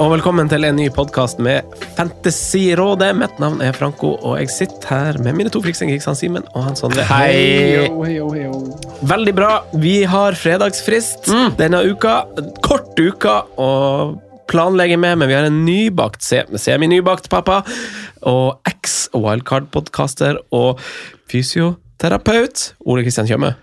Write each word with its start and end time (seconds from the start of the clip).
og 0.00 0.10
velkommen 0.12 0.48
til 0.50 0.64
en 0.66 0.76
ny 0.78 0.86
podkast 0.94 1.38
med 1.42 1.68
Fantasyrådet. 1.96 3.10
Mitt 3.18 3.38
navn 3.42 3.60
er 3.64 3.74
Franco, 3.76 4.14
og 4.24 4.38
jeg 4.40 4.50
sitter 4.50 4.88
her 4.90 5.18
med 5.22 5.36
mine 5.38 5.52
to 5.52 5.60
friksinger, 5.64 5.98
han 6.04 6.18
Simen 6.18 6.46
og 6.56 6.64
han 6.66 6.78
Sondre. 6.78 7.04
Hei! 7.06 7.86
Veldig 9.12 9.34
bra. 9.36 9.50
Vi 9.82 10.02
har 10.08 10.36
fredagsfrist 10.38 11.30
denne 11.58 11.82
uka. 11.92 12.22
Kort 12.64 12.98
uka 12.98 13.42
å 13.60 13.70
planlegge 14.50 14.98
med, 15.00 15.20
men 15.22 15.30
vi 15.30 15.36
har 15.38 15.46
en 15.48 15.62
nybakt, 15.66 16.22
se- 16.26 16.44
semi-nybakt 16.60 17.30
pappa 17.32 17.62
og 18.28 18.58
eks-wildcard-podkaster 18.68 20.40
og 20.54 20.80
fysioterapeut 21.30 22.72
Ole 22.84 23.06
Kristian 23.06 23.28
Tjøme. 23.30 23.54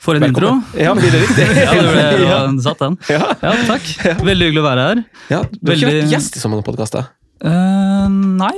For 0.00 0.16
en 0.16 0.24
intro! 0.24 0.48
Velkommen. 0.48 0.80
Ja, 0.80 0.94
blir 0.96 1.12
det 1.12 1.22
riktig? 1.26 1.46
Ja, 1.60 1.72
det 1.76 1.88
ble, 1.92 2.04
ja, 2.24 2.38
satt 2.64 2.80
den. 2.80 2.96
Ja. 3.12 3.24
Ja, 3.42 3.54
takk. 3.68 3.88
Veldig 4.24 4.48
hyggelig 4.48 4.62
å 4.62 4.68
være 4.68 4.86
her. 4.86 5.02
Ja, 5.28 5.40
du 5.52 5.72
har 5.72 5.76
ikke 5.76 5.90
vært 5.90 6.14
gjest 6.14 6.38
i 6.38 6.42
sånne 6.42 6.62
podkaster. 6.64 7.10
Uh, 7.44 8.06
nei, 8.08 8.54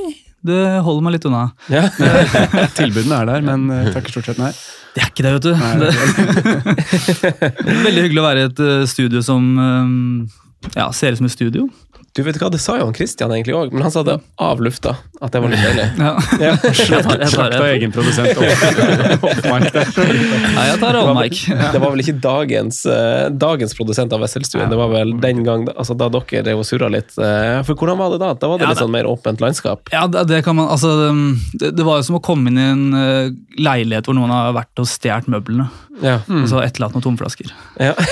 det 0.47 0.61
holder 0.87 1.07
meg 1.07 1.17
litt 1.17 1.27
unna. 1.27 1.49
Ja. 1.71 1.89
Tilbudene 2.79 3.19
er 3.23 3.29
der, 3.31 3.45
men 3.47 3.67
eh, 3.75 3.91
takker 3.95 4.15
stort 4.15 4.31
sett 4.31 4.41
nei. 4.43 4.53
Det 4.95 5.03
er 5.03 5.11
ikke 5.11 5.25
det, 5.27 5.33
vet 5.37 5.45
du. 5.47 5.53
Det, 5.83 7.51
veldig 7.87 8.07
hyggelig 8.07 8.23
å 8.23 8.27
være 8.27 8.43
i 8.43 8.49
et 8.49 8.63
eh, 8.67 8.83
studio 8.91 9.23
som 9.27 9.47
eh, 9.67 10.73
ja, 10.79 10.89
ser 10.95 11.15
ut 11.15 11.23
som 11.23 11.31
et 11.31 11.35
studio. 11.35 11.67
Du 12.15 12.21
vet 12.27 12.37
hva, 12.37 12.51
Det 12.53 12.59
sa 12.61 12.75
jo 12.77 12.85
han 12.85 12.93
Christian 12.93 13.31
egentlig 13.33 13.55
òg, 13.57 13.71
men 13.73 13.81
han 13.87 13.91
sa 13.95 14.03
det 14.05 14.19
av 14.43 14.59
lufta. 14.61 14.91
At 15.23 15.33
det 15.33 15.41
var 15.41 15.49
litt 15.49 15.63
deilig. 15.65 15.87
Ja. 15.97 16.13
Ja. 16.43 16.57
Slakta 17.33 17.63
egen 17.71 17.89
produsent 17.95 18.37
off- 18.37 19.25
off-mic 19.31 19.71
der. 19.73 19.87
jeg 20.67 20.77
tar 20.83 20.99
all 20.99 21.15
mic. 21.17 21.41
Det 21.73 21.81
var 21.81 21.89
vel 21.95 22.03
ikke 22.05 22.19
dagens, 22.21 22.83
eh, 22.91 23.31
dagens 23.33 23.73
produsent 23.79 24.13
av 24.13 24.21
Wesselstuen, 24.27 24.69
det 24.69 24.77
var 24.77 24.91
vel 24.93 25.15
den 25.23 25.41
gang 25.47 25.65
altså, 25.73 25.95
da 25.97 26.11
dere 26.13 26.43
drev 26.45 26.59
og 26.61 26.67
surra 26.69 26.91
litt. 26.93 27.15
eh, 27.17 27.63
for 27.65 27.73
hvordan 27.81 27.97
var 28.03 28.11
det 28.13 28.21
da? 28.21 28.35
Da 28.37 28.47
var 28.51 28.59
det 28.61 28.67
Ja, 28.67 28.71
litt 28.75 28.83
sånn 28.83 28.93
mer 28.93 29.07
åpent 29.09 29.41
landskap? 29.41 29.89
Ja, 29.95 30.05
det, 30.11 30.27
det 30.29 30.43
kan 30.45 30.57
man, 30.59 30.69
altså, 30.75 30.91
det, 31.57 31.73
det 31.79 31.85
var 31.89 31.97
jo 32.03 32.07
som 32.11 32.19
å 32.21 32.25
komme 32.25 32.51
inn 32.53 32.59
i 32.61 32.67
en 32.75 32.85
eh, 32.99 33.31
leilighet 33.63 34.05
hvor 34.11 34.17
noen 34.19 34.33
har 34.35 34.53
vært 34.59 34.75
og 34.85 34.89
stjålet 34.91 35.31
møblene. 35.33 35.71
Ja. 36.03 36.17
Og 36.27 36.49
så 36.51 36.59
etterlatt 36.65 36.95
noen 36.97 37.05
tomflasker. 37.05 37.47
ja. 37.79 37.93
Så 37.97 38.03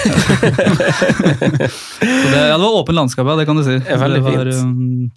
det, 2.30 2.48
ja, 2.48 2.56
det 2.56 2.62
var 2.62 2.74
åpent 2.82 2.96
landskap, 2.96 3.26
ja, 3.26 3.36
det 3.40 3.46
kan 3.48 3.56
du 3.58 3.64
si. 3.66 3.76
Ja, 3.90 3.98
veldig 4.00 4.22
det, 4.22 4.30
var, 4.30 4.50
fint. 4.50 4.64
um, 4.64 5.10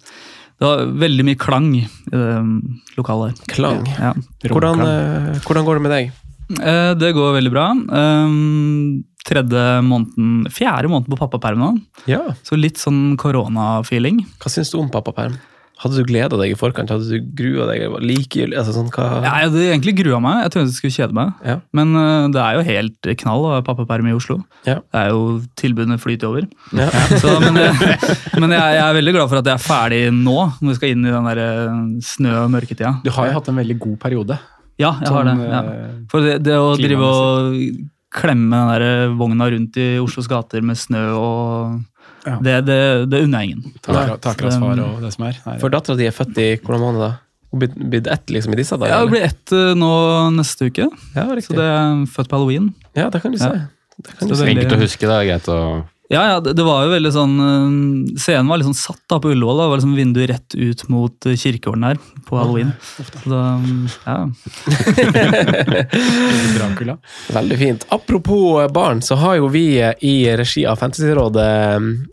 det 0.60 0.68
var 0.68 0.84
veldig 1.04 1.24
mye 1.30 1.40
klang 1.40 1.70
i 1.78 1.86
det 2.10 2.20
um, 2.40 2.52
lokalet 2.98 3.38
her. 3.40 3.48
Klang. 3.54 3.80
Ja. 3.98 4.12
Hvordan, 4.50 4.84
eh, 4.84 5.32
hvordan 5.46 5.66
går 5.66 5.80
det 5.80 5.84
med 5.86 5.94
deg? 5.96 6.12
Eh, 6.60 6.92
det 7.00 7.14
går 7.16 7.32
veldig 7.38 7.52
bra. 7.54 7.66
Um, 7.72 9.04
tredje 9.24 9.64
måneden, 9.86 10.44
fjerde 10.52 10.90
måneden 10.92 11.14
på 11.14 11.20
pappaperm 11.22 11.62
nå, 11.62 11.70
Ja. 12.10 12.20
så 12.44 12.58
litt 12.60 12.76
sånn 12.82 13.16
koronafeeling. 13.16 14.20
Hva 14.42 14.52
syns 14.52 14.70
du 14.74 14.78
om 14.82 14.90
pappaperm? 14.92 15.38
Hadde 15.84 16.00
du 16.00 16.06
gleda 16.08 16.38
deg 16.40 16.54
i 16.54 16.56
forkant? 16.56 16.88
Hadde 16.90 17.04
du 17.10 17.26
grua 17.36 17.66
deg? 17.68 17.82
Var 17.92 18.04
Likegyldig? 18.08 18.56
Altså, 18.56 18.72
sånn, 18.72 18.86
hva... 18.94 19.04
Ja, 19.20 19.34
jeg 19.42 19.50
hadde 19.50 19.64
egentlig 19.68 19.94
grua 19.98 20.20
meg, 20.24 20.38
jeg 20.46 20.54
trodde 20.54 20.70
jeg 20.72 20.78
skulle 20.78 20.94
kjede 20.96 21.16
meg. 21.18 21.34
Ja. 21.44 21.56
Men 21.76 21.92
uh, 21.98 22.24
det 22.32 22.40
er 22.40 22.56
jo 22.56 22.64
helt 22.70 23.10
knall 23.20 23.44
å 23.44 23.52
ha 23.52 23.60
pappaperm 23.66 24.08
i 24.08 24.14
Oslo. 24.16 24.38
Ja. 24.64 24.78
Det 24.80 25.02
er 25.04 25.12
jo 25.12 25.20
tilbudene 25.60 26.00
flyter 26.00 26.30
over. 26.32 26.48
Ja. 26.72 26.88
Så, 27.22 27.36
men 27.44 27.60
jeg, 27.60 27.76
men 28.40 28.56
jeg, 28.56 28.64
jeg 28.78 28.82
er 28.88 28.98
veldig 28.98 29.14
glad 29.18 29.30
for 29.30 29.42
at 29.42 29.52
jeg 29.52 29.58
er 29.60 29.64
ferdig 29.68 30.02
nå, 30.16 30.38
når 30.58 30.72
vi 30.72 30.78
skal 30.80 30.94
inn 30.96 31.04
i 31.04 31.12
den 31.14 31.28
der 31.30 31.42
eh, 31.44 31.80
snø- 32.08 32.36
og 32.46 32.52
mørketida. 32.56 32.94
Du 33.04 33.12
har 33.14 33.28
jo 33.30 33.36
hatt 33.38 33.52
en 33.52 33.60
veldig 33.60 33.78
god 33.84 33.98
periode. 34.08 34.40
Ja, 34.80 34.96
jeg 35.04 35.12
har 35.14 35.28
det. 35.28 35.36
Sånn, 35.38 35.50
Ja. 35.52 35.60
eh, 35.70 35.98
For 36.10 36.24
det, 36.24 36.38
det 36.48 36.56
å 36.58 36.72
drive 36.80 37.10
og 37.12 37.58
klemme 38.14 38.54
den 38.56 38.70
der 38.72 39.12
vogna 39.18 39.50
rundt 39.50 39.76
i 39.82 39.88
Oslos 40.02 40.28
gater 40.30 40.62
med 40.64 40.78
snø 40.78 41.04
og 41.18 41.80
Ja. 42.24 42.38
det, 42.40 42.54
det, 42.66 42.78
det 43.12 43.22
unner 43.26 43.44
jeg 43.44 43.50
ingen. 43.50 43.74
Takra- 43.84 44.50
far 44.58 44.80
og 44.80 45.02
det 45.04 45.12
som 45.12 45.26
er. 45.28 45.38
Nei, 45.46 45.58
For 45.60 45.72
dattera 45.72 45.96
di 46.00 46.06
er 46.08 46.14
født 46.16 46.38
i 46.40 46.48
hvordan 46.56 46.80
måned 46.80 47.02
da? 47.04 47.10
Hun 47.52 47.60
blitt, 47.62 47.74
blitt 47.78 48.08
ett 48.10 48.32
liksom 48.34 48.54
i 48.56 48.58
disse 48.58 48.74
dager? 48.80 48.90
Ja, 48.94 49.02
det 49.04 49.12
blir 49.12 49.26
ett 49.28 49.52
eh, 49.54 49.74
nå 49.78 49.90
neste 50.34 50.70
uke, 50.72 50.88
Ja, 51.14 51.26
så 51.38 51.54
det 51.54 51.66
er 51.70 52.00
født 52.10 52.30
på 52.32 52.38
halloween. 52.40 52.72
Ja, 52.98 53.10
det 53.14 53.20
kan 53.22 53.34
du 53.34 53.38
si. 53.38 53.46
Ja. 53.46 53.68
Det 54.02 54.16
kan 54.18 54.28
du 54.32 54.34
si. 54.34 54.48
Enkelt 54.50 54.74
å 54.74 54.80
huske, 54.80 55.06
det 55.06 55.18
er 55.20 55.28
greit 55.28 55.50
å 55.52 55.58
Ja, 56.08 56.26
ja, 56.28 56.40
det, 56.40 56.62
var 56.62 56.82
jo 56.84 56.90
veldig 56.92 57.10
sånn 57.14 57.34
eh, 57.40 58.16
Scenen 58.20 58.50
var 58.50 58.60
liksom 58.60 58.74
satt 58.76 59.00
da 59.08 59.16
på 59.22 59.30
Ullevål. 59.32 59.56
Det 59.56 59.68
var 59.70 59.80
liksom 59.80 59.94
vinduet 59.96 60.28
rett 60.28 60.54
ut 60.54 60.82
mot 60.92 61.26
eh, 61.26 61.36
kirkegården 61.40 61.86
her 61.88 62.00
på 62.28 62.36
halloween. 62.36 62.74
Så 62.92 63.30
da, 63.32 63.40
ja. 64.04 64.18
Dracula. 66.58 66.98
Veldig 67.32 67.58
fint. 67.58 67.86
Apropos 67.88 68.68
barn, 68.76 69.00
så 69.02 69.16
har 69.22 69.38
jo 69.40 69.48
vi 69.48 69.64
i 69.80 70.14
regi 70.36 70.66
av 70.68 70.82
Fantasyrådet 70.82 71.48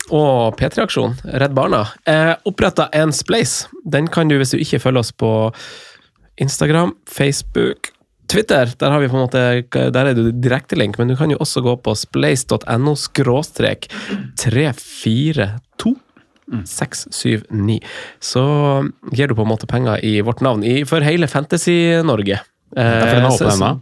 og 0.08 0.56
P3-aksjon, 0.56 1.18
Redd 1.36 1.56
Barna, 1.56 1.84
eh, 2.08 2.32
oppretta 2.48 2.88
en 2.96 3.12
Splace. 3.12 3.68
Den 3.84 4.08
kan 4.08 4.32
du, 4.32 4.38
hvis 4.40 4.56
du 4.56 4.60
ikke 4.62 4.80
følger 4.86 5.04
oss 5.04 5.12
på 5.12 5.34
Instagram, 6.40 6.96
Facebook, 7.12 7.92
Twitter, 8.32 8.70
der 8.80 8.94
har 8.94 9.02
vi 9.02 9.10
på 9.12 9.18
en 9.18 9.26
måte, 9.26 9.40
der 9.68 9.98
er 10.00 10.14
det 10.14 10.16
direkte 10.16 10.40
direktelink, 10.46 10.96
men 10.98 11.10
du 11.12 11.16
kan 11.18 11.32
jo 11.32 11.40
også 11.42 11.60
gå 11.64 11.76
på 11.84 11.92
splace.no 11.98 12.94
skråstrek 12.96 13.90
342 14.40 15.92
679. 16.68 17.78
Så 18.20 18.42
gir 19.12 19.28
du 19.28 19.36
på 19.36 19.44
en 19.44 19.52
måte 19.52 19.68
penger 19.70 20.00
i 20.04 20.18
vårt 20.24 20.42
navn 20.44 20.64
i, 20.64 20.82
for 20.88 21.04
hele 21.04 21.28
Fantasy-Norge. 21.30 22.40
Derfor 22.72 23.08
den 23.08 23.24
er 23.24 23.28
Eh, 23.28 23.32
åpen 23.32 23.52
ennå. 23.52 23.72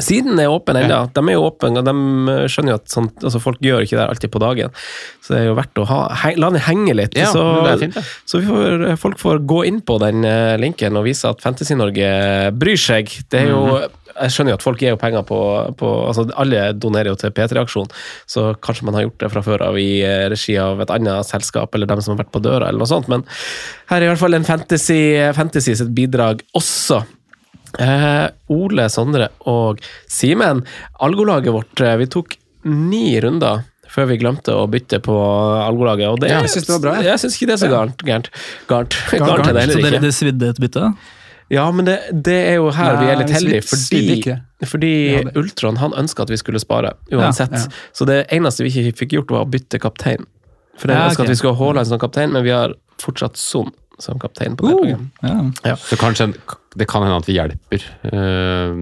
Siden 0.00 0.38
er 0.40 0.48
åpen 0.48 0.78
ennå. 0.80 1.02
De 1.12 1.20
er 1.28 1.34
jo 1.36 1.42
åpne, 1.50 1.82
og 1.82 1.84
de 1.84 1.92
eh, 2.32 2.46
skjønner 2.48 2.72
jo 2.72 2.78
at 2.80 2.88
sånt, 2.88 3.18
altså 3.20 3.40
folk 3.44 3.58
gjør 3.60 3.84
ikke 3.84 3.98
det 3.98 4.06
alltid 4.08 4.32
på 4.32 4.40
dagen. 4.40 4.72
Så 5.20 5.34
det 5.34 5.40
er 5.42 5.48
jo 5.50 5.56
verdt 5.58 5.82
å 5.82 5.84
ha, 5.90 6.00
he, 6.22 6.34
la 6.40 6.48
den 6.54 6.64
henge 6.64 6.94
litt. 6.96 7.16
Ja, 7.18 7.28
så 7.34 7.42
det 7.66 7.74
er 7.74 7.82
fint, 7.84 7.98
det. 7.98 8.04
så 8.24 8.40
vi 8.40 8.48
får, 8.48 8.86
folk 9.02 9.20
får 9.20 9.42
gå 9.52 9.64
inn 9.68 9.82
på 9.84 9.98
den 10.02 10.24
eh, 10.24 10.54
linken 10.62 10.96
og 10.96 11.04
vise 11.10 11.28
at 11.28 11.44
Fantasy-Norge 11.44 12.08
bryr 12.56 12.80
seg. 12.80 13.12
Det 13.28 13.44
er 13.44 13.52
jo, 13.52 13.66
Mhm. 13.72 13.98
Jeg 14.12 14.28
skjønner 14.34 14.52
jo 14.52 14.56
at 14.58 14.64
folk 14.66 14.80
gir 14.82 14.90
jo 14.92 14.98
penger 15.00 15.22
på, 15.24 15.36
på 15.80 15.88
altså 16.04 16.26
Alle 16.36 16.66
donerer 16.76 17.08
jo 17.08 17.14
til 17.16 17.30
P3-aksjon, 17.32 17.86
så 18.28 18.42
kanskje 18.60 18.84
man 18.84 18.98
har 18.98 19.06
gjort 19.06 19.22
det 19.22 19.30
fra 19.32 19.40
før 19.46 19.64
av 19.70 19.78
i 19.80 20.02
eh, 20.04 20.26
regi 20.28 20.58
av 20.60 20.82
et 20.84 20.92
annet 20.92 21.24
selskap, 21.24 21.72
eller 21.72 21.88
dem 21.88 22.02
som 22.04 22.12
har 22.12 22.20
vært 22.20 22.32
på 22.34 22.42
døra, 22.44 22.68
eller 22.68 22.82
noe 22.84 22.90
sånt. 22.90 23.08
Men 23.08 23.24
her 23.88 24.02
er 24.02 24.10
i 24.10 24.10
hvert 24.12 24.20
fall 24.20 24.36
en 24.36 24.44
fantasy, 24.44 25.00
fantasy 25.32 25.72
sitt 25.80 25.94
bidrag 25.96 26.44
også. 26.52 27.00
Eh, 27.80 28.28
Ole, 28.52 28.88
Sondre 28.92 29.28
og 29.48 29.80
Simen, 30.10 30.64
algolaget 31.00 31.54
vårt, 31.54 31.80
eh, 31.80 31.96
vi 31.96 32.06
tok 32.06 32.36
ni 32.68 33.20
runder 33.20 33.64
før 33.92 34.06
vi 34.08 34.18
glemte 34.20 34.54
å 34.56 34.66
bytte 34.70 35.00
på 35.04 35.14
algolaget. 35.66 36.08
Og 36.08 36.20
det, 36.20 36.30
Ja, 36.30 36.40
jeg 36.40 36.50
synes 36.54 36.66
det 36.66 36.74
var 36.76 36.84
bra, 36.84 36.94
jeg. 37.00 37.10
Jeg 37.10 37.20
syns 37.20 37.34
ikke 37.36 37.48
det 37.50 37.56
er 37.56 37.62
så 37.66 37.72
gærent. 37.72 38.04
Gærent, 38.08 38.30
gærent. 38.68 38.96
Gærent, 39.10 39.26
gærent 39.28 39.48
er 39.48 39.52
det 39.52 39.64
Så 39.66 39.76
heller 39.76 39.90
dere, 39.90 40.00
det 40.00 40.14
svidde 40.16 40.48
et 40.48 40.60
bytte? 40.62 40.94
Ja, 41.52 41.66
men 41.70 41.84
det, 41.84 41.98
det 42.24 42.38
er 42.48 42.54
jo 42.56 42.70
her 42.72 42.96
vi 42.96 43.10
er 43.12 43.18
litt 43.20 43.32
heldige, 43.34 43.64
fordi, 43.68 44.36
fordi 44.64 44.92
Ja, 45.12 45.24
Ultron 45.36 45.76
han 45.82 45.92
ønska 45.92 46.24
at 46.24 46.32
vi 46.32 46.38
skulle 46.40 46.62
spare, 46.62 46.94
uansett. 47.12 47.52
Ja, 47.52 47.66
ja. 47.66 47.82
Så 47.92 48.06
det 48.08 48.22
eneste 48.32 48.64
vi 48.64 48.72
ikke 48.72 48.96
fikk 49.02 49.18
gjort, 49.18 49.34
var 49.34 49.44
å 49.44 49.50
bytte 49.52 49.80
kaptein. 49.82 50.24
For 50.80 50.88
jeg 50.88 50.96
Ja, 50.96 51.10
okay. 51.10 51.26
at 51.26 51.28
vi 51.28 51.36
skulle 51.36 51.52
ha 51.58 51.60
Haaland 51.66 51.90
som 51.90 52.00
kaptein, 52.00 52.32
men 52.32 52.46
vi 52.46 52.54
har 52.54 52.72
fortsatt 53.02 53.36
Son 53.36 53.68
som 53.98 54.18
kaptein 54.18 54.56
på 54.56 54.66
det 54.66 54.74
Uh, 54.74 54.80
laget. 54.80 55.52
ja. 55.64 55.76
Så 55.76 55.96
kanskje 56.00 56.32
det 56.74 56.86
kan 56.88 57.02
hende 57.04 57.18
at 57.20 57.26
vi 57.28 57.34
hjelper. 57.36 57.82
eh, 58.08 58.72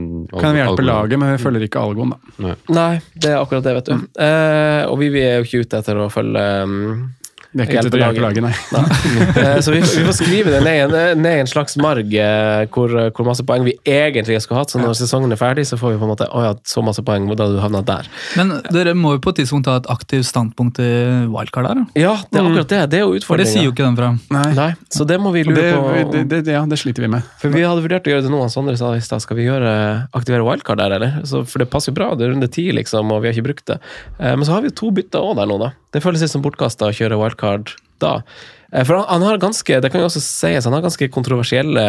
Kan 0.41 0.55
vi 0.55 0.61
hjelpe 0.63 0.85
laget, 0.87 1.19
men 1.19 1.33
vi 1.35 1.43
følger 1.43 1.65
ikke 1.67 1.81
Algon, 1.83 2.13
da. 2.39 2.55
Nei, 2.71 3.01
det 3.15 3.33
er 3.33 3.41
akkurat 3.43 3.65
det, 3.67 3.75
vet 3.81 3.89
du. 3.91 4.05
Eh, 4.23 4.83
og 4.87 4.99
vi, 5.01 5.09
vi 5.11 5.25
er 5.27 5.41
jo 5.41 5.49
ikke 5.49 5.65
ute 5.67 5.81
etter 5.83 5.99
å 5.99 6.07
følge 6.13 6.45
um, 6.63 7.09
Vi 7.53 7.65
er 7.65 7.67
ikke 7.67 7.81
til 7.91 7.99
å 7.99 8.03
hjelpe 8.05 8.23
laget, 8.23 8.45
nei. 8.45 8.53
nei. 8.71 9.55
Så 9.65 9.73
vi, 9.75 9.81
vi 9.83 10.05
får 10.07 10.15
skrive 10.21 10.53
det 10.55 10.61
ned, 10.63 10.77
i 10.77 11.01
en- 11.11 11.19
ned 11.23 11.37
i 11.39 11.41
en 11.43 11.49
slags 11.51 11.75
marg 11.83 12.13
eh, 12.15 12.67
hvor, 12.71 12.93
hvor 13.17 13.27
masse 13.27 13.43
poeng 13.49 13.65
vi 13.67 13.73
egentlig 13.91 14.37
skulle 14.45 14.61
hatt. 14.63 14.71
Så 14.71 14.79
når 14.79 14.95
sesongen 14.99 15.33
er 15.35 15.41
ferdig, 15.41 15.65
så 15.67 15.79
får 15.81 15.97
vi 15.97 15.99
på 15.99 16.07
en 16.07 16.13
måte 16.13 16.29
Å 16.31 16.45
ja, 16.45 16.53
så 16.71 16.85
masse 16.87 17.03
poeng, 17.03 17.27
da 17.35 17.49
du 17.51 17.59
havna 17.59 17.81
der. 17.87 18.07
Men 18.39 18.53
dere 18.71 18.95
må 18.95 19.17
jo 19.17 19.23
på 19.25 19.33
et 19.35 19.41
tidspunkt 19.43 19.67
ta 19.67 19.75
et 19.81 19.89
aktivt 19.91 20.29
standpunkt 20.31 20.79
til 20.79 21.27
wildcard 21.35 21.67
her. 21.73 21.83
Ja, 21.99 22.15
det 22.31 22.39
er 22.39 22.47
akkurat 22.53 22.71
det. 22.77 22.81
Det 22.95 23.01
er 23.01 23.05
jo 23.09 23.19
utfordringa. 23.19 23.49
det 23.49 23.55
sier 23.57 23.67
jo 23.67 23.75
ikke 23.75 23.89
den 23.89 23.99
fra. 23.99 24.13
nei. 24.37 24.47
Nei, 24.61 24.69
så 24.95 25.09
det 25.11 25.19
må 25.23 25.35
vi 25.35 25.43
lure 25.49 25.59
Det, 25.59 25.75
på. 25.75 26.07
det, 26.15 26.41
det, 26.47 26.55
ja, 26.55 26.63
det 26.71 26.79
sliter 26.79 27.03
vi 27.09 27.11
med. 27.17 27.27
For 27.43 27.51
vi 27.51 27.67
hadde 27.67 27.83
vurdert 27.83 28.07
å 28.07 28.15
gjøre 28.15 28.29
det 28.29 28.33
nå, 28.37 28.45
Sondre 28.55 28.77
sa 28.79 28.93
i 28.95 29.03
stad. 29.03 29.25
Skal 29.27 29.41
vi 29.43 29.49
gjøre, 29.51 29.75
aktivere 30.15 30.47
wildcard 30.47 30.79
der, 30.85 30.95
eller? 31.01 31.19
Så, 31.27 31.43
for 31.51 31.59
det 31.65 31.69
passer 31.75 31.91
jo 31.91 31.99
bra, 31.99 32.13
det 32.15 32.29
er 32.29 32.35
runde 32.37 32.47
ti, 32.53 32.69
liksom, 32.79 33.11
og 33.11 33.25
vi 33.25 33.31
har 33.33 33.35
ikke 33.35 33.49
brukt 33.51 33.67
det. 33.75 33.81
Eh, 34.23 34.37
men 34.39 34.47
så 34.47 34.55
har 34.55 34.63
vi 34.63 34.71
jo 34.71 34.79
to 34.85 34.95
bytter 34.95 35.19
òg 35.33 35.35
der 35.43 35.51
nå, 35.51 35.59
da. 35.67 35.73
Det 35.91 35.99
føles 36.05 36.23
litt 36.23 36.31
som 36.31 36.43
bortkasta 36.45 36.87
å 36.87 36.95
kjøre 36.95 37.17
wildcard 37.19 37.39
da. 38.01 38.23
Eh, 38.73 38.85
For 38.85 38.95
han, 38.95 39.05
han 39.09 39.23
har 39.27 39.39
ganske 39.43 39.81
det 39.83 39.91
kan 39.93 40.01
jo 40.03 40.07
også 40.09 40.21
sies, 40.23 40.65
han 40.65 40.75
har 40.77 40.83
ganske 40.85 41.09
kontroversielle 41.13 41.83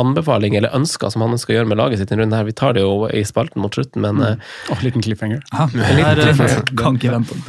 anbefalinger 0.00 0.58
eller 0.62 0.76
ønsker 0.76 1.08
som 1.12 1.22
han 1.26 1.38
skal 1.40 1.54
gjøre 1.58 1.70
med 1.70 1.78
laget 1.80 1.98
sitt. 2.00 2.12
i 2.12 2.20
denne 2.20 2.36
her. 2.36 2.48
Vi 2.48 2.56
tar 2.56 2.72
det 2.76 2.82
jo 2.84 2.92
i 3.08 3.24
spalten 3.28 3.60
mot 3.62 3.74
slutten, 3.74 4.00
men 4.06 4.14
mm. 4.20 4.24
oh, 4.72 4.80
liten 4.86 5.02
cliffhanger. 5.04 5.40
Ja, 5.52 5.62
liten 5.74 6.46
eh, 6.46 6.56
kan 6.80 6.92
ikke 6.96 7.14
vente. 7.18 7.34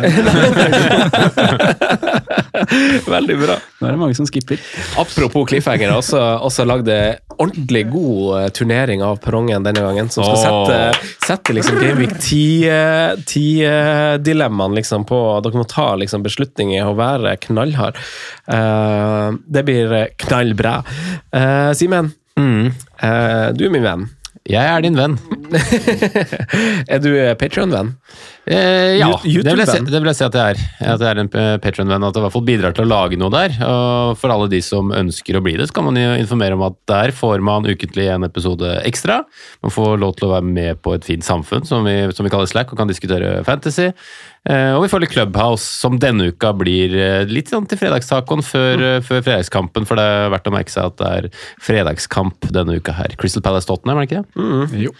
veldig 3.16 3.38
bra. 3.42 3.56
Nå 3.82 3.88
er 3.88 3.92
det 3.96 4.02
mange 4.02 4.16
som 4.18 4.28
skipper. 4.30 4.58
Apropos 5.02 5.44
cliffhanger, 5.50 5.90
også, 5.98 6.20
også 6.46 6.62
lagde 6.70 6.96
ordentlig 7.42 7.84
god 7.92 8.22
eh, 8.40 8.50
turnering 8.54 9.00
av 9.06 9.16
perrongen 9.24 9.64
denne 9.66 9.82
gangen, 9.82 10.10
som 10.14 10.24
skal 10.28 10.40
sette, 10.44 10.78
sette 11.26 11.54
liksom 11.58 11.76
Gameweek 11.82 12.14
10-dilemmaene 12.22 14.76
liksom 14.82 15.02
på 15.10 15.20
Dere 15.44 15.58
må 15.62 15.66
ta 15.70 15.88
liksom 16.00 16.24
beslutninger 16.26 16.82
og 16.88 17.00
være 17.02 17.30
knallhard. 17.48 17.96
Uh, 18.46 19.30
det 19.48 19.64
blir 19.68 19.88
eh, 19.98 20.10
knallbra. 20.26 20.76
Uh, 21.36 21.72
Simen, 21.78 22.08
Mm. 22.40 22.68
uh, 23.04 23.48
du 23.54 23.66
er 23.68 23.72
min 23.74 23.84
venn. 23.84 24.06
Jeg 24.48 24.66
er 24.66 24.82
din 24.82 24.96
venn. 24.98 25.18
er 26.90 27.00
du 27.04 27.10
Patrion-venn? 27.38 27.92
Eh, 28.46 28.98
ja, 28.98 29.08
det 29.22 29.54
vil, 29.54 29.62
si, 29.70 29.78
det 29.86 30.00
vil 30.00 30.10
jeg 30.10 30.18
si 30.18 30.26
at 30.26 30.38
jeg 30.38 30.56
er. 30.56 30.62
At 30.96 31.04
jeg 31.04 31.10
er 31.12 31.22
en 31.22 31.30
Patron-venn. 31.62 32.06
At 32.08 32.16
jeg 32.18 32.24
i 32.24 32.26
hvert 32.26 32.36
fall 32.36 32.48
bidrar 32.48 32.76
til 32.76 32.88
å 32.88 32.90
lage 32.90 33.20
noe 33.22 33.34
der. 33.34 33.54
Og 33.68 34.18
for 34.22 34.34
alle 34.34 34.50
de 34.52 34.62
som 34.66 34.90
ønsker 34.96 35.38
å 35.38 35.44
bli 35.46 35.54
det, 35.60 35.70
så 35.70 35.78
kan 35.78 35.88
man 35.88 36.00
jo 36.00 36.10
informere 36.18 36.58
om 36.58 36.66
at 36.66 36.80
der 36.90 37.14
får 37.16 37.44
man 37.46 37.70
ukentlig 37.70 38.10
en 38.12 38.26
episode 38.28 38.74
ekstra. 38.82 39.22
Man 39.62 39.74
får 39.74 40.02
lov 40.02 40.18
til 40.18 40.30
å 40.30 40.34
være 40.36 40.50
med 40.50 40.82
på 40.82 40.96
et 40.98 41.06
fint 41.06 41.26
samfunn, 41.26 41.68
som 41.70 41.86
vi, 41.86 41.96
som 42.18 42.26
vi 42.26 42.34
kaller 42.34 42.50
Slack, 42.50 42.74
og 42.74 42.82
kan 42.82 42.90
diskutere 42.90 43.40
fantasy. 43.48 43.92
Eh, 44.50 44.72
og 44.74 44.88
vi 44.88 44.90
følger 44.90 45.12
Clubhouse, 45.12 45.68
som 45.84 46.00
denne 46.02 46.32
uka 46.34 46.50
blir 46.58 46.96
eh, 46.98 47.30
litt 47.30 47.52
sånn 47.54 47.68
til 47.70 47.78
fredagstacoen 47.78 48.42
før, 48.42 48.82
mm. 48.82 49.06
før 49.06 49.22
fredagskampen, 49.28 49.86
for 49.86 50.02
det 50.02 50.08
er 50.08 50.34
verdt 50.34 50.50
å 50.50 50.56
merke 50.56 50.74
seg 50.74 50.90
at 50.90 50.98
det 50.98 51.12
er 51.20 51.30
fredagskamp 51.62 52.50
denne 52.50 52.80
uka 52.82 52.96
her. 52.98 53.14
Crystal 53.22 53.46
Palace 53.46 53.70
Tottenham, 53.70 54.02
er 54.02 54.08
det 54.08 54.10
ikke 54.10 54.24
det? 54.26 54.88
Jo. 54.88 54.96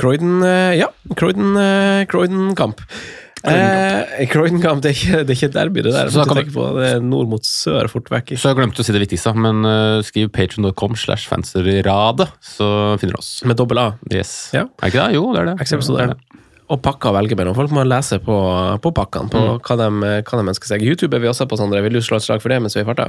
Croydon 0.00 0.44
eh, 0.46 0.76
Ja, 0.80 0.90
Croydon, 1.16 1.56
eh, 1.60 2.04
Croydon-kamp. 2.10 2.80
Eh, 3.40 4.26
Croydon-kamp, 4.28 4.82
det, 4.84 4.92
det 5.00 5.32
er 5.32 5.36
ikke 5.36 5.52
derby, 5.54 5.84
det 5.84 5.94
der. 5.94 6.10
Så 6.12 6.24
så 6.24 6.28
kan 6.28 6.50
på 6.52 6.66
det 6.76 6.90
er 6.90 7.04
nord 7.04 7.30
mot 7.32 7.46
sør 7.46 7.88
fort 7.92 8.10
vekk. 8.12 8.34
Så 8.36 8.52
jeg 8.52 8.58
glemte 8.58 8.82
å 8.82 8.86
si 8.86 8.96
det 8.96 9.02
viktigste, 9.04 9.32
men 9.36 9.64
uh, 9.64 10.00
skriv 10.04 10.28
patron.com 10.36 10.98
slash 11.00 11.30
fancyradet, 11.30 12.28
så 12.44 12.70
finner 13.00 13.16
du 13.16 13.22
oss. 13.22 13.32
Med 13.48 13.60
dobbel 13.60 13.80
A. 13.80 13.88
Yes. 14.12 14.50
Ja. 14.56 14.66
Er 14.80 14.92
ikke 14.92 15.06
det? 15.06 15.16
Jo, 15.16 15.30
det 15.36 15.44
er 15.44 15.52
det. 15.52 15.56
Ekstraepisode. 15.64 16.02
Det 16.02 16.08
er 16.08 16.14
det. 16.16 16.39
Og 16.70 16.78
pakker 16.84 17.10
å 17.10 17.14
velge 17.16 17.34
mellom. 17.38 17.54
Folk 17.58 17.72
må 17.74 17.82
lese 17.82 18.20
på, 18.22 18.34
på 18.82 18.92
pakkene, 18.94 19.30
på 19.32 19.40
Mm. 19.40 19.56
hva, 19.66 19.76
de, 19.80 19.86
hva 20.22 20.38
de 20.38 20.52
ønsker 20.52 20.70
seg. 20.70 20.84
YouTube 20.86 21.16
er 21.16 21.22
vi 21.24 21.30
også 21.30 21.46
på, 21.50 21.56
Sondre. 21.58 21.80
Vil 21.82 21.96
du 21.96 22.00
slå 22.04 22.20
et 22.20 22.22
slag 22.26 22.42
for 22.42 22.52
det 22.52 22.60
mens 22.62 22.76
vi 22.76 22.82
er 22.82 22.86
i 22.86 22.88
farta? 22.90 23.06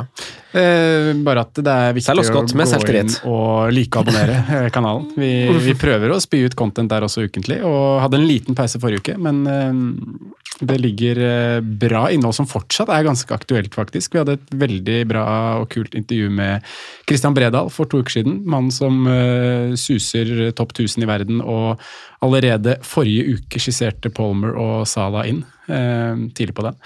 Eh, 0.57 1.11
bare 1.21 1.43
at 1.45 1.53
det 1.61 1.69
er 1.75 1.93
viktig 1.93 2.15
godt, 2.33 2.53
å 2.55 2.57
med 2.57 2.71
gå 2.71 2.95
inn 3.01 3.13
og 3.29 3.71
like 3.75 3.99
og 3.99 4.07
abonnere 4.07 4.39
eh, 4.57 4.69
kanalen. 4.73 5.05
Vi, 5.15 5.31
vi 5.67 5.75
prøver 5.77 6.15
å 6.15 6.19
spy 6.23 6.45
ut 6.47 6.55
content 6.57 6.89
der 6.89 7.05
også 7.05 7.27
ukentlig, 7.27 7.59
og 7.67 8.01
hadde 8.03 8.17
en 8.21 8.25
liten 8.27 8.57
pause 8.57 8.81
forrige 8.81 9.03
uke, 9.05 9.17
men 9.21 9.43
eh, 9.45 10.40
det 10.59 10.77
ligger 10.77 11.17
eh, 11.17 11.61
bra 11.61 12.03
innhold 12.11 12.35
som 12.35 12.47
fortsatt 12.49 12.91
er 12.93 13.05
ganske 13.07 13.33
aktuelt, 13.33 13.73
faktisk. 13.75 14.13
Vi 14.13 14.21
hadde 14.21 14.35
et 14.37 14.51
veldig 14.61 14.97
bra 15.09 15.23
og 15.61 15.69
kult 15.73 15.95
intervju 15.97 16.29
med 16.37 16.67
Christian 17.09 17.35
Bredal 17.37 17.71
for 17.73 17.89
to 17.89 18.01
uker 18.03 18.19
siden. 18.19 18.41
Mannen 18.45 18.73
som 18.73 19.05
eh, 19.09 19.73
suser 19.79 20.51
topp 20.57 20.75
1000 20.75 21.05
i 21.05 21.09
verden, 21.09 21.41
og 21.41 21.81
allerede 22.21 22.77
forrige 22.85 23.39
uke 23.39 23.61
skisserte 23.63 24.11
Palmer 24.13 24.53
og 24.59 24.85
Salah 24.89 25.25
inn 25.31 25.41
eh, 25.71 26.29
tidlig 26.37 26.57
på 26.59 26.67
den. 26.67 26.77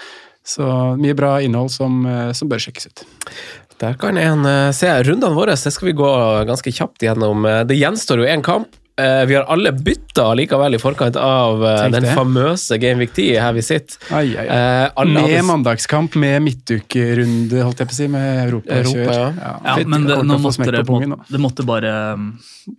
Så 0.46 0.64
mye 0.96 1.16
bra 1.18 1.36
innhold 1.42 1.72
som, 1.74 2.04
som 2.38 2.46
bør 2.46 2.62
sjekkes 2.62 2.86
ut. 2.86 3.00
Der 3.82 3.96
kan 3.98 4.14
en 4.14 4.46
se 4.72 4.86
rundene 5.02 5.34
våre. 5.34 5.56
Det 5.58 5.72
skal 5.74 5.88
vi 5.90 5.96
gå 5.98 6.10
ganske 6.46 6.70
kjapt 6.70 7.02
gjennom. 7.02 7.42
Det 7.66 7.74
gjenstår 7.74 8.22
jo 8.22 8.28
én 8.30 8.44
kamp. 8.46 8.70
Eh, 8.98 9.26
Vi 9.28 9.34
har 9.36 9.44
alle 9.52 9.72
bytta 9.76 10.30
likevel 10.38 10.74
i 10.74 10.78
forkant 10.80 11.16
av 11.20 11.60
eh, 11.68 11.82
den 11.92 12.06
famøse 12.16 12.78
Game 12.80 12.96
Week 13.02 13.10
10 13.12 13.34
her 13.44 13.52
vi 13.52 13.60
sitter. 13.66 13.98
Ai, 14.16 14.30
ai, 14.40 14.46
ai. 14.46 14.56
Eh, 14.56 14.90
alle 14.96 15.12
Med 15.12 15.26
hadde- 15.26 15.42
mandagskamp, 15.50 16.14
med 16.16 16.40
midtukerunde, 16.46 17.60
holdt 17.66 17.82
jeg 17.84 17.90
på 17.90 17.92
å 17.92 17.98
si, 17.98 18.06
med 18.08 18.40
europakjør. 18.46 18.80
Europa, 18.86 19.18
ja. 19.18 19.52
Ja, 19.66 19.74
Fett, 19.76 19.90
men 19.92 20.06
det, 20.08 20.16
nå 20.24 20.38
måtte 20.40 20.82
pungen 20.88 21.12
nå. 21.12 21.18
det 21.28 21.42
måtte 21.44 21.66
bare, 21.68 21.92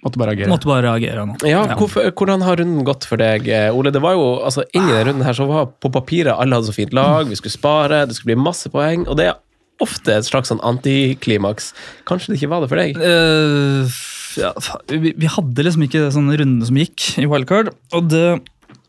Måtte 0.04 0.18
bare 0.24 0.34
agere. 0.34 0.50
måtte 0.50 0.66
bare 0.72 0.88
reagere 0.88 1.28
nå. 1.30 1.38
Ja, 1.46 1.62
hvorfor, 1.78 2.10
Hvordan 2.18 2.42
har 2.48 2.58
runden 2.64 2.84
gått 2.90 3.06
for 3.06 3.22
deg, 3.22 3.46
Ole? 3.78 3.92
Det 3.94 4.02
var 4.02 4.18
jo, 4.18 4.26
altså 4.44 4.66
Inn 4.74 4.90
i 4.90 4.94
den 4.98 5.06
runden 5.12 5.24
her 5.30 5.38
så 5.38 5.46
var 5.48 5.70
på 5.80 5.92
papiret 5.94 6.34
alle 6.34 6.58
hadde 6.58 6.66
så 6.72 6.74
fint 6.76 6.94
lag, 6.98 7.30
vi 7.30 7.36
skulle 7.38 7.54
spare, 7.54 8.08
det 8.10 8.16
skulle 8.18 8.34
bli 8.34 8.42
masse 8.50 8.74
poeng. 8.74 9.06
Og 9.08 9.16
det 9.22 9.30
er 9.30 9.38
ofte 9.86 10.18
et 10.18 10.26
slags 10.26 10.50
sånn 10.50 10.60
antiklimaks. 10.66 11.74
Kanskje 12.10 12.34
det 12.34 12.42
ikke 12.42 12.50
var 12.50 12.66
det 12.66 12.70
for 12.74 12.82
deg? 12.82 12.98
Eh, 12.98 13.98
ja, 14.38 14.52
vi, 14.92 15.14
vi 15.18 15.32
hadde 15.32 15.66
liksom 15.66 15.86
ikke 15.88 16.08
sånn 16.14 16.30
runde 16.40 16.68
som 16.70 16.80
gikk 16.80 17.10
i 17.22 17.28
wildcard, 17.30 17.72
og 17.96 18.10
det 18.12 18.28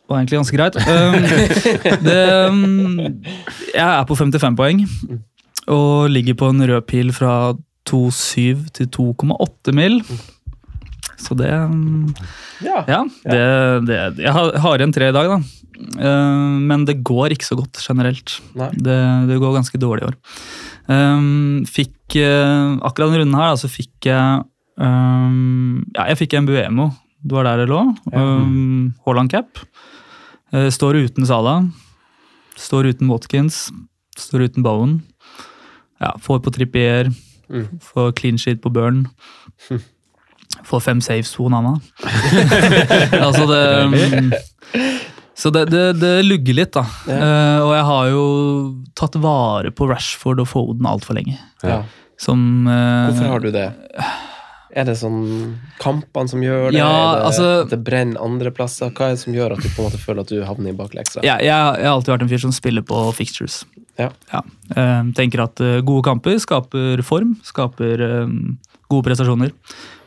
var 0.08 0.20
egentlig 0.20 0.40
ganske 0.40 0.56
greit. 0.56 0.78
Um, 0.88 1.16
det, 2.08 2.20
um, 2.48 3.20
jeg 3.74 3.84
er 3.84 4.06
på 4.08 4.16
55 4.18 4.58
poeng 4.58 4.84
og 5.68 6.08
ligger 6.08 6.36
på 6.40 6.48
en 6.48 6.64
rød 6.64 6.86
pil 6.88 7.12
fra 7.12 7.52
2,7 7.88 8.68
til 8.76 8.90
2,8 8.94 9.74
mil. 9.76 10.00
Så 11.18 11.36
det 11.36 11.50
um, 11.50 12.08
Ja. 12.64 12.82
Ja, 12.88 13.02
det, 13.24 13.42
det, 13.88 13.98
jeg 14.24 14.32
har, 14.32 14.78
igjen 14.78 14.94
tre 14.94 15.10
i 15.10 15.16
dag, 15.16 15.32
da. 15.34 15.38
Eh, 15.78 16.54
men 16.70 16.84
det 16.88 17.00
går 17.06 17.34
ikke 17.34 17.46
så 17.46 17.58
godt 17.58 17.78
generelt. 17.84 18.38
Det, 18.54 18.98
det 19.28 19.38
går 19.38 19.58
ganske 19.58 19.80
dårlig 19.80 20.04
i 20.04 20.08
år. 20.10 20.16
Um, 20.88 21.66
fikk 21.68 22.16
eh, 22.16 22.78
Akkurat 22.80 23.10
denne 23.10 23.20
runden 23.22 23.36
her, 23.36 23.52
da, 23.52 23.60
så 23.60 23.68
fikk 23.70 24.08
jeg 24.08 24.46
um, 24.78 25.84
Ja, 25.96 26.08
jeg 26.10 26.22
fikk 26.22 26.38
en 26.38 26.48
Buemo. 26.48 26.90
Det 27.18 27.34
var 27.34 27.48
der 27.48 27.64
det 27.64 27.68
lå. 27.70 27.82
Um, 28.14 28.94
Haaland 29.04 29.30
cap. 29.30 29.60
Uh, 30.54 30.68
står 30.70 31.02
uten 31.04 31.26
Sala. 31.28 31.60
Står 32.58 32.90
uten 32.92 33.10
Watkins. 33.10 33.68
Står 34.18 34.48
uten 34.48 34.62
Bowen. 34.66 35.00
Ja, 36.00 36.14
får 36.22 36.42
på 36.44 36.54
Trippier. 36.54 37.10
Får 37.82 38.12
clean 38.18 38.38
sheet 38.38 38.62
på 38.62 38.70
Burn. 38.70 39.06
Får 40.64 40.80
fem 40.80 41.00
saves 41.04 41.34
på 41.36 41.48
Nana. 41.52 41.76
altså 43.26 43.46
det 43.48 43.62
um, 43.84 44.32
Så 45.38 45.50
det, 45.54 45.68
det, 45.70 45.82
det 46.00 46.12
lugger 46.26 46.56
litt, 46.58 46.74
da. 46.74 46.82
Eh, 47.06 47.58
og 47.62 47.70
jeg 47.76 47.84
har 47.86 48.08
jo 48.10 48.22
tatt 48.98 49.14
vare 49.22 49.70
på 49.70 49.86
Rashford 49.86 50.42
og 50.42 50.48
Foden 50.50 50.88
altfor 50.90 51.14
lenge. 51.14 51.36
Ja. 51.62 51.84
Som 52.18 52.66
uh, 52.66 53.06
Hvorfor 53.06 53.30
har 53.30 53.44
du 53.44 53.52
det? 53.54 53.68
Er 54.76 54.84
det 54.84 54.98
sånn 55.00 55.56
kampene 55.80 56.28
som 56.28 56.42
gjør 56.44 56.70
det? 56.70 56.80
Ja, 56.80 56.88
er 56.90 57.16
det, 57.16 57.24
altså- 57.30 57.68
det 57.70 57.78
brenner 57.84 58.20
andreplasser? 58.20 58.92
Hva 58.92 59.08
er 59.08 59.16
det 59.16 59.22
som 59.24 59.32
gjør 59.32 59.56
at 59.56 59.62
du 59.64 59.68
på 59.68 59.82
en 59.82 59.88
måte 59.88 60.02
føler 60.02 60.20
at 60.20 60.28
du 60.28 60.44
havner 60.44 60.70
i 60.70 60.76
bakleksa? 60.76 61.24
Ja, 61.24 61.38
jeg, 61.38 61.48
jeg 61.48 61.88
har 61.88 61.94
alltid 61.94 62.14
vært 62.14 62.26
en 62.26 62.32
fyr 62.32 62.44
som 62.44 62.52
spiller 62.52 62.82
på 62.82 63.00
fixtures. 63.16 63.62
Ja. 63.98 64.42
Eh, 64.76 65.02
tenker 65.18 65.42
at 65.42 65.60
eh, 65.64 65.80
gode 65.86 66.04
kamper 66.06 66.38
skaper 66.38 67.02
form, 67.06 67.34
skaper 67.46 68.02
um, 68.22 68.58
gode 68.92 69.08
prestasjoner. 69.08 69.50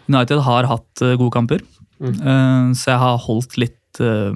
United 0.08 0.44
har 0.46 0.68
hatt 0.70 1.03
uh, 1.03 1.15
gode 1.20 1.34
kamper, 1.36 1.62
eh, 2.01 2.72
så 2.75 2.94
jeg 2.94 3.00
har 3.03 3.20
holdt 3.25 3.58
litt, 3.62 4.00
uh, 4.00 4.32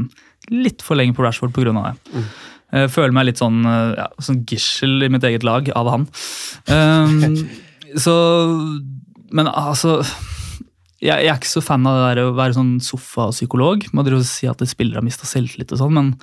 litt 0.52 0.84
for 0.86 1.00
lenge 1.00 1.16
på 1.16 1.24
Rashford 1.26 1.56
pga. 1.56 1.72
det. 1.74 2.26
Jeg 2.76 2.92
føler 2.92 3.14
meg 3.16 3.30
litt 3.30 3.40
sånn, 3.40 3.62
ja, 3.64 4.10
sånn 4.20 4.42
gissel 4.50 5.06
i 5.06 5.10
mitt 5.10 5.24
eget 5.24 5.46
lag 5.48 5.70
av 5.78 5.88
han. 5.94 6.08
Um, 6.68 7.46
så 8.06 8.16
Men 9.36 9.52
altså 9.52 10.00
jeg, 11.04 11.12
jeg 11.12 11.30
er 11.30 11.38
ikke 11.38 11.52
så 11.52 11.64
fan 11.64 11.86
av 11.88 12.00
det 12.00 12.04
der 12.08 12.30
å 12.30 12.36
være 12.38 12.56
sånn 12.58 12.76
sofapsykolog. 12.84 13.88
Man 13.94 14.08
driver 14.08 14.24
og 14.24 14.30
si 14.30 14.50
at 14.50 14.64
spillere 14.70 15.02
har 15.02 15.06
mista 15.06 15.28
selvtillit 15.28 15.74
og 15.76 15.82
sånn, 15.82 15.96
men 15.98 16.14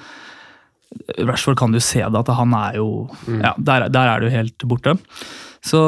Rashford 1.25 1.57
kan 1.61 1.73
du 1.73 1.81
se 1.81 2.03
det, 2.03 2.19
at 2.19 2.31
han 2.37 2.53
er 2.57 2.77
jo 2.81 2.89
ja, 3.41 3.55
der, 3.57 3.89
der 3.93 4.11
er 4.13 4.23
du 4.23 4.33
helt 4.33 4.67
borte. 4.69 4.97
Så, 5.63 5.79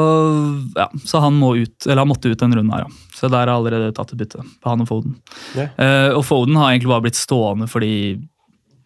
ja, 0.77 0.87
så 1.03 1.19
han, 1.19 1.35
må 1.35 1.51
ut, 1.59 1.85
eller 1.85 2.05
han 2.05 2.09
måtte 2.09 2.31
ut 2.31 2.39
den 2.39 2.55
runden 2.55 2.71
her, 2.71 2.85
ja. 2.85 3.11
Så 3.15 3.27
der 3.31 3.43
er 3.43 3.53
allerede 3.57 3.91
tatt 3.95 4.13
et 4.13 4.21
bytte 4.21 4.39
på 4.39 4.71
han 4.71 4.85
og 4.85 4.87
Foden. 4.89 5.17
Yeah. 5.57 5.73
Uh, 5.75 6.11
og 6.15 6.23
Foden 6.27 6.55
har 6.59 6.71
egentlig 6.71 6.93
bare 6.93 7.05
blitt 7.07 7.19
stående 7.19 7.67
fordi 7.71 7.91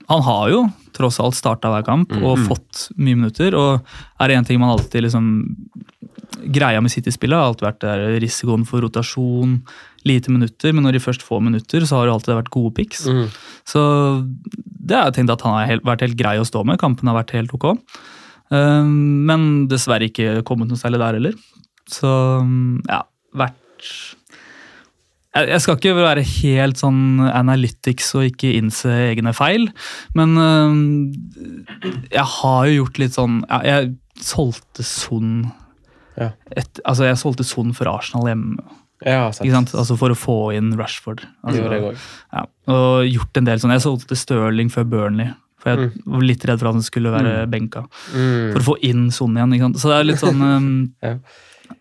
han 0.10 0.24
har 0.26 0.50
jo 0.50 0.64
tross 0.98 1.20
alt 1.22 1.38
starta 1.38 1.70
hver 1.70 1.86
kamp 1.86 2.16
og 2.18 2.42
fått 2.48 2.88
mye 2.98 3.20
minutter. 3.20 3.54
Og 3.54 3.86
er 4.18 4.32
det 4.32 4.40
én 4.40 4.48
ting 4.48 4.58
man 4.62 4.74
alltid 4.74 5.06
liksom 5.06 5.28
Greia 6.56 6.82
med 6.82 6.94
City-spillet 6.94 7.38
har 7.38 7.52
alltid 7.52 7.68
vært 7.68 7.82
der, 7.84 8.06
risikoen 8.24 8.66
for 8.68 8.84
rotasjon, 8.86 9.60
lite 10.08 10.34
minutter. 10.34 10.74
Men 10.76 10.88
når 10.88 10.98
de 10.98 11.04
først 11.04 11.26
får 11.26 11.44
minutter, 11.46 11.86
så 11.86 12.00
har 12.00 12.10
det 12.10 12.16
alltid 12.16 12.38
vært 12.40 12.54
gode 12.56 12.74
picks. 12.80 13.06
Så 13.70 13.82
det 14.56 14.98
har 14.98 15.10
jeg 15.10 15.20
tenkt 15.20 15.36
at 15.36 15.46
han 15.46 15.58
har 15.58 15.70
helt, 15.74 15.86
vært 15.88 16.06
helt 16.06 16.20
grei 16.20 16.38
å 16.42 16.48
stå 16.48 16.66
med. 16.68 16.80
Kampen 16.82 17.12
har 17.12 17.20
vært 17.22 17.36
helt 17.38 17.54
ok. 17.56 17.72
Um, 18.50 19.26
men 19.30 19.50
dessverre 19.70 20.10
ikke 20.10 20.40
kommet 20.48 20.72
noe 20.72 20.80
særlig 20.80 21.02
der 21.04 21.20
heller. 21.20 21.36
Så 21.90 22.10
ja, 22.90 23.04
vært 23.38 23.58
jeg 25.38 25.62
skal 25.62 25.78
ikke 25.78 25.94
være 25.94 26.24
helt 26.26 26.80
sånn 26.82 27.22
analytics 27.22 28.08
og 28.18 28.32
ikke 28.32 28.50
innse 28.58 28.90
egne 29.12 29.30
feil, 29.38 29.68
men 30.18 30.34
øh, 30.42 32.00
jeg 32.10 32.26
har 32.34 32.64
jo 32.66 32.80
gjort 32.80 32.98
litt 33.04 33.14
sånn 33.14 33.36
Jeg 33.68 33.92
solgte 34.26 34.84
Son 34.84 35.44
Ja. 36.20 36.30
et, 36.56 36.80
Altså, 36.86 37.08
jeg 37.08 37.18
solgte 37.22 37.46
Son 37.48 37.74
for 37.74 37.90
Arsenal 37.92 38.28
hjemme, 38.30 38.58
Ja, 39.06 39.30
sant. 39.32 39.46
ikke 39.48 39.56
sant? 39.56 39.74
Altså 39.80 39.96
for 39.98 40.12
å 40.12 40.18
få 40.20 40.38
inn 40.58 40.74
Rashford. 40.78 41.22
Altså, 41.48 41.64
jeg 41.72 41.98
ja, 42.34 42.46
og 42.68 43.06
gjort 43.08 43.38
en 43.40 43.46
del 43.48 43.60
sånn. 43.64 43.72
Jeg 43.78 43.86
solgte 43.86 44.18
Stirling 44.20 44.70
før 44.74 44.84
Burnley, 44.92 45.32
for 45.60 45.72
jeg 45.76 45.92
var 46.06 46.26
litt 46.28 46.44
redd 46.48 46.60
for 46.60 46.70
at 46.72 46.76
han 46.82 46.84
skulle 46.84 47.12
være 47.12 47.46
benka. 47.52 47.86
Mm. 48.14 48.52
For 48.54 48.60
å 48.60 48.68
få 48.74 48.76
inn 48.90 49.10
Son 49.12 49.36
igjen. 49.38 49.54
ikke 49.56 49.70
sant? 49.70 49.80
Så 49.84 49.92
det 49.94 50.00
er 50.02 50.10
litt 50.12 50.20
sånn 50.24 50.42
um, 50.42 50.68
Ja. 51.04 51.14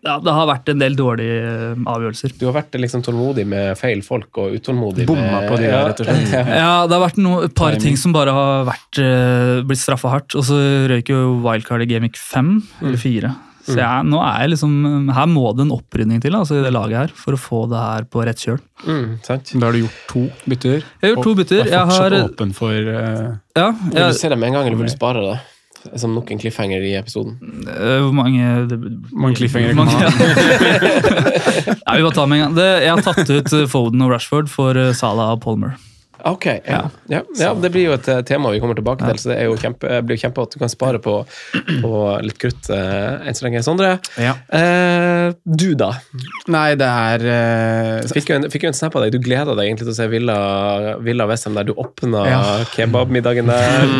ja, 0.05 0.15
Det 0.23 0.31
har 0.37 0.47
vært 0.47 0.69
en 0.71 0.79
del 0.83 0.95
dårlige 0.95 1.75
avgjørelser. 1.83 2.35
Du 2.39 2.45
har 2.47 2.53
vært 2.61 2.75
liksom 2.79 3.01
tålmodig 3.03 3.45
med 3.49 3.75
feil 3.79 4.03
folk 4.05 4.37
og 4.37 4.53
utålmodig 4.55 5.07
Bomma 5.09 5.41
med 5.41 5.49
på 5.49 5.57
de 5.59 5.67
ja. 5.67 5.79
rett 5.89 5.99
og 6.03 6.07
slett. 6.07 6.31
Ja. 6.31 6.71
Det 6.87 6.95
har 6.95 7.03
vært 7.03 7.17
no, 7.23 7.35
et 7.47 7.55
par 7.55 7.71
Timing. 7.75 7.83
ting 7.87 7.97
som 7.99 8.13
bare 8.15 8.31
har 8.35 8.63
vært, 8.69 8.99
eh, 9.03 9.59
blitt 9.67 9.81
straffa 9.81 10.11
hardt. 10.15 10.35
Og 10.39 10.45
så 10.47 10.59
røyk 10.91 11.09
jo 11.11 11.21
wildcard 11.43 11.83
i 11.83 11.89
Gamic 11.91 12.15
5 12.21 12.51
eller 12.83 12.97
4. 13.01 13.35
Så 13.69 13.77
jeg, 13.77 14.07
nå 14.09 14.19
er 14.25 14.41
jeg 14.43 14.51
liksom 14.55 14.73
Her 15.13 15.27
må 15.29 15.51
det 15.55 15.65
en 15.67 15.75
opprydning 15.75 16.21
til 16.23 16.35
altså 16.39 16.57
i 16.59 16.63
det 16.65 16.71
laget 16.73 16.97
her 17.03 17.13
for 17.13 17.37
å 17.37 17.39
få 17.41 17.61
det 17.71 17.83
her 17.83 18.07
på 18.09 18.23
rett 18.25 18.41
kjøl. 18.41 18.57
Mm, 18.87 19.05
sant. 19.25 19.53
Da 19.53 19.67
har 19.69 19.77
du 19.77 19.83
gjort 19.83 20.01
to 20.09 20.25
bytter. 20.49 20.81
Jeg 20.81 21.05
har 21.05 21.13
gjort 21.15 21.27
to 21.27 21.35
og 21.35 21.39
bytter. 21.43 21.61
er 21.63 21.71
Jeg 21.75 21.85
har, 21.93 22.17
åpen 22.25 22.51
for 22.57 22.73
uh, 22.89 23.29
ja, 23.59 23.69
Vil 23.93 24.03
du 24.09 24.19
se 24.19 24.29
det 24.33 24.37
med 24.41 24.49
en 24.51 24.59
gang, 24.59 24.67
eller 24.67 24.81
vil 24.81 24.89
du 24.91 24.95
spare 24.95 25.23
det? 25.25 25.37
Som 25.95 26.11
nok 26.11 26.27
en 26.33 26.39
cliffhanger 26.41 26.83
i 26.83 26.89
episoden. 26.99 27.37
eh, 27.63 27.99
Hvor 28.03 28.11
mange 28.11 28.47
det, 28.67 28.77
mange 29.15 29.37
cliffhangere 29.39 29.71
kan 29.71 29.85
man 29.85 29.87
ha. 29.87 30.09
Nei, 31.87 31.93
vi 31.95 32.03
bare 32.03 32.15
tar 32.17 32.27
med 32.27 32.35
en 32.35 32.43
gang. 32.43 32.57
Det, 32.57 32.65
jeg 32.83 32.91
har 32.91 33.05
tatt 33.05 33.29
ut 33.31 33.53
eh, 33.61 33.67
Foden 33.71 34.03
og 34.03 34.11
Rashford 34.11 34.51
for 34.51 34.75
Salah 34.97 35.31
og 35.37 35.39
Palmer. 35.45 35.77
Ok, 36.25 36.45
ja. 36.67 36.81
Ja. 37.07 37.21
ja, 37.39 37.53
Det 37.53 37.69
blir 37.71 37.85
jo 37.89 37.93
et 37.95 38.07
eh, 38.11 38.21
tema 38.27 38.49
vi 38.51 38.59
kommer 38.59 38.75
tilbake 38.75 39.05
til, 39.07 39.17
så 39.21 39.29
det 39.31 39.37
jo 39.45 39.55
kjempe, 39.59 40.01
blir 40.05 40.17
jo 40.17 40.23
kjempe 40.27 40.43
at 40.43 40.51
du 40.55 40.59
kan 40.59 40.69
spare 40.71 40.99
på, 41.03 41.13
på 41.83 41.91
litt 42.25 42.37
krutt 42.41 42.69
eh, 42.75 43.27
enn 43.29 43.37
så 43.37 43.45
lenge. 43.47 43.61
Sondre, 43.65 43.95
Ja. 44.19 44.33
eh, 44.55 45.33
du 45.45 45.73
da? 45.79 45.91
Nei, 46.51 46.73
det 46.79 46.87
er 46.89 47.25
eh, 47.33 48.09
fikk 48.13 48.29
jo 48.33 48.39
en, 48.39 48.49
fikk 48.51 48.65
jo 48.67 48.71
en 48.73 48.77
snap 48.77 48.95
av 48.99 49.05
deg. 49.05 49.13
Du 49.15 49.19
gleda 49.23 49.55
deg 49.55 49.69
egentlig 49.69 49.87
til 49.87 49.93
å 49.93 49.97
se 49.99 50.07
Villa, 50.11 50.37
Villa 51.05 51.27
Westham 51.29 51.55
der. 51.59 51.67
Du 51.69 51.73
åpna 51.79 52.25
Ja. 52.29 52.41
kebabmiddagen 52.75 53.47
der, 53.49 53.93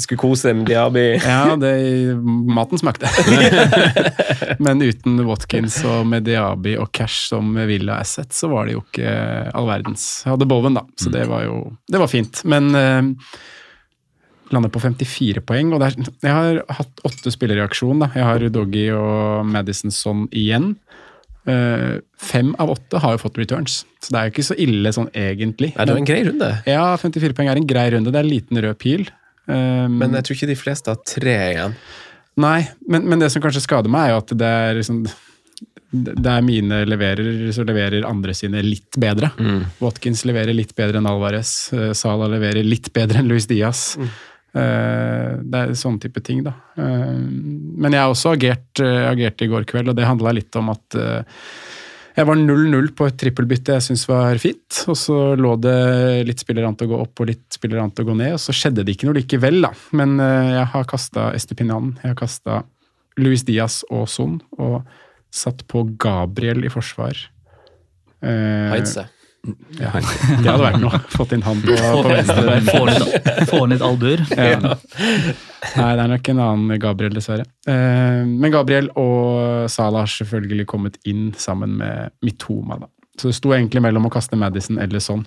skulle 0.00 0.20
kose 0.20 0.48
deg 0.50 0.60
med 0.62 0.70
Diaby. 0.70 1.06
Ja, 1.24 1.56
det, 1.60 1.74
maten 2.50 2.80
smakte. 2.80 3.10
Men 4.58 4.82
uten 4.84 5.20
Watkins 5.26 5.78
og 5.88 6.06
Mediabi 6.10 6.76
og 6.80 6.90
Cash 6.96 7.28
som 7.30 7.54
Villa 7.68 7.98
Asset, 8.02 8.32
så 8.36 8.50
var 8.52 8.66
det 8.68 8.74
jo 8.76 8.82
ikke 8.84 9.12
all 9.56 9.68
verdens. 9.68 10.04
Jeg 10.24 10.34
hadde 10.34 10.48
Bowen, 10.50 10.76
da, 10.76 10.82
så 11.00 11.12
det 11.12 11.26
var 11.30 11.44
jo 11.46 11.49
det 11.90 12.00
var 12.02 12.10
fint. 12.10 12.42
Men 12.48 12.70
eh, 12.78 13.10
lander 14.54 14.72
på 14.72 14.82
54 14.82 15.44
poeng, 15.46 15.72
og 15.74 15.84
er, 15.86 15.96
jeg 15.98 16.34
har 16.34 16.60
hatt 16.80 17.04
åtte 17.06 17.32
spillere 17.32 17.62
i 17.62 17.66
aksjon. 17.66 18.02
da. 18.02 18.10
Jeg 18.16 18.26
har 18.26 18.46
Doggy 18.52 18.88
og 18.96 19.46
Madison 19.48 19.94
sånn 19.94 20.26
igjen. 20.30 20.74
Uh, 21.48 21.96
fem 22.20 22.50
av 22.60 22.68
åtte 22.74 23.00
har 23.00 23.14
jo 23.14 23.22
fått 23.22 23.38
returns, 23.40 23.78
så 24.04 24.12
det 24.12 24.18
er 24.18 24.26
jo 24.26 24.32
ikke 24.34 24.44
så 24.50 24.56
ille 24.60 24.90
sånn 24.92 25.08
egentlig. 25.16 25.70
Nei, 25.72 25.86
det 25.88 25.94
er 25.94 26.00
en 26.02 26.10
grei 26.10 26.20
runde. 26.26 26.50
Ja, 26.68 26.84
54 27.00 27.36
poeng 27.38 27.48
er 27.48 27.60
en 27.60 27.70
grei 27.70 27.86
runde. 27.94 28.12
Det 28.12 28.20
er 28.20 28.26
en 28.26 28.34
liten 28.34 28.60
rød 28.60 28.76
pil. 28.82 29.08
Um, 29.48 29.96
Men 30.02 30.14
jeg 30.18 30.26
tror 30.26 30.36
ikke 30.36 30.50
de 30.50 30.58
fleste 30.60 30.92
har 30.92 31.00
tre 31.08 31.36
igjen. 31.54 31.78
Nei, 32.40 32.60
men, 32.88 33.08
men 33.08 33.22
det 33.22 33.30
som 33.32 33.42
kanskje 33.42 33.64
skader 33.64 33.90
meg, 33.92 34.10
er 34.10 34.14
jo 34.14 34.20
at 34.20 34.34
det 34.42 34.50
er 34.60 34.78
liksom 34.78 35.00
Der 35.90 36.42
mine 36.46 36.84
leverer, 36.86 37.50
så 37.52 37.64
leverer 37.66 38.06
andre 38.06 38.34
sine 38.36 38.62
litt 38.62 38.94
bedre. 39.00 39.32
Watkins 39.82 40.22
leverer 40.28 40.54
litt 40.54 40.74
bedre 40.78 41.00
enn 41.00 41.08
Alvarez. 41.10 41.72
Sala 41.98 42.28
leverer 42.30 42.62
litt 42.66 42.92
bedre 42.94 43.22
enn 43.22 43.30
Luis 43.32 43.48
Diaz. 43.50 43.96
Eh, 44.50 45.32
det 45.46 45.58
er 45.60 45.74
sånne 45.78 46.02
type 46.02 46.22
ting, 46.26 46.42
da. 46.46 46.54
Eh, 46.78 47.18
men 47.18 47.94
jeg 47.94 48.02
har 48.02 48.10
også 48.10 48.32
agert, 48.34 48.80
eh, 48.82 49.04
agert 49.10 49.42
i 49.42 49.50
går 49.50 49.66
kveld, 49.68 49.92
og 49.92 49.98
det 49.98 50.08
handla 50.08 50.32
litt 50.34 50.56
om 50.58 50.72
at 50.72 50.96
eh, 50.98 51.44
jeg 52.16 52.26
var 52.26 52.36
0-0 52.36 52.88
på 52.98 53.06
et 53.06 53.18
trippelbytte 53.20 53.76
jeg 53.76 53.84
syntes 53.86 54.08
var 54.10 54.40
fint. 54.42 54.80
Og 54.90 54.98
så 54.98 55.18
lå 55.38 55.54
det 55.62 56.26
litt 56.26 56.42
spiller 56.42 56.66
an 56.66 56.74
til 56.78 56.90
å 56.90 56.94
gå 56.94 57.02
opp 57.04 57.22
og 57.22 57.30
litt 57.30 57.46
spiller 57.54 57.82
an 57.82 57.94
til 57.94 58.04
å 58.04 58.10
gå 58.10 58.16
ned, 58.18 58.34
og 58.36 58.42
så 58.42 58.54
skjedde 58.56 58.84
det 58.84 58.96
ikke 58.96 59.08
noe 59.08 59.20
likevel, 59.20 59.60
da. 59.68 59.70
Men 59.96 60.18
eh, 60.22 60.56
jeg 60.56 60.66
har 60.74 60.90
kasta 60.90 61.30
Estepinan, 61.36 61.94
jeg 62.02 62.14
har 62.14 62.18
kasta 62.18 62.62
Luis 63.20 63.46
Diaz 63.46 63.82
og 63.90 64.08
Son, 64.10 64.40
og 64.58 64.82
satt 65.34 65.66
på 65.70 65.84
Gabriel 66.00 66.64
i 66.66 66.70
forsvar. 66.72 67.16
Eh, 68.22 68.70
Heidse. 68.74 69.06
ja, 69.78 69.92
det 69.96 70.44
hadde 70.44 70.60
vært 70.62 70.80
noe. 70.82 71.00
Fått 71.16 71.32
inn 71.36 71.44
han 71.46 71.62
på, 71.64 71.76
på 71.76 72.02
venstre 72.10 72.44
der. 72.44 72.66
Få 72.68 72.82
litt, 72.88 73.28
få 73.50 73.60
litt 73.72 73.84
albuer. 73.86 74.24
Ja. 74.36 74.58
Nei, 74.60 75.90
det 75.96 76.04
er 76.04 76.10
nok 76.14 76.30
en 76.32 76.42
annen 76.44 76.80
Gabriel, 76.82 77.14
dessverre. 77.16 77.46
Eh, 77.68 78.22
men 78.26 78.52
Gabriel 78.52 78.90
og 79.00 79.68
Salah 79.72 80.04
har 80.06 80.12
selvfølgelig 80.12 80.66
kommet 80.70 80.98
inn 81.08 81.30
sammen 81.38 81.78
med 81.80 82.16
Mitoma. 82.26 82.80
Da. 82.82 82.90
Så 83.20 83.30
det 83.30 83.36
sto 83.38 83.54
egentlig 83.56 83.82
mellom 83.84 84.08
å 84.08 84.12
kaste 84.12 84.38
Madison 84.40 84.80
eller 84.82 85.02
sånn. 85.04 85.24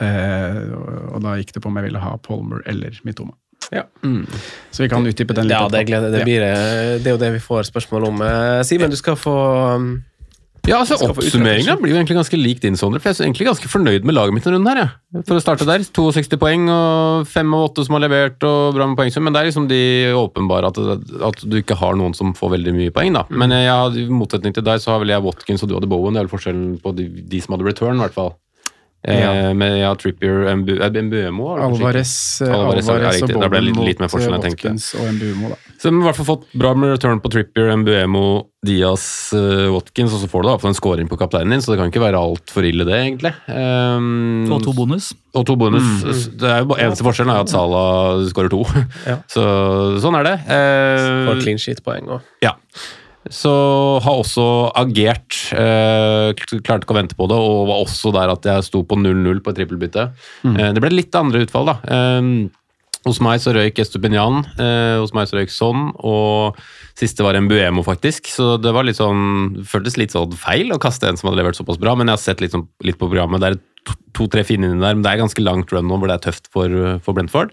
Eh, 0.00 0.58
og 1.12 1.20
da 1.24 1.36
gikk 1.36 1.52
det 1.56 1.62
på 1.62 1.68
om 1.68 1.78
jeg 1.78 1.90
ville 1.90 2.02
ha 2.02 2.16
Palmer 2.24 2.62
eller 2.70 2.96
Mitoma. 3.06 3.34
Ja. 3.72 3.86
Så 4.70 4.84
vi 4.84 4.88
kan 4.92 5.06
utdype 5.06 5.34
den 5.36 5.48
litt. 5.48 5.56
Ja, 5.56 5.66
det, 5.72 5.86
gleder, 5.88 6.12
det, 6.12 6.22
blir, 6.28 6.44
eh, 6.44 6.94
det 7.00 7.08
er 7.08 7.16
jo 7.16 7.20
det 7.20 7.34
vi 7.38 7.42
får 7.42 7.70
spørsmål 7.72 8.10
om. 8.10 8.24
Eh, 8.26 8.62
Simen, 8.68 8.92
du 8.92 8.98
skal 9.00 9.16
få 9.16 9.32
um, 9.78 9.92
Ja, 10.68 10.82
altså 10.82 10.98
Oppsummeringa 11.08 11.78
blir 11.80 11.94
jo 11.94 11.98
egentlig 11.98 12.18
ganske 12.20 12.38
lik 12.38 12.60
din, 12.62 12.76
Sondre. 12.78 13.00
For 13.02 13.10
jeg 13.10 13.18
er 13.18 13.30
egentlig 13.30 13.48
ganske 13.48 13.70
fornøyd 13.72 14.04
med 14.06 14.14
laget 14.14 14.36
mitt 14.36 14.44
denne 14.44 14.60
runden 14.60 14.70
her. 14.70 14.92
Ja. 15.16 15.22
For 15.24 15.40
å 15.40 15.42
starte 15.42 15.66
der. 15.68 15.82
62 15.88 16.38
poeng 16.38 16.68
og 16.70 17.24
5 17.32 17.56
av 17.56 17.64
8 17.70 17.86
som 17.88 17.96
har 17.96 18.04
levert 18.04 18.46
og 18.46 18.76
bra 18.76 18.90
med 18.90 19.00
poengsum. 19.00 19.24
Men 19.24 19.34
det 19.34 19.40
er 19.40 19.50
liksom 19.50 19.70
de 19.72 19.82
åpenbare 20.20 20.68
at, 20.68 20.82
at 21.32 21.42
du 21.42 21.58
ikke 21.62 21.80
har 21.80 21.96
noen 21.98 22.14
som 22.18 22.36
får 22.36 22.58
veldig 22.58 22.76
mye 22.76 22.94
poeng, 22.94 23.16
da. 23.16 23.24
Men 23.32 23.56
jeg, 23.56 24.04
i 24.04 24.06
motsetning 24.12 24.54
til 24.54 24.68
deg 24.68 24.84
så 24.84 24.94
har 24.94 25.02
vel 25.02 25.16
jeg 25.16 25.24
Watkins 25.24 25.64
og 25.64 25.72
du 25.72 25.78
hadde 25.80 25.90
Bowen. 25.90 26.12
Det 26.12 26.22
er 26.22 26.28
vel 26.28 26.36
forskjellen 26.36 26.76
på 26.84 26.94
de, 27.00 27.08
de 27.32 27.42
som 27.42 27.56
hadde 27.56 27.72
return, 27.72 27.96
i 27.96 28.04
hvert 28.04 28.20
fall. 28.20 28.34
Eh, 29.04 29.18
Ja. 29.18 29.52
Med 29.52 29.80
ja, 29.80 29.94
Trippier 29.98 30.44
Mbu- 30.54 30.78
eh, 30.80 31.02
Mbuemo. 31.02 31.56
Alvarez, 31.58 32.40
eh, 32.40 32.52
Alvarez, 32.54 32.88
Alvarez 32.88 33.22
og. 33.22 33.28
Ble 33.50 33.60
litt- 33.60 33.74
Bowen 33.74 33.88
litt 33.88 33.98
mot. 33.98 34.12
Watkins 34.14 34.94
og 34.94 35.08
Mbuemo. 35.16 35.48
da. 35.50 35.56
Så 35.78 35.90
de 35.90 35.96
har 35.96 36.02
i 36.02 36.06
hvert 36.06 36.16
fall 36.20 36.28
fått 36.36 36.44
bra 36.54 36.74
med 36.74 36.90
return 36.94 37.18
på 37.20 37.28
Trippier, 37.34 37.72
Mbuemo, 37.76 38.46
Diaz, 38.64 39.32
Watkins, 39.34 40.12
og 40.14 40.20
så 40.22 40.28
får 40.30 40.42
du 40.42 40.48
da 40.48 40.56
for 40.62 40.68
en 40.68 40.74
scoring 40.78 41.08
på 41.10 41.18
kapteinen 41.18 41.50
din, 41.50 41.58
så 41.60 41.72
det 41.74 41.78
kan 41.82 41.90
ikke 41.90 42.04
være 42.04 42.14
altfor 42.22 42.62
ille, 42.62 42.84
det, 42.86 42.94
egentlig. 42.94 43.34
Um, 43.50 44.52
Og 44.52 44.62
to 44.62 44.72
bonus. 44.72 45.12
og 45.34 45.46
to 45.46 45.56
bonus. 45.56 45.82
Det 46.38 46.42
er 46.48 46.58
jo 46.62 46.66
bare- 46.70 46.82
Eneste 46.86 47.02
forskjellen 47.02 47.34
er 47.34 47.40
at 47.40 47.48
Salah 47.48 48.22
skårer 48.30 48.50
to. 48.50 48.62
Ja. 49.04 49.16
Så 49.34 49.98
sånn 49.98 50.14
er 50.14 50.22
det. 50.30 50.36
Uh, 50.46 51.26
får 51.34 51.42
clean 51.42 51.58
sheet-poeng 51.58 52.06
òg. 52.06 52.20
ja. 52.40 52.52
Så 53.30 53.52
har 54.02 54.18
også 54.18 54.46
agert. 54.74 55.36
Eh, 55.54 56.32
klarte 56.64 56.82
ikke 56.82 56.94
å 56.94 56.98
vente 56.98 57.18
på 57.18 57.28
det, 57.30 57.38
og 57.38 57.68
var 57.70 57.84
også 57.84 58.10
der 58.14 58.32
at 58.32 58.48
jeg 58.48 58.66
sto 58.66 58.82
på 58.82 58.98
0-0 58.98 59.42
på 59.42 59.52
et 59.52 59.60
trippelbytte. 59.60 60.08
Eh, 60.56 60.72
det 60.74 60.82
ble 60.82 60.90
litt 60.94 61.14
andre 61.14 61.44
utfall, 61.44 61.70
da. 61.70 61.76
Eh, 61.86 62.50
hos 63.06 63.18
meg 63.22 63.40
så 63.42 63.50
røyk 63.54 63.80
Estupinian, 63.82 64.44
eh, 64.62 64.98
hos 65.02 65.12
meg 65.14 65.26
så 65.26 65.38
røyk 65.38 65.50
Son, 65.50 65.90
og 65.98 66.58
siste 66.98 67.24
var 67.26 67.34
en 67.34 67.48
Buemo, 67.50 67.82
faktisk. 67.82 68.30
Så 68.30 68.60
det 68.62 68.72
var 68.74 68.86
litt 68.86 69.00
sånn, 69.00 69.64
føltes 69.66 69.98
litt 69.98 70.14
sånn 70.14 70.34
feil 70.38 70.70
å 70.70 70.78
kaste 70.82 71.08
en 71.08 71.18
som 71.18 71.30
hadde 71.30 71.42
levert 71.42 71.58
såpass 71.58 71.80
bra, 71.82 71.96
men 71.98 72.06
jeg 72.06 72.18
har 72.18 72.22
sett 72.22 72.42
litt, 72.44 72.54
sånn, 72.54 72.68
litt 72.86 72.98
på 72.98 73.10
programmet. 73.10 73.42
Det 73.42 73.52
er 73.52 73.96
to-tre 74.14 74.44
fine 74.46 74.68
inni 74.68 74.82
der, 74.82 74.94
men 74.94 75.02
det 75.02 75.10
er 75.10 75.22
ganske 75.24 75.42
langt 75.42 75.72
run 75.74 75.88
nå 75.90 75.98
hvor 75.98 76.10
det 76.10 76.20
er 76.20 76.30
tøft 76.30 76.46
for, 76.54 76.68
for 77.02 77.18
Brentford. 77.18 77.50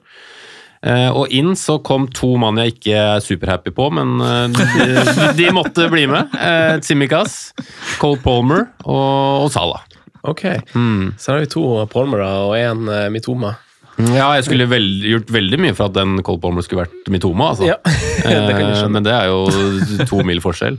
Eh, 0.79 1.09
og 1.11 1.27
inn 1.35 1.55
så 1.59 1.75
kom 1.83 2.05
to 2.15 2.37
mann 2.39 2.59
jeg 2.61 2.77
ikke 2.77 2.95
er 2.95 3.23
superhappy 3.23 3.73
på, 3.75 3.89
men 3.91 4.13
eh, 4.23 4.45
de, 4.55 5.33
de 5.41 5.49
måtte 5.55 5.89
bli 5.91 6.05
med. 6.07 6.31
Uh, 6.39 6.77
Tsimikas, 6.79 7.51
Cole 7.99 8.19
Palmer 8.23 8.69
og, 8.85 9.45
og 9.45 9.49
Salah. 9.55 9.83
Ok, 10.27 10.45
Mm. 10.75 11.13
så 11.19 11.31
har 11.33 11.39
vi 11.43 11.49
to 11.51 11.63
Palmere 11.91 12.27
og 12.43 12.55
én 12.59 12.87
Mitoma. 13.11 13.53
Ja, 13.99 14.29
jeg 14.37 14.45
skulle 14.47 14.67
veld, 14.71 15.01
gjort 15.03 15.31
veldig 15.31 15.57
mye 15.59 15.75
for 15.75 15.89
at 15.89 15.95
den 15.97 16.21
Cole 16.23 16.39
Palmer 16.43 16.63
skulle 16.63 16.85
vært 16.85 17.07
Mitoma, 17.11 17.51
altså. 17.53 17.67
Ja, 17.67 17.75
det 18.47 18.91
Men 18.91 19.03
det 19.07 19.15
er 19.15 19.27
jo 19.31 20.05
to 20.07 20.21
mil 20.27 20.39
forskjell. 20.43 20.77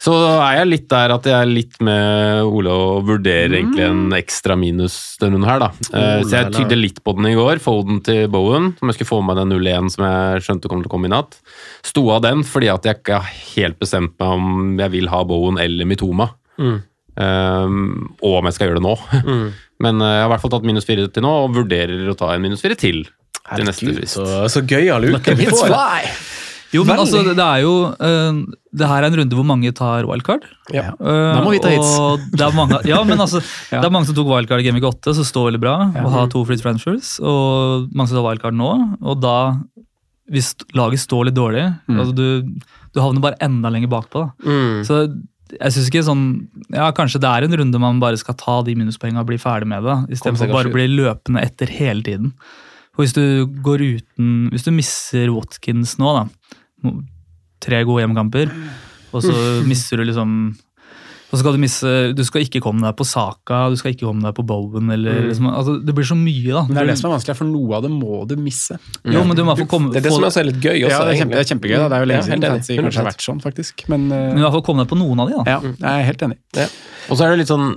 Så 0.00 0.14
er 0.16 0.54
jeg 0.62 0.68
litt 0.70 0.86
der 0.88 1.12
at 1.12 1.26
jeg 1.28 1.36
er 1.36 1.48
litt 1.50 1.74
med 1.84 2.46
Ole 2.48 2.72
og 2.72 3.02
vurderer 3.04 3.52
egentlig 3.58 3.84
en 3.84 4.14
ekstra 4.16 4.54
minus 4.56 4.94
denne 5.20 5.36
runden 5.36 5.48
her, 5.50 5.58
da. 5.60 5.68
Eh, 5.92 6.22
Så 6.24 6.38
jeg 6.38 6.54
tygde 6.54 6.78
litt 6.78 7.02
på 7.04 7.12
den 7.18 7.28
i 7.28 7.34
går, 7.36 7.60
Foden 7.60 7.98
til 8.06 8.22
Bowen, 8.32 8.70
som 8.78 8.88
jeg 8.88 8.96
skulle 8.96 9.10
få 9.10 9.18
med 9.28 9.36
den 9.36 9.52
0-1 9.52 9.90
som 9.92 10.06
jeg 10.08 10.46
skjønte 10.46 10.70
kom 10.72 10.80
til 10.80 10.88
å 10.88 10.94
komme 10.94 11.10
i 11.10 11.12
natt. 11.12 11.36
Sto 11.84 12.06
av 12.16 12.22
den 12.24 12.46
fordi 12.48 12.70
at 12.72 12.88
jeg 12.88 12.96
ikke 13.02 13.20
har 13.20 13.36
helt 13.58 13.78
bestemt 13.82 14.16
meg 14.16 14.38
om 14.40 14.80
jeg 14.80 14.94
vil 14.96 15.12
ha 15.12 15.20
Bowen 15.28 15.60
eller 15.60 15.84
Mitoma. 15.92 16.30
Um, 17.20 18.14
og 18.24 18.38
om 18.40 18.46
jeg 18.48 18.56
skal 18.56 18.70
gjøre 18.70 18.80
det 18.80 18.86
nå. 18.88 18.96
Men 19.84 20.00
eh, 20.00 20.14
jeg 20.16 20.22
har 20.24 20.28
i 20.30 20.32
hvert 20.32 20.42
fall 20.46 20.52
tatt 20.56 20.68
minus 20.68 20.88
fire 20.88 21.08
til 21.12 21.24
nå, 21.28 21.36
og 21.44 21.54
vurderer 21.60 22.08
å 22.08 22.16
ta 22.16 22.32
en 22.32 22.40
minus 22.44 22.64
fire 22.64 22.76
til. 22.80 23.02
Til 23.50 23.66
neste 23.68 23.84
Herregud, 23.84 24.00
frist. 24.00 24.16
så, 24.16 24.48
så 24.52 24.64
gøyal 24.64 25.10
uke 25.12 25.34
vi 25.40 25.48
får. 25.52 25.76
Jo, 26.74 26.84
men 26.86 27.00
altså, 27.02 27.22
det, 27.26 27.34
er 27.42 27.62
jo 27.64 27.72
uh, 27.90 28.40
Det 28.76 28.86
her 28.86 29.02
er 29.02 29.08
en 29.08 29.16
runde 29.18 29.38
hvor 29.38 29.46
mange 29.48 29.72
tar 29.74 30.06
wildcard. 30.06 30.44
Ja. 30.70 30.92
uh, 31.00 31.32
Da 31.34 31.40
må 31.42 31.54
vi 31.54 31.62
ta 31.62 31.72
hits. 31.72 31.94
det 32.36 32.44
er 32.46 32.54
mange, 32.54 32.78
ja, 32.86 33.00
men 33.06 33.18
altså, 33.18 33.42
det 33.72 33.82
er 33.82 33.90
mange 33.94 34.10
som 34.10 34.18
tok 34.18 34.30
wildcard 34.30 34.62
i 34.62 34.68
Game 34.68 34.78
Week 34.78 34.86
8, 34.86 35.16
som 35.18 35.26
står 35.26 35.50
veldig 35.50 35.62
bra. 35.64 35.74
Og 36.04 36.12
har 36.14 36.30
to 36.30 36.44
free 36.46 36.60
transfers. 36.60 37.16
Og 37.18 37.90
mange 37.90 38.12
som 38.12 38.20
tar 38.20 38.28
wildcard 38.28 38.58
nå. 38.60 38.70
Og 39.02 39.18
da, 39.24 39.36
hvis 40.30 40.52
laget 40.78 41.02
står 41.02 41.30
litt 41.30 41.38
dårlig, 41.38 41.66
altså 41.90 42.14
du, 42.14 42.26
du 42.94 43.02
havner 43.02 43.24
bare 43.24 43.40
enda 43.42 43.72
lenger 43.74 43.90
bakpå. 43.90 44.28
Mm. 44.46 44.80
Så 44.86 45.02
jeg 45.58 45.74
synes 45.74 45.88
ikke 45.90 46.06
sånn 46.06 46.24
Ja, 46.70 46.90
kanskje 46.94 47.18
det 47.22 47.30
er 47.30 47.46
en 47.46 47.56
runde 47.58 47.82
man 47.82 48.00
bare 48.02 48.18
skal 48.20 48.36
ta 48.38 48.60
de 48.66 48.76
minuspoengene 48.78 49.24
og 49.24 49.30
bli 49.30 49.38
ferdig 49.40 49.66
med 49.70 49.82
det, 49.86 49.96
istedenfor 50.14 50.52
bare 50.52 50.70
å 50.70 50.74
bli 50.74 50.86
løpende 50.92 51.42
etter 51.42 51.72
hele 51.74 52.04
tiden. 52.06 52.34
For 52.94 53.04
hvis 53.04 53.14
du 53.16 53.46
går 53.64 53.82
uten 53.86 54.30
Hvis 54.52 54.66
du 54.66 54.72
misser 54.74 55.30
Watkins 55.34 55.96
nå, 56.00 56.10
da. 56.16 56.24
Tre 57.60 57.82
gode 57.84 58.04
hjemmekamper, 58.04 58.52
og 59.12 59.24
så 59.24 59.34
mister 59.68 60.00
du 60.00 60.06
liksom 60.08 60.54
og 61.30 61.38
så 61.38 61.44
skal 61.44 61.54
du 61.54 61.62
misse 61.62 61.90
Du 62.18 62.22
skal 62.26 62.44
ikke 62.44 62.60
komme 62.62 62.82
deg 62.82 62.96
på 62.98 63.06
Saka, 63.06 63.62
du 63.70 63.78
skal 63.78 63.94
ikke 63.94 64.08
komme 64.08 64.24
deg 64.26 64.34
på 64.34 64.44
Bowen 64.46 64.90
eller 64.90 65.28
liksom, 65.28 65.46
altså, 65.52 65.76
Det 65.86 65.94
blir 65.94 66.06
så 66.08 66.16
mye, 66.18 66.50
da. 66.50 66.64
Men 66.66 66.76
det 66.76 66.82
er 66.82 66.90
det 66.90 66.96
som 66.98 67.08
er 67.10 67.14
vanskelig, 67.14 67.36
for 67.38 67.50
noe 67.50 67.78
av 67.78 67.86
det 67.86 67.90
må 67.94 68.22
du 68.28 68.34
misse. 68.40 68.78
Jo, 69.06 69.22
men 69.26 69.38
du 69.38 69.44
må 69.46 69.54
få 69.58 69.66
komme 69.70 69.92
Det 69.94 70.02
er 70.02 70.08
det 70.08 70.14
som 70.14 70.26
er 70.26 70.34
så 70.34 70.44
litt 70.46 70.58
gøy. 70.58 70.82
Også, 70.88 70.90
Ja, 70.90 71.02
det 71.06 71.14
er, 71.14 71.20
kjempe, 71.22 71.36
det 71.36 71.44
er 71.44 71.50
kjempegøy. 71.52 71.76
Da. 71.76 71.84
Det 71.86 71.98
er 71.98 72.04
jo 72.04 72.08
lenge 72.10 72.20
Ja, 72.20 72.26
siden 72.26 72.46
fantasy 72.46 72.78
kanskje 72.80 73.02
har 73.02 73.08
vært 73.10 73.26
sånn, 73.26 73.42
faktisk. 73.44 73.84
Men 73.92 74.08
uh... 74.10 74.16
Men 74.16 74.40
i 74.40 74.44
hvert 74.46 74.56
fall 74.56 74.64
komme 74.66 74.84
deg 74.84 74.90
på 74.90 74.98
noen 74.98 75.22
av 75.22 75.30
de, 75.30 75.38
da. 75.38 75.54
ja, 75.54 75.74
jeg 75.84 75.92
er 75.92 76.08
helt 76.08 76.26
enig. 76.26 76.40
Og 77.10 77.14
så 77.14 77.26
er 77.26 77.32
det 77.32 77.42
litt 77.44 77.52
sånn, 77.52 77.68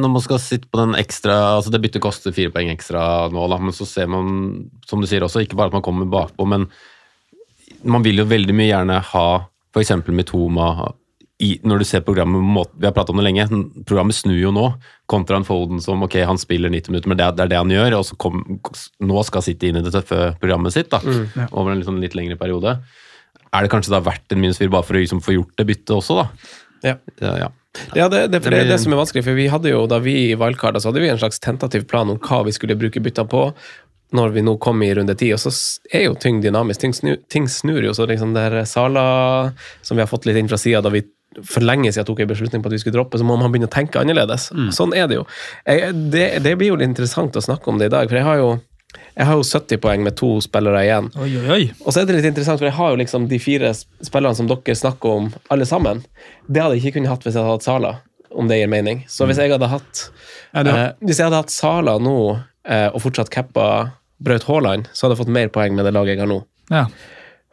når 0.00 0.14
man 0.16 0.24
skal 0.24 0.40
sitte 0.42 0.70
på 0.72 0.80
den 0.80 0.96
ekstra 0.98 1.36
altså 1.58 1.72
Det 1.72 1.80
byttet 1.84 2.02
koster 2.04 2.34
fire 2.34 2.52
poeng 2.52 2.72
ekstra 2.72 3.04
nå, 3.32 3.44
da, 3.52 3.60
men 3.60 3.76
så 3.76 3.86
ser 3.88 4.08
man, 4.10 4.32
som 4.88 5.04
du 5.04 5.08
sier 5.10 5.24
også, 5.24 5.44
ikke 5.44 5.58
bare 5.60 5.72
at 5.72 5.76
man 5.76 5.84
kommer 5.84 6.08
bakpå, 6.08 6.48
men 6.48 6.66
man 7.84 8.04
vil 8.04 8.22
jo 8.22 8.28
veldig 8.28 8.54
mye 8.56 8.70
gjerne 8.70 8.98
ha 9.12 9.26
f.eks. 9.72 9.94
Mitoma 10.12 10.72
i, 11.42 11.56
når 11.66 11.82
du 11.82 11.86
ser 11.88 12.04
programmet 12.06 12.70
Vi 12.78 12.86
har 12.86 12.94
pratet 12.94 13.10
om 13.10 13.18
det 13.18 13.26
lenge. 13.26 13.46
Programmet 13.88 14.14
snur 14.14 14.38
jo 14.38 14.52
nå, 14.54 14.66
kontra 15.10 15.40
en 15.40 15.46
Foden 15.46 15.80
som 15.82 16.04
ok, 16.06 16.20
han 16.28 16.38
spiller 16.38 16.70
90 16.70 16.92
minutter, 16.92 17.10
men 17.10 17.18
det 17.18 17.30
det, 17.36 17.46
er 17.46 17.52
det 17.54 17.62
han 17.62 17.72
gjør. 17.74 17.96
og 17.98 18.04
så 18.06 18.18
kom, 18.20 18.44
Nå 19.02 19.24
skal 19.26 19.44
City 19.46 19.72
inn 19.72 19.80
i 19.80 19.84
det 19.84 19.94
tøffe 19.94 20.34
programmet 20.42 20.74
sitt 20.74 20.92
da, 20.92 21.00
over 21.50 21.72
en 21.72 21.80
litt, 21.80 21.88
sånn 21.88 22.02
litt 22.02 22.14
lengre 22.18 22.38
periode. 22.38 22.76
Er 23.52 23.64
det 23.64 23.72
kanskje 23.72 23.94
da 23.94 24.02
verdt 24.04 24.32
en 24.32 24.40
minus 24.40 24.60
fire 24.60 24.72
bare 24.72 24.86
for 24.86 24.96
å 24.96 25.02
liksom 25.02 25.24
få 25.24 25.34
gjort 25.34 25.58
det 25.58 25.66
byttet 25.72 25.96
også, 25.96 26.22
da? 26.22 26.54
Ja. 26.82 26.94
Ja, 27.22 27.34
ja. 27.46 27.50
Ja, 27.96 28.08
det, 28.12 28.26
det, 28.28 28.42
Det 28.44 28.52
er 28.52 28.68
det 28.68 28.78
som 28.82 28.92
er 28.92 29.00
vanskelig, 29.00 29.24
for 29.24 29.36
vi 29.36 29.46
hadde 29.48 29.70
jo, 29.70 29.86
da 29.88 29.96
vi 30.04 30.34
wildcarda, 30.36 30.80
så 30.80 30.90
hadde 30.90 31.00
vi 31.00 31.08
en 31.08 31.20
slags 31.20 31.40
tentativ 31.40 31.86
plan 31.88 32.10
om 32.12 32.18
hva 32.20 32.42
vi 32.44 32.52
skulle 32.52 32.76
bruke 32.76 33.00
byttene 33.00 33.30
på 33.32 33.46
når 34.12 34.34
vi 34.36 34.44
nå 34.44 34.56
kommer 34.62 34.86
i 34.86 34.94
runde 34.98 35.14
ti, 35.18 35.30
og 35.34 35.40
så 35.40 35.52
er 35.92 36.06
jo 36.08 36.14
ting 36.20 36.42
dynamisk. 36.44 36.80
Ting, 36.82 36.94
snu, 36.96 37.14
ting 37.32 37.48
snur 37.48 37.82
jo, 37.84 37.94
så 37.96 38.06
liksom 38.08 38.34
der 38.36 38.62
Sala, 38.68 39.06
som 39.82 39.96
vi 39.98 40.04
har 40.04 40.10
fått 40.10 40.28
litt 40.28 40.38
inn 40.40 40.50
fra 40.50 40.60
sida 40.60 40.82
da 40.84 40.92
vi 40.92 41.04
for 41.48 41.64
lenge 41.64 41.92
siden 41.92 42.04
tok 42.04 42.20
en 42.20 42.28
beslutning 42.28 42.62
på 42.62 42.68
at 42.68 42.74
vi 42.76 42.82
skulle 42.82 42.98
droppe, 42.98 43.18
så 43.18 43.24
må 43.24 43.38
man 43.40 43.52
begynne 43.52 43.70
å 43.70 43.72
tenke 43.72 44.00
annerledes. 44.00 44.50
Sånn 44.76 44.92
er 44.96 45.08
det 45.08 45.16
jo. 45.16 45.24
Jeg, 45.64 45.94
det, 46.12 46.26
det 46.44 46.52
blir 46.60 46.72
jo 46.72 46.76
litt 46.76 46.90
interessant 46.90 47.36
å 47.38 47.44
snakke 47.44 47.72
om 47.72 47.80
det 47.80 47.88
i 47.88 47.94
dag, 47.94 48.10
for 48.10 48.20
jeg 48.20 48.26
har 48.26 48.40
jo, 48.40 48.50
jeg 49.16 49.28
har 49.30 49.38
jo 49.40 49.46
70 49.48 49.80
poeng 49.80 50.04
med 50.04 50.16
to 50.20 50.34
spillere 50.44 50.84
igjen. 50.84 51.08
Oi, 51.16 51.30
oi, 51.40 51.46
oi. 51.56 51.62
Og 51.86 51.94
så 51.94 52.02
er 52.02 52.08
det 52.10 52.18
litt 52.18 52.28
interessant, 52.28 52.60
for 52.60 52.68
jeg 52.68 52.76
har 52.76 52.92
jo 52.92 53.00
liksom 53.00 53.28
de 53.32 53.40
fire 53.42 53.72
spillerne 53.78 54.36
som 54.38 54.50
dere 54.50 54.76
snakker 54.82 55.16
om, 55.22 55.32
alle 55.54 55.68
sammen. 55.68 56.04
Det 56.46 56.60
hadde 56.62 56.76
jeg 56.76 56.84
ikke 56.84 56.98
kunnet 56.98 57.14
hatt 57.14 57.24
hvis 57.24 57.38
jeg 57.38 57.46
hadde 57.46 57.56
hatt 57.56 57.68
Sala, 57.68 57.94
om 58.36 58.52
det 58.52 58.60
gir 58.60 58.72
mening. 58.72 59.02
Så 59.08 59.28
hvis 59.28 59.40
jeg 59.40 59.52
hadde 59.52 59.72
hatt 59.72 60.06
Ja, 60.52 60.62
eh, 60.62 60.86
Hvis 61.00 61.16
jeg 61.16 61.30
hadde 61.30 61.40
hatt 61.40 61.52
Sala 61.52 61.96
nå, 62.00 62.16
eh, 62.68 62.88
og 62.92 63.00
fortsatt 63.06 63.32
cappa 63.32 63.66
Braut 64.22 64.46
Haaland, 64.48 64.88
så 64.92 65.06
hadde 65.06 65.16
jeg 65.16 65.24
fått 65.24 65.34
mer 65.34 65.50
poeng 65.54 65.76
med 65.76 65.88
det 65.88 65.94
laget 65.96 66.16
jeg 66.16 66.22
har 66.22 66.30
nå. 66.30 66.38
Ja. 66.72 66.86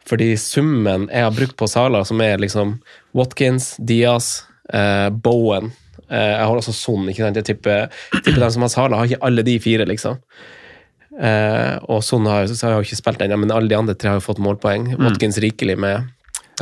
Fordi 0.08 0.32
summen 0.40 1.08
jeg 1.10 1.26
har 1.26 1.34
brukt 1.34 1.56
på 1.58 1.68
Sala, 1.70 2.04
som 2.08 2.20
er 2.24 2.40
liksom 2.42 2.78
Watkins, 3.16 3.74
Diaz, 3.76 4.44
eh, 4.72 5.10
Bowen 5.10 5.72
eh, 6.08 6.32
Jeg 6.38 6.46
har 6.46 6.56
også 6.56 6.74
Son, 6.74 7.08
ikke 7.10 7.26
sant? 7.26 7.38
Jeg 7.38 7.48
tipper, 7.50 7.90
tipper 8.22 8.40
dem 8.40 8.54
som 8.54 8.66
har 8.66 8.72
Sala, 8.72 9.00
har 9.00 9.10
ikke 9.10 9.26
alle 9.28 9.44
de 9.46 9.58
fire, 9.62 9.86
liksom. 9.90 10.18
Eh, 11.20 11.76
og 11.90 12.04
Son 12.06 12.26
har, 12.30 12.48
har 12.48 12.78
jo 12.78 12.86
ikke 12.86 12.98
spilt 12.98 13.22
ennå, 13.22 13.38
men 13.42 13.52
alle 13.54 13.70
de 13.70 13.78
andre 13.78 13.94
tre 13.98 14.14
har 14.14 14.20
jo 14.20 14.26
fått 14.30 14.42
målpoeng. 14.42 14.94
Watkins 14.98 15.38
rikelig 15.42 15.76
med, 15.82 16.08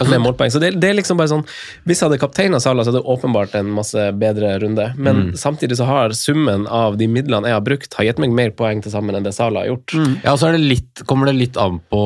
med 0.06 0.22
målpoeng. 0.22 0.52
Så 0.54 0.60
det, 0.62 0.70
det 0.78 0.90
er 0.92 0.98
liksom 1.00 1.18
bare 1.18 1.32
sånn 1.32 1.42
Hvis 1.88 1.98
jeg 1.98 2.06
hadde 2.08 2.20
kapteina 2.22 2.60
Sala, 2.62 2.84
så 2.84 2.92
hadde 2.92 3.02
det 3.02 3.10
åpenbart 3.16 3.56
en 3.58 3.72
masse 3.74 4.04
bedre 4.20 4.54
runde. 4.62 4.92
Men 4.96 5.32
samtidig 5.38 5.76
så 5.80 5.88
har 5.88 6.14
summen 6.16 6.66
av 6.70 6.96
de 7.00 7.08
midlene 7.10 7.50
jeg 7.50 7.58
har 7.58 7.64
brukt, 7.66 7.94
har 7.98 8.06
gitt 8.06 8.22
meg 8.22 8.36
mer 8.36 8.54
poeng 8.54 8.82
til 8.84 8.94
sammen 8.94 9.18
enn 9.18 9.26
det 9.26 9.34
Sala 9.34 9.64
har 9.64 9.72
gjort. 9.72 9.96
Ja, 10.22 10.36
og 10.36 10.38
så 10.38 10.52
det 10.54 10.62
litt, 10.62 11.02
kommer 11.08 11.26
det 11.30 11.34
litt 11.40 11.58
an 11.60 11.80
på 11.90 12.04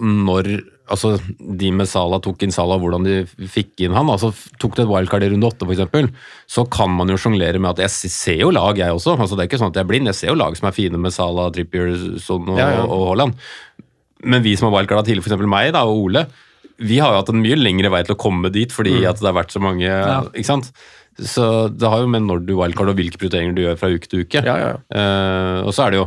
når 0.00 0.60
altså 0.90 1.12
de 1.38 1.70
med 1.74 1.88
Salah 1.88 2.18
tok 2.22 2.42
inn 2.42 2.50
Salah, 2.54 2.80
hvordan 2.82 3.04
de 3.06 3.20
fikk 3.50 3.84
inn 3.86 3.94
han. 3.94 4.10
altså 4.10 4.32
Tok 4.58 4.74
du 4.76 4.82
et 4.82 4.90
wildcard 4.90 5.22
i 5.22 5.30
runde 5.30 5.46
åtte, 5.46 5.66
f.eks., 5.68 6.10
så 6.50 6.64
kan 6.66 6.90
man 6.90 7.12
jo 7.12 7.18
sjonglere 7.20 7.60
med 7.62 7.76
at 7.76 7.84
jeg 7.86 8.10
ser 8.10 8.40
jo 8.42 8.50
lag, 8.54 8.78
jeg 8.78 8.96
også. 8.96 9.14
altså 9.14 9.38
Det 9.38 9.44
er 9.44 9.50
ikke 9.52 9.60
sånn 9.62 9.70
at 9.70 9.78
jeg 9.78 9.86
er 9.86 9.90
blind, 9.92 10.10
jeg 10.10 10.18
ser 10.18 10.32
jo 10.32 10.38
lag 10.40 10.56
som 10.58 10.66
er 10.70 10.74
fine 10.76 10.98
med 11.00 11.14
Salah, 11.14 11.50
Trippier, 11.54 11.94
Son 12.22 12.48
og, 12.50 12.58
Ja, 12.58 12.72
ja. 12.80 12.86
og 12.86 13.06
Haaland. 13.12 13.38
Men 14.26 14.42
vi 14.44 14.56
som 14.58 14.68
har 14.68 14.80
wildcarda 14.80 15.06
tidlig, 15.06 15.24
f.eks. 15.24 15.46
meg 15.48 15.70
da, 15.76 15.86
og 15.88 16.08
Ole, 16.08 16.26
vi 16.80 16.98
har 17.02 17.12
jo 17.12 17.20
hatt 17.20 17.32
en 17.32 17.42
mye 17.42 17.58
lengre 17.58 17.92
vei 17.92 18.02
til 18.06 18.16
å 18.16 18.20
komme 18.20 18.50
dit 18.54 18.72
fordi 18.72 19.02
at 19.08 19.20
det 19.20 19.28
har 19.28 19.36
vært 19.36 19.54
så 19.54 19.62
mange 19.62 19.88
ikke 19.88 20.48
sant? 20.48 20.70
Så 21.20 21.44
det 21.68 21.88
har 21.90 22.04
jo 22.04 22.10
med 22.10 22.24
når 22.24 22.44
du 22.46 22.54
wildcard 22.56 22.92
og 22.92 22.96
hvilke 23.00 23.18
prioriteringer 23.20 23.56
du 23.56 23.64
gjør 23.64 23.80
fra 23.80 23.90
uke 23.92 24.08
til 24.08 24.22
uke. 24.24 24.40
Ja, 24.46 24.54
ja, 24.56 24.70
ja. 24.72 24.78
Eh, 24.96 25.58
og 25.66 25.74
så 25.76 25.86
er 25.86 25.92
det 25.92 26.00
jo 26.00 26.06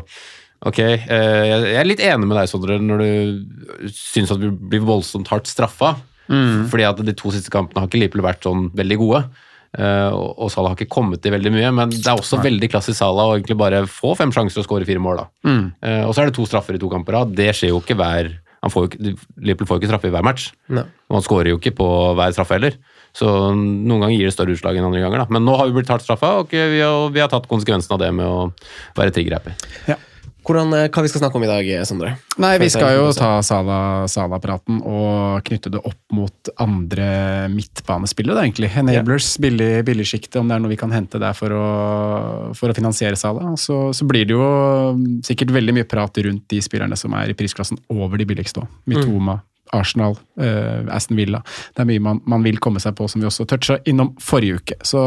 Ok, 0.64 0.78
uh, 0.80 1.44
jeg 1.44 1.76
er 1.76 1.84
litt 1.84 2.00
enig 2.00 2.24
med 2.24 2.38
deg, 2.40 2.48
Sondre, 2.48 2.78
når 2.80 3.02
du 3.02 3.90
syns 3.92 4.30
at 4.32 4.40
vi 4.40 4.48
blir 4.48 4.86
voldsomt 4.88 5.28
hardt 5.28 5.50
straffa. 5.52 5.90
Fordi 6.72 6.86
at 6.88 7.02
de 7.04 7.16
to 7.20 7.34
siste 7.36 7.52
kampene 7.52 7.82
har 7.84 7.90
ikke 7.90 8.00
likevel 8.00 8.24
vært 8.24 8.48
sånn 8.48 8.70
veldig 8.72 8.98
gode. 9.02 9.20
Uh, 9.74 10.14
og 10.14 10.52
Salah 10.54 10.72
har 10.72 10.78
ikke 10.78 10.94
kommet 10.94 11.20
til 11.20 11.34
veldig 11.34 11.52
mye, 11.52 11.74
men 11.74 11.92
det 11.92 12.06
er 12.06 12.16
også 12.16 12.40
veldig 12.46 12.70
klassisk 12.72 13.00
Salah 13.02 13.28
å 13.28 13.36
egentlig 13.36 13.58
bare 13.60 13.82
få 13.90 14.14
fem 14.16 14.32
sjanser 14.32 14.62
og 14.62 14.68
skåre 14.70 14.88
fire 14.88 15.02
mål. 15.04 15.24
da. 15.24 15.54
Eh, 15.84 16.04
og 16.06 16.14
så 16.14 16.24
er 16.24 16.32
det 16.32 16.38
to 16.38 16.48
straffer 16.48 16.78
i 16.78 16.82
to 16.82 16.92
kamper. 16.92 17.20
da. 17.20 17.38
Det 17.44 17.50
skjer 17.58 17.74
jo 17.74 17.82
ikke 17.82 17.98
hver 18.00 18.32
han 18.64 18.72
får 18.72 18.86
jo 18.86 18.90
ikke, 18.90 19.14
Liverpool 19.44 19.68
får 19.68 19.78
jo 19.78 19.84
ikke 19.84 19.92
straffe 19.92 20.08
i 20.08 20.14
hver 20.16 20.24
match. 20.24 20.48
Ne. 20.72 20.86
Og 21.12 21.18
han 21.18 21.26
skårer 21.26 21.52
jo 21.52 21.60
ikke 21.60 21.74
på 21.76 21.88
hver 22.16 22.32
straffe 22.36 22.56
heller. 22.56 22.78
Så 23.14 23.28
noen 23.28 24.00
ganger 24.00 24.16
gir 24.16 24.30
det 24.30 24.36
større 24.38 24.56
utslag 24.56 24.80
enn 24.80 24.88
andre 24.88 25.04
ganger. 25.04 25.26
da. 25.26 25.36
Men 25.36 25.44
nå 25.46 25.58
har 25.60 25.68
vi 25.68 25.76
blitt 25.76 25.92
hardt 25.92 26.06
straffa, 26.06 26.32
og 26.42 26.56
vi 26.56 26.80
har, 26.80 27.12
vi 27.14 27.22
har 27.22 27.30
tatt 27.34 27.50
konsekvensen 27.52 27.94
av 27.98 28.02
det 28.02 28.10
med 28.16 28.26
å 28.26 28.48
være 28.98 29.14
trigger-happy. 29.18 29.58
Hvordan, 30.44 30.74
eh, 30.76 30.90
hva 30.92 31.04
vi 31.04 31.12
skal 31.12 31.22
snakke 31.24 31.40
om 31.40 31.46
i 31.46 31.50
dag, 31.50 31.70
Sondre? 31.88 32.18
Nei, 32.44 32.58
vi 32.60 32.68
skal 32.72 32.98
jo 32.98 33.06
ta 33.16 33.38
Sala- 33.46 34.08
Sala-praten 34.12 34.82
og 34.84 35.44
knytte 35.48 35.72
det 35.72 35.80
opp 35.80 36.02
mot 36.12 36.52
andre 36.60 37.48
midtbanespillere, 37.54 38.44
egentlig. 38.44 38.72
Enablers, 38.76 39.38
billig, 39.40 39.86
billigsjiktet, 39.88 40.36
om 40.42 40.52
det 40.52 40.58
er 40.58 40.66
noe 40.66 40.74
vi 40.74 40.80
kan 40.80 40.92
hente 40.92 41.22
der 41.22 41.38
for 41.38 41.56
å, 41.56 41.64
for 42.58 42.74
å 42.74 42.76
finansiere 42.76 43.20
Sala. 43.20 43.54
Så, 43.56 43.94
så 43.96 44.08
blir 44.10 44.28
det 44.28 44.36
jo 44.36 44.50
sikkert 45.24 45.56
veldig 45.56 45.78
mye 45.80 45.88
prat 45.88 46.22
rundt 46.28 46.46
de 46.52 46.60
spillerne 46.64 47.00
som 47.00 47.16
er 47.16 47.32
i 47.32 47.38
prisklassen 47.40 47.80
over 47.94 48.20
de 48.20 48.28
billigste 48.28 48.64
òg. 48.64 48.70
Mitoma. 48.92 49.40
Arsenal, 49.74 50.14
uh, 50.38 50.86
Aston 50.94 51.18
Villa. 51.18 51.40
Det 51.74 51.82
er 51.82 51.88
mye 51.90 52.02
man, 52.04 52.20
man 52.30 52.44
vil 52.46 52.60
komme 52.62 52.82
seg 52.84 52.94
på, 52.94 53.08
som 53.10 53.24
vi 53.24 53.26
også 53.26 53.48
toucha 53.50 53.80
innom 53.90 54.12
forrige 54.22 54.60
uke. 54.60 54.78
Så, 54.86 55.02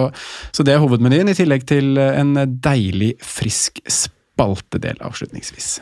så 0.51 0.67
det 0.67 0.75
er 0.75 0.83
hovedmenyen, 0.83 1.31
i 1.31 1.37
tillegg 1.39 1.69
til 1.71 1.95
en 2.03 2.35
deilig, 2.65 3.13
frisk 3.23 3.79
spaltedel 4.37 4.97
avslutningsvis. 5.01 5.81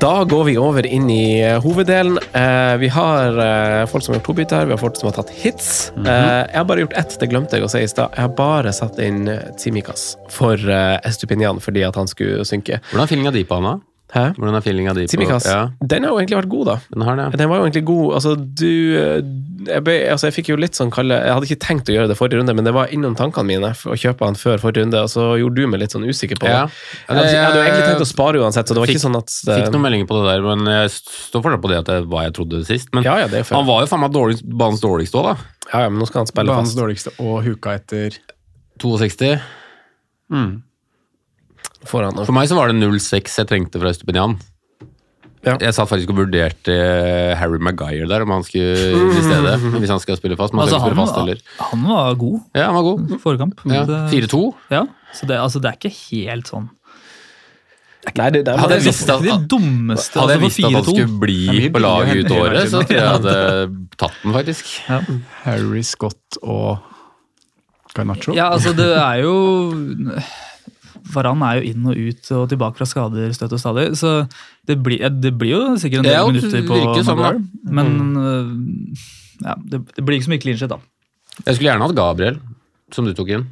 Da 0.00 0.24
går 0.24 0.44
vi 0.44 0.56
over 0.58 0.86
inn 0.86 1.10
i 1.10 1.40
eh, 1.42 1.60
hoveddelen. 1.62 2.18
Eh, 2.34 2.76
vi 2.82 2.88
har 2.90 3.38
eh, 3.38 3.86
folk 3.86 4.04
som 4.04 4.14
har 4.14 4.20
gjort 4.20 4.50
her. 4.50 4.66
vi 4.66 4.74
har 4.74 4.78
folk 4.78 4.96
som 4.98 5.06
har 5.10 5.14
tatt 5.14 5.30
hits. 5.30 5.92
eh, 5.96 6.42
jeg 6.50 6.58
har 6.58 6.64
bare 6.66 6.82
gjort 6.82 6.96
ett, 6.98 7.18
det 7.20 7.28
glemte 7.30 7.58
jeg 7.58 7.66
å 7.66 7.70
si 7.70 7.82
i 7.82 7.90
stad. 7.90 8.10
Jeg 8.14 8.26
har 8.26 8.34
bare 8.34 8.72
satt 8.74 8.98
inn 8.98 9.30
Tsimikas 9.58 10.16
for 10.30 10.58
Estupinian 11.06 11.62
fordi 11.62 11.86
at 11.86 11.98
han 11.98 12.10
skulle 12.10 12.46
synke. 12.46 12.80
Hvordan 12.90 13.06
er 13.06 13.12
feelinga 13.14 13.34
di 13.34 13.44
på 13.46 13.60
han, 13.60 13.70
da? 13.70 13.95
Hæ? 14.16 14.22
Hvordan 14.38 14.54
er 14.56 14.62
feelinga 14.64 14.94
di? 14.96 15.04
på- 15.06 15.40
Ja, 15.44 15.58
den 15.92 16.04
har 16.06 16.10
jo 16.14 16.18
egentlig 16.22 16.38
vært 16.40 16.48
god, 16.48 16.66
da. 16.70 16.76
den 16.94 17.02
har 17.04 17.16
det. 17.20 17.26
Den 17.38 17.48
var 17.52 17.58
jo 17.60 17.64
egentlig 17.68 17.84
god. 17.84 18.14
Altså, 18.16 18.32
du 18.36 18.70
eh, 18.96 19.20
jeg, 19.66 19.82
be, 19.84 19.94
altså, 20.12 20.28
jeg 20.30 20.34
fikk 20.36 20.48
jo 20.52 20.56
litt 20.62 20.76
sånn 20.78 20.92
kalle 20.94 21.16
Jeg 21.18 21.32
hadde 21.34 21.46
ikke 21.48 21.58
tenkt 21.64 21.88
å 21.90 21.94
gjøre 21.96 22.08
det 22.08 22.16
forrige 22.16 22.38
runde, 22.38 22.54
men 22.54 22.64
det 22.64 22.72
var 22.76 22.86
innom 22.94 23.16
tankene 23.18 23.44
mine 23.48 23.70
å 23.74 23.96
kjøpe 23.98 24.24
han 24.28 24.36
før 24.38 24.60
forrige 24.62 24.84
runde, 24.84 25.00
og 25.02 25.10
så 25.10 25.24
gjorde 25.40 25.56
du 25.58 25.66
meg 25.66 25.80
litt 25.82 25.90
sånn 25.96 26.04
usikker 26.06 26.38
på 26.38 26.46
det. 26.46 26.54
Ja. 26.54 26.66
Jeg, 26.68 27.16
hadde, 27.16 27.24
jeg 27.34 27.44
hadde 27.44 27.58
jo 27.58 27.64
egentlig 27.66 27.86
tenkt 27.90 28.04
å 28.06 28.08
spare 28.08 28.40
uansett, 28.44 28.68
så 28.70 28.76
det 28.76 28.80
var 28.84 28.86
Fikk- 28.86 29.00
ikke 29.00 29.06
sånn 29.08 29.18
at 29.18 29.26
det, 29.48 29.56
Fikk 29.58 29.72
noen 29.74 29.84
meldinger 29.88 30.06
på 30.06 30.20
det 30.22 30.24
der, 30.32 30.46
men 30.46 30.70
jeg 30.70 30.90
står 30.96 31.42
fortsatt 31.48 31.62
på 31.66 31.72
det 31.74 31.78
at 31.82 31.90
det 31.90 31.98
var 32.14 32.22
jeg 32.28 32.36
trodde 32.38 32.62
sist. 32.68 32.88
Men 32.94 33.04
Ja, 33.04 33.18
ja, 33.24 33.26
det 33.26 33.42
er 33.42 33.54
han 33.54 33.66
var 33.66 33.82
jo 33.82 33.90
faen 33.90 34.00
meg 34.06 34.12
dårlig, 34.16 34.38
banens 34.46 34.80
dårligste 34.80 35.18
òg, 35.20 35.24
da. 35.32 35.36
Ja, 35.72 35.80
ja, 35.82 35.88
men 35.90 35.98
nå 35.98 36.06
skal 36.06 36.20
han 36.22 36.30
spille 36.30 36.46
Banens 36.54 36.72
fast. 36.72 36.78
dårligste 36.78 37.10
og 37.18 37.42
huka 37.44 37.74
etter 37.74 38.14
62. 38.78 39.40
Får 40.30 40.62
han 41.92 42.20
For 42.26 42.36
meg 42.36 42.50
så 42.50 42.58
var 42.58 42.72
det 42.72 42.78
06 42.82 43.40
jeg 43.40 43.50
trengte 43.50 43.82
fra 43.82 43.92
Estupinian. 43.94 44.36
Ja. 45.46 45.54
Jeg 45.62 45.76
satt 45.76 45.86
faktisk 45.86 46.10
og 46.10 46.18
vurderte 46.24 46.74
eh, 46.74 47.32
Harry 47.38 47.60
Maguire 47.62 48.08
der, 48.10 48.24
om 48.24 48.32
han 48.34 48.42
skulle 48.42 48.74
i 49.14 49.22
stedet. 49.22 49.58
Hvis 49.80 49.92
han 49.92 50.00
skal 50.02 50.18
spille 50.18 50.38
fast. 50.38 50.54
Han 50.56 50.64
Altså, 50.64 50.80
han, 50.80 50.88
spille 50.90 51.02
fast 51.04 51.20
heller. 51.20 51.42
han 51.68 51.84
var 51.86 52.16
god 52.18 52.40
Ja, 52.56 52.64
han 52.66 52.74
var 52.74 52.86
god. 52.88 53.20
forrige 53.22 53.44
kamp. 53.44 53.60
Ja, 53.70 53.84
4-2. 54.10 54.40
Ja, 54.74 54.82
så 55.14 55.28
det, 55.30 55.38
altså, 55.38 55.62
det 55.62 55.70
er 55.70 55.78
ikke 55.78 55.94
helt 55.94 56.50
sånn 56.50 56.72
Nei, 58.14 58.28
det, 58.30 58.44
det, 58.46 58.52
Hadde 58.54 58.76
jeg 58.78 58.84
visst 58.86 59.08
at, 59.10 59.24
dummeste 59.50 60.20
hadde 60.20 60.36
jeg 60.36 60.42
altså, 60.42 60.46
visst 60.46 60.66
at 60.68 60.74
han 60.76 60.84
skulle 60.86 61.20
bli 61.24 61.70
på 61.74 61.80
laget 61.82 62.20
ut 62.20 62.34
året, 62.36 62.68
så 62.70 62.82
tror 62.84 62.94
jeg 62.94 63.02
jeg 63.02 63.14
hadde 63.16 63.32
tatt 63.98 64.20
den, 64.22 64.34
faktisk. 64.36 64.68
Ja. 64.86 65.00
Harry 65.42 65.82
Scott 65.86 66.38
og 66.38 66.84
Garnaccio. 67.96 68.36
Ja, 68.36 68.52
altså 68.54 68.76
det 68.78 68.92
er 68.94 69.24
jo 69.24 69.34
Varan 71.14 71.44
er 71.46 71.60
jo 71.60 71.70
inn 71.72 71.86
og 71.90 71.98
ut 71.98 72.32
og 72.36 72.48
tilbake 72.50 72.80
fra 72.80 72.88
skader 72.88 73.34
støtt 73.36 73.54
og 73.54 73.62
stadig, 73.62 73.86
så 74.00 74.16
det 74.66 74.78
blir, 74.82 75.04
det 75.12 75.32
blir 75.38 75.54
jo 75.54 75.62
sikkert 75.80 76.02
en 76.02 76.08
del 76.08 76.18
jo, 76.18 76.32
minutter 76.32 76.66
på 76.66 76.80
sånn. 77.06 77.20
Maguire, 77.20 77.44
men 77.78 77.92
mm. 78.16 79.06
ja, 79.44 79.56
det, 79.74 79.82
det 79.94 80.06
blir 80.06 80.18
ikke 80.18 80.28
så 80.28 80.34
mye 80.34 80.42
clean 80.42 80.60
shit, 80.60 80.72
da. 80.72 80.80
Jeg 81.44 81.58
skulle 81.58 81.70
gjerne 81.70 81.86
hatt 81.86 81.96
Gabriel, 81.98 82.40
som 82.94 83.06
du 83.06 83.14
tok 83.16 83.32
inn. 83.36 83.48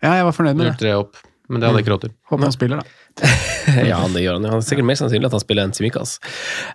Ja, 0.00 0.16
jeg 0.18 0.26
var 0.28 0.36
fornøyd 0.36 0.58
med 0.58 0.80
det 0.80 0.94
opp. 0.96 1.20
Men 1.50 1.62
det 1.62 1.66
hadde 1.66 1.80
jeg 1.80 1.86
ikke 1.86 1.94
råd 1.96 2.04
til. 2.04 2.12
Håper 2.30 2.46
han 2.46 2.54
spiller, 2.54 2.82
da. 2.82 3.30
ja, 3.90 3.98
det 4.12 4.22
gjør 4.24 4.38
han. 4.38 4.46
Det 4.46 4.52
er 4.56 4.64
sikkert 4.66 4.88
mer 4.90 4.98
sannsynlig 5.00 5.30
at 5.30 5.36
han 5.36 5.42
spiller 5.42 5.66
enn 5.66 5.74
Tsimikas. 5.76 6.16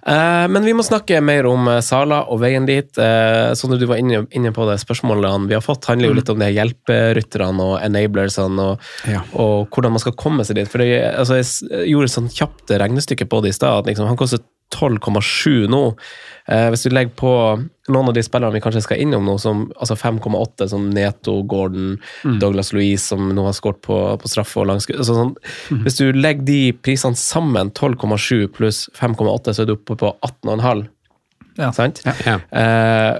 Eh, 0.05 0.45
men 0.51 0.67
vi 0.67 0.73
må 0.77 0.85
snakke 0.85 1.21
mer 1.25 1.47
om 1.49 1.69
eh, 1.71 1.81
Sala 1.85 2.23
og 2.31 2.41
veien 2.43 2.67
dit. 2.69 2.89
Eh, 3.01 3.51
sånn 3.57 3.75
at 3.75 3.81
du 3.81 3.87
var 3.89 4.01
inne, 4.01 4.23
inne 4.35 4.53
på 4.55 4.67
det 4.69 4.77
spørsmålene 4.83 5.49
vi 5.51 5.57
har 5.57 5.65
fått, 5.65 5.87
handler 5.91 6.11
jo 6.11 6.19
litt 6.19 6.31
om 6.33 6.41
det 6.41 6.51
hjelperytterne 6.55 7.69
og 7.69 7.77
enablersene, 7.83 8.69
og, 8.71 8.91
Ja. 9.11 9.23
og 9.33 9.69
hvordan 9.73 9.95
man 9.95 10.03
skal 10.03 10.17
komme 10.19 10.45
seg 10.47 10.59
dit. 10.59 10.71
For 10.71 10.83
det, 10.83 10.91
altså, 11.13 11.39
jeg 11.41 11.89
gjorde 11.91 12.11
et 12.11 12.17
sånt 12.17 12.35
kjapt 12.35 12.75
regnestykke 12.81 13.29
på 13.29 13.41
det 13.45 13.53
i 13.53 13.57
stad. 13.59 13.87
Liksom, 13.89 14.07
han 14.09 14.19
koster 14.19 14.43
12,7 14.73 15.67
nå. 15.69 15.83
Eh, 16.45 16.67
hvis 16.69 16.85
du 16.85 16.93
legger 16.93 17.13
på 17.17 17.31
noen 17.89 18.09
av 18.09 18.13
de 18.13 18.21
spillerne 18.25 18.53
vi 18.53 18.61
kanskje 18.61 18.83
skal 18.85 19.01
innom 19.01 19.25
nå, 19.25 19.35
som 19.41 19.65
altså 19.81 19.97
5,8, 19.97 20.67
som 20.69 20.87
Neto, 20.93 21.39
Gordon, 21.49 21.95
Douglas 22.41 22.71
Louise, 22.75 23.03
som 23.07 23.31
nå 23.33 23.45
har 23.47 23.55
skåret 23.57 23.81
på, 23.85 23.99
på 24.21 24.31
straffe 24.31 24.61
og 24.61 24.69
langskudd 24.69 25.01
altså, 25.01 25.17
sånn, 25.17 25.35
Hvis 25.85 25.97
du 26.01 26.09
legger 26.13 26.45
de 26.45 26.59
prisene 26.85 27.17
sammen, 27.17 27.73
12,7 27.73 28.49
pluss 28.53 28.85
5,8, 28.97 29.55
så 29.55 29.63
er 29.63 29.71
du 29.71 29.77
oppe 29.77 29.97
på 30.01 30.11
18,5. 30.25 30.85
Ja. 31.61 31.71
Sant? 31.73 32.03
Ja. 32.27 32.39
Eh, 32.51 33.13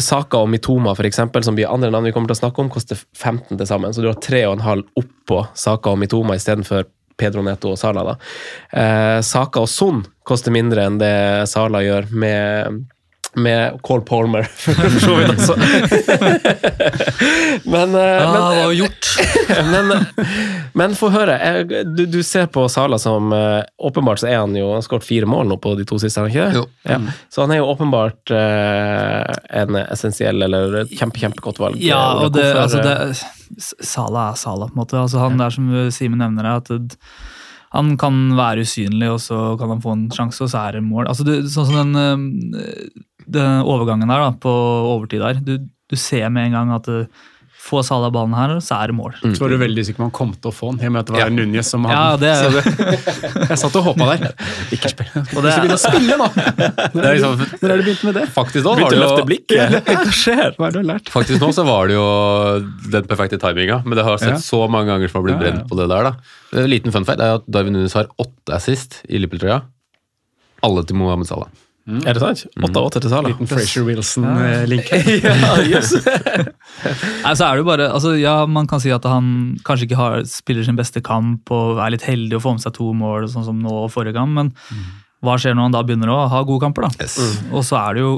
Saka 0.00 0.42
og 0.42 0.50
Mitoma, 0.52 0.92
for 0.96 1.08
eksempel, 1.08 1.44
som 1.44 1.56
blir 1.56 1.70
andre 1.70 1.90
navn 1.92 2.08
vi 2.08 2.12
kommer 2.14 2.30
til 2.30 2.38
å 2.38 2.42
snakke 2.42 2.62
om, 2.62 2.70
koster 2.72 2.98
15 2.98 3.56
til 3.56 3.66
sammen. 3.68 3.94
Så 3.94 4.02
du 4.04 4.10
har 4.10 4.18
3,5 4.18 4.84
oppå 5.00 5.44
Saka 5.58 5.94
og 5.94 6.00
Mitoma 6.02 6.36
istedenfor 6.38 6.88
Pedro 7.20 7.44
Neto 7.46 7.74
og 7.74 7.80
Sala. 7.80 8.06
Da. 8.08 8.16
Eh, 8.72 9.18
Saka 9.26 9.64
og 9.64 9.70
Son 9.70 10.02
koster 10.26 10.54
mindre 10.54 10.88
enn 10.88 10.98
det 11.00 11.14
Sala 11.50 11.84
gjør 11.84 12.10
med 12.12 12.82
med 13.38 13.76
Cole 13.86 14.02
Palmer, 14.02 14.42
for 14.62 14.74
så 15.00 15.14
vidt 15.14 15.30
også. 15.36 15.54
men, 17.64 17.94
eh, 17.94 18.00
Ja, 18.00 18.32
men, 18.32 18.34
det 18.34 18.40
var 18.40 18.72
jo 18.72 18.78
gjort. 18.80 19.06
men, 19.72 19.92
men 20.72 20.94
få 20.98 21.08
høre. 21.14 21.36
Jeg- 21.38 21.86
Du, 21.96 22.06
du 22.06 22.22
ser 22.26 22.46
på 22.46 22.68
Sala 22.70 22.98
som 22.98 23.32
eh, 23.32 23.62
Åpenbart 23.78 24.18
så 24.22 24.26
er 24.30 24.36
han 24.42 24.54
jo 24.56 24.66
Han 24.70 24.74
har 24.80 24.86
skåret 24.86 25.04
fire 25.06 25.26
mål 25.30 25.46
nå 25.50 25.56
på 25.62 25.74
de 25.78 25.84
to 25.88 25.98
siste, 26.02 26.20
han 26.20 26.30
ikke 26.30 26.46
det? 26.50 26.54
Jo. 26.60 26.64
Ja. 26.88 26.98
Så 27.30 27.40
han 27.44 27.50
er 27.54 27.58
jo 27.60 27.70
åpenbart 27.72 28.30
eh, 28.34 29.24
en 29.62 29.76
essensiell 29.86 30.42
eller 30.46 30.64
kjempe, 30.90 31.18
kjempegodt 31.22 31.58
valg. 31.62 31.76
Ja, 31.82 32.02
og 32.24 32.32
det, 32.34 32.46
altså 32.56 32.78
eh, 32.82 32.86
det, 33.10 33.16
Sala 33.84 34.20
er 34.32 34.36
Sala, 34.40 34.64
på 34.70 34.74
en 34.76 34.80
måte. 34.84 34.96
Altså, 35.00 35.18
han 35.22 35.38
der 35.40 35.50
som 35.54 35.64
Simen 35.94 36.18
nevner, 36.22 36.42
det, 36.46 36.54
at 36.56 36.68
det, 36.90 36.96
han 37.70 37.86
kan 38.00 38.14
være 38.34 38.60
usynlig, 38.66 39.08
og 39.12 39.20
så 39.22 39.36
kan 39.58 39.68
han 39.70 39.82
få 39.82 39.90
en 39.94 40.08
sjanse, 40.14 40.42
og 40.42 40.50
så 40.50 40.58
er 40.66 40.70
det 40.78 40.82
mål. 40.86 41.06
Altså, 41.10 41.22
det, 41.26 41.34
sånn 41.54 41.66
som 41.68 41.76
den, 41.78 41.92
eh, 41.94 42.16
den 42.16 42.24
overgangen 43.28 44.08
der 44.08 44.24
da, 44.28 44.30
på 44.40 44.54
overtid 44.96 45.20
der. 45.20 45.34
Du, 45.44 45.58
du 45.90 45.96
ser 45.96 46.28
med 46.30 46.46
en 46.50 46.52
gang 46.52 46.72
at 46.78 46.88
få 47.60 47.82
Salah 47.84 48.08
ballen 48.10 48.32
her, 48.32 48.54
så 48.64 48.78
er 48.80 48.88
det 48.88 48.94
mål. 48.96 49.12
Så 49.20 49.42
var 49.44 49.50
du 49.52 49.58
veldig 49.60 49.82
sikker 49.84 50.00
på 50.00 50.04
om 50.06 50.08
han 50.08 50.14
kom 50.16 50.30
til 50.32 50.48
å 50.48 50.54
få 50.56 50.70
den, 50.72 50.78
i 50.80 50.86
og 50.88 50.92
med 50.94 51.00
at 51.02 51.10
det 51.10 51.12
var 51.12 51.20
Ja. 51.20 51.26
Núñez 51.28 51.68
som 51.68 51.84
hadde 51.84 51.92
Ja, 51.92 52.16
det 52.16 52.30
er 52.32 53.48
Jeg 53.52 53.58
satt 53.60 53.76
og 53.76 53.84
håpa 53.84 54.06
der. 54.16 54.32
Ikke 54.72 54.88
spill. 54.90 55.10
Og 55.12 55.44
det 55.44 55.52
er- 55.52 55.60
begynne 55.60 55.76
å 55.76 55.82
spille, 55.82 56.16
nå! 56.16 56.28
Når 56.96 57.04
er 57.10 57.18
liksom, 57.18 57.44
Når 57.60 57.68
er 57.74 57.76
det 57.76 57.84
begynt 57.84 58.04
med 58.08 58.16
det? 58.16 58.24
faktisk 58.32 58.64
nå 58.64 58.72
Begynte 58.80 58.96
å 58.96 59.02
løfte 59.04 59.26
blikk? 59.28 59.54
Hva 59.92 60.16
skjer? 60.22 60.56
Hva 60.56 60.70
er 60.70 60.72
det 60.72 60.72
du 60.72 60.80
har 60.80 60.88
lært? 60.94 61.12
Faktisk 61.12 61.44
nå 61.44 61.52
så 61.60 61.66
var 61.68 61.92
det 61.92 61.98
jo 62.00 62.06
den 62.96 63.10
perfekte 63.12 63.38
timinga, 63.44 63.82
men 63.84 64.00
det 64.00 64.06
har 64.08 64.16
jeg 64.16 64.24
sett 64.24 64.38
Ja. 64.38 64.42
så 64.48 64.62
mange 64.72 64.88
ganger 64.94 65.12
som 65.12 65.20
har 65.20 65.28
blitt 65.28 65.36
Ja, 65.36 65.44
ja. 65.44 65.52
brent 65.60 65.68
på 65.70 65.76
det 65.82 65.90
der. 65.92 66.08
da. 66.08 66.16
En 66.64 66.70
liten 66.72 66.96
fun 66.96 67.04
fact 67.06 67.20
er 67.20 67.36
at 67.42 67.44
Darwin 67.46 67.76
Nunes 67.76 67.92
har 67.94 68.08
åtte 68.18 68.56
assist 68.56 69.02
i 69.06 69.20
Liverpool-trøya. 69.20 69.60
Alle 70.64 70.82
til 70.88 70.96
Mohammed 70.96 71.28
Salah. 71.28 71.52
Er 71.88 72.14
det 72.14 72.20
sant? 72.22 72.42
8-8 72.60 73.00
til 73.02 73.10
Sala. 73.10 73.30
Liten 73.32 73.48
Frazier 73.50 73.84
Wilson-link. 73.88 74.90
ja, 75.24 75.54
yes. 75.64 75.94
Nei, 77.24 77.32
så 77.34 77.46
er 77.46 77.56
det 77.56 77.62
jo 77.62 77.68
bare, 77.68 77.88
altså, 77.90 78.12
ja, 78.20 78.34
Man 78.46 78.68
kan 78.70 78.82
si 78.82 78.92
at 78.94 79.06
han 79.08 79.56
kanskje 79.66 79.88
ikke 79.88 79.98
har, 79.98 80.18
spiller 80.28 80.66
sin 80.66 80.78
beste 80.78 81.02
kamp 81.04 81.50
og 81.54 81.80
er 81.82 81.94
litt 81.96 82.04
heldig 82.06 82.36
å 82.38 82.42
få 82.44 82.52
med 82.56 82.62
seg 82.64 82.76
to 82.76 82.90
mål, 82.96 83.26
sånn 83.32 83.46
som 83.48 83.58
nå 83.64 83.72
og 83.86 83.90
forrige 83.94 84.14
gang, 84.18 84.30
men 84.36 84.52
hva 85.24 85.34
skjer 85.40 85.56
når 85.56 85.66
han 85.68 85.74
da 85.78 85.82
begynner 85.84 86.12
å 86.14 86.20
ha 86.32 86.44
gode 86.48 86.62
kamper? 86.64 86.86
da? 86.86 87.08
Og 87.52 87.64
så 87.66 87.76
er 87.80 87.98
det 87.98 88.04
jo 88.06 88.12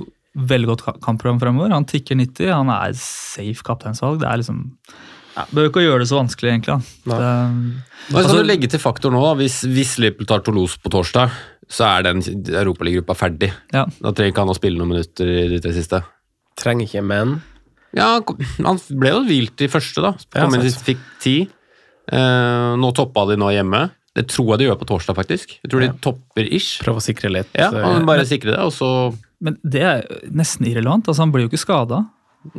veldig 0.53 0.69
godt 0.71 0.85
ka- 0.87 0.99
kampprogram 1.03 1.41
fremover. 1.43 1.73
Han 1.75 1.85
tikker 1.89 2.17
90, 2.19 2.53
han 2.53 2.71
er 2.73 2.95
safe 2.99 3.65
kapteinsvalg. 3.67 4.21
Det 4.23 4.29
er 4.31 4.39
liksom 4.43 4.63
ja, 5.37 5.45
Bør 5.53 5.69
ikke 5.71 5.83
gjøre 5.85 5.99
det 6.05 6.09
så 6.11 6.19
vanskelig, 6.21 6.51
egentlig. 6.53 6.77
da. 7.07 7.17
Det, 7.17 7.83
Og 8.13 8.17
Altså- 8.19 8.29
kan 8.35 8.37
du 8.37 8.49
legge 8.51 8.69
til 8.69 8.81
faktor 8.81 9.11
nå, 9.15 9.21
da. 9.23 9.35
Hvis, 9.41 9.63
hvis 9.65 9.99
Liverpool 9.99 10.27
tar 10.27 10.41
Toulouse 10.41 10.77
på 10.83 10.91
torsdag, 10.91 11.31
så 11.69 11.87
er 11.99 12.03
den 12.03 12.21
Europaligagruppa 12.23 13.15
ferdig. 13.17 13.53
ja. 13.73 13.87
Da 14.03 14.13
trenger 14.13 14.33
ikke 14.33 14.45
han 14.45 14.49
å 14.55 14.59
spille 14.59 14.79
noen 14.79 14.89
minutter 14.93 15.27
i 15.27 15.49
de 15.49 15.61
tre 15.61 15.73
siste. 15.73 16.03
Trenger 16.57 16.87
ikke, 16.89 17.03
men 17.05 17.43
Ja, 17.95 18.21
han 18.65 18.79
ble 18.99 19.11
jo 19.11 19.25
hvilt 19.25 19.61
i 19.61 19.69
første, 19.69 20.01
da. 20.03 20.13
Ja, 20.35 20.47
Kom 20.49 20.55
inn, 20.55 20.63
fikk 20.63 20.99
ti. 21.21 21.49
Uh, 22.13 22.75
nå 22.81 22.93
toppa 22.97 23.27
de 23.29 23.37
nå 23.37 23.51
hjemme. 23.53 23.91
Det 24.15 24.27
tror 24.29 24.53
jeg 24.53 24.59
de 24.59 24.65
gjør 24.67 24.81
på 24.81 24.89
torsdag, 24.91 25.17
faktisk. 25.17 25.59
Jeg 25.63 25.71
tror 25.71 25.83
Ja. 25.83 25.93
de 25.93 25.99
topper 26.05 26.49
ish. 26.53 26.81
prøv 26.83 26.97
å 26.97 27.01
sikre 27.01 27.31
litt. 27.33 27.49
Ja, 27.55 27.71
bare 28.05 28.27
sikre 28.27 28.51
det, 28.53 28.59
og 28.59 28.73
så 28.73 29.15
Men 29.41 29.57
det 29.65 29.83
er 29.83 30.03
nesten 30.31 30.67
irrelevant. 30.67 31.05
altså 31.09 31.19
Han 31.21 31.33
blir 31.33 31.43
jo 31.43 31.49
ikke 31.49 31.65
skada. 31.67 32.07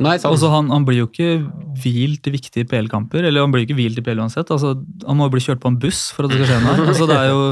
Nei. 0.00 0.14
Altså, 0.16 0.48
han, 0.52 0.70
han 0.72 0.86
blir 0.88 1.02
jo 1.02 1.08
ikke 1.10 1.44
hvilt 1.82 2.28
i 2.28 2.32
viktige 2.34 2.68
PL-kamper. 2.70 3.26
Eller 3.28 3.44
han 3.44 3.52
blir 3.52 3.64
jo 3.64 3.68
ikke 3.68 3.78
hvilt 3.78 4.00
i 4.00 4.04
PL 4.06 4.22
uansett. 4.24 4.50
Altså, 4.54 4.74
han 5.04 5.18
må 5.18 5.28
jo 5.28 5.34
bli 5.36 5.44
kjørt 5.44 5.62
på 5.62 5.72
en 5.72 5.78
buss 5.80 6.06
for 6.16 6.26
at 6.26 6.32
det 6.32 6.40
skal 6.40 6.50
skje 6.54 6.62
noe. 6.64 6.86
Altså, 6.94 7.08
det 7.10 7.18
er 7.20 7.30
jo, 7.30 7.44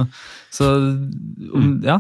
så 0.53 0.71
ja. 1.85 1.99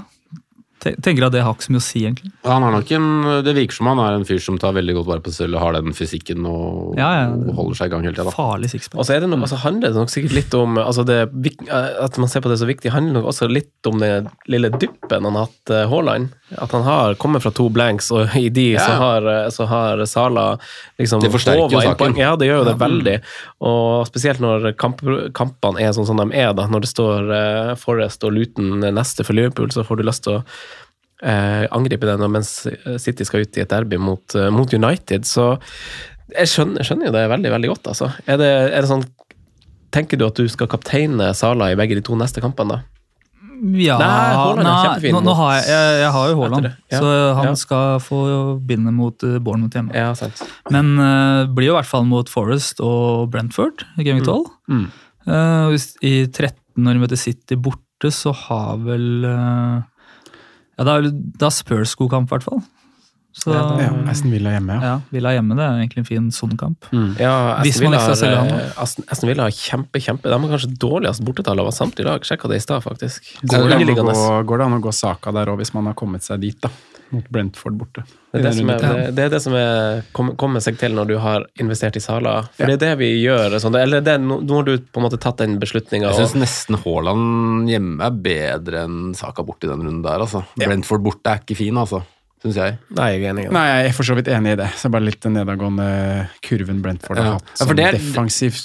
Te- 0.82 0.96
Tenker 0.98 1.28
at 1.28 1.34
det 1.36 1.44
har 1.46 1.54
ikke 1.54 1.68
så 1.68 1.72
mye 1.76 1.82
å 1.82 1.86
si, 1.86 2.00
egentlig. 2.08 2.32
Han 2.48 2.64
er 2.66 2.74
nok 2.74 2.88
en, 2.96 3.08
det 3.46 3.54
virker 3.54 3.76
som 3.78 3.86
han 3.92 4.00
er 4.02 4.16
en 4.18 4.24
fyr 4.26 4.40
som 4.42 4.56
tar 4.58 4.74
veldig 4.74 4.96
godt 4.98 5.08
vare 5.12 5.22
på 5.22 5.30
seg 5.30 5.44
selv 5.44 5.58
og 5.60 5.62
har 5.62 5.76
den 5.78 5.94
fysikken 5.94 6.42
og, 6.50 6.96
Ja, 6.98 7.10
ja. 7.20 7.28
og 7.36 7.54
holder 7.60 7.78
seg 7.78 7.90
i 7.90 7.94
gang 7.94 8.06
hele 8.08 8.16
tida. 8.18 8.34
Farlig 8.34 8.72
sixpack. 8.72 8.98
Og 8.98 9.06
så 9.06 9.14
er 9.14 9.22
det 9.22 9.30
nok, 9.30 9.44
altså 9.46 9.60
handler 9.62 9.92
det 9.94 10.02
nok 10.02 10.10
sikkert 10.12 10.34
litt 10.40 10.56
om 10.58 10.80
altså 10.82 11.04
det, 11.06 11.20
At 11.70 12.18
man 12.18 12.28
ser 12.32 12.42
på 12.44 12.50
det 12.50 12.58
så 12.58 12.66
viktig, 12.68 12.90
handler 12.94 13.20
nok 13.20 13.30
også 13.32 13.48
litt 13.52 13.90
om 13.90 14.02
den 14.02 14.26
lille 14.50 14.72
dyppen 14.74 15.22
han 15.30 15.38
har 15.38 15.46
hatt, 15.46 15.70
eh, 15.70 15.86
Haaland. 15.90 16.32
At 16.60 16.74
han 16.76 16.82
har 16.84 17.14
kommet 17.16 17.40
fra 17.46 17.50
to 17.54 17.68
blanks, 17.72 18.10
og 18.12 18.34
i 18.36 18.48
de 18.52 18.66
så, 18.76 18.90
har, 19.00 19.24
eh, 19.30 19.48
så 19.54 19.64
har 19.70 20.02
Sala 20.10 20.58
liksom 21.00 21.22
Det 21.22 21.30
forsterker 21.32 21.72
jo 21.72 21.80
saken. 21.86 22.18
Ja, 22.20 22.34
det 22.36 22.50
gjør 22.50 22.62
jo 22.64 22.68
det 22.68 22.76
veldig. 22.82 23.16
Og 23.70 24.06
spesielt 24.10 24.42
når 24.42 24.72
kamp, 24.76 25.00
kampene 25.38 25.80
er 25.80 25.94
sånn 25.96 26.06
som 26.10 26.18
de 26.20 26.26
er, 26.36 26.52
da. 26.58 26.66
Når 26.68 26.84
det 26.84 26.90
står 26.90 27.30
uh, 27.32 27.72
Forrest 27.80 28.24
og 28.28 28.34
Luton 28.36 28.82
neste 28.92 29.24
for 29.24 29.38
Liverpool, 29.38 29.70
så 29.72 29.84
får 29.86 30.00
du 30.02 30.06
lyst 30.10 30.26
til 30.26 30.40
å 30.40 30.44
eh, 31.22 31.66
angripe 31.70 32.06
den 32.08 32.22
og 32.26 32.30
mens 32.34 32.52
City 33.02 33.24
skal 33.28 33.44
ut 33.46 33.56
i 33.58 33.62
et 33.64 33.70
derby 33.72 33.96
mot, 34.02 34.34
eh, 34.34 34.50
mot 34.50 34.72
United. 34.74 35.24
Så 35.28 35.52
jeg 36.32 36.48
skjønner, 36.50 36.82
skjønner 36.86 37.10
jo 37.10 37.12
det 37.16 37.26
veldig 37.30 37.50
veldig 37.56 37.68
godt. 37.74 37.90
altså. 37.94 38.12
Er 38.26 38.40
det, 38.40 38.52
er 38.72 38.80
det 38.82 38.88
sånn 38.90 39.04
Tenker 39.92 40.16
du 40.16 40.22
at 40.24 40.38
du 40.40 40.46
skal 40.48 40.70
kapteine 40.72 41.34
Sala 41.36 41.66
i 41.68 41.74
begge 41.76 41.98
de 41.98 42.00
to 42.00 42.14
neste 42.16 42.40
kampene? 42.40 42.78
da? 42.78 42.78
Ja, 43.76 43.94
Nei, 44.00 44.06
nei, 44.58 45.10
nå, 45.12 45.20
nå 45.22 45.34
har 45.38 45.52
jeg, 45.60 45.66
jeg, 45.68 45.98
jeg 46.00 46.12
har 46.14 46.30
jo 46.32 46.38
Haaland, 46.40 46.64
ja. 46.90 46.98
så 46.98 47.10
han 47.36 47.50
Ja. 47.50 47.52
skal 47.60 48.00
få 48.02 48.22
binde 48.66 48.90
mot 48.90 49.22
uh, 49.22 49.36
Bournemouth 49.38 49.76
hjemme. 49.76 49.92
Ja, 49.94 50.08
sant. 50.18 50.40
Men 50.72 50.96
uh, 50.98 51.44
blir 51.46 51.68
jo 51.68 51.76
i 51.76 51.78
hvert 51.78 51.90
fall 51.92 52.08
mot 52.08 52.32
Forest 52.32 52.80
og 52.82 53.28
Brentford 53.30 53.84
i 54.00 54.06
Game 54.08 54.24
12. 54.24 54.48
Mm. 54.72 54.88
Eh, 55.28 55.68
hvis- 55.70 55.92
I 56.02 56.14
13 56.26 56.56
når 56.82 56.96
de 56.96 57.04
møter 57.04 57.20
City 57.20 57.54
borte, 57.54 58.10
så 58.10 58.32
har 58.34 58.80
vel 58.82 59.24
eh, 59.28 59.84
Ja, 60.82 60.86
det 60.88 60.94
er, 60.98 61.10
det 61.38 61.46
er 61.46 61.54
Spurs 61.54 61.94
god 61.98 62.10
kamp, 62.10 62.30
i 62.30 62.34
hvert 62.34 62.46
fall. 62.50 62.62
Så, 63.32 63.48
Ja, 63.48 63.88
Aston 64.12 64.28
Villa 64.28 64.50
hjemme, 64.52 64.74
ja. 64.76 64.88
ja. 64.90 64.96
Villa 65.14 65.30
hjemme, 65.32 65.54
det 65.56 65.64
er 65.64 65.78
egentlig 65.80 66.02
en 66.02 66.08
fin 66.08 66.24
sonekamp. 66.34 66.88
Ja, 67.16 67.32
Aston 67.62 67.86
Villa, 67.86 68.00
har, 68.02 68.50
eh, 68.52 68.82
Aston, 68.82 69.06
Aston 69.08 69.30
Villa 69.30 69.46
har 69.46 69.54
kjempe, 69.56 70.02
kjempe 70.04 70.28
De 70.28 70.36
har 70.36 70.52
kanskje 70.52 70.68
dårligst 70.82 71.24
bortetall 71.24 71.62
av 71.62 71.70
samtlige 71.72 72.10
lag. 72.10 72.26
Sjekka 72.28 72.50
det 72.52 72.58
i 72.60 72.64
stad, 72.66 72.84
faktisk. 72.84 73.30
Går 73.40 73.70
det, 73.70 73.78
an 73.78 73.94
å 73.94 73.96
gå, 74.02 74.26
går 74.50 74.60
det 74.60 74.66
an 74.66 74.76
å 74.76 74.82
gå 74.84 74.92
Saka 74.92 75.32
der 75.32 75.48
òg, 75.54 75.62
hvis 75.62 75.72
man 75.72 75.88
har 75.88 75.96
kommet 75.96 76.26
seg 76.26 76.42
dit, 76.44 76.58
da? 76.60 76.68
Mot 77.12 77.26
Brentford 77.28 77.74
borte. 77.76 78.02
Det 78.32 78.40
er 78.40 78.44
det, 78.46 78.52
som 78.56 78.70
er, 78.72 78.78
det, 78.80 79.08
det 79.18 79.24
er 79.26 79.32
det 79.34 79.40
som 79.44 79.52
er, 79.58 79.98
kom- 80.16 80.30
kommer 80.40 80.62
seg 80.64 80.78
til 80.80 80.94
når 80.96 81.10
du 81.10 81.18
har 81.20 81.44
investert 81.60 81.98
i 81.98 82.00
Sala. 82.00 82.38
For 82.56 82.70
det 82.70 82.78
er 82.78 82.82
det 82.86 82.92
vi 83.02 83.10
gjør. 83.20 83.58
Sånn, 83.60 83.76
eller 83.76 84.00
det, 84.00 84.14
nå 84.24 84.38
har 84.48 84.64
du 84.64 84.78
på 84.80 85.02
en 85.02 85.06
måte 85.06 85.20
tatt 85.20 85.42
den 85.44 85.58
beslutninga. 85.60 86.08
Jeg 86.14 86.24
syns 86.24 86.38
nesten 86.40 86.80
Haaland 86.80 87.68
hjemme 87.68 88.00
er 88.08 88.16
bedre 88.24 88.86
enn 88.86 89.12
Saka 89.18 89.44
borte 89.44 89.68
i 89.68 89.72
den 89.74 89.84
runden 89.84 90.00
der, 90.06 90.24
altså. 90.24 90.40
Ja. 90.56 90.66
Brentford 90.70 91.04
borte 91.04 91.34
er 91.36 91.44
ikke 91.44 91.58
fin, 91.60 91.76
altså. 91.76 92.00
Syns 92.42 92.56
jeg. 92.58 92.78
Nei, 92.96 93.04
jeg 93.12 93.20
er 93.22 93.28
enig. 93.30 93.42
i 93.44 93.46
det. 93.46 93.52
Nei, 93.54 93.66
jeg 93.70 93.90
er 93.92 93.92
for 93.94 94.08
så 94.08 94.16
vidt 94.18 94.26
enig 94.34 94.56
i 94.56 94.58
det. 94.58 94.70
Så 94.80 94.88
bare 94.90 95.04
litt 95.06 95.20
den 95.22 95.36
nedadgående 95.36 95.84
kurven 96.42 96.80
Brentford 96.82 97.20
har 97.20 97.28
hatt. 97.36 97.44
Ja, 97.52 97.58
for 97.60 97.68
Sånn 97.70 97.78
det 97.78 97.84
er- 97.86 97.98
defensivt 98.00 98.64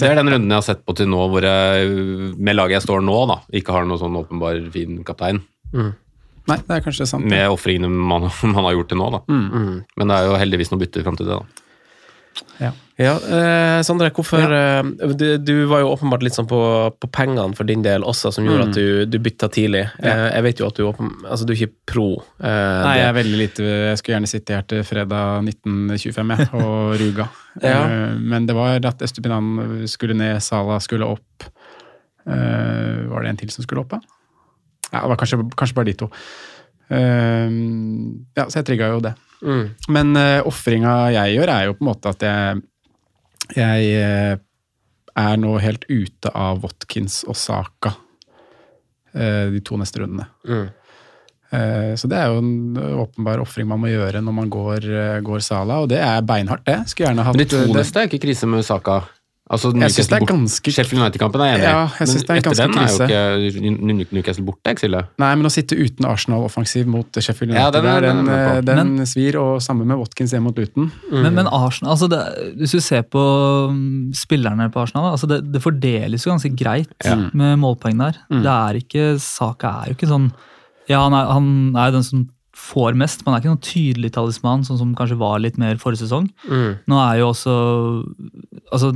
Det 0.00 0.08
er 0.10 0.16
den 0.18 0.32
runden 0.32 0.48
jeg 0.50 0.58
har 0.58 0.66
sett 0.66 0.80
på 0.88 0.96
til 0.98 1.06
nå, 1.12 1.20
hvor 1.30 1.44
jeg, 1.46 1.92
med 2.40 2.56
laget 2.58 2.80
jeg 2.80 2.86
står 2.88 3.04
nå, 3.06 3.20
da, 3.30 3.36
ikke 3.54 3.76
har 3.76 3.84
noen 3.86 4.00
sånn 4.02 4.16
åpenbar 4.18 4.58
fin 4.74 5.04
kaptein. 5.06 5.38
Nei, 6.50 6.58
det 6.66 6.74
er 6.78 6.84
kanskje 6.84 7.06
sant. 7.06 7.24
Med 7.30 7.48
ofringene 7.54 7.88
man, 7.88 8.28
man 8.54 8.64
har 8.66 8.74
gjort 8.78 8.88
til 8.94 8.98
nå, 8.98 9.10
da. 9.14 9.22
Mm. 9.30 9.82
Men 9.96 10.08
det 10.10 10.16
er 10.20 10.30
jo 10.30 10.38
heldigvis 10.40 10.72
noe 10.72 10.80
bytte 10.82 11.04
fram 11.06 11.16
til 11.20 11.28
det, 11.30 11.38
da. 11.42 11.62
Ja, 13.02 13.12
eh, 13.18 13.80
Sondre, 13.84 14.08
hvorfor 14.14 14.52
eh, 14.54 14.82
du, 15.18 15.24
du 15.42 15.52
var 15.68 15.80
jo 15.82 15.88
åpenbart 15.92 16.22
litt 16.24 16.36
sånn 16.36 16.46
på, 16.48 16.58
på 17.02 17.08
pengene 17.12 17.56
for 17.58 17.66
din 17.68 17.82
del 17.84 18.04
også, 18.06 18.30
som 18.32 18.46
gjorde 18.46 18.62
Mm. 18.68 18.70
at 18.70 18.76
du, 18.78 19.06
du 19.10 19.16
bytta 19.24 19.48
tidlig. 19.52 19.82
Ja. 20.00 20.12
Eh, 20.12 20.28
jeg 20.36 20.44
vet 20.46 20.60
jo 20.62 20.68
at 20.70 20.78
du, 20.78 20.84
åpen, 20.86 21.10
altså, 21.26 21.44
du 21.48 21.52
er 21.52 21.58
ikke 21.64 21.74
pro. 21.92 22.06
eh, 22.40 22.78
Nei, 22.86 22.94
jeg 23.00 23.08
er 23.08 23.16
veldig 23.18 23.40
lite 23.40 23.66
Jeg 23.66 23.98
skulle 24.00 24.14
gjerne 24.16 24.30
sitte 24.30 24.54
her 24.56 24.64
til 24.70 24.84
fredag 24.86 25.48
1925 25.50 26.32
jeg, 26.36 26.48
og 26.62 26.94
ruga. 27.02 27.28
Ja. 27.64 27.76
Eh, 27.82 28.16
Men 28.32 28.46
det 28.48 28.56
var 28.56 28.78
at 28.92 29.02
Estupinan 29.08 29.52
skulle 29.90 30.16
ned, 30.16 30.38
Sala 30.44 30.78
skulle 30.84 31.08
opp. 31.16 31.48
Eh, 32.24 33.08
Var 33.12 33.22
det 33.26 33.32
en 33.34 33.42
til 33.42 33.50
som 33.52 33.66
skulle 33.66 33.82
opp, 33.84 33.96
da? 33.96 34.00
Ja, 34.92 35.00
det 35.02 35.08
var 35.12 35.20
kanskje, 35.20 35.38
kanskje 35.56 35.78
bare 35.78 35.90
de 35.90 35.94
to. 36.04 36.10
Uh, 36.92 37.48
Ja, 38.36 38.46
så 38.48 38.60
jeg 38.60 38.68
trigga 38.68 38.92
jo 38.92 39.00
det. 39.04 39.14
Mm. 39.42 39.64
Men 39.88 40.16
uh, 40.16 40.46
ofringa 40.46 41.10
jeg 41.16 41.38
gjør, 41.38 41.52
er 41.54 41.64
jo 41.70 41.76
på 41.78 41.84
en 41.86 41.90
måte 41.90 42.12
at 42.12 42.22
jeg, 42.28 42.62
jeg 43.56 44.04
uh, 44.04 44.36
er 45.22 45.40
nå 45.40 45.56
helt 45.60 45.88
ute 45.90 46.30
av 46.34 46.62
Watkins 46.62 47.22
og 47.28 47.36
Saka 47.36 47.94
uh, 47.96 49.48
de 49.52 49.60
to 49.64 49.80
neste 49.80 50.04
rundene. 50.04 50.28
Mm. 50.48 50.70
Eh, 51.52 51.94
Så 52.00 52.08
det 52.08 52.16
er 52.16 52.30
jo 52.32 52.38
en 52.40 52.76
åpenbar 53.02 53.42
ofring 53.42 53.66
man 53.68 53.82
må 53.82 53.90
gjøre 53.92 54.22
når 54.24 54.32
man 54.32 54.48
går, 54.52 54.86
eh, 54.88 55.18
går 55.20 55.42
Sala, 55.44 55.82
og 55.84 55.90
det 55.92 55.98
er 56.00 56.22
beinhardt, 56.24 56.64
det. 56.64 56.78
Skulle 56.88 57.10
gjerne 57.10 57.26
hatt 57.26 57.36
Men 57.36 57.44
de 57.44 57.50
to 57.52 57.74
neste 57.76 58.00
er 58.00 58.08
ikke 58.08 58.22
krise 58.24 58.48
med 58.48 58.64
Saka. 58.64 59.02
Altså, 59.52 59.68
Jeg 59.76 59.90
synes 59.92 60.08
det 60.08 60.16
er 60.16 60.26
ganske- 60.26 60.72
Sheffield 60.72 61.02
United-kampen 61.02 61.40
er 61.44 61.50
enig. 61.54 61.64
Ja, 61.68 61.80
jeg 62.00 62.08
synes 62.08 62.22
det 62.24 62.30
er 62.30 62.34
Men 62.38 62.42
ganske 62.42 62.62
etter 62.62 62.72
den 62.72 62.78
er 62.80 63.92
jo 63.92 64.04
ikke 64.06 64.12
Newcastle 64.16 64.44
borte, 64.46 64.72
ikke? 64.72 65.02
Nei, 65.20 65.34
men 65.36 65.44
å 65.44 65.52
sitte 65.52 65.76
uten 65.76 66.06
Arsenal-offensiv 66.08 66.86
mot 66.86 67.06
Sheffield 67.20 67.52
Ja, 67.52 67.66
United, 67.68 67.82
den 67.82 67.90
er- 67.92 68.00
den, 68.00 68.24
den 68.24 68.34
er 68.34 68.56
eh, 68.56 68.62
den 68.62 69.06
svir, 69.06 69.36
og 69.36 69.60
samme 69.60 69.84
med 69.84 69.98
Watkins 70.00 70.32
hjemme 70.32 70.48
mot 70.48 70.56
Luton. 70.56 70.90
Men, 71.12 71.34
men 71.34 71.46
Arsenal, 71.52 71.92
altså 71.94 72.08
det, 72.08 72.22
hvis 72.58 72.72
du 72.72 72.80
ser 72.80 73.02
på 73.02 73.20
mm, 73.70 74.14
spillerne 74.16 74.70
på 74.72 74.80
Arsenal, 74.86 75.12
altså 75.12 75.28
det, 75.28 75.52
det 75.52 75.60
fordeles 75.62 76.24
jo 76.24 76.32
ganske 76.32 76.56
greit 76.56 76.88
Ja. 77.04 77.16
med 77.32 77.58
målpoeng 77.60 77.98
der. 77.98 78.16
Mm. 78.32 78.42
Det 78.42 78.52
er 78.56 78.80
ikke, 78.80 79.20
Saka 79.20 79.82
er 79.82 79.92
jo 79.92 79.94
ikke 80.00 80.08
sånn 80.08 80.32
Ja, 80.88 81.04
han 81.04 81.12
er, 81.14 81.26
han 81.30 81.76
er 81.76 81.92
den 81.92 82.02
som 82.02 82.28
får 82.56 82.94
mest, 82.96 83.22
men 83.24 83.34
er 83.34 83.40
ikke 83.40 83.52
noen 83.52 83.62
tydelig 83.64 84.10
talisman, 84.12 84.64
sånn 84.66 84.78
som 84.78 84.94
kanskje 84.94 85.16
var 85.18 85.38
litt 85.40 85.56
mer 85.58 85.76
forrige 85.76 86.02
sesong. 86.06 86.28
Mm. 86.48 86.78
Nå 86.88 86.98
er 87.12 87.18
jo 87.20 87.28
også 87.32 87.54
Altså, 88.72 88.92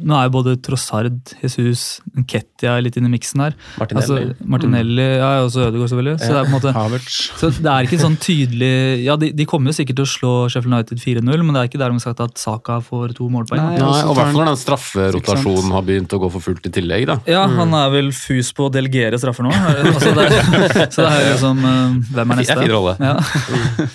nå 0.00 0.16
er 0.16 0.24
jo 0.28 0.32
både 0.38 0.54
Trossard, 0.64 1.32
Jesus, 1.42 2.00
Ketia 2.30 2.78
litt 2.80 2.96
inn 2.96 3.04
i 3.08 3.10
miksen 3.12 3.42
her. 3.44 3.56
Martinelli. 3.76 4.22
Altså, 4.32 4.46
Martinelli, 4.54 5.04
ja, 5.20 5.28
og 5.42 5.50
også 5.50 5.66
Ødegaard 5.66 5.90
selvfølgelig. 5.92 6.14
Så 6.22 6.30
det 6.32 6.38
er 6.38 6.46
på 6.46 6.50
en 6.52 6.56
måte 6.56 6.72
Havertz. 6.76 7.16
så 7.40 7.50
det 7.58 7.72
er 7.74 7.88
ikke 7.88 7.98
sånn 8.00 8.16
tydelig 8.22 8.70
Ja, 9.04 9.16
de, 9.20 9.28
de 9.36 9.46
kommer 9.48 9.68
jo 9.72 9.76
sikkert 9.76 9.98
til 10.00 10.06
å 10.06 10.12
slå 10.12 10.32
Sheffield 10.52 10.72
United 10.72 11.02
4-0, 11.02 11.44
men 11.44 11.52
det 11.52 11.60
er 11.64 11.68
ikke 11.68 11.82
dermed 11.82 12.04
sagt 12.04 12.22
at 12.24 12.40
Saka 12.40 12.78
får 12.84 13.12
to 13.18 13.28
målpoeng. 13.32 13.60
Nei. 13.60 13.80
Nei, 13.82 13.90
og 14.06 14.14
i 14.14 14.16
hvert 14.16 14.32
fall 14.32 14.38
når 14.40 14.50
den 14.54 14.60
strafferotasjonen 14.62 15.74
har 15.76 15.84
begynt 15.90 16.16
å 16.16 16.22
gå 16.24 16.32
for 16.38 16.46
fullt 16.48 16.70
i 16.70 16.72
tillegg, 16.78 17.06
da. 17.12 17.18
Ja, 17.28 17.44
han 17.60 17.76
er 17.76 17.92
vel 17.92 18.08
fus 18.16 18.52
på 18.56 18.70
å 18.70 18.72
delegere 18.72 19.20
straffer 19.20 19.44
nå. 19.46 19.52
Altså 19.52 20.14
det, 20.16 20.28
så 20.94 21.04
det 21.04 21.10
er 21.10 21.28
liksom 21.34 21.60
eh, 21.68 22.00
Hvem 22.16 22.32
er 22.32 22.40
Det 22.42 22.48
er 22.48 22.56
neste? 22.56 22.58
fin 22.64 22.72
rolle. 22.72 22.96
Ja. 23.02 23.90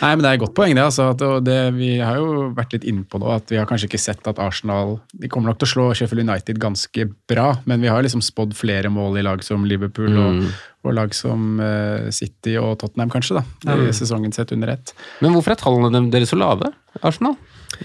Nei, 0.00 0.10
men 0.16 0.22
Det 0.24 0.30
er 0.30 0.38
et 0.38 0.40
godt 0.40 0.54
poeng, 0.56 0.74
det. 0.74 0.82
altså, 0.84 1.10
at, 1.12 1.44
det. 1.44 1.56
Vi 1.76 1.98
har 2.00 2.16
jo 2.16 2.50
vært 2.56 2.72
litt 2.72 2.84
inne 2.88 3.04
på 3.04 3.20
det, 3.20 3.28
at 3.36 3.50
vi 3.52 3.58
har 3.60 3.66
kanskje 3.68 3.88
ikke 3.90 4.00
sett 4.00 4.26
at 4.30 4.38
Arsenal 4.40 4.98
De 5.12 5.28
kommer 5.28 5.50
nok 5.52 5.58
til 5.60 5.68
å 5.68 5.72
slå 5.74 5.84
Sheffield 5.94 6.24
United 6.28 6.58
ganske 6.62 7.06
bra, 7.28 7.50
men 7.66 7.80
vi 7.84 7.88
har 7.92 8.02
liksom 8.02 8.22
spådd 8.24 8.54
flere 8.56 8.88
mål 8.92 9.18
i 9.20 9.22
lag 9.26 9.42
som 9.44 9.64
Liverpool 9.68 10.16
og, 10.16 10.30
Mm. 10.40 10.46
og 10.84 10.94
lag 10.94 11.12
som 11.14 11.60
eh, 11.60 12.10
City 12.10 12.56
og 12.56 12.78
Tottenham, 12.80 13.10
kanskje, 13.10 13.42
da, 13.42 13.76
i 13.76 13.92
sesongen 13.92 14.32
sett 14.32 14.52
under 14.52 14.68
ett. 14.68 14.94
Men 15.20 15.32
hvorfor 15.36 15.52
er 15.52 15.60
tallene 15.60 16.10
deres 16.10 16.30
så 16.32 16.38
lave, 16.40 16.72
Arsenal? 17.02 17.36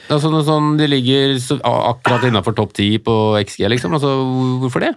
Altså, 0.09 0.29
noe 0.29 0.43
sånn, 0.45 0.73
de 0.79 0.85
ligger 0.89 1.35
akkurat 1.65 2.25
innafor 2.27 2.55
topp 2.57 2.73
ti 2.77 2.87
på 3.01 3.13
XG, 3.39 3.63
liksom. 3.71 3.93
Altså, 3.95 4.11
hvorfor 4.61 4.83
det? 4.83 4.91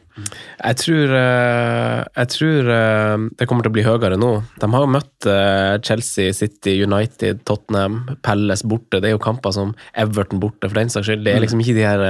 Jeg 0.58 0.78
tror, 0.82 1.12
eh, 1.14 2.00
jeg 2.18 2.30
tror 2.34 2.70
eh, 2.74 3.26
det 3.38 3.46
kommer 3.48 3.64
til 3.64 3.72
å 3.72 3.76
bli 3.76 3.84
høyere 3.86 4.18
nå. 4.20 4.30
De 4.58 4.70
har 4.72 4.84
jo 4.84 4.90
møtt 4.90 5.28
eh, 5.30 5.76
Chelsea, 5.86 6.34
City, 6.36 6.74
United, 6.82 7.44
Tottenham, 7.48 8.00
Pelles 8.26 8.64
borte. 8.66 8.98
Det 9.00 9.10
er 9.12 9.14
jo 9.14 9.22
kamper 9.22 9.54
som 9.54 9.72
Everton 9.94 10.42
borte, 10.42 10.66
for 10.66 10.80
den 10.80 10.90
saks 10.92 11.08
skyld. 11.08 11.24
Det 11.26 11.36
er 11.36 11.44
liksom 11.44 11.62
ikke 11.62 11.76
de 11.78 11.86
her 11.86 12.04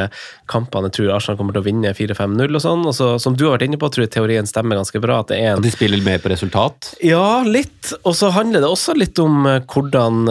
kampene 0.51 0.89
jeg 0.89 0.97
tror 0.97 1.13
Arsenal 1.19 1.39
kommer 1.41 1.57
til 1.57 1.63
å 1.63 1.69
vinne 1.69 1.93
4-5-0 1.95 2.57
og 2.57 2.65
sånn. 2.65 2.87
Og 2.89 2.97
så, 2.97 3.11
som 3.23 3.37
du 3.37 3.45
har 3.47 3.59
vært 3.59 3.69
inne 3.69 3.81
på, 3.81 3.93
tror 3.93 4.07
jeg 4.07 4.15
teorien 4.17 4.49
stemmer 4.49 4.81
ganske 4.81 5.03
bra. 5.05 5.21
At 5.23 5.33
det 5.35 5.43
er 5.43 5.53
At 5.53 5.61
en 5.61 5.67
de 5.69 5.75
spiller 5.75 6.03
mer 6.07 6.23
på 6.25 6.33
resultat? 6.33 6.95
ja, 7.05 7.43
litt. 7.45 7.93
Og 8.09 8.17
så 8.17 8.33
handler 8.35 8.65
det 8.65 8.71
også 8.73 8.97
litt 8.97 9.19
om 9.23 9.45
hvordan 9.69 10.25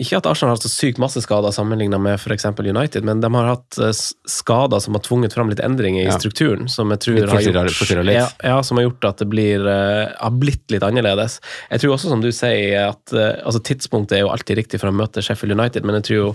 Ikke 0.00 0.18
at 0.18 0.26
Arsenal 0.30 0.54
har 0.54 0.62
så 0.62 0.70
sykt 0.70 1.00
masse 1.02 1.20
skader 1.24 1.54
sammenlignet 1.78 2.00
med 2.00 2.14
f.eks. 2.18 2.44
United, 2.58 3.04
men 3.04 3.20
de 3.20 3.28
har 3.34 3.46
hatt 3.54 3.78
eh, 3.78 3.92
skader 4.28 4.80
som 4.82 4.94
har 4.96 5.02
tvunget 5.04 5.32
fram 5.34 5.48
litt 5.50 5.60
endringer 5.60 6.02
i 6.02 6.06
Ja. 6.08 6.16
strukturen, 6.18 6.68
som 6.68 6.90
jeg 6.90 7.00
tror 7.00 7.28
har 7.28 7.40
gjort, 7.42 8.06
ja, 8.12 8.28
ja, 8.42 8.62
som 8.62 8.76
har 8.78 8.84
gjort 8.88 9.04
at 9.04 9.18
det 9.18 9.28
blir, 9.28 9.66
eh, 9.66 10.08
har 10.18 10.30
blitt 10.30 10.64
litt 10.70 10.82
annerledes. 10.82 11.40
Jeg 11.70 11.80
tror 11.80 11.94
også, 11.94 12.08
som 12.08 12.20
du 12.20 12.30
sier, 12.32 12.88
at 12.90 13.12
eh, 13.12 13.38
altså, 13.44 13.60
tidspunktet 13.62 14.18
er 14.18 14.20
jo 14.24 14.30
alltid 14.32 14.56
riktig 14.58 14.80
for 14.80 14.88
å 14.90 14.94
møte 14.94 15.22
Sheffield 15.22 15.54
United, 15.58 15.84
men 15.84 16.00
jeg 16.00 16.04
tror 16.08 16.16
jo 16.18 16.34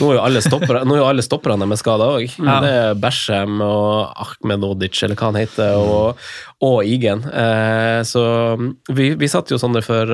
Nå 0.00 0.10
er 0.12 0.16
jo 0.16 0.22
alle 0.24 0.40
stopper, 0.40 0.78
nå 0.88 0.94
er 0.94 1.00
jo 1.02 1.08
alle 1.10 1.22
stopperne 1.22 1.66
med 1.68 1.76
skada 1.78 2.06
òg. 2.16 2.24
Ja. 2.40 2.60
Det 2.64 2.70
er 2.70 2.94
Bershem 2.94 3.60
og 3.60 4.14
Ahmed 4.16 4.64
Odic, 4.64 5.02
eller 5.04 5.14
hva 5.18 5.28
han 5.30 5.36
heter, 5.36 5.76
og, 5.76 6.16
og 6.64 6.78
Igen. 6.88 7.20
Eh, 7.28 8.00
så 8.08 8.22
vi, 8.88 9.10
vi 9.20 9.28
satt 9.28 9.50
jo 9.52 9.58
sånn 9.60 9.76
der 9.76 9.84
for 9.84 10.08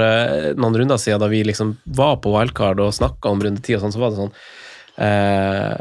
noen 0.58 0.74
runder 0.76 0.98
siden, 0.98 1.20
da 1.22 1.28
vi 1.30 1.44
liksom 1.46 1.76
var 1.96 2.16
på 2.24 2.32
wildcard 2.34 2.80
og 2.82 2.92
snakka 2.96 3.30
om 3.30 3.40
runde 3.46 3.62
ti, 3.62 3.76
og 3.76 3.84
sånn, 3.84 3.94
så 3.94 4.02
var 4.02 4.10
det 4.10 4.18
sånn 4.24 4.34
eh, 4.98 5.76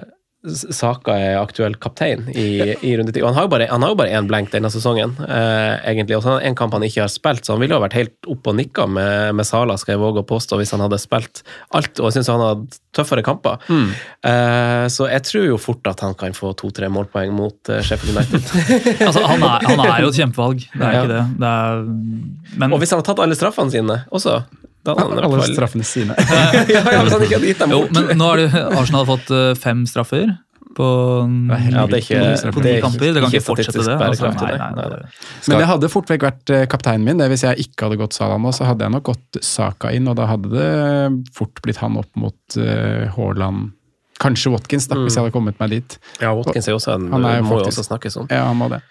Saka 0.45 1.15
er 1.17 1.39
aktuell 1.39 1.73
kaptein 1.81 2.27
i, 2.29 2.75
i 2.85 2.91
runde 2.99 3.09
ti. 3.15 3.21
Og 3.23 3.31
han 3.31 3.33
har 3.33 3.45
jo 3.47 3.49
bare- 3.49 3.65
han 3.65 3.81
har 3.81 3.89
jo 3.89 3.97
bare 3.97 4.11
én 4.13 4.27
blank 4.29 4.51
denne 4.53 4.69
sesongen, 4.69 5.15
eh, 5.25 5.79
egentlig. 5.89 6.13
Og 6.17 6.21
så 6.21 6.29
har 6.29 6.35
han 6.37 6.45
en 6.51 6.57
kamp 6.59 6.75
han 6.77 6.83
ikke 6.85 7.01
har 7.01 7.09
spilt, 7.09 7.41
så 7.47 7.55
han 7.55 7.61
ville 7.63 7.73
jo 7.73 7.81
vært 7.81 7.95
helt 7.97 8.29
opp 8.29 8.45
og 8.51 8.53
nikka 8.59 8.85
med, 8.85 9.33
med 9.39 9.47
Sala, 9.49 9.73
skal 9.81 9.95
jeg 9.95 10.03
våge 10.03 10.21
å 10.21 10.27
påstå, 10.29 10.59
hvis 10.61 10.69
han 10.77 10.81
hadde 10.85 10.99
spilt 11.01 11.41
alt. 11.73 11.97
Og 11.97 12.11
jeg 12.11 12.19
syns 12.19 12.29
han 12.29 12.43
hadde 12.45 12.77
tøffere 12.93 13.23
kamper. 13.25 13.57
Eh, 14.21 14.85
så 14.93 15.09
jeg 15.09 15.23
tror 15.25 15.47
jo 15.49 15.57
fort 15.57 15.89
at 15.89 16.05
han 16.05 16.13
kan 16.13 16.37
få 16.37 16.53
to-tre 16.61 16.91
målpoeng 16.93 17.33
mot 17.33 17.73
eh, 17.73 17.81
Sheffield 17.81 18.13
United. 18.13 18.45
Altså, 19.07 19.25
han, 19.25 19.41
er, 19.41 19.65
han 19.65 19.81
er 19.81 20.05
jo 20.05 20.11
et 20.13 20.19
kjempevalg, 20.21 20.61
det 20.77 20.85
er 20.85 20.93
Ja. 20.93 21.01
ikke 21.01 21.13
det. 21.15 21.25
det 21.41 21.49
er, 21.55 21.81
men 22.61 22.73
og 22.77 22.79
hvis 22.85 22.93
han 22.93 23.01
har 23.01 23.09
tatt 23.09 23.19
alle 23.25 23.33
straffene 23.37 23.73
sine 23.73 23.97
også, 24.13 24.43
da 24.87 24.95
hadde 24.97 25.15
han 25.17 25.23
Alle 25.27 25.41
fall- 25.43 25.53
straffene 25.57 25.85
sine. 25.87 26.15
ja, 26.17 26.63
ja, 26.69 27.03
hvis 27.03 27.15
han 27.17 27.23
ikke 27.27 27.37
hadde 27.39 27.51
gitt 27.53 27.61
dem 27.65 27.73
jo, 27.75 27.83
men 27.95 28.17
nå 28.19 28.31
har 28.33 28.43
Arsenal 28.81 29.07
fått 29.09 29.31
eh, 29.35 29.53
fem 29.59 29.85
straffer 29.89 30.35
på, 30.75 30.85
Ja, 31.71 31.85
det 31.87 32.01
er 32.01 32.01
ikke, 32.01 32.51
på 32.51 32.61
det 32.65 32.71
er 32.73 32.81
kamper. 32.83 33.13
Det 33.15 33.21
kan 33.23 33.31
ikke 33.31 33.45
fortsette 33.45 33.79
det. 33.85 33.93
Altså, 33.95 34.27
nei, 34.35 34.55
nei, 34.59 34.87
Nei. 34.91 34.97
Men 35.47 35.61
det 35.61 35.67
hadde 35.69 35.89
fort 35.93 36.09
vekk 36.11 36.25
vært 36.27 36.51
eh, 36.51 36.65
kapteinen 36.67 37.05
min. 37.07 37.21
det 37.21 37.29
Hvis 37.31 37.45
jeg 37.47 37.63
ikke 37.63 37.87
hadde 37.87 37.99
gått 38.01 38.17
Salah 38.17 38.35
nå, 38.43 38.51
så 38.51 38.67
hadde 38.67 38.83
jeg 38.83 38.91
nok 38.91 39.05
gått 39.07 39.39
Saka 39.45 39.93
inn, 39.95 40.09
og 40.11 40.17
da 40.19 40.25
hadde 40.33 40.51
det 40.51 41.31
fort 41.37 41.61
blitt 41.63 41.79
han 41.79 41.95
opp 42.01 42.11
mot 42.19 42.57
eh, 42.59 43.05
Haaland. 43.15 43.69
Kanskje 44.19 44.51
Watkins, 44.51 44.89
da, 44.91 44.99
hvis 44.99 45.15
jeg 45.15 45.23
hadde 45.23 45.35
kommet 45.35 45.57
meg 45.63 45.71
dit. 45.77 45.95
Ja, 46.19 46.33
Watkins 46.35 46.67
er 46.67 46.75
jo 46.75 46.81
også 46.81 46.93
en, 46.97 47.07
Han 47.15 47.23
er 47.27 47.39
jo 47.39 47.47
må 47.47 47.61
jo 47.61 47.69
også 47.71 47.83
snakkes 47.87 48.19
om. 48.19 48.27
Ja, 48.31 48.43
han 48.49 48.59
må 48.59 48.67
det. 48.75 48.81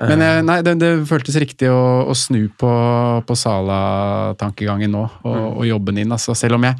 Men 0.00 0.22
jeg, 0.24 0.44
nei, 0.44 0.58
det, 0.66 0.76
det 0.82 0.90
føltes 1.08 1.38
riktig 1.40 1.70
å, 1.72 1.80
å 2.10 2.14
snu 2.16 2.46
på, 2.60 2.70
på 3.26 3.36
Sala-tankegangen 3.38 4.92
nå, 4.92 5.04
og, 5.24 5.42
og 5.62 5.66
jobben 5.68 5.96
den 5.96 6.06
inn. 6.06 6.14
Altså, 6.16 6.34
selv 6.36 6.58
om 6.58 6.66
jeg, 6.68 6.76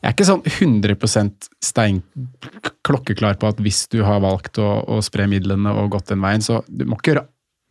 jeg 0.00 0.08
er 0.08 0.14
ikke 0.14 0.28
sånn 0.28 0.44
100 0.46 0.96
stein 1.64 2.02
klokkeklar 2.86 3.38
på 3.40 3.50
at 3.50 3.60
hvis 3.60 3.82
du 3.92 4.00
har 4.06 4.22
valgt 4.24 4.60
å, 4.62 4.68
å 4.86 5.00
spre 5.04 5.26
midlene 5.30 5.74
og 5.74 5.90
gått 5.96 6.12
den 6.12 6.22
veien, 6.24 6.44
så 6.44 6.62
du 6.68 6.86
må 6.88 7.00
ikke 7.00 7.14
gjøre 7.14 7.26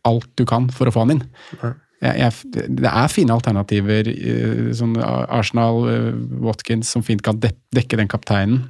alt 0.08 0.28
du 0.38 0.44
kan 0.48 0.68
for 0.72 0.88
å 0.88 0.94
få 0.94 1.06
han 1.06 1.16
inn. 1.16 1.24
Jeg, 2.00 2.14
jeg, 2.22 2.66
det 2.80 2.88
er 2.88 3.10
fine 3.12 3.34
alternativer. 3.34 4.08
eh, 4.08 4.70
Sånn 4.76 4.94
Arsenal, 5.04 5.82
eh, 5.90 6.12
Watkins, 6.40 6.88
som 6.94 7.04
fint 7.04 7.20
kan 7.26 7.40
dekke 7.42 7.98
den 8.00 8.08
kapteinen. 8.08 8.62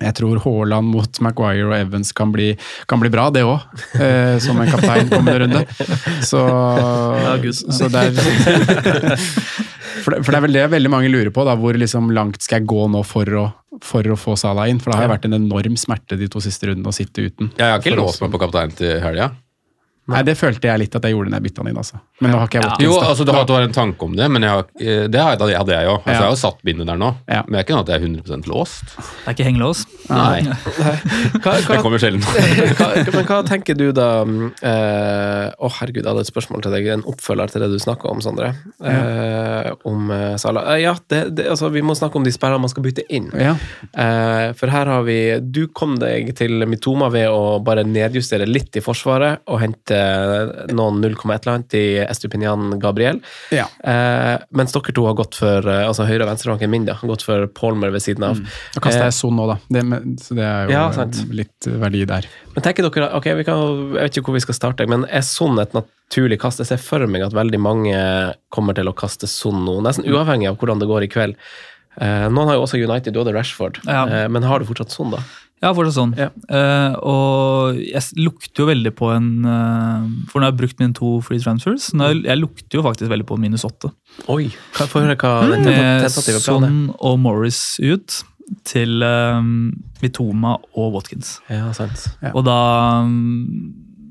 Jeg 0.00 0.16
tror 0.18 0.40
Haaland 0.44 0.90
mot 0.92 1.20
Maguire 1.24 1.68
og 1.70 1.76
Evans 1.78 2.12
kan 2.16 2.32
bli, 2.34 2.50
kan 2.90 3.00
bli 3.02 3.10
bra, 3.12 3.28
det 3.34 3.44
òg. 3.46 3.64
Eh, 3.96 4.36
som 4.42 4.58
en 4.60 4.70
kaptein 4.70 5.08
kommende 5.12 5.38
runde. 5.44 5.62
Så, 6.26 6.40
så 7.72 7.88
det 7.92 8.02
er 8.08 8.12
for 10.04 10.14
det, 10.14 10.20
for 10.24 10.32
det 10.32 10.38
er 10.38 10.44
vel 10.44 10.58
det 10.58 10.66
veldig 10.72 10.92
mange 10.92 11.10
lurer 11.12 11.32
på, 11.34 11.44
da, 11.48 11.56
hvor 11.58 11.76
liksom 11.78 12.10
langt 12.14 12.44
skal 12.44 12.60
jeg 12.60 12.68
gå 12.70 12.86
nå 12.92 13.02
for 13.06 13.38
å, 13.40 13.46
for 13.84 14.06
å 14.12 14.18
få 14.20 14.36
Salah 14.40 14.70
inn? 14.70 14.80
For 14.82 14.92
det 14.92 15.00
har 15.00 15.08
jo 15.08 15.14
vært 15.14 15.28
en 15.30 15.38
enorm 15.38 15.78
smerte 15.80 16.18
de 16.20 16.28
to 16.32 16.42
siste 16.44 16.70
rundene 16.70 16.92
å 16.92 16.96
sitte 16.96 17.26
uten. 17.26 17.50
Jeg 17.56 17.72
har 17.72 17.82
ikke 17.82 17.96
låst 17.98 18.22
meg 18.24 18.34
på 18.34 18.42
kaptein 18.42 18.74
til 18.76 18.98
helga. 19.02 19.32
Nei, 20.06 20.22
det 20.22 20.36
følte 20.38 20.68
jeg 20.68 20.78
litt 20.78 20.94
at 20.94 21.02
jeg 21.02 21.14
gjorde 21.16 21.30
når 21.32 21.40
jeg 21.40 21.44
bytta 21.48 21.62
den 21.62 21.70
inn, 21.72 21.78
altså. 21.82 21.98
Men 22.20 22.30
nå 22.30 22.38
har 22.38 22.46
ikke 22.46 22.60
jeg 22.60 22.66
Watkins, 22.70 22.86
Jo, 22.86 22.92
altså 23.02 23.24
Det 23.26 23.34
har, 23.34 23.46
vært 23.46 23.64
en 23.66 23.72
tanke 23.74 24.02
om 24.06 24.12
det, 24.16 24.28
men 24.30 24.42
jeg 24.46 24.50
har, 24.50 24.64
eh, 24.80 25.06
det 25.08 25.20
har 25.20 25.30
jeg- 25.34 25.38
det 25.40 25.56
hadde 25.56 25.74
jeg 25.74 25.88
òg. 25.88 25.98
Altså, 25.98 26.06
Ja. 26.06 26.12
Jeg 26.12 26.22
har 26.22 26.30
jo 26.30 26.36
satt 26.36 26.62
bindet 26.64 26.86
der 26.86 26.96
nå, 26.96 27.14
Ja. 27.28 27.42
men 27.48 27.52
det 27.52 27.58
er 27.58 27.64
ikke 27.66 27.74
noe 27.76 27.80
at 27.80 27.88
jeg 27.88 27.96
er 27.96 28.06
100 28.06 28.46
låst. 28.46 28.84
Det 28.96 29.26
er 29.26 29.34
ikke 29.34 29.46
hengelås. 29.50 29.80
Nei, 30.08 30.40
Hva, 31.42 31.52
det 31.58 31.82
kommer 31.82 31.98
sjelden. 31.98 32.22
hva, 32.78 32.88
men 33.12 33.24
hva 33.26 33.42
tenker 33.46 33.76
du 33.76 33.90
da 33.92 34.24
Å, 34.24 34.52
eh, 34.62 35.50
Å, 35.58 35.70
herregud, 35.80 36.04
jeg 36.04 36.10
hadde 36.12 36.20
et 36.20 36.30
spørsmål 36.30 36.62
til 36.62 36.72
deg. 36.72 36.86
En 36.86 37.02
oppfølger 37.02 37.50
til 37.50 37.60
det 37.62 37.70
du 37.74 37.78
snakka 37.82 38.08
om, 38.10 38.20
Sondre. 38.20 38.54
Eh, 38.82 39.72
om 39.84 40.10
eh, 40.10 40.36
Salah. 40.40 40.70
Eh, 40.74 40.82
ja, 40.84 40.94
det, 41.10 41.34
det, 41.36 41.46
altså, 41.50 41.70
vi 41.72 41.82
må 41.82 41.96
snakke 41.98 42.16
om 42.20 42.24
de 42.26 42.30
sperrene 42.34 42.60
man 42.62 42.70
skal 42.72 42.84
bytte 42.86 43.04
inn. 43.10 43.28
Ja. 43.34 43.56
Eh, 43.92 44.52
for 44.58 44.72
her 44.72 44.86
har 44.86 45.02
vi 45.06 45.18
Du 45.40 45.66
kom 45.68 45.96
deg 45.98 46.34
til 46.38 46.64
Mitoma 46.70 47.10
ved 47.12 47.28
å 47.32 47.58
bare 47.64 47.84
nedjustere 47.86 48.46
litt 48.48 48.76
i 48.78 48.82
forsvaret 48.84 49.42
og 49.50 49.60
hente 49.62 49.95
noen 50.76 51.00
0, 51.02 51.14
et 51.34 51.46
eller 51.46 51.52
annet 51.54 51.76
i 51.78 51.84
Estupinian 52.04 52.78
Gabriel. 52.82 53.20
Ja. 53.54 53.66
Eh, 53.84 54.34
mens 54.56 54.74
dere 54.74 54.94
to 54.96 55.04
har 55.08 55.16
gått 55.18 55.38
for 55.40 55.66
eh, 55.68 55.82
altså 55.86 56.06
høyre- 56.08 56.26
og 56.26 56.30
venstrebanken 56.32 56.72
min, 56.72 56.86
da. 56.88 56.96
Gått 57.06 57.24
for 57.26 57.46
Palmer 57.56 57.92
ved 57.94 58.04
siden 58.04 58.26
av. 58.28 58.40
Da 58.74 58.82
kaster 58.84 59.06
jeg 59.08 59.16
Son 59.18 59.36
nå, 59.38 59.46
da. 59.52 59.58
Det, 59.72 59.84
så 60.24 60.38
det 60.38 60.46
er 60.48 60.66
jo 60.70 60.74
Ja, 60.76 61.06
litt 61.42 61.70
verdi 61.84 62.04
der. 62.08 62.28
Men 62.54 62.64
tenker 62.66 62.88
dere, 62.88 63.10
ok, 63.18 63.30
vi 63.40 63.46
kan, 63.48 63.62
Jeg 63.96 64.02
vet 64.08 64.18
ikke 64.20 64.30
hvor 64.30 64.38
vi 64.40 64.44
skal 64.46 64.58
starte, 64.58 64.88
men 64.90 65.06
er 65.10 65.24
Son 65.26 65.58
et 65.62 65.74
naturlig 65.76 66.40
kast? 66.42 66.62
Jeg 66.62 66.70
ser 66.72 66.82
for 66.82 67.06
meg 67.10 67.24
at 67.26 67.36
veldig 67.36 67.60
mange 67.62 67.96
kommer 68.54 68.76
til 68.76 68.88
å 68.90 68.96
kaste 68.96 69.28
Son 69.30 69.64
nå, 69.66 69.78
nesten 69.84 70.06
uavhengig 70.08 70.50
av 70.52 70.60
hvordan 70.60 70.82
det 70.82 70.90
går 70.90 71.06
i 71.08 71.10
kveld. 71.12 71.40
Eh, 71.96 72.26
noen 72.28 72.50
har 72.50 72.58
jo 72.58 72.66
også 72.66 72.76
United, 72.82 73.14
du 73.14 73.22
hadde 73.22 73.32
Rashford, 73.36 73.80
Ja. 73.88 74.04
Eh, 74.04 74.28
men 74.28 74.44
har 74.44 74.60
du 74.60 74.66
fortsatt 74.68 74.92
Son, 74.92 75.10
da? 75.14 75.22
Ja, 75.64 75.70
fortsatt 75.72 75.96
sånn. 75.96 76.12
Ja. 76.18 76.28
Uh, 76.52 76.96
og 77.08 77.78
jeg 77.80 78.02
lukter 78.20 78.62
jo 78.62 78.68
veldig 78.68 78.92
på 78.98 79.08
en 79.14 79.30
uh, 79.48 80.04
For 80.28 80.38
nå 80.38 80.44
har 80.44 80.52
jeg 80.52 80.58
brukt 80.60 80.82
mine 80.82 80.92
to 80.96 81.14
free 81.24 81.40
transfers. 81.40 81.88
Nå, 81.96 82.10
jeg, 82.12 82.22
jeg 82.28 82.40
lukter 82.42 82.80
jo 82.80 82.84
faktisk 82.84 83.12
veldig 83.12 83.26
på 83.28 83.38
minus 83.40 83.64
åtte. 83.68 83.90
Oi! 84.32 84.50
Få 84.76 85.00
høre 85.00 85.16
hva 85.16 85.32
den 85.48 85.64
Med 85.64 86.04
tentative 86.04 86.42
planen. 86.44 86.82
Son 86.90 86.98
og 87.08 87.16
Morris 87.24 87.62
ut 87.80 88.20
til 88.68 89.00
uh, 89.02 89.40
Mitoma 90.04 90.58
og 90.76 90.92
Watkins. 90.98 91.38
Ja, 91.50 91.72
sant. 91.76 92.04
Ja. 92.20 92.34
Og 92.36 92.44
da, 92.46 92.60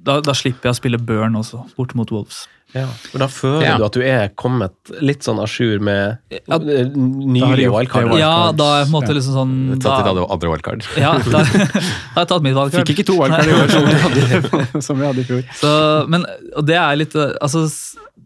da 0.06 0.20
Da 0.26 0.36
slipper 0.36 0.72
jeg 0.72 0.76
å 0.76 0.82
spille 0.82 1.00
Burn 1.00 1.38
også, 1.40 1.62
bort 1.78 1.94
mot 1.96 2.12
Wolves. 2.12 2.48
Ja. 2.76 2.86
For 3.10 3.22
da 3.24 3.28
føler 3.32 3.64
Ja. 3.64 3.76
du 3.80 3.86
at 3.88 3.96
du 3.96 4.02
er 4.04 4.30
kommet 4.36 4.74
litt 5.00 5.24
sånn 5.24 5.40
à 5.40 5.46
jour 5.48 5.80
med 5.80 6.18
Ja. 6.30 6.58
nylig 6.60 7.40
nylige 7.40 7.72
wildcard. 7.72 8.12
Ja, 8.20 8.52
da 8.52 8.64
er 8.76 8.84
jeg 8.84 8.90
på 8.92 8.96
en 8.96 9.02
måte 9.02 9.16
liksom 9.16 9.34
sånn 9.40 9.54
Tatt 9.80 10.04
ditt 10.04 10.16
du 10.16 10.26
andre- 10.28 10.50
wildcard. 10.52 10.84
ja, 10.98 11.14
da, 11.18 11.32
da 11.32 11.44
har 11.46 12.26
jeg 12.26 12.28
tatt 12.34 12.44
mitt 12.44 12.56
valgkart. 12.58 12.86
Fikk 12.88 12.98
ikke 12.98 13.06
to 13.08 13.18
wildcard 13.22 13.48
i 13.48 13.56
år, 13.56 13.70
som 13.76 13.86
vi 13.88 13.94
hadde, 14.06 14.82
som 14.90 15.00
vi 15.00 15.06
hadde 15.08 15.24
i 15.24 15.30
fjor. 15.30 15.44
Så, 15.62 15.72
men, 16.12 16.26
og 16.56 16.66
det 16.68 16.76
er 16.76 16.96
litt 17.00 17.16
eh, 17.16 17.32
Altså, 17.42 17.66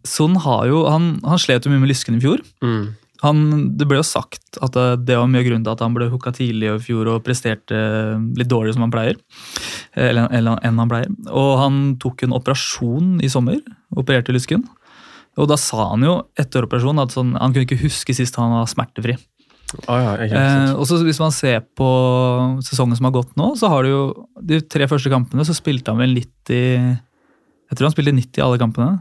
Son 0.08 0.36
har 0.40 0.66
jo 0.70 0.86
Han, 0.90 1.20
han 1.28 1.38
slet 1.42 1.66
jo 1.68 1.72
mye 1.74 1.82
med 1.84 1.90
lysken 1.92 2.16
i 2.18 2.22
fjor. 2.24 2.40
Mm. 2.64 2.96
Han, 3.22 3.40
det 3.76 3.88
ble 3.90 3.98
jo 4.00 4.06
sagt 4.08 4.60
at 4.64 4.78
det 5.04 5.18
var 5.18 5.28
mye 5.28 5.44
grunn 5.44 5.66
til 5.66 5.74
at 5.74 5.82
han 5.84 5.96
ble 5.96 6.08
hooka 6.12 6.32
tidlig 6.36 6.70
i 6.72 6.78
fjor 6.86 7.10
og 7.12 7.24
presterte 7.26 7.76
litt 8.40 8.48
dårligere 8.48 8.78
som 8.78 8.86
han 8.88 8.94
pleier. 8.94 9.18
eh, 9.96 10.10
Eller, 10.10 10.30
eller 10.32 10.62
enn 10.64 10.80
han 10.80 10.92
pleier. 10.92 11.10
Og 11.28 11.50
han 11.60 11.82
tok 12.00 12.24
en 12.24 12.36
operasjon 12.38 13.18
i 13.26 13.32
sommer. 13.32 13.60
Opererte 14.00 14.32
lysken. 14.36 14.64
Og 15.40 15.50
da 15.52 15.58
sa 15.60 15.90
han 15.92 16.04
jo 16.04 16.16
etter 16.40 16.64
operasjonen 16.68 17.04
at 17.04 17.12
sånn, 17.16 17.36
han 17.36 17.52
kunne 17.56 17.68
ikke 17.68 17.84
huske 17.84 18.16
sist 18.16 18.40
han 18.40 18.56
var 18.56 18.72
smertefri. 18.72 19.18
Ah, 19.86 20.00
ja, 20.02 20.14
Eh, 20.26 20.72
og 20.74 20.88
så 20.90 20.98
Hvis 21.06 21.20
man 21.22 21.32
ser 21.36 21.60
på 21.78 21.90
sesongen 22.66 22.98
som 22.98 23.06
har 23.06 23.14
gått 23.14 23.36
nå, 23.38 23.52
så 23.60 23.70
har 23.70 23.84
det 23.86 23.92
jo 23.92 24.02
de 24.42 24.62
tre 24.66 24.88
første 24.90 25.12
kampene 25.14 25.46
så 25.46 25.54
spilte 25.54 25.92
han 25.94 26.00
vel 26.02 26.16
90 26.18 26.98
Jeg 27.70 27.78
tror 27.78 27.86
han 27.86 27.94
spilte 27.94 28.16
90 28.16 28.40
i 28.42 28.46
alle 28.48 28.58
kampene. 28.58 28.96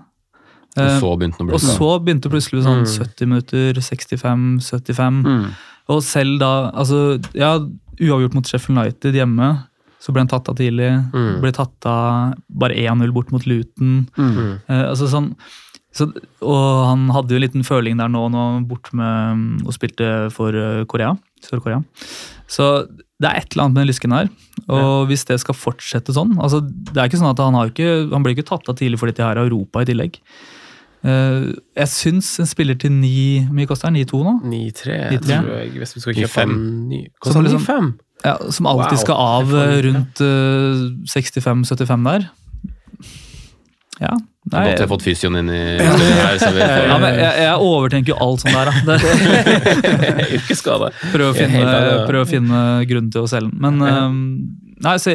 Og 0.78 0.88
Eh, 0.88 0.98
så 1.00 1.12
begynte 1.18 1.38
den 1.38 1.46
å 1.46 1.50
bli 1.50 1.58
og 1.58 1.64
så 1.64 1.90
begynte 2.04 2.32
plutselig 2.32 2.64
sånn 2.66 2.84
Mm. 2.84 2.92
70 2.94 3.26
minutter, 3.32 3.80
65, 3.80 4.60
75. 4.62 5.22
Mm. 5.24 5.46
Og 5.88 6.02
selv 6.04 6.38
da 6.38 6.52
altså, 6.70 7.20
Ja, 7.34 7.58
uavgjort 8.00 8.34
mot 8.34 8.46
Sheffield 8.46 8.78
United 8.78 9.14
hjemme, 9.14 9.64
så 9.98 10.12
ble 10.12 10.22
han 10.22 10.28
tatt 10.30 10.48
av 10.48 10.56
tidlig. 10.56 10.90
Mm. 11.12 11.40
Ble 11.42 11.52
tatt 11.52 11.86
av 11.86 12.34
bare 12.48 12.76
1-0 12.78 13.12
bort 13.12 13.32
mot 13.34 13.44
Luton. 13.46 14.06
Mm. 14.16 14.60
Eh, 14.68 14.84
altså 14.90 15.08
sånn 15.10 15.34
så, 15.98 16.04
og 16.44 16.86
han 16.86 17.08
hadde 17.10 17.32
jo 17.32 17.38
en 17.40 17.42
liten 17.42 17.64
føling 17.66 17.96
der 17.98 18.10
nå, 18.12 18.28
nå 18.30 18.42
bort 18.68 18.90
med 18.92 19.38
mm, 19.40 19.66
og 19.66 19.72
spilte 19.74 20.30
for 20.34 20.54
eh, 20.54 20.84
Korea. 20.86 21.16
Sør-Korea. 21.42 21.80
Så 22.46 22.86
det 23.18 23.26
er 23.26 23.40
et 23.40 23.52
eller 23.54 23.64
annet 23.64 23.74
med 23.74 23.82
den 23.82 23.90
lysken 23.90 24.14
her. 24.14 24.28
Og 24.68 25.08
hvis 25.08 25.24
det 25.26 25.40
skal 25.42 25.56
fortsette 25.56 26.12
sånn 26.14 26.36
altså 26.36 26.60
Det 26.60 26.98
er 26.98 27.08
ikke 27.08 27.18
sånn 27.20 27.30
at 27.30 27.40
han 27.40 27.56
har 27.56 27.70
ikke, 27.70 28.10
han 28.12 28.22
blir 28.24 28.36
ikke 28.36 28.46
tatt 28.50 28.68
av 28.70 28.76
tidlig 28.78 28.98
fordi 29.00 29.16
de 29.16 29.24
har 29.26 29.40
Europa 29.40 29.82
i 29.82 29.88
tillegg. 29.88 30.18
Eh, 31.04 31.44
jeg 31.78 31.88
syns 31.92 32.28
en 32.42 32.48
spiller 32.50 32.74
til 32.74 32.90
9 32.90 33.46
Hvor 33.46 33.54
mye 33.54 33.68
koster 33.70 33.86
han? 33.86 33.94
9-2 34.00 34.18
nå? 34.26 34.32
9-3, 34.50 34.96
9-3. 35.12 35.20
tror 35.28 35.52
jeg, 35.60 35.70
hvis 35.78 35.94
vi 35.94 36.00
skal 36.02 36.16
kjøpe 36.18 36.42
9-5. 36.42 36.50
en 36.56 36.88
ny. 36.90 37.00
Koster 37.22 37.42
liksom- 37.46 37.62
9-5? 37.66 37.92
Ja, 38.24 38.32
som 38.50 38.66
alltid 38.66 38.96
Wow. 38.96 39.02
skal 39.04 39.14
av 39.14 39.52
Jeg 39.54 39.78
eh, 39.78 39.82
rundt 39.86 40.20
uh, 40.26 40.90
65-75 41.06 42.04
der. 42.08 42.26
Ja. 44.00 44.12
Nei, 44.48 44.62
Godt 44.64 44.78
vi 44.78 44.82
har 44.84 44.90
fått 44.90 45.02
fysioen 45.04 45.36
inn 45.40 45.48
i 45.52 45.58
her, 45.78 46.38
så 46.40 46.50
vi 46.54 46.60
får, 46.66 46.84
ja, 46.88 46.98
men 47.02 47.16
jeg, 47.18 47.32
jeg 47.44 47.56
overtenker 47.68 48.14
jo 48.14 48.18
alt 48.24 48.40
sånn 48.44 48.54
der, 48.56 48.70
da. 48.70 48.96
Det, 48.98 50.26
Yrkesskade. 50.38 50.90
prøv, 51.12 51.26
å 51.30 51.34
finne, 51.36 51.64
prøv 52.08 52.22
å 52.24 52.28
finne 52.30 52.60
grunnen 52.88 53.10
til 53.12 53.26
å 53.26 53.30
selge 53.30 53.50
den. 53.52 53.58
Men 53.60 53.82
eh, 53.84 54.14
Nei, 54.86 54.94
så, 55.02 55.14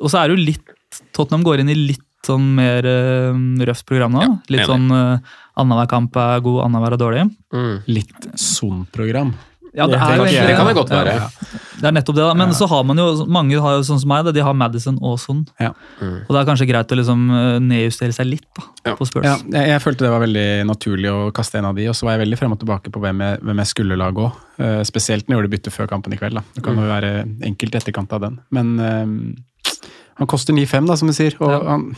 og 0.00 0.12
så 0.12 0.20
er 0.20 0.28
det 0.28 0.36
jo 0.36 0.44
litt 0.52 0.76
Tottenham 1.16 1.44
går 1.46 1.62
inn 1.62 1.72
i 1.72 1.76
litt 1.78 2.04
sånn 2.26 2.48
mer 2.56 2.86
uh, 2.86 3.36
røft 3.68 3.86
program 3.88 4.16
nå. 4.16 4.26
litt 4.48 4.64
enig. 4.64 4.68
sånn 4.68 4.90
uh, 4.92 5.36
annenhver 5.60 5.88
kamp 5.90 6.16
er 6.20 6.42
god, 6.44 6.64
annenhver 6.66 6.96
er 6.96 7.00
dårlig. 7.04 7.28
Mm. 7.54 7.78
Litt 7.90 8.28
sånn 8.40 8.84
program. 8.92 9.32
Ja, 9.70 9.86
det, 9.86 10.00
er 10.02 10.18
det 10.18 10.54
kan 10.58 10.66
det 10.66 10.74
godt 10.74 10.90
Ja, 10.90 11.02
være. 11.06 11.28
Det 11.80 11.86
er 11.86 11.92
nettopp 11.94 12.16
det, 12.16 12.24
da. 12.26 12.34
Men 12.34 12.50
så 12.58 12.66
har 12.66 12.82
man 12.84 12.98
jo, 12.98 13.04
mange 13.30 13.58
har 13.62 13.76
jo 13.76 13.84
sånn 13.86 14.00
som 14.02 14.10
meg, 14.10 14.26
de 14.34 14.42
har 14.42 14.56
Madison 14.56 14.96
og 14.98 15.14
Son. 15.22 15.44
Ja. 15.62 15.70
Og 16.02 16.32
det 16.34 16.40
er 16.40 16.48
kanskje 16.48 16.66
greit 16.68 16.90
å 16.90 16.98
liksom 16.98 17.22
eh, 17.30 17.58
nedjustere 17.62 18.16
seg 18.16 18.26
litt 18.32 18.48
da, 18.58 18.64
Ja. 18.90 18.94
på 18.98 19.06
Spurs. 19.06 19.28
Ja, 19.28 19.36
jeg, 19.38 19.70
jeg 19.70 19.82
følte 19.84 20.08
det 20.08 20.10
var 20.12 20.24
veldig 20.24 20.46
naturlig 20.68 21.12
å 21.12 21.20
kaste 21.36 21.60
en 21.62 21.70
av 21.70 21.78
de, 21.78 21.86
og 21.92 21.94
så 21.96 22.08
var 22.08 22.16
jeg 22.18 22.24
veldig 22.24 22.40
frem 22.40 22.56
og 22.56 22.60
tilbake 22.64 22.90
på 22.90 23.02
hvem 23.04 23.22
jeg, 23.22 23.38
hvem 23.46 23.62
jeg 23.62 23.70
skulle 23.70 24.00
lage 24.00 24.26
òg. 24.26 24.42
spesielt 24.90 25.28
når 25.28 25.36
jeg 25.36 25.38
gjorde 25.40 25.52
bytte 25.54 25.72
før 25.72 25.92
kampen 25.94 26.12
i 26.12 26.18
kveld. 26.20 26.40
Da. 26.40 26.44
Det 26.58 26.64
kan 26.66 26.76
jo 26.82 26.90
være 26.90 27.12
enkelt 27.52 27.78
i 27.78 27.80
etterkant 27.80 28.12
av 28.18 28.26
den. 28.26 28.40
Men 28.50 28.74
eh, 28.82 29.14
han 30.20 30.28
koster 30.30 30.56
9-5, 30.56 30.88
da, 30.90 30.96
som 31.00 31.10
du 31.10 31.16
sier. 31.16 31.36
og 31.40 31.50
Ja. 31.50 31.60
han 31.72 31.90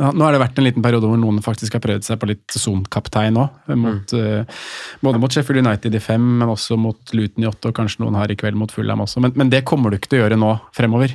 ja, 0.00 0.08
nå 0.10 0.24
har 0.24 0.34
det 0.34 0.40
vært 0.40 0.56
en 0.58 0.64
liten 0.66 0.82
periode 0.82 1.06
hvor 1.06 1.18
noen 1.20 1.42
faktisk 1.44 1.76
har 1.76 1.82
prøvd 1.84 2.06
seg 2.06 2.18
på 2.18 2.26
litt 2.30 2.54
sonkaptein 2.56 3.36
òg. 3.38 3.58
Mm. 3.68 3.84
Uh, 4.10 4.62
både 5.04 5.20
mot 5.22 5.34
Sheffield 5.34 5.62
United 5.62 5.94
i 5.94 6.00
fem, 6.02 6.24
men 6.40 6.50
også 6.50 6.78
mot 6.80 7.12
Luton 7.14 7.44
i 7.44 7.50
åtte, 7.50 7.70
og 7.70 7.76
kanskje 7.76 8.02
noen 8.02 8.16
har 8.18 8.32
i 8.32 8.36
kveld 8.40 8.58
mot 8.58 8.72
Fulham 8.72 9.04
også. 9.04 9.22
Men, 9.22 9.36
men 9.38 9.52
det 9.52 9.62
kommer 9.68 9.92
du 9.92 10.00
ikke 10.00 10.10
til 10.14 10.22
å 10.22 10.24
gjøre 10.24 10.40
nå 10.40 10.54
fremover. 10.74 11.14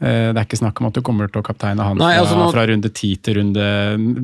Eh, 0.00 0.28
det 0.30 0.38
er 0.38 0.44
ikke 0.46 0.60
snakk 0.60 0.78
om 0.78 0.86
at 0.86 0.94
du 0.94 1.00
kommer 1.02 1.26
til 1.26 1.40
å 1.40 1.46
kapteine 1.46 1.82
han 1.82 1.98
Nei, 1.98 2.12
fra, 2.14 2.22
altså 2.22 2.36
nå- 2.38 2.52
fra 2.54 2.66
runde 2.70 2.86
10 2.94 3.16
til 3.26 3.34
runde 3.40 3.64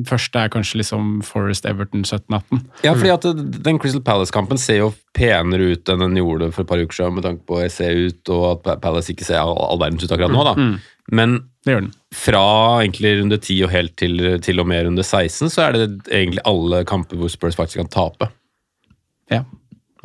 Første 0.07 0.39
er 0.45 0.51
kanskje 0.53 0.79
liksom 0.79 1.09
Forest 1.27 1.65
Everton 1.67 2.05
17-18. 2.07 2.61
Ja, 2.85 2.93
fordi 2.95 3.11
at 3.11 3.27
den 3.65 3.79
Crystal 3.83 4.01
Palace-kampen 4.05 4.57
ser 4.61 4.77
jo 4.79 4.93
penere 5.17 5.73
ut 5.75 5.91
enn 5.91 5.99
den 5.99 6.15
gjorde 6.15 6.51
for 6.55 6.63
et 6.63 6.69
par 6.69 6.79
uker 6.79 6.95
siden, 6.95 7.15
med 7.17 7.23
tanke 7.27 7.43
på 7.49 7.59
se 7.71 7.89
ut, 7.91 8.29
og 8.29 8.65
at 8.67 8.79
Palace 8.81 9.11
ikke 9.11 9.27
ser 9.27 9.41
all, 9.41 9.51
all 9.67 9.79
verdens 9.83 10.03
ut 10.07 10.11
akkurat 10.15 10.31
nå, 10.31 10.43
da. 10.47 10.55
Men 11.11 11.35
Det 11.65 11.73
gjør 11.75 11.81
den. 11.85 11.91
fra 12.13 12.45
egentlig 12.85 13.11
runde 13.19 13.37
10 13.37 13.59
og 13.67 13.69
helt 13.75 13.95
til, 13.97 14.39
til 14.41 14.59
og 14.63 14.67
med 14.67 14.85
runde 14.87 15.03
16, 15.03 15.49
så 15.51 15.67
er 15.67 15.71
det 15.73 15.89
egentlig 16.07 16.39
alle 16.45 16.83
kamper 16.87 17.17
hvor 17.19 17.29
Spurs 17.29 17.55
faktisk 17.59 17.83
kan 17.83 17.91
tape. 17.91 18.31
Ja. 19.31 19.43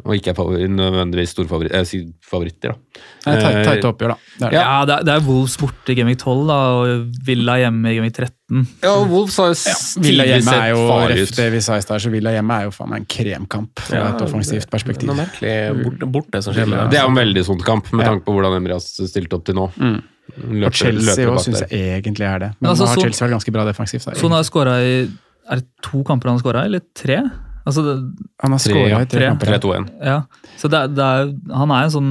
Og 0.04 0.14
ikke 0.16 0.30
er 0.32 0.34
favoritt, 0.38 0.70
nødvendigvis 0.72 1.32
store 1.34 1.48
favoritt, 1.50 1.72
eh, 1.74 2.04
favoritter, 2.24 2.72
da. 2.72 3.00
Det 3.24 3.44
er 3.44 3.74
Eh, 3.76 3.88
oppgjør, 3.90 4.08
da. 4.08 4.16
Det 4.38 4.46
er 4.46 4.50
det. 4.50 4.58
Ja, 4.60 4.84
det 4.86 4.94
er, 4.98 5.02
det 5.04 5.14
er 5.14 5.26
Wolves 5.26 5.56
borte 5.60 5.90
i 5.92 5.94
Gaming 5.98 6.16
12 6.16 6.46
da, 6.48 6.58
og 6.80 7.12
Villa 7.26 7.56
hjemme 7.60 7.90
i 7.90 7.96
Gaming 7.98 8.12
13. 8.12 8.66
Ja, 8.82 8.94
og 8.96 9.10
Wolves 9.10 9.36
har 9.36 9.50
jo 9.52 9.56
Villa 10.00 10.24
tidvis 10.24 10.30
hjemme 10.30 10.54
er 10.54 10.60
sett 10.60 10.70
jo 10.72 10.86
farlig 10.88 11.18
ref 11.20 11.30
ut. 11.30 11.36
det 11.36 11.48
vi 11.52 11.60
sa 11.60 11.76
i 11.76 11.80
sted, 11.84 12.00
så 12.06 12.10
Villa 12.10 12.30
hjemme 12.36 12.56
er 12.60 12.64
jo 12.64 12.70
faen 12.70 12.88
meg 12.90 13.00
en 13.02 13.08
kremkamp 13.16 13.78
fra 13.80 13.96
Ja, 14.00 14.08
et 14.16 14.22
offensivt 14.26 14.70
perspektiv. 14.70 15.06
Noe 15.10 15.16
merkelig 15.20 15.84
borte, 15.84 16.10
borte 16.16 16.42
som 16.42 16.54
med 16.54 16.90
Det 16.90 16.98
er 16.98 17.04
jo 17.04 17.12
en 17.12 17.20
veldig 17.20 17.44
sånn 17.44 17.60
kamp, 17.62 17.92
med 17.92 18.06
Ja. 18.06 18.12
tanke 18.14 18.24
på 18.24 18.32
hvordan 18.34 18.56
Emry 18.56 18.72
har 18.72 18.80
stilt 18.80 19.32
opp 19.32 19.44
til 19.44 19.54
nå. 19.54 19.70
Mm. 19.76 20.02
Og 20.64 20.72
Chelsea 20.72 21.26
løper 21.26 21.34
òg 21.34 21.40
syns 21.44 21.60
jeg 21.68 22.02
egentlig 22.02 22.26
er 22.26 22.38
det. 22.38 22.50
Men 22.60 22.70
altså, 22.70 22.84
nå 22.84 22.88
har 22.88 22.96
så- 22.96 23.02
Chelsea 23.02 23.26
vært 23.28 23.34
ganske 23.36 23.52
bra 23.52 23.64
defensivt. 23.66 24.20
han 24.20 24.30
har 24.30 24.42
skåra 24.44 24.78
i 24.80 25.08
Er 25.50 25.56
det 25.56 25.66
to 25.82 26.04
kamper 26.04 26.28
han 26.30 26.38
har 26.38 26.42
skåra 26.44 26.64
eller 26.64 26.80
tre? 26.94 27.18
Altså, 27.66 27.82
det, 27.84 27.94
Han 28.42 28.54
har 28.54 28.60
Tre, 28.62 28.72
skåra 28.72 29.00
i 29.04 29.06
tre 29.10 29.18
Tre. 29.20 29.26
kamper. 29.28 29.50
ja. 29.52 29.58
3-2-1. 29.60 29.88
ja. 30.06 30.18
Så 30.60 30.68
det, 30.68 30.78
det 30.96 31.04
er, 31.04 31.30
han 31.56 31.70
er 31.72 31.86
en 31.86 31.92
sånn 31.94 32.08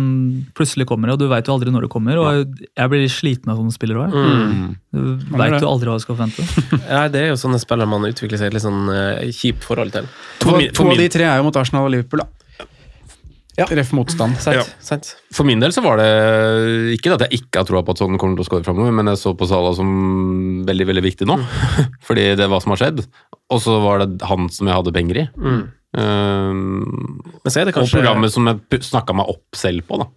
Plutselig 0.58 0.86
kommer 0.89 1.10
det, 1.10 1.14
og 1.18 1.20
du 1.22 1.28
veit 1.30 1.45
jo 1.50 1.54
aldri 1.54 1.70
når 1.74 1.86
det 1.86 1.89
kommer. 1.93 2.18
Og 2.22 2.56
jeg 2.66 2.89
blir 2.93 3.06
sliten 3.14 3.52
av 3.54 3.60
sånne 3.62 3.74
spillere 3.76 4.08
òg. 4.08 4.16
Mm. 4.16 4.64
Du 4.93 5.00
Man 5.34 5.43
veit 5.43 5.62
jo 5.62 5.70
aldri 5.70 5.89
hva 5.91 5.97
du 6.00 6.06
skal 6.06 6.18
forvente. 6.18 6.45
Ja, 6.89 7.04
det 7.12 7.22
er 7.24 7.32
jo 7.34 7.38
sånne 7.41 7.60
spillere 7.62 7.89
man 7.89 8.06
utvikler 8.10 8.41
seg 8.41 8.50
et 8.50 8.58
litt 8.58 8.66
sånn 8.66 8.89
uh, 8.89 9.22
kjipt 9.34 9.66
forhold 9.68 9.93
til. 9.93 10.10
To, 10.41 10.50
For 10.50 10.58
for 10.58 10.84
to 10.84 10.88
av 10.95 11.02
de 11.04 11.10
tre 11.14 11.28
er 11.30 11.38
jo 11.41 11.45
mot 11.50 11.60
Arsenal 11.62 11.86
og 11.89 11.93
Liverpool, 11.93 12.24
da. 12.26 12.39
Ja. 13.60 13.68
Ref 13.80 13.91
motstand. 13.95 14.38
Sant? 14.41 14.57
Ja. 14.60 14.66
sant? 14.84 15.14
For 15.36 15.47
min 15.47 15.62
del 15.62 15.74
så 15.76 15.84
var 15.86 15.99
det 15.99 16.10
ikke 16.95 17.16
at 17.16 17.26
jeg 17.28 17.41
ikke 17.41 17.62
har 17.62 17.70
troa 17.70 17.84
på 17.86 17.95
at 17.95 18.01
sånn 18.01 18.20
kommer 18.22 18.39
til 18.39 18.45
å 18.45 18.49
skåre 18.49 18.68
framover, 18.68 18.93
men 18.95 19.12
jeg 19.12 19.22
så 19.22 19.34
på 19.38 19.49
Sala 19.49 19.74
som 19.78 19.89
veldig 20.68 20.88
veldig 20.91 21.05
viktig 21.05 21.28
nå. 21.30 21.39
Fordi 22.07 22.30
det 22.39 22.45
er 22.45 22.51
hva 22.51 22.62
som 22.64 22.76
har 22.76 22.84
skjedd. 22.86 23.03
Og 23.49 23.64
så 23.66 23.80
var 23.84 24.05
det 24.05 24.30
han 24.30 24.47
som 24.53 24.70
jeg 24.70 24.80
hadde 24.80 24.95
penger 24.95 25.24
i. 25.26 25.28
Mm. 25.36 25.62
Um, 25.89 27.20
Men 27.41 27.49
så 27.49 27.64
er 27.64 27.70
det 27.70 27.74
og 27.74 27.89
programmet 27.89 28.34
som 28.34 28.45
jeg 28.45 28.84
snakka 28.86 29.16
meg 29.18 29.32
opp 29.32 29.57
selv 29.57 29.88
på, 29.89 29.97
da. 30.03 30.10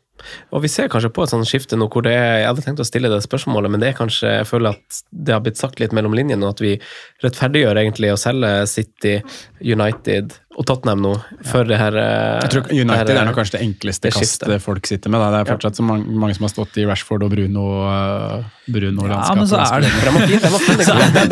Og 0.52 0.62
vi 0.62 0.70
ser 0.70 0.90
kanskje 0.92 1.10
på 1.14 1.24
et 1.24 1.32
sånt 1.32 1.48
skifte 1.48 1.78
nå 1.78 1.88
hvor 1.90 2.04
det 2.06 2.12
er 2.14 2.42
Jeg 2.42 2.48
hadde 2.50 2.64
tenkt 2.66 2.82
å 2.84 2.86
stille 2.86 3.10
det 3.10 3.22
spørsmålet, 3.24 3.72
men 3.72 3.82
det 3.82 3.90
er 3.90 3.98
kanskje 3.98 4.30
Jeg 4.36 4.48
føler 4.48 4.76
at 4.76 5.00
det 5.10 5.34
har 5.34 5.42
blitt 5.42 5.60
sagt 5.60 5.82
litt 5.82 5.94
mellom 5.96 6.14
linjene, 6.14 6.44
og 6.46 6.54
at 6.54 6.62
vi 6.62 6.76
rettferdiggjør 7.24 7.80
egentlig 7.82 8.12
å 8.12 8.20
selge 8.20 8.52
City, 8.70 9.16
United 9.60 10.36
og 10.52 10.66
Tottenham 10.68 11.00
nå 11.00 11.12
for 11.48 11.64
det 11.68 11.78
her 11.80 11.94
eh, 11.96 12.40
Jeg 12.42 12.50
tror 12.52 12.66
United 12.68 13.06
det 13.08 13.14
her, 13.14 13.20
er 13.22 13.28
nok 13.28 13.38
kanskje 13.38 13.56
det 13.56 13.62
enkleste 13.64 14.08
det 14.08 14.12
kastet 14.16 14.62
folk 14.62 14.88
sitter 14.88 15.12
med. 15.12 15.22
Da. 15.22 15.30
Det 15.32 15.38
er 15.40 15.50
fortsatt 15.54 15.78
så 15.78 15.86
mange, 15.86 16.12
mange 16.24 16.36
som 16.36 16.44
har 16.46 16.52
stått 16.52 16.76
i 16.82 16.84
Rashford 16.88 17.24
og 17.24 17.32
Bruno, 17.32 17.64
uh, 17.88 18.44
Bruno 18.68 19.06
Ja, 19.08 19.22
men 19.38 19.48
så 19.50 19.62
er 19.62 19.84
det 19.84 19.90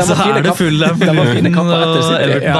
Så 0.07 0.17
er 0.25 0.41
det 0.47 0.57
full. 0.57 0.81
Everton 0.81 1.53
på 1.53 1.67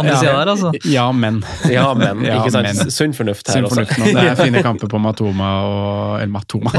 andre 0.03 0.19
sida 0.21 0.37
der, 0.37 0.53
altså. 0.55 0.73
Ja, 0.85 1.09
men. 1.13 1.41
Ja, 1.71 1.89
men. 1.97 2.25
Ja, 2.29 2.39
ikke 2.43 2.55
sant? 2.55 2.69
men. 2.69 2.93
Sunn 2.93 3.17
fornuft 3.17 3.51
her 3.55 3.65
også. 3.65 3.87
Det 3.89 4.27
er 4.27 4.39
fine 4.45 4.65
kamper 4.67 4.93
på 4.93 5.01
Matoma 5.01 5.51
og 5.65 6.21
Eller 6.21 6.33
Matoma. 6.37 6.77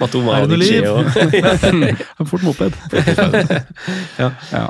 Matoma 0.00 0.38
Er 0.38 0.46
og 0.46 0.54
Vici 0.54 0.80
og 0.86 2.26
Fort 2.30 2.42
moped. 2.46 2.82
Ja. 4.18 4.30
Ja. 4.52 4.66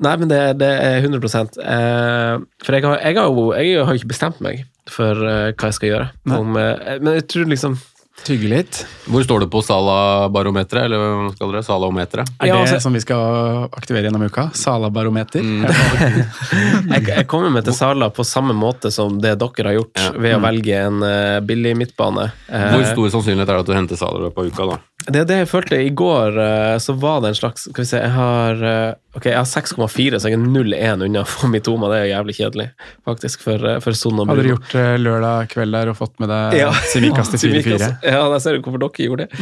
Nei, 0.00 0.16
men 0.16 0.30
det, 0.30 0.40
det 0.60 0.68
er 0.80 1.02
100 1.04 1.20
eh, 1.60 2.40
For 2.64 2.76
jeg 2.76 2.86
har, 2.86 3.00
jeg, 3.04 3.16
har 3.18 3.28
jo, 3.28 3.50
jeg 3.52 3.84
har 3.84 3.92
jo 3.92 4.00
ikke 4.00 4.12
bestemt 4.14 4.40
meg 4.44 4.64
for 4.90 5.18
eh, 5.28 5.50
hva 5.52 5.68
jeg 5.70 5.76
skal 5.76 5.90
gjøre. 5.92 6.06
Om, 6.40 6.56
eh, 6.56 6.94
men 7.04 7.18
jeg 7.20 7.26
tror 7.30 7.50
liksom 7.52 7.76
Tygge 8.20 8.50
litt. 8.50 8.78
Hvor 9.08 9.22
står 9.24 9.44
det 9.44 9.46
på 9.52 9.62
Sala-barometeret, 9.64 10.90
eller 10.90 11.30
skal 11.32 11.54
det? 11.54 11.62
Sala-ometeret? 11.64 12.28
Er 12.40 12.46
Ja, 12.50 12.54
det 12.58 12.66
altså- 12.66 12.80
som 12.84 12.92
vi 12.92 13.00
skal 13.00 13.70
aktivere 13.72 14.02
gjennom 14.04 14.22
uka? 14.26 14.50
Sala-barometer? 14.52 15.40
jeg, 16.92 17.06
jeg 17.06 17.26
kommer 17.26 17.50
meg 17.50 17.64
til 17.64 17.72
Sala 17.72 18.10
på 18.12 18.24
samme 18.24 18.52
måte 18.52 18.92
som 18.92 19.16
det 19.20 19.38
dere 19.40 19.70
har 19.70 19.78
gjort, 19.78 19.96
Ja. 19.96 20.10
ved 20.12 20.36
å 20.36 20.42
velge 20.44 20.76
en 20.84 21.00
uh, 21.02 21.40
billig 21.40 21.76
midtbane. 21.76 22.30
Eh, 22.48 22.68
Hvor 22.74 22.84
stor 22.92 23.08
sannsynlighet 23.16 23.48
er 23.48 23.56
det 23.56 23.64
at 23.64 23.66
du 23.66 23.72
henter 23.78 23.96
Sala 23.96 24.20
i 24.20 24.22
løpet 24.28 24.38
av 24.38 24.46
uka, 24.52 24.68
da? 24.74 24.78
Det 25.08 25.16
er 25.22 25.24
det 25.24 25.36
jeg 25.40 25.48
følte 25.48 25.78
i 25.80 25.90
går, 25.96 26.34
eh, 26.36 26.74
så 26.82 26.92
var 27.00 27.22
det 27.24 27.30
en 27.30 27.36
slags 27.38 27.62
Skal 27.70 27.82
vi 27.82 27.88
se, 27.88 28.00
jeg 28.02 28.10
har 28.12 28.60
eh, 28.68 28.94
Ok, 29.16 29.24
jeg 29.30 29.38
har 29.38 29.48
6,4, 29.48 30.18
så 30.20 30.28
jeg 30.28 30.36
er 30.36 30.42
0,1 30.44 31.04
unna 31.06 31.22
for 31.24 31.46
få 31.46 31.48
Mitoma. 31.50 31.88
Det 31.90 31.96
er 31.98 32.04
jo 32.04 32.10
jævlig 32.12 32.34
kjedelig, 32.36 32.66
faktisk, 33.08 33.40
for, 33.46 33.64
eh, 33.66 33.78
for 33.82 33.96
Son 33.96 34.20
og 34.20 34.28
Hadde 34.30 34.44
du 34.44 34.50
gjort 34.52 34.74
eh, 34.78 34.96
lørdag 35.00 35.48
kveld 35.54 35.72
der 35.74 35.90
og 35.94 35.96
fått 35.98 36.20
med 36.20 36.28
deg 36.30 36.58
Ja. 36.60 36.68
Simikas 36.92 37.32
til 37.32 37.40
4-4? 37.56 37.88
Ja, 38.04 38.20
der 38.28 38.44
ser 38.44 38.58
du 38.58 38.60
hvorfor 38.66 38.84
dere 38.84 39.06
gjorde 39.08 39.26
det. 39.26 39.40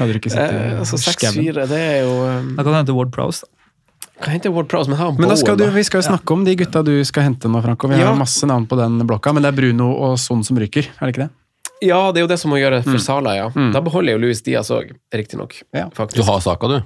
Hadde 0.00 0.16
du 0.16 0.18
ikke 0.22 0.32
Eh, 0.34 0.80
altså 0.80 0.96
i 0.98 1.04
skauen? 1.04 1.36
6-4, 1.44 1.68
det 1.70 1.82
er 1.84 2.00
jo 2.06 2.16
um... 2.24 2.48
Da 2.56 2.64
kan 2.64 2.72
du 2.72 2.78
hente 2.80 2.96
Ward 2.96 3.12
Prowse. 3.14 3.44
da. 3.44 3.52
Kan 4.24 4.32
hente 4.38 4.50
Ward 4.54 4.68
Prowse, 4.72 4.88
men 4.90 4.98
ha 4.98 5.10
Men 5.12 5.28
da 5.28 5.36
skal 5.36 5.56
du, 5.60 5.64
vi 5.74 5.82
skal 5.84 6.00
jo 6.00 6.08
snakke 6.08 6.32
om 6.32 6.44
de 6.46 6.56
gutta 6.56 6.82
du 6.86 6.94
skal 7.04 7.28
hente 7.28 7.50
nå, 7.50 7.60
Franco. 7.62 7.88
Vi 7.92 8.00
har 8.00 8.16
masse 8.16 8.46
navn 8.48 8.64
på 8.70 8.78
den 8.80 8.98
blokka, 9.06 9.32
men 9.36 9.42
det 9.44 9.52
er 9.52 9.56
Bruno 9.60 9.92
og 10.08 10.18
Son 10.22 10.42
som 10.46 10.56
ryker, 10.58 10.86
er 10.96 11.06
det 11.06 11.14
ikke 11.14 11.26
det? 11.26 11.32
Ja, 11.82 12.12
det 12.12 12.20
er 12.20 12.24
jo 12.24 12.30
det 12.30 12.38
som 12.40 12.50
må 12.54 12.58
gjøre 12.60 12.82
for 12.86 12.98
Sala, 13.02 13.34
ja. 13.36 13.48
Mm. 13.54 13.72
Da 13.74 13.80
beholder 13.84 14.12
jeg 14.12 14.18
jo 14.20 14.22
Louis 14.26 14.40
Diaz 14.46 14.70
òg, 14.72 14.92
riktignok. 15.12 15.56
Ja. 15.74 15.88
Faktisk. 15.92 16.16
Du 16.16 16.22
har 16.30 16.40
Saka, 16.40 16.68
du. 16.70 16.78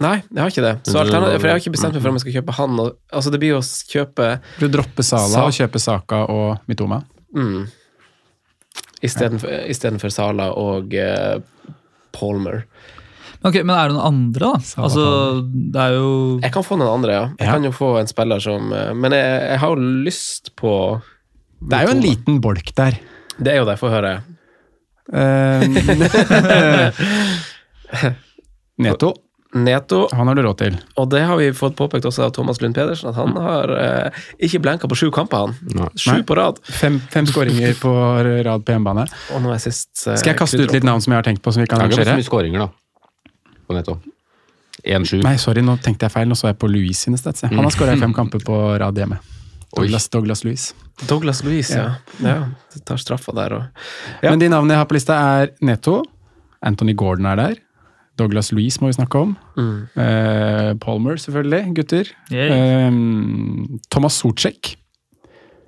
Nei, 0.00 0.22
jeg 0.32 0.40
har 0.40 0.48
ikke 0.52 0.62
det. 0.64 0.74
Så 0.88 0.96
alternativ, 1.00 1.40
for 1.40 1.48
jeg 1.50 1.56
har 1.56 1.60
ikke 1.60 1.72
bestemt 1.74 1.92
meg 1.96 2.02
for 2.02 2.08
om 2.12 2.16
jeg 2.16 2.24
skal 2.24 2.36
kjøpe 2.38 2.54
han. 2.56 2.78
Og, 2.80 2.94
altså, 3.12 3.32
det 3.34 3.40
blir 3.42 3.56
å 3.58 3.60
kjøpe 3.64 4.28
Du 4.60 4.68
dropper 4.72 5.04
Sala 5.04 5.28
Sa- 5.34 5.42
og 5.48 5.52
kjøper 5.56 5.82
Saka 5.82 6.22
og 6.32 6.62
Mitoma. 6.70 7.02
mm, 7.36 7.66
istedenfor 9.02 10.00
for 10.04 10.12
Sala 10.14 10.50
og 10.56 10.94
uh, 10.94 11.40
Palmer. 12.16 12.64
Ok, 13.40 13.62
Men 13.64 13.72
er 13.72 13.88
det 13.88 13.96
noen 13.96 14.04
andre, 14.04 14.50
da? 14.50 14.58
Sala, 14.60 14.86
Altså, 14.88 15.04
det 15.72 15.80
er 15.80 15.94
jo 15.96 16.08
Jeg 16.42 16.52
kan 16.52 16.64
få 16.66 16.76
noen 16.76 16.90
andre, 16.98 17.12
ja. 17.14 17.22
Jeg 17.38 17.46
Ja. 17.48 17.52
kan 17.54 17.64
jo 17.64 17.70
få 17.72 17.88
en 18.00 18.06
spiller 18.10 18.38
som 18.44 18.72
eh, 18.76 18.90
Men 18.92 19.12
jeg, 19.16 19.38
jeg 19.48 19.58
har 19.62 19.68
jo 19.72 19.86
lyst 20.04 20.50
på 20.60 20.72
Det 21.64 21.78
er 21.78 21.86
jo 21.88 21.94
en 21.94 22.02
liten 22.04 22.40
bolk 22.44 22.74
der. 22.76 22.98
Det 23.40 23.54
er 23.54 23.58
jo 23.62 23.66
det, 23.68 23.78
få 23.80 23.90
høre. 23.92 24.12
Eh, 25.10 25.66
Neto, 28.80 29.10
Neto, 29.54 30.04
han 30.14 30.28
har 30.30 30.34
du 30.38 30.42
råd 30.46 30.58
til. 30.60 30.76
og 30.94 31.08
det 31.10 31.24
har 31.26 31.36
vi 31.40 31.48
fått 31.56 31.74
påpekt 31.76 32.04
også 32.06 32.28
av 32.28 32.34
Thomas 32.36 32.60
Lund 32.62 32.76
Pedersen, 32.76 33.08
at 33.10 33.16
han 33.18 33.32
har 33.34 33.72
eh, 33.74 34.20
ikke 34.46 34.60
blenka 34.62 34.86
på 34.88 34.94
sju 35.00 35.08
kamper, 35.14 35.48
han. 35.48 35.56
Nei. 35.74 35.88
Sju 35.98 36.20
på 36.28 36.36
rad. 36.38 36.60
Fem, 36.62 37.00
fem 37.10 37.26
skåringer 37.26 37.74
på 37.80 37.90
rad 38.46 38.62
på 38.64 38.76
hjemmebane. 38.76 39.08
Og 39.34 39.42
nå 39.42 39.50
er 39.56 39.64
sist 39.64 40.04
eh, 40.06 40.14
Skal 40.20 40.34
jeg 40.34 40.38
kaste 40.38 40.62
ut 40.62 40.76
litt 40.76 40.86
navn 40.86 41.02
som 41.02 41.16
jeg 41.16 41.18
har 41.18 41.26
tenkt 41.26 41.42
på 41.42 41.52
som 41.52 41.64
vi 41.64 41.66
Det 41.66 41.74
kan 41.74 41.82
er 41.82 41.90
ikke 41.90 42.06
så 42.06 42.14
mye 42.20 42.28
skåringer, 42.30 42.68
da. 42.68 43.58
På 43.66 43.74
netto. 43.76 43.98
1-7. 44.86 45.18
Nei, 45.26 45.34
sorry, 45.42 45.64
nå 45.66 45.74
tenkte 45.82 46.06
jeg 46.06 46.14
feil. 46.14 46.30
Nå 46.30 46.38
så 46.38 46.52
jeg 46.52 46.60
på 46.62 46.70
Louis 46.70 46.96
sine 46.96 47.18
stats. 47.20 47.42
Han 47.50 47.58
har 47.60 47.74
skåra 47.74 47.98
fem 48.00 48.14
kamper 48.20 48.40
på 48.46 48.62
rad 48.80 49.02
hjemme. 49.02 49.18
Douglas, 49.76 50.08
Douglas 50.10 50.44
Louis. 50.44 50.66
Douglas 51.08 51.44
Louise, 51.46 51.76
ja. 51.76 51.94
ja. 52.20 52.36
ja 52.74 52.80
tar 52.86 52.98
straffa 53.00 53.34
der 53.36 53.56
òg. 53.56 53.84
Ja. 54.22 54.32
Men 54.32 54.42
de 54.42 54.50
navnene 54.50 54.74
jeg 54.74 54.82
har 54.82 54.88
på 54.90 54.96
lista, 54.98 55.18
er 55.40 55.52
Netto. 55.64 56.00
Anthony 56.66 56.96
Gordon 56.98 57.30
er 57.30 57.38
der. 57.40 57.60
Douglas 58.20 58.50
Louise 58.52 58.82
må 58.82 58.90
vi 58.90 58.98
snakke 58.98 59.22
om. 59.22 59.36
mm. 59.56 59.78
Eh, 60.02 60.72
Palmer, 60.82 61.16
selvfølgelig. 61.22 61.74
Gutter. 61.78 62.10
Eh, 62.34 62.90
Thomas 63.90 64.18
Socek. 64.20 64.74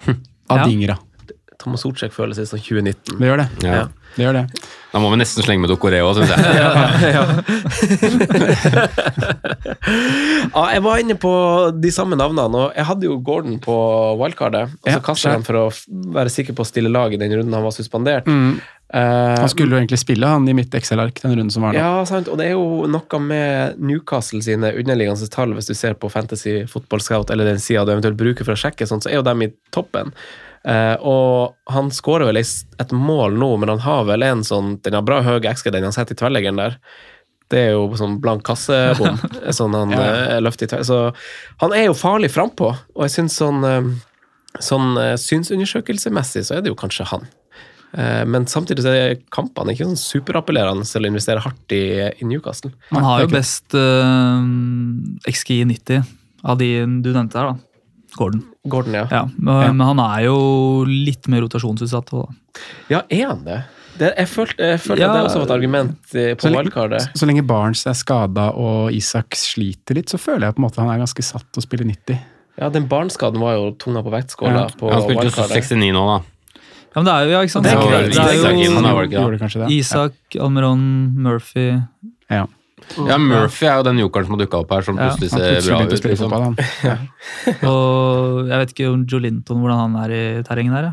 Adingra. 0.53 0.99
Thomas 1.63 1.85
Sortsek 1.85 2.15
føles 2.15 2.41
litt 2.41 2.51
som 2.51 2.61
2019. 2.61 3.19
Det 3.21 3.29
gjør 3.29 3.43
det. 3.45 3.49
Ja. 3.63 3.83
Det 4.17 4.25
gjør 4.27 4.35
det. 4.41 4.47
Da 4.93 5.01
må 5.01 5.09
vi 5.09 5.17
nesten 5.23 5.45
slenge 5.45 5.65
med 5.65 5.71
Dokoreo, 5.73 6.11
syns 6.17 6.31
jeg. 6.35 6.41
Ja, 10.53 10.65
jeg 10.75 10.83
var 10.85 11.01
inne 11.01 11.17
på 11.21 11.33
de 11.81 11.91
samme 11.95 12.17
navnene, 12.19 12.67
og 12.67 12.77
jeg 12.77 12.87
hadde 12.89 13.09
jo 13.09 13.17
Gordon 13.25 13.59
på 13.63 13.75
wildcardet. 14.21 14.75
Og 14.83 14.87
så 14.89 14.99
Ja, 14.99 15.01
jeg 15.01 15.33
han 15.33 15.47
for 15.47 15.61
å 15.63 15.65
være 16.19 16.33
sikker 16.33 16.57
på 16.57 16.65
å 16.65 16.69
stille 16.69 16.93
lag 16.93 17.15
i 17.15 17.21
den 17.21 17.33
runden 17.39 17.57
han 17.57 17.65
var 17.65 17.75
suspendert. 17.75 18.29
Mm. 18.29 18.61
Eh, 18.95 19.39
Han 19.41 19.49
skulle 19.49 19.73
jo 19.73 19.79
egentlig 19.81 19.99
spille 20.03 20.27
han 20.29 20.45
i 20.49 20.53
mitt 20.53 20.75
Excel-ark 20.77 21.23
den 21.23 21.33
runden 21.33 21.51
som 21.55 21.65
var 21.65 21.73
nå. 21.73 21.79
Ja, 21.81 22.05
sant. 22.05 22.29
Og 22.29 22.37
det 22.37 22.51
er 22.51 22.55
jo 22.59 22.85
noe 22.93 23.21
med 23.25 23.79
Newcastle 23.81 24.43
sine 24.45 24.69
underliggende 24.77 25.29
tall, 25.33 25.55
hvis 25.57 25.71
du 25.71 25.75
ser 25.79 25.95
på 25.97 26.11
Fantasy 26.13 26.67
Football 26.69 27.01
Scout, 27.01 27.31
eller 27.33 27.49
den 27.49 27.61
sida 27.63 27.87
du 27.89 27.93
eventuelt 27.95 28.19
bruker 28.21 28.45
for 28.45 28.53
å 28.53 28.61
sjekke, 28.61 28.85
sånt, 28.87 29.07
så 29.07 29.11
er 29.13 29.17
jo 29.21 29.25
dem 29.25 29.47
i 29.47 29.51
toppen. 29.73 30.13
Eh, 30.69 30.95
og 31.01 31.57
han 31.73 31.89
skårer 31.91 32.29
vel 32.29 32.37
et 32.43 32.93
mål 32.93 33.35
nå, 33.41 33.49
men 33.59 33.73
han 33.73 33.81
har 33.83 34.05
vel 34.07 34.23
en 34.23 34.45
sånn 34.47 34.77
Den 34.85 34.95
har 34.95 35.03
bra 35.03 35.17
høy 35.27 35.41
XG, 35.41 35.73
den 35.75 35.89
han 35.89 35.97
setter 35.97 36.15
i 36.15 36.21
tverrleggeren 36.21 36.61
der. 36.61 36.77
Det 37.51 37.59
er 37.59 37.73
jo 37.75 37.89
sånn 37.99 38.21
blank 38.23 38.45
kassebom. 38.47 39.17
sånn 39.59 39.75
han 39.75 39.91
Ja. 39.97 40.05
eh, 40.37 40.41
løfter 40.45 40.69
i 40.69 40.73
tverr. 40.75 40.85
Så 40.85 41.01
han 41.65 41.73
er 41.73 41.89
jo 41.89 41.97
farlig 41.99 42.31
frampå, 42.31 42.71
og 42.95 43.07
jeg 43.09 43.17
syns 43.17 43.41
sånn 43.41 43.65
Sånn 44.61 44.99
synsundersøkelsesmessig 45.17 46.43
så 46.45 46.59
er 46.59 46.61
det 46.61 46.69
jo 46.69 46.77
kanskje 46.77 47.07
han. 47.09 47.23
Eh, 47.93 48.25
Men 48.25 48.47
samtidig 48.49 48.85
så 48.87 48.93
er 48.97 49.19
kampene 49.35 49.75
ikke 49.75 49.85
sånn 49.85 50.01
superappellerende 50.01 50.87
til 50.89 51.05
å 51.05 51.11
investere 51.13 51.43
hardt 51.45 51.75
i, 51.77 51.83
i 52.23 52.25
Newcastle. 52.29 52.73
Man 52.95 53.05
har 53.05 53.21
jo 53.27 53.29
best 53.35 53.75
uh, 53.77 54.41
XGI 55.29 55.65
90 55.69 56.03
av 56.45 56.59
de 56.59 56.71
du 57.05 57.13
nevnte 57.13 57.39
her, 57.39 57.53
da. 57.53 57.59
Gordon. 58.17 58.43
Gordon, 58.69 58.97
ja. 58.99 59.07
Ja, 59.11 59.23
men, 59.37 59.77
men 59.79 59.87
han 59.87 60.01
er 60.05 60.27
jo 60.27 60.37
litt 60.89 61.29
mer 61.33 61.45
rotasjonsutsatt. 61.47 62.11
da. 62.13 62.27
Ja, 62.93 63.01
er 63.09 63.29
han 63.31 63.45
det? 63.47 63.61
det 64.01 64.11
jeg 64.19 64.29
følte, 64.29 64.67
jeg 64.75 64.81
følte 64.83 65.01
Ja. 65.05 65.13
det 65.15 65.23
også 65.29 65.41
var 65.43 65.47
et 65.49 65.55
argument 65.55 66.15
eh, 66.17 66.35
på 66.37 66.49
Så, 66.49 66.53
wildcardet. 66.53 67.07
så 67.17 67.29
lenge 67.29 67.45
Barnes 67.49 67.85
er 67.89 67.97
skada 67.97 68.51
og 68.57 68.93
Isak 68.97 69.37
sliter 69.37 69.97
litt, 69.97 70.13
så 70.13 70.21
føler 70.21 70.49
jeg 70.49 70.57
på 70.57 70.63
en 70.63 70.67
måte 70.69 70.81
han 70.83 70.93
er 70.93 71.01
ganske 71.05 71.25
satt 71.25 71.47
til 71.53 71.61
å 71.63 71.65
spille 71.65 71.89
90. 71.89 72.21
Ja, 72.61 72.69
den 72.73 72.85
barneskaden 72.89 73.41
var 73.41 73.55
jo 73.57 73.71
tunga 73.81 74.03
på 74.05 74.13
vektskåla. 74.13 74.67
Ja. 74.67 74.77
på 74.77 74.91
Han 74.93 75.05
spilte 75.07 75.25
jo 75.25 75.29
wildcardet. 75.31 75.57
69 75.73 75.93
nå, 75.97 76.05
da. 76.11 76.19
Ja, 76.93 77.01
men 77.01 77.07
det 77.09 77.13
er 77.13 77.23
jo, 77.25 77.31
ja, 77.33 77.41
ikke 77.47 77.53
sant? 77.55 77.65
Det 77.65 77.73
er 77.73 77.79
Det 77.81 77.89
greit. 77.89 78.03
er, 78.03 78.09
det 78.13 78.19
er 78.21 78.35
Isak 78.37 78.59
jo 78.63 78.73
da, 78.83 78.93
var 78.93 79.03
det 79.03 79.09
ikke 79.09 79.17
det? 79.17 79.23
Gjorde 79.23 79.39
kanskje 79.41 79.61
det? 79.63 79.69
Isak, 79.79 80.37
Almeron, 80.41 80.83
Murphy 81.25 81.69
Ja. 82.29 82.43
Ja, 83.09 83.17
Murphy 83.17 83.65
er 83.71 83.77
jo 83.79 83.85
den 83.87 84.01
jokeren 84.03 84.27
som 84.27 84.35
har 84.37 84.41
dukka 84.43 84.59
opp 84.61 84.73
her, 84.75 84.83
som 84.85 84.99
plutselig 84.99 85.31
ser 85.31 85.61
bra 85.71 85.79
ut. 85.87 85.93
Liksom. 85.95 86.29
fotball, 86.29 86.43
han. 86.43 87.09
og 87.71 88.49
jeg 88.51 88.59
vet 88.63 88.75
ikke 88.75 88.89
om 88.93 89.05
Joe 89.09 89.23
Linton, 89.23 89.63
hvordan 89.63 89.79
han 89.85 89.97
er 90.03 90.15
i 90.17 90.23
terrenget 90.47 90.75
der. 90.77 90.89
ja. 90.91 90.93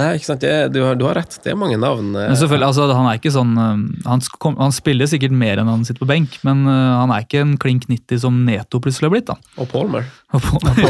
Nei, 0.00 0.06
ikke 0.16 0.24
sant? 0.30 0.40
Det, 0.40 0.52
du, 0.72 0.78
har, 0.86 0.94
du 0.96 1.02
har 1.04 1.18
rett. 1.20 1.34
Det 1.44 1.50
er 1.52 1.56
mange 1.60 1.76
navn. 1.76 2.14
eh. 2.16 2.30
Men 2.30 2.38
selvfølgelig, 2.40 2.68
altså, 2.70 2.86
han 2.96 3.08
er 3.10 3.18
ikke 3.18 3.32
sånn 3.34 3.50
øh, 3.60 3.82
han, 4.08 4.22
kom, 4.40 4.54
han 4.56 4.72
spiller 4.72 5.10
sikkert 5.10 5.34
mer 5.36 5.60
enn 5.60 5.68
han 5.68 5.82
sitter 5.84 6.00
på 6.06 6.08
benk, 6.08 6.38
men 6.48 6.62
øh, 6.64 6.92
han 7.02 7.12
er 7.12 7.26
ikke 7.26 7.42
en 7.44 7.58
klink 7.60 7.84
90 7.90 8.22
som 8.24 8.38
Neto 8.46 8.80
plutselig 8.80 9.10
har 9.10 9.12
blitt. 9.18 9.28
da. 9.28 9.36
Og 9.60 9.68
Palmer. 9.68 10.08
Og 10.32 10.40
Palmer. 10.46 10.80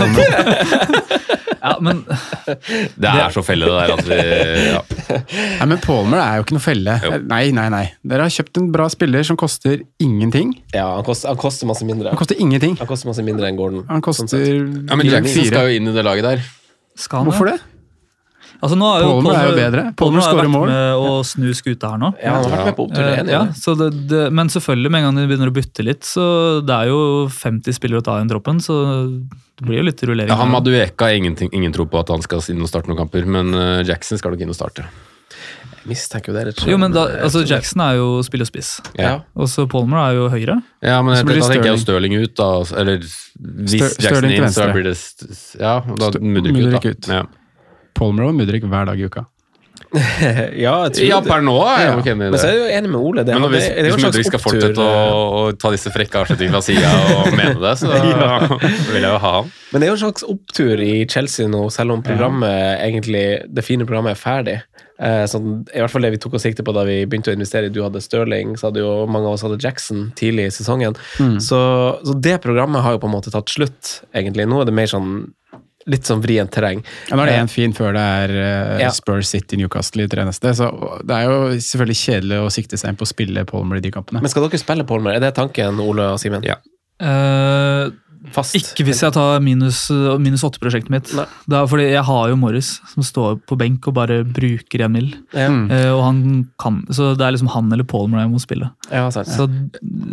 ja, 1.62 1.72
men 1.82 2.04
Det 2.94 3.10
er 3.10 3.34
så 3.34 3.42
felle, 3.46 3.66
det 3.66 3.74
der 3.80 3.92
at 3.96 4.06
vi 4.06 4.20
ja. 4.70 4.80
Nei, 5.58 5.66
men 5.74 5.82
Palmer 5.82 6.22
er 6.22 6.38
jo 6.38 6.46
ikke 6.46 6.56
noe 6.60 6.64
felle. 6.64 6.96
Nei, 7.26 7.42
nei, 7.58 7.66
nei. 7.74 7.82
Dere 8.06 8.28
har 8.28 8.34
kjøpt 8.38 8.62
en 8.62 8.70
bra 8.74 8.86
spiller 8.92 9.26
som 9.26 9.38
koster 9.40 9.82
ingenting. 10.02 10.54
Ja, 10.74 10.86
han 10.96 11.04
koster, 11.06 11.32
han 11.34 11.42
koster 11.42 11.66
masse 11.70 11.86
mindre. 11.88 12.14
Han 12.14 12.22
koster 12.22 12.38
ingenting. 12.38 12.78
Han 12.80 12.90
koster 12.90 13.10
masse 13.10 13.26
mindre 13.26 13.50
enn 13.50 13.58
Gordon. 13.58 13.82
Han 13.90 14.02
koster 14.04 14.46
ja, 14.46 14.94
Men 14.94 15.10
Jackson 15.10 15.50
skal 15.50 15.70
jo 15.70 15.78
inn 15.82 15.90
i 15.90 15.94
det 15.98 16.06
laget 16.06 16.30
der. 16.30 16.46
skal 16.98 17.22
han 17.24 17.30
Hvorfor 17.32 17.50
det? 17.50 17.58
Altså, 18.62 18.76
nå 18.78 18.88
er 18.94 19.00
jo 19.02 19.06
Palmer 19.16 19.34
er 19.34 19.46
jo 19.48 19.54
bedre. 19.58 19.82
Palmer 19.98 20.20
har 20.22 20.28
skårer 20.30 20.44
vært 20.44 20.52
mål. 20.54 20.66
med 20.70 21.00
å 21.02 21.14
snu 21.26 21.48
skuta 21.58 21.88
her 21.90 21.98
nå. 21.98 22.10
Ja, 22.22 22.34
han 22.36 22.44
har 22.44 22.52
vært 22.52 22.68
med 22.70 22.76
på 22.78 22.84
opptur, 22.86 23.02
Eh, 23.02 23.18
enig 23.18 23.32
i 23.32 23.34
ja, 23.34 23.40
det. 23.48 23.56
så 23.58 23.74
det, 23.76 23.88
det, 24.12 24.20
men 24.32 24.46
selvfølgelig, 24.54 24.90
med 24.94 25.02
en 25.02 25.06
gang 25.08 25.16
de 25.18 25.26
begynner 25.32 25.50
å 25.50 25.56
bytte 25.56 25.82
litt, 25.84 26.02
så 26.06 26.26
det 26.64 26.76
er 26.76 26.86
jo 26.92 27.00
50 27.28 27.74
spillere 27.74 27.98
å 27.98 28.06
ta 28.06 28.14
i 28.16 28.22
den 28.22 28.30
troppen, 28.30 28.60
så 28.62 28.76
det 29.58 29.66
blir 29.66 29.80
jo 29.82 29.86
litt 29.90 30.04
rullering. 30.06 30.30
Ja, 30.30 30.36
han 30.38 30.52
Madueka 30.54 31.08
har 31.10 31.18
ingenting- 31.18 31.50
ingen 31.52 31.72
tro 31.74 31.86
på 31.90 31.98
at 31.98 32.08
han 32.14 32.22
skal 32.22 32.38
inn 32.54 32.62
og 32.62 32.68
starte 32.70 32.86
noen 32.86 32.98
kamper, 33.02 33.26
men 33.26 33.52
eh, 33.52 33.82
Jackson 33.82 34.16
skal 34.22 34.30
nok 34.36 34.40
inn 34.46 34.54
og 34.54 34.54
starte. 34.54 34.86
Jeg 35.82 35.88
mistenker 35.90 36.30
jo 36.30 36.38
det 36.38 36.46
litt. 36.52 36.62
jo, 36.70 36.78
men 36.78 36.92
da, 36.94 37.08
altså 37.26 37.42
Jackson 37.44 37.80
er 37.82 37.96
jo 37.98 38.22
spiller 38.22 38.46
spiss, 38.46 38.76
Ja, 38.96 39.16
og 39.34 39.48
så 39.50 39.66
Palmer 39.68 39.98
er 40.06 40.14
jo 40.20 40.28
høyre. 40.30 40.62
ja 40.80 41.02
men 41.02 41.16
jeg, 41.16 41.26
da 41.26 41.48
tenker 41.50 41.64
jeg 41.66 41.74
jo 41.74 41.82
Stirling 41.82 42.14
ut, 42.22 42.34
da. 42.38 42.50
Eller 42.78 42.98
hvis 43.02 43.74
Stør- 43.74 43.98
Jackson 44.06 44.30
inn, 44.30 44.46
så 44.54 44.72
blir 44.72 44.84
det 44.86 45.58
Ja, 45.58 45.80
da 45.82 46.10
mudrer 46.22 46.78
ikke 46.78 46.94
ut, 46.94 47.00
da. 47.02 47.08
ut. 47.08 47.08
Ja. 47.08 47.22
Palmer 47.94 48.28
og 48.30 48.34
Mudrik 48.38 48.64
hver 48.68 48.88
dag 48.90 48.98
i 49.00 49.06
uka. 49.10 49.26
Ja, 49.92 50.86
ja, 50.88 51.18
det. 51.20 51.28
per 51.28 51.42
nå 51.44 51.52
er 51.66 51.80
jeg 51.82 51.88
Ja. 51.88 51.94
nok 51.98 52.06
enig 52.06 52.26
i 52.28 52.30
Men 52.32 52.38
så 52.40 52.46
er 52.48 52.52
jeg 52.54 52.60
jo 52.62 52.68
enig 52.78 52.90
med 52.92 53.00
Ole. 53.02 53.24
Det, 53.28 53.34
Men 53.36 53.50
hvis, 53.52 53.64
det 53.68 53.82
det 53.84 53.92
hvis 53.92 54.04
Mudrik 54.06 54.26
skal 54.28 54.38
opptur, 54.40 54.52
fortsette 54.52 54.84
å, 54.84 54.92
eh, 54.92 55.36
å 55.52 55.58
ta 55.60 55.70
disse 55.74 55.92
frekke 55.92 56.20
avslutningene 56.22 56.54
fra 56.54 56.62
sida 56.64 56.92
og 57.18 57.36
mene 57.36 57.60
det, 57.60 57.72
så 57.80 57.88
vil 58.92 59.02
jeg 59.02 59.10
jo 59.10 59.18
ha 59.24 59.32
ham. 59.40 59.50
Men 59.72 59.80
det 59.82 59.88
er 59.88 59.90
jo 59.90 59.96
en 59.98 60.02
slags 60.04 60.24
opptur 60.28 60.80
i 60.84 60.92
Chelsea 61.12 61.48
nå, 61.50 61.64
selv 61.74 61.96
om 61.96 62.04
programmet 62.04 62.80
egentlig, 62.84 63.24
det 63.52 63.64
fine 63.66 63.84
programmet 63.88 64.14
er 64.16 64.22
ferdig. 64.22 64.56
Eh, 65.02 65.24
sånn, 65.28 65.62
I 65.74 65.82
hvert 65.82 65.90
fall 65.92 66.06
det 66.06 66.12
vi 66.14 66.22
tok 66.24 66.38
oss 66.38 66.44
sikte 66.46 66.62
på 66.64 66.72
da 66.76 66.84
vi 66.88 67.00
begynte 67.04 67.32
å 67.32 67.36
investere. 67.36 67.72
Du 67.74 67.82
hadde 67.84 68.00
Stirling, 68.04 68.54
så 68.60 68.70
hadde 68.70 68.84
jo 68.84 68.92
mange 69.10 69.26
av 69.28 69.36
oss 69.36 69.42
hadde 69.44 69.58
Jackson 69.60 70.12
tidlig 70.16 70.46
i 70.48 70.54
sesongen. 70.56 70.96
Så, 71.42 71.58
så 72.06 72.16
det 72.22 72.38
programmet 72.44 72.84
har 72.86 72.96
jo 72.96 73.02
på 73.02 73.10
en 73.10 73.16
måte 73.18 73.32
tatt 73.34 73.50
slutt, 73.50 73.98
egentlig. 74.14 74.46
Nå 74.48 74.62
er 74.62 74.70
det 74.70 74.76
mer 74.78 74.88
sånn 74.92 75.32
litt 75.90 76.04
sånn 76.06 76.20
vrient 76.22 76.52
terreng. 76.54 76.82
Ja, 77.10 77.16
Nå 77.16 77.22
er 77.24 77.32
det 77.32 77.38
én 77.42 77.48
fin 77.50 77.72
før 77.74 77.92
det 77.96 78.02
er 78.02 78.34
uh, 78.36 78.80
Ja. 78.84 78.90
Spurs 78.94 79.28
City 79.34 79.56
Newcastle 79.58 80.04
i 80.04 80.10
tre 80.12 80.24
neste. 80.28 80.52
Så 80.54 80.68
det 81.02 81.16
er 81.16 81.24
jo 81.30 81.38
selvfølgelig 81.58 81.98
kjedelig 82.04 82.38
å 82.44 82.50
sikte 82.54 82.78
seg 82.78 82.92
inn 82.92 83.00
på 83.00 83.06
å 83.08 83.10
spille 83.10 83.44
Palmer 83.48 83.80
i 83.80 83.84
de 83.84 83.90
kampene. 83.94 84.22
Men 84.22 84.30
skal 84.30 84.46
dere 84.48 84.60
spille 84.62 84.84
Palmer? 84.86 85.16
Er 85.16 85.20
det 85.26 85.34
tanken, 85.34 85.80
Ole 85.82 86.12
og 86.14 86.20
Simen? 86.22 86.44
Ja. 86.46 86.60
Uh, 87.02 87.90
Fast? 88.32 88.54
ikke 88.54 88.84
hvis 88.86 89.00
jeg 89.02 89.10
tar 89.16 89.40
minus, 89.42 89.88
minus 90.22 90.44
8-prosjektet 90.46 90.92
mitt. 90.94 91.08
Nei. 91.18 91.24
Det 91.50 91.56
er 91.58 91.66
fordi 91.66 91.88
jeg 91.90 92.04
har 92.06 92.28
jo 92.30 92.36
Morris, 92.38 92.68
som 92.92 93.02
står 93.02 93.40
på 93.50 93.58
benk 93.58 93.88
og 93.90 93.96
bare 93.98 94.20
bruker 94.22 94.84
en 94.86 94.94
mil. 94.94 95.08
Ja, 95.34 95.48
Uh, 95.50 95.90
og 95.96 96.04
han 96.06 96.22
kan, 96.62 96.80
så 96.94 97.12
det 97.18 97.26
er 97.26 97.34
liksom 97.34 97.50
han 97.50 97.72
eller 97.74 97.84
Palmer 97.88 98.22
jeg 98.22 98.30
må 98.30 98.38
spille. 98.42 98.70
ja 98.92 99.08
sant. 99.10 99.26
Så, 99.34 99.48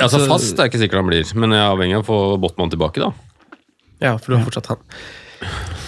Altså 0.01 0.17
så- 0.23 0.27
Fast 0.31 0.57
er 0.59 0.69
ikke 0.71 0.81
sikkert 0.81 1.03
han 1.03 1.09
blir, 1.11 1.29
men 1.37 1.51
jeg 1.53 1.61
er 1.61 1.69
avhengig 1.75 1.97
av 1.99 2.03
å 2.03 2.09
få 2.09 2.19
Botman 2.41 2.71
tilbake, 2.73 2.97
da. 3.05 3.11
Ja, 4.01 4.17
for 4.17 4.31
du 4.31 4.37
har 4.39 4.45
fortsatt 4.49 4.67
han. 4.73 4.77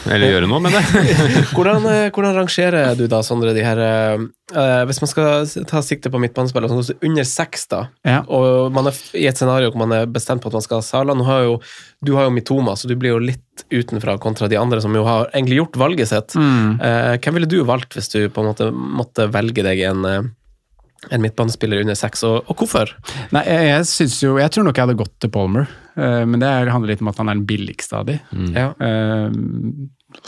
Eller 0.09 0.31
gjøre 0.31 0.47
noe 0.49 0.61
med 0.63 0.73
det. 0.73 0.81
Hvordan, 1.55 1.83
eh, 1.91 2.07
hvordan 2.13 2.33
rangerer 2.39 2.95
du 2.97 3.03
da, 3.11 3.19
Sondre, 3.25 3.51
de 3.53 3.61
her 3.61 3.77
eh, 3.85 4.23
eh, 4.55 4.81
Hvis 4.89 5.01
man 5.03 5.11
skal 5.11 5.45
ta 5.69 5.81
sikte 5.85 6.09
på 6.09 6.17
midtbanespill, 6.23 6.65
altså 6.65 6.95
under 7.05 7.27
seks, 7.27 7.67
da, 7.69 7.83
Ja. 8.07 8.23
og 8.25 8.71
man 8.73 8.89
er 8.89 8.97
i 9.19 9.27
et 9.29 9.37
scenario 9.37 9.69
hvor 9.69 9.83
man 9.83 9.93
er 9.99 10.09
bestemt 10.09 10.41
på 10.41 10.49
at 10.49 10.57
man 10.57 10.65
skal 10.65 10.81
ha 10.81 10.87
Sala 10.87 11.13
Nå 11.17 11.27
har 11.27 11.45
jo, 11.45 11.59
Du 12.01 12.15
har 12.17 12.25
jo 12.25 12.33
Mitoma, 12.33 12.73
så 12.79 12.89
du 12.89 12.95
blir 12.97 13.13
jo 13.13 13.21
litt 13.21 13.65
utenfra 13.69 14.17
kontra 14.17 14.49
de 14.49 14.57
andre 14.57 14.81
som 14.81 14.95
jo 14.97 15.03
har 15.05 15.27
egentlig 15.35 15.59
gjort 15.61 15.77
valget 15.77 16.09
sitt. 16.09 16.33
Eh, 16.35 17.13
hvem 17.21 17.37
ville 17.37 17.49
du 17.51 17.59
valgt 17.67 17.93
hvis 17.93 18.09
du 18.09 18.23
på 18.33 18.41
en 18.41 18.49
måte 18.49 18.71
måtte 18.73 19.27
velge 19.31 19.61
deg 19.67 19.83
en, 19.91 20.05
eh, 20.09 20.21
en 21.09 21.21
midtbanespiller 21.23 21.81
under 21.81 21.95
seks, 21.97 22.21
og, 22.27 22.43
og 22.51 22.59
hvorfor? 22.61 22.91
Nei, 23.33 23.41
jeg, 23.47 23.71
jeg, 23.87 24.09
jo, 24.21 24.35
jeg 24.37 24.51
tror 24.53 24.67
nok 24.67 24.77
jeg 24.77 24.85
hadde 24.85 24.99
gått 24.99 25.15
til 25.23 25.31
Palmer, 25.33 25.65
uh, 25.97 26.21
men 26.29 26.39
det 26.43 26.49
er- 26.51 26.69
handler 26.69 26.93
litt 26.93 27.01
om 27.01 27.09
at 27.09 27.17
han 27.17 27.31
er 27.31 27.39
den 27.39 27.47
billigste 27.49 27.97
av 27.97 28.05
de. 28.11 28.19
Ja. 28.53 28.67
Uh, 28.77 29.33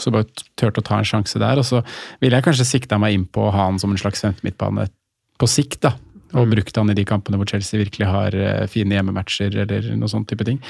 så 0.00 0.10
bare 0.10 0.26
turte 0.56 0.80
å 0.80 0.86
ta 0.86 0.98
en 0.98 1.04
sjanse 1.06 1.38
der. 1.38 1.60
Og 1.60 1.66
så 1.68 1.82
ville 2.22 2.38
jeg 2.38 2.46
kanskje 2.46 2.64
sikta 2.66 2.98
meg 2.98 3.14
inn 3.18 3.26
på 3.28 3.46
å 3.46 3.52
ha 3.54 3.66
han 3.68 3.78
som 3.78 3.92
en 3.92 4.00
slags 4.00 4.24
femte 4.24 4.42
midtbane 4.46 4.88
på 5.38 5.48
sikt, 5.50 5.82
da. 5.84 5.94
Og 6.34 6.50
brukt 6.50 6.76
han 6.76 6.90
i 6.90 6.96
de 6.98 7.04
kampene 7.06 7.38
hvor 7.38 7.48
Chelsea 7.50 7.80
virkelig 7.80 8.08
har 8.10 8.34
eh, 8.34 8.66
fine 8.70 8.96
hjemmematcher 8.96 9.54
eller 9.64 9.86
noe 9.98 10.10
sånn 10.10 10.26
type 10.28 10.46
ting. 10.46 10.60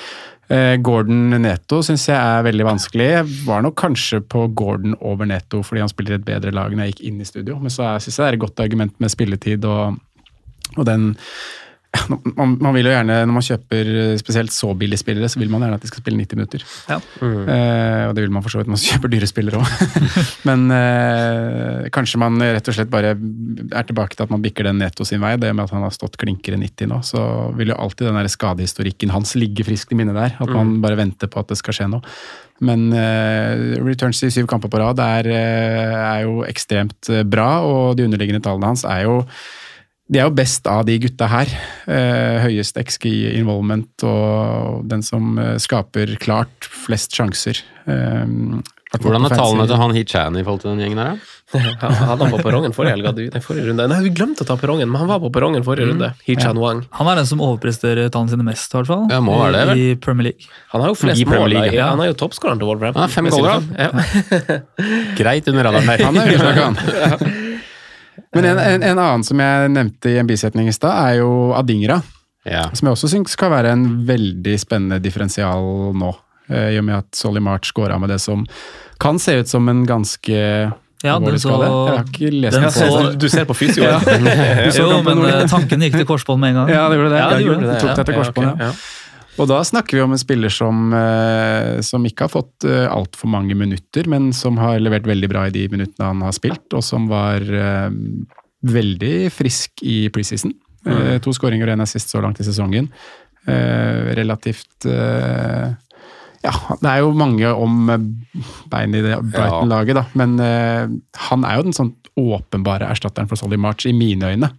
Eh, 0.52 0.74
Gordon 0.84 1.32
Neto 1.40 1.80
syns 1.84 2.04
jeg 2.10 2.18
er 2.18 2.44
veldig 2.44 2.66
vanskelig. 2.68 3.08
Jeg 3.14 3.28
var 3.46 3.64
nok 3.64 3.78
kanskje 3.80 4.20
på 4.20 4.46
Gordon 4.56 4.96
over 5.00 5.28
Neto 5.30 5.62
fordi 5.64 5.84
han 5.84 5.92
spiller 5.92 6.18
et 6.18 6.26
bedre 6.26 6.52
lag 6.54 6.74
når 6.74 6.84
jeg 6.84 6.94
gikk 6.94 7.04
inn 7.08 7.20
i 7.24 7.28
studio, 7.28 7.58
men 7.62 7.72
så 7.72 7.94
syns 7.96 8.18
jeg 8.18 8.24
det 8.24 8.30
er 8.30 8.38
et 8.38 8.44
godt 8.44 8.64
argument 8.64 8.96
med 9.00 9.12
spilletid 9.12 9.68
og, 9.68 10.00
og 10.76 10.88
den 10.88 11.14
man, 12.38 12.56
man 12.60 12.74
vil 12.74 12.88
jo 12.88 12.92
gjerne, 12.92 13.16
Når 13.28 13.36
man 13.36 13.44
kjøper 13.44 13.90
eh, 13.94 14.14
spesielt 14.20 14.54
så 14.54 14.70
billige 14.78 15.00
spillere, 15.00 15.28
så 15.30 15.40
vil 15.40 15.50
man 15.52 15.64
gjerne 15.64 15.78
at 15.78 15.84
de 15.84 15.90
skal 15.90 16.02
spille 16.02 16.20
90 16.20 16.38
minutter. 16.38 16.64
Ja. 16.90 16.98
Eh, 17.22 18.04
og 18.08 18.14
det 18.16 18.24
vil 18.24 18.34
man 18.34 18.44
for 18.44 18.54
så 18.54 18.60
vidt 18.60 18.70
når 18.70 18.76
man 18.76 18.84
kjøper 18.84 19.12
dyre 19.12 19.30
spillere 19.30 19.60
òg. 19.60 19.98
Men 20.48 20.66
eh, 20.74 21.88
kanskje 21.94 22.20
man 22.22 22.40
rett 22.42 22.70
og 22.70 22.76
slett 22.76 22.92
bare 22.92 23.14
er 23.14 23.88
tilbake 23.88 24.18
til 24.18 24.26
at 24.26 24.34
man 24.34 24.44
bikker 24.44 24.68
den 24.68 24.80
Neto 24.82 25.06
sin 25.08 25.22
vei. 25.24 25.34
Det 25.40 25.52
med 25.52 25.66
at 25.66 25.74
han 25.76 25.86
har 25.86 25.94
stått 25.94 26.18
klinkere 26.20 26.58
90 26.60 26.90
nå, 26.90 27.00
så 27.06 27.24
vil 27.58 27.72
jo 27.72 27.80
alltid 27.86 28.10
den 28.10 28.20
der 28.20 28.32
skadehistorikken 28.32 29.14
hans 29.14 29.36
ligge 29.38 29.66
friskt 29.66 29.94
i 29.94 30.00
minnet 30.00 30.18
der. 30.18 30.38
At 30.40 30.54
man 30.54 30.78
bare 30.84 30.98
venter 31.00 31.30
på 31.30 31.42
at 31.42 31.52
det 31.52 31.60
skal 31.60 31.78
skje 31.78 31.90
noe. 31.92 32.16
Men 32.64 32.86
uh, 32.94 33.82
returns 33.82 34.20
i 34.22 34.30
syv 34.30 34.46
kamper 34.48 34.70
på 34.70 34.78
rad 34.78 35.00
er, 35.02 35.26
er 35.34 36.20
jo 36.22 36.44
ekstremt 36.46 37.10
bra, 37.26 37.48
og 37.66 37.98
de 37.98 38.06
underliggende 38.06 38.44
tallene 38.44 38.70
hans 38.70 38.84
er 38.86 39.02
jo 39.08 39.16
de 40.08 40.20
er 40.20 40.26
jo 40.28 40.34
best 40.36 40.66
av 40.68 40.84
de 40.88 40.98
gutta 41.00 41.26
her. 41.32 41.48
Eh, 41.88 42.42
høyest 42.44 42.76
XG 42.82 43.08
involvement 43.38 44.04
og 44.08 44.84
den 44.90 45.02
som 45.06 45.38
eh, 45.40 45.54
skaper 45.62 46.16
klart 46.20 46.68
flest 46.84 47.16
sjanser. 47.16 47.62
Eh, 47.88 48.26
Hvordan 48.94 49.24
er 49.26 49.32
tallene 49.34 49.64
til 49.66 49.74
han 49.80 49.90
Hichan 49.96 50.36
i 50.38 50.42
forhold 50.46 50.60
til 50.62 50.70
den 50.70 50.84
gjengen 50.84 51.00
her? 51.02 51.16
da? 51.16 51.22
Han 51.82 51.94
hadde 52.08 52.24
han 52.26 52.32
på 52.34 52.38
perrongen 52.42 52.72
forrige 52.74 52.94
helg, 52.94 53.06
hadde 53.08 53.22
vi- 53.24 53.30
nei, 53.34 53.40
forrige 53.42 53.66
runde. 53.68 53.84
Nei, 53.90 53.98
vi 54.06 54.10
glemte 54.16 54.42
å 54.44 54.46
ta 54.48 54.54
perrongen, 54.58 54.88
men 54.90 54.98
han 55.02 55.08
var 55.10 55.18
på 55.22 55.28
perrongen 55.34 55.62
forrige 55.66 55.88
runde. 55.90 56.08
Hee-Chan 56.26 56.58
Wang. 56.58 56.80
Han 56.98 57.10
er 57.10 57.18
den 57.20 57.26
som 57.28 57.42
overpresterer 57.44 58.08
tallene 58.14 58.32
sine 58.32 58.46
mest, 58.46 58.70
i 58.72 58.78
hvert 58.78 58.88
fall. 58.90 59.04
Ja, 59.12 59.18
må 59.22 59.34
være 59.38 59.52
det, 59.58 59.64
vel? 59.68 59.82
I 59.82 59.94
Premier 60.02 60.28
League. 60.30 60.48
Han 60.72 60.82
har 60.84 60.90
jo 60.94 60.96
flest 60.98 61.20
I 61.20 61.26
Premier 61.28 61.44
mål. 61.48 61.54
League, 61.56 61.74
Ja. 61.74 61.80
ja. 61.82 61.88
Han 61.92 62.00
er 62.06 62.10
jo 62.12 62.16
toppskåreren 62.22 62.62
til 62.62 62.70
Wolverhampton. 62.70 63.02
Han 63.02 63.10
har 63.10 63.14
fem 63.14 63.30
goller, 63.34 63.66
sine. 63.66 63.76
Ja. 63.82 64.54
Greit 65.20 65.50
under 65.52 65.68
radaren 65.68 65.90
der. 65.90 66.04
Han 66.08 66.18
er 66.22 66.34
utslaget, 66.34 66.62
han. 66.66 67.40
Men 68.34 68.44
en, 68.50 68.58
en, 68.58 68.82
en 68.82 68.98
annen 68.98 69.24
som 69.26 69.38
jeg 69.40 69.70
nevnte 69.74 70.10
i 70.10 70.18
en 70.20 70.26
bisetning 70.28 70.68
i 70.68 70.74
stad, 70.74 70.92
er 71.10 71.20
jo 71.22 71.52
Adingra. 71.56 72.00
Ja. 72.44 72.66
Som 72.76 72.88
jeg 72.90 72.96
også 72.98 73.08
syns 73.08 73.32
skal 73.32 73.50
være 73.54 73.72
en 73.72 73.84
veldig 74.08 74.58
spennende 74.60 74.98
differensial 75.00 75.94
nå. 75.96 76.10
eh, 76.50 76.74
I 76.74 76.78
og 76.78 76.84
med 76.84 76.98
at 76.98 77.16
Solly 77.16 77.40
March 77.40 77.72
av 77.78 78.00
med 78.00 78.10
det 78.12 78.20
som 78.20 78.46
kan 79.00 79.18
se 79.18 79.38
ut 79.40 79.48
som 79.48 79.68
en 79.68 79.86
ganske 79.86 80.72
Ja, 81.04 81.18
den 81.18 81.38
så- 81.38 81.48
skade. 81.48 81.68
Jeg 81.68 81.96
har 81.96 82.04
ikke 82.04 82.30
lest 82.40 82.60
den 82.60 82.70
så- 82.70 83.18
Du 83.18 83.28
ser 83.28 83.44
på 83.44 83.54
fysio. 83.54 83.82
Ja. 83.84 84.00
Jo, 84.76 85.02
men 85.02 85.48
tanken 85.48 85.80
gikk 85.80 85.92
til 85.96 86.06
korsbånd 86.06 86.40
med 86.40 86.50
en 86.50 86.54
gang. 86.54 86.68
Ja, 86.70 86.88
det 86.88 86.96
gjorde 86.98 87.10
det. 87.10 87.18
Ja, 87.18 87.30
det 87.36 87.44
gjorde 87.44 87.60
det, 87.72 87.80
tok 87.80 87.96
det 87.96 88.06
til 88.06 88.14
korsbånd, 88.14 88.60
ja. 88.60 88.70
Og 89.34 89.48
da 89.50 89.58
snakker 89.66 89.98
vi 89.98 90.02
om 90.04 90.12
en 90.14 90.20
spiller 90.20 90.52
som, 90.52 90.92
eh, 90.94 91.80
som 91.82 92.04
ikke 92.06 92.28
har 92.28 92.32
fått 92.32 92.66
uh, 92.68 92.86
altfor 92.92 93.30
mange 93.32 93.56
minutter, 93.58 94.06
men 94.10 94.30
som 94.36 94.60
har 94.62 94.78
levert 94.78 95.08
veldig 95.10 95.30
bra 95.32 95.48
i 95.48 95.54
de 95.54 95.66
minuttene 95.72 96.12
han 96.12 96.22
har 96.22 96.36
spilt, 96.36 96.68
og 96.70 96.84
som 96.86 97.08
var 97.10 97.42
eh, 97.42 97.90
veldig 98.64 99.16
frisk 99.34 99.82
i 99.82 100.04
preseason. 100.14 100.54
Eh, 100.86 101.16
to 101.24 101.34
skåringer 101.34 101.68
og 101.68 101.76
én 101.76 101.84
assist 101.84 102.12
så 102.12 102.22
langt 102.22 102.40
i 102.40 102.46
sesongen. 102.46 102.90
Eh, 103.44 104.14
relativt 104.16 104.86
eh, 104.88 105.74
Ja, 106.44 106.54
det 106.80 106.88
er 106.88 107.02
jo 107.02 107.12
mange 107.16 107.50
om 107.56 107.90
bein 108.72 108.96
i 108.96 109.02
det 109.04 109.18
Brighton-laget, 109.32 109.98
da, 109.98 110.04
men 110.16 110.38
eh, 110.44 110.86
han 111.28 111.44
er 111.48 111.58
jo 111.58 111.66
den 111.66 111.76
sånn 111.76 111.94
åpenbare 112.20 112.88
erstatteren 112.92 113.28
for 113.30 113.40
Solly 113.40 113.58
March, 113.60 113.88
i 113.88 113.96
mine 113.96 114.34
øyne. 114.34 114.52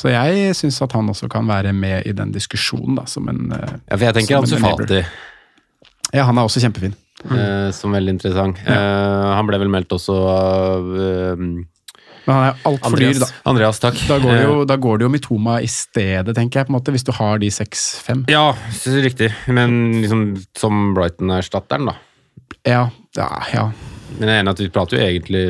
Så 0.00 0.08
jeg 0.08 0.54
syns 0.56 0.78
at 0.84 0.94
han 0.96 1.10
også 1.12 1.28
kan 1.28 1.44
være 1.50 1.74
med 1.76 2.06
i 2.08 2.14
den 2.16 2.30
diskusjonen, 2.32 2.96
da, 2.96 3.04
som 3.10 3.28
en 3.28 3.50
eh, 3.52 3.74
Ja, 3.90 3.96
for 3.98 4.06
jeg 4.08 4.16
tenker 4.20 4.38
Ansu. 4.40 4.56
Fati 4.62 5.02
Ja, 6.16 6.24
han 6.26 6.38
er 6.40 6.48
også 6.48 6.62
kjempefin. 6.64 6.94
eh, 7.28 7.68
som 7.76 7.92
veldig 7.92 8.14
interessant. 8.16 8.62
Eh, 8.64 9.26
han 9.36 9.46
ble 9.50 9.60
vel 9.60 9.68
meldt 9.72 9.92
også 9.92 10.16
av 10.30 10.88
eh, 10.96 11.44
Men 11.44 12.32
han 12.32 12.46
er 12.48 12.64
altfor 12.70 12.96
dyr, 13.00 13.20
da. 13.20 13.28
Andreas, 13.52 13.78
takk. 13.82 14.00
Da 14.08 14.16
går, 14.22 14.32
det 14.38 14.42
jo, 14.46 14.56
Eh, 14.62 14.66
da 14.72 14.76
går 14.80 14.98
det 15.02 15.04
jo 15.08 15.12
Mitoma 15.12 15.58
i 15.60 15.68
stedet, 15.68 16.32
tenker 16.36 16.60
jeg, 16.62 16.70
på 16.70 16.72
en 16.74 16.78
måte, 16.78 16.94
hvis 16.96 17.04
du 17.04 17.12
har 17.20 17.38
de 17.42 17.52
seks-fem. 17.52 18.24
ja, 18.32 18.54
riktig. 19.04 19.30
Men 19.48 20.00
liksom 20.00 20.24
som 20.56 20.94
Brighton-erstatteren, 20.96 21.92
da. 21.92 21.96
Ja, 22.68 22.86
ja, 23.16 23.30
ja. 23.52 23.68
Men 24.18 24.28
jeg 24.28 24.36
er 24.36 24.42
enig 24.42 24.52
at 24.52 24.60
vi 24.64 24.68
prater 24.74 24.98
jo 24.98 25.04
egentlig 25.06 25.42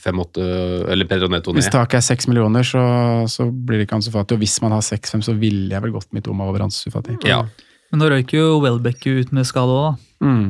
5-8 0.00 0.46
Eller 0.92 1.08
Pedro 1.08 1.28
Neto 1.32 1.52
Hvis 1.54 1.68
ned. 1.68 1.74
taket 1.76 2.00
er 2.00 2.04
seks 2.06 2.26
millioner, 2.28 2.66
så, 2.66 2.82
så 3.30 3.46
blir 3.52 3.78
det 3.80 3.86
ikke 3.86 4.00
Ansu 4.00 4.10
Fati. 4.14 4.34
Og 4.36 4.42
hvis 4.42 4.58
man 4.64 4.74
har 4.74 4.82
seks-fem, 4.84 5.22
så 5.24 5.36
ville 5.38 5.70
jeg 5.72 5.84
vel 5.84 5.94
gått 5.94 6.10
mitt 6.16 6.28
om 6.28 6.40
over 6.44 6.64
Ansu 6.66 6.90
Fati. 6.92 7.16
Ja. 7.28 7.44
Men 7.92 8.02
nå 8.02 8.10
røyk 8.12 8.34
jo 8.36 8.58
Welbeck 8.64 9.06
ut 9.06 9.32
med 9.36 9.46
skade 9.48 9.72
òg, 9.72 9.88
da. 9.92 10.26
Mm. 10.26 10.46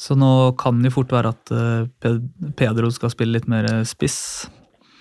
Så 0.00 0.16
nå 0.16 0.30
kan 0.60 0.78
det 0.80 0.90
jo 0.90 0.96
fort 1.00 1.12
være 1.12 1.32
at 1.34 1.50
eh, 1.52 2.14
Pedro 2.56 2.88
skal 2.94 3.12
spille 3.12 3.36
litt 3.36 3.48
mer 3.52 3.68
spiss. 3.88 4.48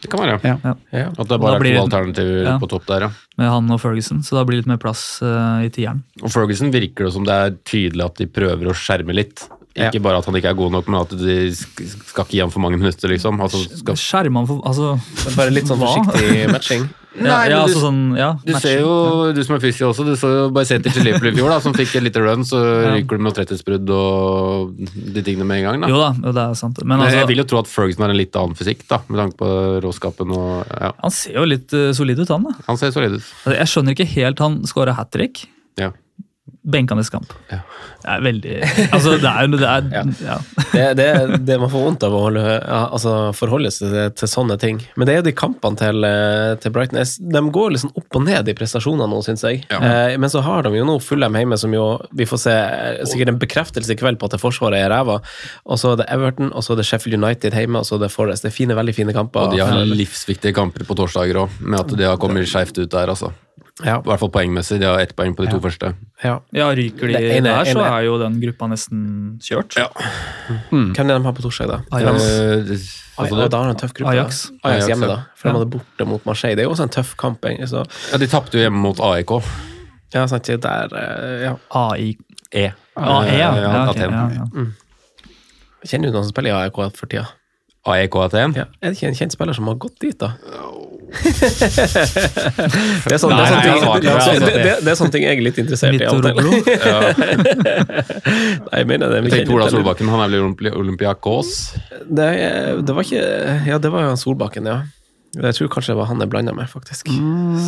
Det 0.03 0.09
kan 0.11 0.21
være. 0.23 0.39
Ja. 0.47 0.55
Ja. 0.63 0.73
Ja. 0.95 1.05
At 1.11 1.27
det 1.27 1.37
bare 1.39 1.57
er 1.57 1.63
blir 1.63 1.77
to 1.77 1.85
alternativer 1.85 2.43
Ja. 2.45 2.57
på 2.59 2.67
topp 2.71 2.85
der, 2.87 3.07
ja. 3.07 3.09
Med 3.39 3.49
han 3.51 3.71
og 3.75 3.79
Ferguson, 3.83 4.21
så 4.23 4.37
da 4.39 4.43
blir 4.47 4.59
det 4.59 4.63
litt 4.65 4.71
mer 4.73 4.79
plass 4.81 5.01
uh, 5.23 5.59
i 5.65 5.69
tieren. 5.75 6.03
Og 6.23 6.31
Ferguson 6.31 6.71
virker 6.71 7.07
det 7.07 7.13
som 7.15 7.25
det 7.27 7.35
er 7.35 7.55
tydelig 7.67 8.05
at 8.05 8.19
de 8.21 8.27
prøver 8.31 8.69
å 8.71 8.75
skjerme 8.75 9.15
litt. 9.15 9.43
Ikke 9.77 10.01
bare 10.01 10.19
at 10.19 10.25
han 10.25 10.35
ikke 10.35 10.49
er 10.49 10.57
god 10.57 10.73
nok, 10.73 10.87
men 10.89 10.99
at 10.99 11.11
de 11.13 11.35
skal 11.55 12.23
ikke 12.25 12.33
gi 12.33 12.39
ham 12.41 12.51
for 12.53 12.63
mange 12.63 12.79
minutter, 12.79 13.11
liksom. 13.11 13.37
Altså, 13.43 13.61
skal... 13.79 13.99
Skjermer 13.99 14.41
han 14.41 14.49
for 14.49 14.63
Altså 14.65 15.35
Bare 15.37 15.53
litt 15.53 15.69
sånn 15.69 15.81
forsiktig 15.81 16.47
matching. 16.53 16.89
Ja, 17.17 17.23
Nei, 17.25 17.37
ja, 17.49 17.55
du, 17.57 17.63
altså 17.63 17.79
du- 17.79 17.81
sånn, 17.81 18.01
ja, 18.19 18.27
Du 18.45 18.51
ser 18.61 18.75
jo, 18.83 18.89
du 19.33 19.39
som 19.41 19.55
er 19.55 19.61
fysio 19.63 19.87
også, 19.89 20.03
du 20.05 20.11
så 20.19 20.29
jo 20.29 20.43
Bajseti 20.53 20.91
til 20.93 21.07
Liverpool 21.07 21.31
i 21.31 21.39
fjor, 21.39 21.49
da, 21.49 21.57
som 21.63 21.73
fikk 21.73 21.95
et 21.97 22.05
lite 22.05 22.21
run, 22.21 22.45
så 22.45 22.59
ryker 22.85 23.17
du 23.17 23.23
med 23.25 23.33
tretthetsbrudd 23.35 23.89
og 23.95 24.75
de 24.77 25.23
tingene 25.25 25.47
med 25.49 25.63
en 25.63 25.65
gang. 25.65 25.81
da. 25.81 25.89
Jo 25.89 25.97
da, 25.99 26.11
jo, 26.13 26.33
det 26.37 26.43
er 26.43 26.59
sant. 26.59 26.77
Men 26.85 27.01
altså, 27.01 27.17
jeg 27.17 27.31
vil 27.31 27.41
jo 27.41 27.47
tro 27.49 27.61
at 27.63 27.71
Ferguson 27.71 28.05
har 28.05 28.13
en 28.13 28.19
litt 28.19 28.37
annen 28.39 28.53
fysikk, 28.59 28.85
da, 28.93 29.01
med 29.09 29.23
tanke 29.23 29.39
på 29.41 29.49
råskapen 29.87 30.35
og 30.37 30.69
ja. 30.69 30.91
han 31.01 31.15
ser 31.17 31.41
jo 31.41 31.47
litt 31.49 31.73
eh, 31.75 31.89
solid 31.97 32.21
ut, 32.21 32.29
han. 32.29 32.45
da. 32.45 32.53
Han 32.69 32.79
ser 32.79 32.93
solid 32.93 33.17
ut. 33.17 33.25
Altså, 33.25 33.57
Jeg 33.57 33.73
skjønner 33.73 33.97
ikke 33.97 34.09
helt 34.13 34.45
Han 34.45 34.61
skåra 34.69 34.93
hat 35.01 35.11
trick. 35.17 35.47
Ja. 35.81 35.89
Benkende 36.63 37.03
kamp. 37.11 37.31
Ja. 37.47 37.61
Det 38.03 38.09
er 38.11 38.23
veldig 38.23 38.55
Altså, 38.95 39.13
det 39.19 39.29
er 39.29 39.45
jo 39.47 39.59
det 39.59 39.69
er, 39.69 40.09
ja. 40.23 40.35
Det, 40.73 40.83
det, 40.99 41.07
det 41.47 41.57
man 41.61 41.71
får 41.71 41.83
vondt 41.85 42.03
av 42.03 42.15
å 42.15 42.21
holde, 42.25 42.43
ja, 42.43 42.81
altså 42.91 43.13
forholde 43.35 43.71
seg 43.71 43.93
til, 43.93 44.11
til 44.19 44.31
sånne 44.31 44.57
ting. 44.59 44.81
Men 44.99 45.07
det 45.07 45.13
er 45.13 45.21
jo 45.21 45.25
de 45.29 45.33
kampene 45.39 45.79
til, 45.79 46.03
eh, 46.07 46.53
til 46.59 46.73
Brighton 46.75 46.99
De 47.31 47.43
går 47.55 47.77
sånn 47.81 47.95
opp 47.99 48.19
og 48.19 48.25
ned 48.27 48.51
i 48.51 48.55
prestasjonene 48.57 49.07
nå, 49.11 49.21
syns 49.25 49.45
jeg. 49.47 49.63
Eh, 49.71 50.17
men 50.19 50.31
så 50.31 50.43
har 50.45 50.67
de 50.67 50.73
jo 50.75 50.87
nå 50.87 50.99
Fulham 51.03 51.39
hjemme, 51.39 51.57
som 51.59 51.73
jo 51.75 51.87
Vi 52.15 52.27
får 52.29 52.43
se 52.43 52.55
eh, 52.55 53.01
sikkert 53.09 53.33
en 53.33 53.41
bekreftelse 53.41 53.95
i 53.95 53.99
kveld 53.99 54.19
på 54.19 54.29
at 54.29 54.35
det 54.35 54.43
forsvaret 54.43 54.83
er 54.83 54.91
ræva. 54.93 55.19
Og 55.65 55.79
så 55.81 55.93
er 55.95 56.03
det 56.03 56.09
Everton, 56.11 56.51
og 56.51 56.65
så 56.65 56.75
er 56.75 56.83
det 56.83 56.89
Sheffield 56.91 57.19
United 57.19 57.55
hjemme, 57.55 57.81
og 57.81 57.87
så 57.87 57.97
er 57.97 58.05
det 58.05 58.13
Forest. 58.13 58.45
Det 58.45 58.51
er 58.51 58.57
fine, 58.59 58.77
veldig 58.77 58.95
fine 58.99 59.15
kamper. 59.15 59.47
Og 59.47 59.55
de 59.55 59.63
har 59.63 59.85
livsviktige 59.87 60.55
kamper 60.55 60.87
på 60.87 60.97
torsdager 60.99 61.45
òg, 61.45 61.61
med 61.63 61.79
at 61.83 61.95
de 61.95 62.07
har 62.07 62.19
kommet 62.21 62.47
skeivt 62.51 62.77
ut 62.79 62.89
der, 62.91 63.15
altså. 63.15 63.31
Ja. 63.85 63.97
I 63.99 64.07
hvert 64.09 64.19
fall 64.19 64.31
poengmessig. 64.33 64.79
De 64.81 64.85
har 64.89 64.99
ett 64.99 65.13
poeng 65.15 65.35
på 65.37 65.45
de 65.45 65.51
to 65.53 65.59
første. 65.63 65.93
Ja. 66.23 66.39
ja, 66.51 66.67
ryker 66.75 67.07
de 67.07 67.15
ene- 67.37 67.43
der, 67.47 67.69
så 67.71 67.79
er 67.85 68.01
jo 68.07 68.17
den 68.19 68.39
gruppa 68.41 68.67
nesten 68.67 69.37
kjørt. 69.39 69.77
Ja 69.79 69.87
Hvem 70.69 70.91
er 70.97 71.13
de 71.13 71.23
har 71.23 71.33
på 71.37 71.45
torsdag, 71.45 71.67
da? 71.71 71.77
Ajax. 71.95 72.23
Ajax. 72.23 72.89
Aj, 73.19 73.23
altså, 73.25 73.35
da 73.39 73.47
det, 73.47 73.59
har 73.59 73.69
en 73.69 73.79
tøff 73.79 73.93
gruppe. 73.93 74.11
Ajax. 74.11 74.41
Ajax 74.51 74.63
Ajax, 74.63 74.87
hjemme, 74.87 75.07
da. 75.11 75.17
For 75.35 75.49
de 75.49 75.55
hadde 75.59 75.69
borte 75.77 76.05
mot 76.07 76.25
Marseille. 76.27 76.55
Det 76.59 76.63
er 76.63 76.67
jo 76.67 76.73
også 76.75 76.83
en 76.89 76.93
tøff 76.97 77.15
kamp. 77.19 77.47
Så. 77.67 77.85
ja, 78.11 78.17
de 78.17 78.27
tapte 78.31 78.55
jo 78.59 78.65
hjemme 78.67 78.79
mot 78.83 78.99
AIK. 78.99 79.31
Ja, 80.13 80.25
sant, 80.27 80.43
det 80.49 80.61
der, 80.63 80.95
eh, 80.97 81.41
ja. 81.47 81.55
AI 81.75 82.17
E. 82.51 82.71
AE, 82.97 83.25
ja. 83.37 83.37
Ja, 83.37 83.49
ja, 83.61 83.83
ok, 83.89 83.95
Aten. 83.95 84.11
ja, 84.11 84.45
Mm. 84.53 84.71
Kjenner 85.85 86.09
du 86.09 86.15
noen 86.17 86.23
som 86.25 86.31
spiller 86.33 86.49
i 86.51 86.65
AEK 86.65 86.79
for 86.97 87.07
tida? 87.07 87.27
AEK 87.87 88.15
Aten? 88.25 88.55
Ja. 88.57 88.65
Er 88.81 88.89
det 88.91 88.97
ikke 88.97 89.07
en 89.07 89.15
kjent 89.15 89.31
spiller 89.35 89.53
som 89.55 89.67
har 89.67 89.75
gått 89.75 89.99
dit, 90.01 90.17
da? 90.19 90.33
Det, 91.09 91.17
er 93.13 93.17
sånn, 93.17 93.33
det, 93.33 93.41
er 93.41 93.49
sånne 93.49 93.65
er 94.91 94.97
sånne 94.99 95.13
ting 95.15 95.23
jeg 95.25 95.33
er 95.39 95.43
litt 95.43 95.57
interessert 95.61 95.95
i. 95.95 95.97
til. 96.05 96.21
Nei, 98.69 98.77
jeg 98.83 98.87
mener 98.89 99.05
det. 99.09 99.19
vi 99.25 99.29
Tenk 99.33 99.49
Ola 99.55 99.65
Solbakken, 99.73 100.07
han 100.13 100.19
er 100.21 100.27
vel 100.29 100.37
i 100.37 100.39
Olympi 100.43 100.67
Olympiakos? 100.69 101.49
Det, 102.05 102.29
det 102.85 102.91
var 102.95 103.01
ikke 103.07 103.23
Ja, 103.67 103.75
det 103.81 103.89
var 103.93 104.01
jo 104.05 104.09
Solbakken, 104.21 104.63
ja. 104.69 104.77
Jeg 105.29 105.53
tror 105.53 105.69
kanskje 105.75 105.93
det 105.93 105.99
var 105.99 106.07
han 106.09 106.21
jeg 106.23 106.29
blanda 106.31 106.53
med, 106.57 106.67
faktisk. 106.69 107.05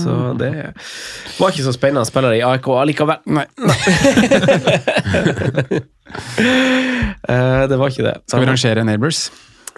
Så 0.01 0.13
det 0.39 0.51
var 1.37 1.49
ikke 1.53 1.67
så 1.67 1.73
spennende 1.75 2.05
spiller 2.09 2.31
i 2.33 2.45
AIK 2.45 2.67
allikevel. 2.81 3.19
Nei. 3.29 3.47
Eh, 7.29 7.69
det 7.69 7.77
var 7.77 7.91
ikke 7.91 8.03
det. 8.03 8.15
Skal 8.27 8.41
vi 8.41 8.47
rangere 8.49 8.83
Neighbors? 8.83 9.29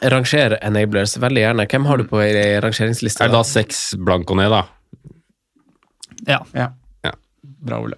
Rangere 0.02 0.58
enablers 0.66 1.18
veldig 1.22 1.42
gjerne. 1.46 1.68
Hvem 1.70 1.86
har 1.90 1.98
du 2.02 2.04
på 2.10 2.22
ei 2.24 2.60
rangeringsliste? 2.64 3.24
Er 3.24 3.28
det 3.32 3.38
da 3.38 3.44
seks 3.48 3.84
blanko 4.00 4.36
ned, 4.40 4.50
da? 4.52 4.64
Ja, 6.28 6.40
Ja. 6.56 6.70
Ja. 7.04 7.12
Bra, 7.64 7.80
Ole. 7.84 7.96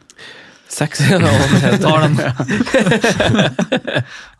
Seks? 0.75 0.99
tar 1.07 2.01
den. 2.03 2.15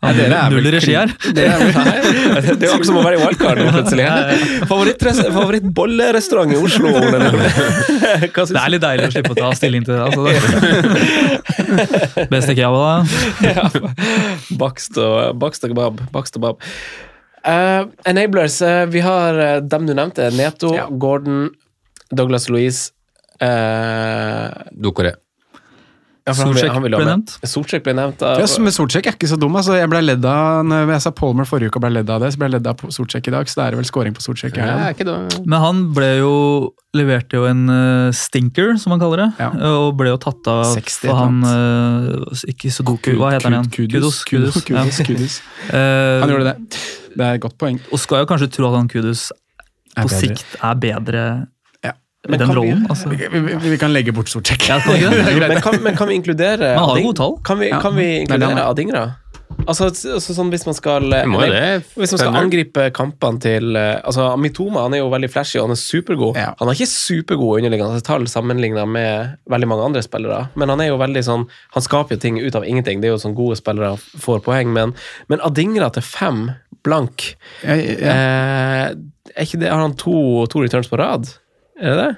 er 0.02 0.50
Null 0.52 0.66
regi 0.74 0.92
her. 0.92 1.08
Det 1.36 1.44
er 1.46 1.62
jo 1.62 2.72
akkurat 2.74 2.86
som 2.90 2.98
å 3.00 3.04
være 3.06 3.16
i 3.16 3.20
wildcard 3.22 3.58
nå, 3.62 3.70
plutselig. 3.72 4.04
Favoritt- 4.68 5.06
Favorittbollerestaurant 5.32 6.52
i 6.52 6.58
Oslo? 6.60 6.88
Det 7.00 8.60
er 8.60 8.74
litt 8.74 8.84
deilig 8.84 9.06
å 9.08 9.10
slippe 9.14 9.32
å 9.32 9.38
ta 9.38 9.48
stilling 9.56 9.86
til 9.86 9.94
det. 9.96 10.02
Altså. 10.10 10.22
Beste 12.34 12.52
kebab, 12.58 12.76
da. 12.84 13.64
Bakst 14.60 14.98
og 15.00 15.38
bakst 15.40 15.64
og 15.64 15.72
kebab. 15.72 15.94
Bakst 16.12 16.36
og 16.36 16.42
kebab. 16.42 16.56
Eh, 17.46 17.82
enablers. 18.10 18.60
Uh, 18.62 18.86
vi 18.90 19.00
har 19.00 19.34
uh, 19.38 19.60
dem 19.62 19.86
du 19.86 19.94
nevnte. 19.94 20.30
Neto, 20.34 20.74
Ja. 20.74 20.88
Gordon, 20.90 21.50
Douglas 22.10 22.48
Louise 22.48 22.90
uh, 23.42 24.50
Dokore. 24.72 25.14
Solskjær 26.34 26.80
ble 26.82 26.98
nevnt. 27.06 27.36
Solskjær 27.46 27.82
ble 27.86 27.92
nevnt. 27.94 28.22
Ja, 28.24 28.46
men 28.58 28.74
Solsjekk 28.74 29.06
er 29.12 29.14
ikke 29.14 29.28
så 29.30 29.38
dum. 29.38 29.54
altså. 29.58 29.76
Jeg 29.78 29.90
ble 29.92 30.00
ledd 30.02 30.24
av 30.26 30.64
når 30.66 30.96
jeg 30.96 31.04
sa 31.04 31.12
Palmer 31.14 31.46
forrige 31.46 31.70
uke 31.70 31.78
og 31.78 31.86
ble 31.86 31.92
ledd 32.00 32.10
av 32.10 32.24
det, 32.24 32.32
så 32.34 32.40
ble 32.40 32.48
jeg 32.48 32.56
ledd 32.56 32.66
av 32.72 32.82
Solsjekk 32.96 33.30
i 33.30 33.34
dag, 33.36 33.52
så 33.52 33.60
det 33.60 33.66
er 33.68 33.78
vel 33.78 33.86
scoring 33.86 34.16
på 34.16 34.24
Solsjekk. 34.24 34.58
Ja? 34.58 34.90
Men 35.46 35.56
han 35.62 35.84
ble 35.94 36.10
jo 36.18 36.34
leverte 36.96 37.38
jo 37.38 37.46
en 37.46 37.64
eh, 37.70 38.10
stinker, 38.16 38.74
som 38.80 38.94
man 38.94 39.02
kaller 39.02 39.24
det. 39.26 39.28
Ja. 39.42 39.50
Og 39.70 39.96
ble 40.00 40.10
jo 40.10 40.20
tatt 40.22 40.50
av 40.50 40.64
60 40.72 41.10
for 41.10 41.18
han 41.20 41.42
uh, 41.44 42.44
Ikke 42.50 42.70
Sudoku, 42.72 43.12
hva 43.20 43.34
heter 43.34 43.50
han 43.50 43.58
igjen? 43.60 43.72
Kudus. 43.76 44.22
Kudos, 44.26 44.62
kudos, 44.66 45.02
kudos. 45.06 45.40
Eh, 45.70 46.22
Han 46.22 46.32
gjorde 46.32 46.54
det. 46.54 46.86
Det 47.16 47.26
er 47.26 47.38
et 47.38 47.42
godt 47.42 47.58
poeng. 47.60 47.78
Og 47.92 48.00
skal 48.02 48.24
jo 48.24 48.30
kanskje 48.30 48.50
tro 48.58 48.70
at 48.70 48.80
han 48.80 48.88
Kudus 48.92 49.28
Er 49.96 50.04
på 50.04 50.12
sikt 50.12 50.58
er 50.58 50.80
bedre 50.80 51.26
Ja. 52.26 52.30
Men 52.34 52.42
den 52.42 52.54
rollen. 52.56 52.80
vi- 52.82 52.88
Altså. 52.92 53.08
Vi, 53.10 53.28
vi, 53.30 53.54
vi, 53.70 53.76
kan 53.78 53.92
legge 53.94 54.12
bort 54.16 54.28
Solskjær. 54.32 54.82
Ja, 55.00 55.10
men, 55.48 55.60
kan, 55.62 55.78
men 55.82 55.96
kan 55.96 56.08
vi 56.10 56.14
inkludere 56.18 56.74
Man 56.76 56.90
har 56.90 56.98
jo 56.98 57.10
gode 57.12 57.20
tall. 57.22 57.38
Kan 57.46 57.62
vi, 57.62 57.70
Ja. 57.70 57.80
kan 57.80 57.94
vi 57.96 58.04
er 58.16 58.20
inkludere 58.26 58.58
har. 58.58 58.74
Adingra? 58.74 59.06
Altså, 59.66 59.86
altså 59.88 60.34
sånn 60.34 60.50
hvis 60.52 60.66
man 60.66 60.74
skal 60.76 61.06
det. 61.08 61.22
Hvis 61.96 62.12
man 62.12 62.18
skal 62.20 62.36
angripe 62.36 62.88
kampene 62.94 63.40
til 63.40 63.76
eh, 63.78 64.00
Altså, 64.04 64.26
Mitoma 64.42 64.82
han 64.84 64.96
er 64.96 65.00
jo 65.00 65.08
veldig 65.12 65.30
flashy 65.32 65.56
og 65.60 65.68
han 65.68 65.74
er 65.76 65.80
supergod. 65.80 66.36
Ja. 66.36 66.50
Han 66.58 66.68
har 66.68 66.74
ikke 66.76 66.90
supergode 66.90 67.62
underliggende 67.62 68.02
tall 68.04 68.26
sammenligna 68.28 68.84
med 68.90 69.38
veldig 69.50 69.68
mange 69.70 69.86
andre 69.86 70.02
spillere, 70.04 70.48
men 70.58 70.68
han 70.74 70.82
er 70.84 70.90
jo 70.90 70.98
veldig 71.00 71.22
sånn 71.24 71.46
Han 71.78 71.86
skaper 71.86 72.18
jo 72.18 72.22
ting 72.26 72.40
ut 72.42 72.58
av 72.58 72.66
ingenting. 72.68 73.00
Det 73.00 73.08
er 73.08 73.14
jo 73.14 73.22
sånn 73.22 73.38
gode 73.38 73.56
spillere 73.58 73.94
får 73.96 74.42
poeng, 74.44 74.74
men, 74.76 74.92
men 75.32 75.42
Adingra 75.46 75.88
til 75.94 76.04
fem 76.04 76.44
blank 76.86 77.30
ja, 77.64 77.74
ja. 77.78 78.12
eh, 78.12 78.84
Er 79.36 79.46
ikke 79.48 79.58
det 79.62 79.70
Har 79.72 79.82
han 79.86 79.96
to, 79.98 80.44
to 80.52 80.62
returns 80.66 80.90
på 80.90 80.98
rad? 81.00 81.30
Er 81.80 81.92
det 81.92 81.98
det? 82.04 82.16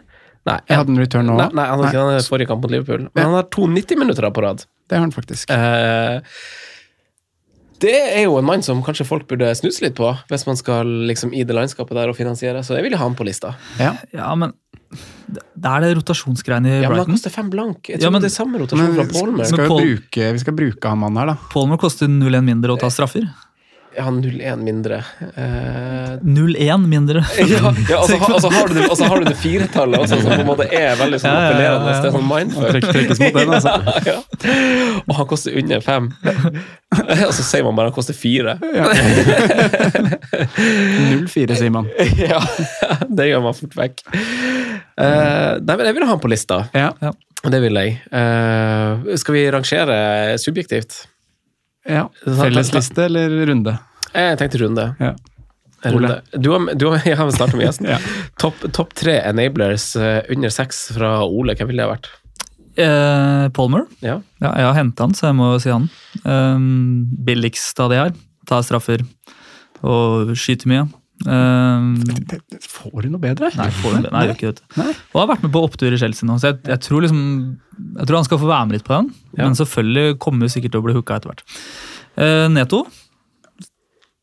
Nei, 0.48 0.56
jeg 0.70 0.78
hadde 0.80 0.94
en 0.94 0.98
return 1.02 1.26
nå. 1.28 1.34
nei, 1.36 1.48
nei, 1.52 1.64
han 1.68 1.82
har 1.82 1.90
ikke 1.92 2.06
den 2.09 2.24
forrige 2.24 2.48
kamp 2.48 2.62
mot 2.64 2.70
Liverpool. 2.72 3.09
Men 3.12 3.24
han 3.28 3.34
har 3.36 3.48
to 3.52 3.66
90-minutter 3.68 4.30
på 4.32 4.44
rad. 4.46 4.64
Det 4.88 4.96
har 4.96 5.02
han 5.04 5.12
faktisk. 5.12 5.50
Eh, 5.52 6.20
det 7.82 7.92
er 7.94 8.24
jo 8.24 8.38
en 8.40 8.46
mann 8.48 8.62
som 8.66 8.80
kanskje 8.82 9.04
folk 9.06 9.28
burde 9.30 9.50
snuse 9.54 9.84
litt 9.84 9.94
på, 9.98 10.09
hvis 10.30 10.46
man 10.48 10.56
skal 10.59 10.88
liksom 11.11 11.30
i 11.36 11.44
det 11.46 11.54
landskapet 11.54 11.94
der 11.94 12.11
og 12.11 12.16
finansiere, 12.18 12.64
så 12.66 12.74
jeg 12.78 12.88
vil 12.88 12.96
ha 12.98 13.04
han 13.04 13.14
på 13.18 13.26
lista. 13.28 13.52
Ja. 13.78 13.92
Ja, 14.16 14.32
men 14.34 14.54
det 15.28 15.68
er 15.68 15.84
det 15.84 15.90
rotasjonsgreiene 16.00 16.66
i 16.66 16.72
Brighton. 16.80 16.82
Ja, 16.82 16.90
men 16.96 17.04
han 17.04 17.12
koster 17.18 17.34
fem 17.34 17.50
blank. 17.52 17.90
Jeg 17.92 18.00
Ja, 18.02 18.11
men- 18.11 18.22
det 18.24 18.32
er 18.32 18.34
samme 18.34 18.59
rotasjon 18.59 18.82
Men 18.82 18.94
fra 18.96 19.04
vi 19.04 19.18
Palmer. 19.20 19.44
skal, 19.44 19.68
vi, 19.68 19.68
bruke, 19.68 20.32
vi 20.32 20.38
skal 20.42 20.54
bruke 20.54 20.88
han 20.88 20.98
mannen 20.98 21.18
her, 21.18 21.26
da. 21.26 21.36
Palmer 21.52 21.76
koster 21.76 22.09
0-1 22.09 22.42
mindre 22.48 22.74
å 22.74 22.80
ta 22.80 22.88
straffer. 22.88 23.28
Jeg 23.97 24.05
har 24.05 24.12
0-1 24.14 24.61
mindre. 24.62 24.97
Eh, 25.34 26.18
0-1 26.22 26.84
mindre. 26.86 27.22
ja, 27.39 27.45
ja 27.89 27.99
altså, 27.99 28.18
så 28.41 28.49
har- 28.51 28.53
har 28.59 28.68
du 28.68 28.74
det- 28.74 28.89
og 28.91 28.97
så 29.01 29.05
har 29.11 29.18
du 29.18 29.24
det 29.26 29.36
firetallet 29.41 29.99
også, 30.05 30.18
som 30.22 30.30
på 30.30 30.41
en 30.41 30.47
måte 30.47 30.66
er 30.72 30.95
veldig 31.01 31.18
sånn 31.22 31.32
Ja, 31.32 31.39
ja, 31.41 31.41
ja, 31.41 31.49
ja. 31.49 31.51
appellerende. 31.51 31.89
Det 31.89 32.09
er 32.09 32.12
sånn 32.14 32.28
mindfuck. 32.28 32.74
Altså. 33.49 33.72
ja, 34.07 34.12
ja. 34.12 34.18
Og 35.09 35.14
han 35.18 35.26
koster 35.32 35.59
under 35.59 35.80
fem. 35.82 36.11
Og 37.28 37.34
så 37.36 37.43
sier 37.45 37.64
man 37.66 37.74
bare 37.78 37.91
han 37.91 37.97
koster 37.97 38.14
fire. 38.16 38.55
0-4, 40.28 41.55
sier 41.59 41.70
man. 41.74 41.89
ja, 42.18 42.41
det 43.09 43.28
gjør 43.32 43.43
man 43.45 43.55
fort 43.59 43.76
vekk. 43.78 44.03
Eh, 44.14 45.53
nei, 45.62 45.74
men 45.76 45.86
jeg 45.89 45.95
vil 45.99 46.07
ha 46.07 46.12
han 46.14 46.22
på 46.22 46.30
lista. 46.32 46.62
Ja. 46.76 46.91
Det 47.49 47.61
vil 47.62 47.78
jeg. 47.78 47.99
Eh, 48.11 49.14
skal 49.20 49.36
vi 49.36 49.45
rangere 49.55 49.99
subjektivt? 50.43 51.05
Ja. 51.87 52.07
Fellesliste 52.24 53.07
eller 53.07 53.35
runde? 53.51 53.74
Jeg 54.14 54.39
tenkte 54.41 54.62
runde. 54.62 54.87
Ja. 55.01 55.12
runde. 55.85 56.20
Du 56.35 56.51
har, 56.55 56.70
du 56.74 56.87
har, 56.91 57.03
jeg 57.11 57.18
har 57.20 57.31
startet 57.35 57.59
med 57.59 57.68
gjesten. 57.68 57.91
Ja. 57.93 57.99
Topp 58.41 58.64
top 58.76 58.95
tre 58.99 59.18
enablers 59.22 59.91
eh, 59.97 60.22
under 60.33 60.53
seks 60.55 60.89
fra 60.97 61.18
Ole. 61.26 61.57
Hvem 61.59 61.70
ville 61.70 61.85
det 61.85 61.89
ha 61.89 61.95
vært? 61.95 62.11
Eh, 62.79 63.49
Palmer. 63.57 63.87
Ja. 64.05 64.20
Ja, 64.39 64.53
jeg 64.55 64.68
har 64.70 64.79
henta 64.79 65.09
han, 65.09 65.14
så 65.18 65.31
jeg 65.31 65.39
må 65.39 65.51
si 65.62 65.72
han. 65.72 65.89
Um, 66.24 67.09
billigst 67.26 67.81
av 67.83 67.93
de 67.93 68.01
her. 68.01 68.14
Ta 68.49 68.62
straffer. 68.64 69.03
Og 69.87 70.35
skyter 70.39 70.70
mye. 70.70 70.87
Eh, 71.26 72.58
Får 72.62 73.02
du 73.02 73.10
noe 73.10 73.22
bedre? 73.22 73.50
Nei, 73.58 73.68
får 73.74 73.96
du? 73.96 74.08
Nei, 74.14 74.24
ikke 74.30 74.52
det. 74.52 74.62
vet 74.76 74.94
du. 74.94 75.02
Og 75.14 75.22
har 75.22 75.30
vært 75.32 75.44
med 75.46 75.52
på 75.54 75.64
opptur 75.66 75.94
i 75.94 75.98
Chelsea 76.00 76.28
nå, 76.28 76.38
så 76.38 76.52
jeg, 76.52 76.60
jeg, 76.68 76.82
tror 76.84 77.04
liksom, 77.04 77.20
jeg 77.98 78.08
tror 78.08 78.20
han 78.20 78.28
skal 78.28 78.42
få 78.42 78.50
være 78.50 78.68
med 78.68 78.78
litt 78.78 78.86
på 78.86 78.94
den. 78.94 79.10
Men 79.40 79.58
selvfølgelig 79.58 80.18
kommer 80.22 80.46
vi 80.46 80.54
sikkert 80.54 80.76
til 80.76 80.82
å 80.82 80.86
bli 80.86 80.96
hooka 80.96 81.18
etter 81.18 81.32
hvert. 81.32 81.44
Uh, 82.18 82.46
Neto 82.52 82.84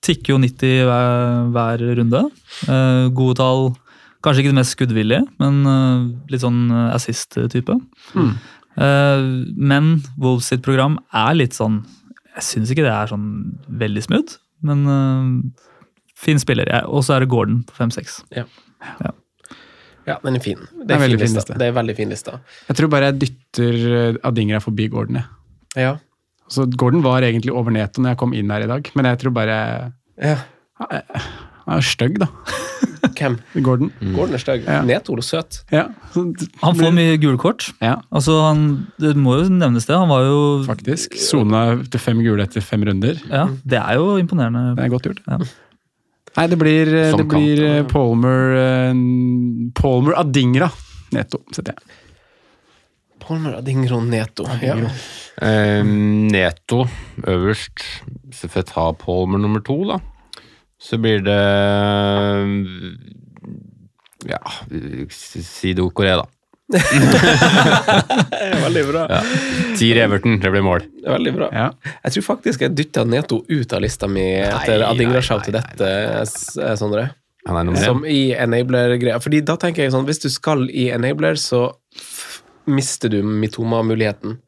tikker 0.05 0.35
jo 0.35 0.37
90 0.37 0.85
hver, 0.85 1.45
hver 1.55 1.83
runde. 1.99 2.21
Uh, 2.69 3.07
gode 3.17 3.39
tall. 3.41 3.71
Kanskje 4.23 4.43
ikke 4.43 4.53
det 4.53 4.59
mest 4.59 4.75
skuddvillige, 4.75 5.23
men 5.41 5.61
uh, 5.65 6.05
litt 6.29 6.43
sånn 6.43 6.67
assist-type. 6.93 7.79
Mm. 8.17 8.35
Men 8.75 9.85
Wolves 10.19 10.49
sitt 10.51 10.59
program 10.65 10.97
er 11.15 11.29
litt 11.37 11.53
sånn 11.55 11.77
Jeg 12.33 12.43
syns 12.43 12.73
ikke 12.73 12.83
det 12.83 12.91
er 12.91 13.07
sånn 13.07 13.29
veldig 13.79 14.01
smooth, 14.03 14.33
men 14.67 14.81
fin 16.25 16.41
spiller. 16.41 16.65
Jeg- 16.71 16.87
Og 16.89 17.03
så 17.05 17.15
er 17.15 17.19
det 17.25 17.29
Gordon 17.31 17.63
på 17.67 17.77
5-6. 17.77 18.17
Ja, 18.35 18.43
Ja. 19.01 19.11
ja. 20.07 20.17
den 20.23 20.35
er 20.35 20.43
fin. 20.43 20.57
Det 20.57 20.87
Det 20.87 20.91
er 20.91 20.99
er, 20.99 21.07
veldig 21.07 21.19
fin 21.19 21.27
fin 21.27 21.35
liste. 21.35 21.49
liste. 21.53 21.59
Det 21.59 21.67
er 21.69 21.77
veldig 21.81 21.95
fin 21.97 22.09
liste. 22.09 22.39
Jeg 22.69 22.77
tror 22.77 22.89
bare 22.89 23.11
jeg 23.11 23.19
dytter 23.23 23.79
eh, 24.13 24.17
Adingra 24.23 24.59
forbi 24.61 24.87
Gordon. 24.89 25.15
Jeg. 25.21 25.25
Ja. 25.77 25.95
Så 26.49 26.67
Gordon 26.77 27.01
var 27.01 27.21
egentlig 27.25 27.51
over 27.51 27.71
Neto 27.73 28.01
når 28.01 28.09
jeg 28.13 28.17
kom 28.21 28.33
inn 28.33 28.49
her 28.53 28.61
i 28.63 28.67
dag, 28.69 28.91
men 28.95 29.05
jeg 29.05 29.17
tror 29.23 29.33
bare 29.33 29.93
ja. 30.21 30.35
Han 31.65 31.79
er 31.79 31.81
stygg, 31.81 32.19
da. 32.21 32.27
Hvem? 33.15 33.37
Gordon. 33.63 33.89
Gordon 34.13 34.35
er 34.37 34.41
stygg. 34.41 34.65
Ja. 34.67 34.81
Neto 34.85 35.13
og 35.15 35.23
søt. 35.25 35.63
Ja. 35.73 35.87
Han 36.13 36.75
får 36.77 36.91
mye 36.93 37.17
gule 37.21 37.37
kort. 37.41 37.71
Ja. 37.81 37.95
Altså, 38.13 38.35
han, 38.45 38.87
det 39.01 39.15
må 39.17 39.37
jo 39.39 39.49
nevnes 39.49 39.87
det. 39.89 39.95
Han 39.97 40.09
var 40.11 40.25
jo 40.27 40.37
Faktisk. 40.67 41.15
Sona 41.17 41.63
til 41.89 41.99
fem 42.03 42.21
gule 42.21 42.43
etter 42.45 42.61
fem 42.65 42.83
runder. 42.85 43.17
Ja, 43.31 43.47
Det 43.65 43.79
er 43.81 43.95
jo 43.97 44.17
imponerende. 44.21 44.75
Det 44.77 44.85
er 44.85 44.93
godt 44.93 45.07
gjort. 45.09 45.21
Ja. 45.27 45.39
Nei, 46.35 46.47
det 46.51 46.57
blir, 46.59 46.89
eh, 46.93 47.13
det 47.15 47.25
blir 47.31 47.61
eh, 47.63 47.83
Palmer 47.87 48.55
eh, 48.59 48.97
Palmer 49.79 50.17
Adingra. 50.19 50.69
Neto, 51.15 51.39
setter 51.55 51.75
jeg. 51.77 52.01
Palmer 53.25 53.55
Adingro 53.61 54.01
Neto. 54.03 54.45
Ja. 54.61 54.75
Eh, 55.41 55.83
Neto 55.85 56.83
øverst. 57.23 57.85
Så 58.35 58.49
får 58.49 58.61
jeg 58.61 58.69
ta 58.73 58.89
Palmer 58.99 59.41
nummer 59.41 59.63
to, 59.63 59.79
da. 59.87 59.99
Så 60.81 60.99
blir 61.01 61.23
det 61.23 61.41
Ja, 64.27 64.41
si 65.09 65.73
Korea, 65.93 66.17
da. 66.17 66.27
Veldig 68.65 68.83
bra. 68.87 69.05
Ja. 69.09 69.21
Tier 69.77 69.99
Everton, 70.05 70.39
det 70.41 70.51
blir 70.51 70.63
mål. 70.65 70.85
Veldig 71.05 71.33
bra. 71.35 71.49
Ja. 71.53 71.67
Jeg 72.07 72.15
tror 72.15 72.25
faktisk 72.31 72.63
jeg 72.65 72.73
dytta 72.77 73.03
Neto 73.05 73.43
ut 73.47 73.73
av 73.75 73.83
lista 73.85 74.09
mi 74.09 74.25
etter 74.41 74.81
Adingra-show 74.87 75.43
til 75.45 75.53
dette, 75.59 75.85
eh, 75.85 76.75
Sondre. 76.79 77.09
Som 77.83 78.05
i 78.09 78.33
enabler-greia. 78.33 79.19
Fordi 79.21 79.43
da 79.45 79.53
tenker 79.61 79.85
jeg 79.85 79.93
sånn, 79.93 80.07
hvis 80.07 80.23
du 80.23 80.29
skal 80.33 80.65
i 80.71 80.89
enabler, 80.95 81.37
så 81.37 81.67
mister 82.65 83.09
du 83.13 83.21
Mitoma-muligheten 83.21 84.39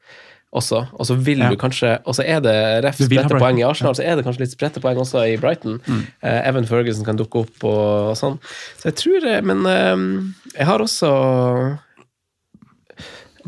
også. 0.57 0.87
Og 0.97 1.05
så 1.05 1.13
vil 1.21 1.39
Ja. 1.43 1.49
du 1.51 1.57
kanskje 1.57 1.99
Og 2.07 2.15
så 2.15 2.23
er 2.25 2.39
det 2.41 2.83
ref 2.83 2.95
spredte 2.97 3.37
poeng 3.37 3.59
i 3.59 3.63
Arsenal, 3.67 3.91
Arsenal, 3.91 3.95
så 3.95 4.03
er 4.03 4.15
det 4.15 4.25
kanskje 4.25 4.39
litt 4.39 4.55
spredte 4.57 4.81
poeng 4.81 4.97
også 4.97 5.21
i 5.27 5.37
Brighton. 5.37 5.79
Eh, 6.23 6.47
Evan 6.49 6.65
Ferguson 6.65 7.05
kan 7.05 7.17
dukke 7.17 7.43
opp 7.45 7.63
og, 7.63 8.15
sånn. 8.17 8.39
Så 8.79 8.89
jeg 8.89 8.95
tror 8.95 9.19
det, 9.21 9.43
Men 9.43 9.65
uh, 9.67 10.23
jeg 10.57 10.65
har 10.65 10.79
også 10.79 11.77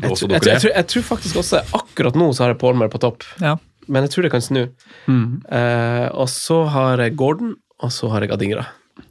jeg, 0.02 0.10
tror- 0.16 0.30
jeg, 0.30 0.40
tror- 0.40 0.52
jeg, 0.52 0.60
tror- 0.64 0.74
jeg 0.76 0.86
tror 0.94 1.02
faktisk 1.12 1.36
også 1.42 1.62
Akkurat 1.76 2.14
nå 2.18 2.30
så 2.34 2.44
har 2.46 2.54
jeg 2.54 2.58
Palmer 2.62 2.88
på 2.88 3.00
topp, 3.00 3.22
Ja. 3.40 3.56
men 3.88 4.02
jeg 4.06 4.10
tror 4.14 4.22
det 4.22 4.30
kan 4.32 4.40
snu. 4.44 4.66
Mm. 5.08 5.42
Eh, 5.50 6.08
og 6.14 6.28
så 6.28 6.64
har 6.68 6.98
jeg 6.98 7.16
Gordon, 7.16 7.56
og 7.82 7.90
så 7.90 8.08
har 8.10 8.20
jeg 8.26 8.30
Adingra. 8.32 8.66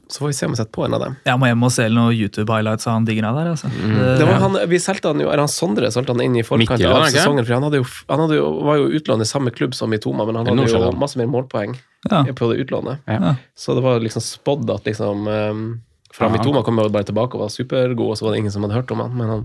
Så 0.09 0.19
får 0.23 0.27
vi 0.31 0.33
se 0.33 0.45
om 0.47 0.53
jeg 0.55 0.57
setter 0.57 0.73
på 0.73 0.85
en 0.85 0.93
av 0.97 1.01
dem. 1.03 1.15
Jeg 1.25 1.37
må 1.37 1.45
hjem 1.45 1.63
og 1.67 1.71
se 1.71 1.83
noen 1.89 2.15
YouTube-highlights 2.17 2.87
av 2.89 2.93
han 2.97 3.05
Digra 3.05 3.29
der. 3.33 3.51
Altså. 3.51 3.69
Mm. 3.69 3.97
Det 4.17 4.25
var 4.25 4.39
han, 4.41 4.55
vi 4.69 4.79
solgte 4.81 5.11
han 5.11 5.19
jo, 5.21 5.27
eller 5.29 5.43
han 5.45 5.51
Sondre 5.53 5.91
solgte 5.93 6.15
han 6.15 6.21
inn 6.25 6.35
i 6.39 6.41
forkant 6.45 6.81
av 6.81 7.03
det 7.05 7.11
sesongen. 7.13 7.45
For 7.45 7.53
han, 7.53 7.63
hadde 7.67 7.77
jo, 7.77 7.85
han 8.09 8.19
hadde 8.23 8.39
jo, 8.39 8.47
var 8.65 8.79
jo 8.81 8.87
utlånt 8.97 9.21
i 9.21 9.29
samme 9.29 9.53
klubb 9.53 9.75
som 9.77 9.93
i 9.93 9.99
Toma, 10.01 10.25
men 10.25 10.39
han 10.41 10.49
hadde 10.49 10.65
jo 10.65 10.91
masse 10.97 11.17
mer 11.21 11.29
målpoeng 11.29 11.75
Ja. 12.09 12.23
på 12.25 12.49
det 12.53 12.65
utlånet. 12.65 13.05
Ja. 13.05 13.35
Så 13.55 13.75
det 13.77 13.83
var 13.85 13.99
liksom 14.01 14.21
spådd 14.25 14.69
at 14.73 14.85
liksom 14.89 15.27
um, 15.27 15.81
For 16.14 16.26
Ja, 16.26 16.34
Mitoma 16.34 16.64
kom 16.66 16.80
jo 16.82 16.89
bare 16.89 17.07
tilbake 17.07 17.38
og 17.38 17.45
var 17.45 17.53
supergod, 17.53 18.07
og 18.12 18.18
så 18.18 18.26
var 18.26 18.34
det 18.34 18.43
ingen 18.43 18.53
som 18.53 18.66
hadde 18.66 18.80
hørt 18.80 18.91
om 18.95 19.03
han. 19.05 19.16
Men 19.18 19.34
han, 19.34 19.43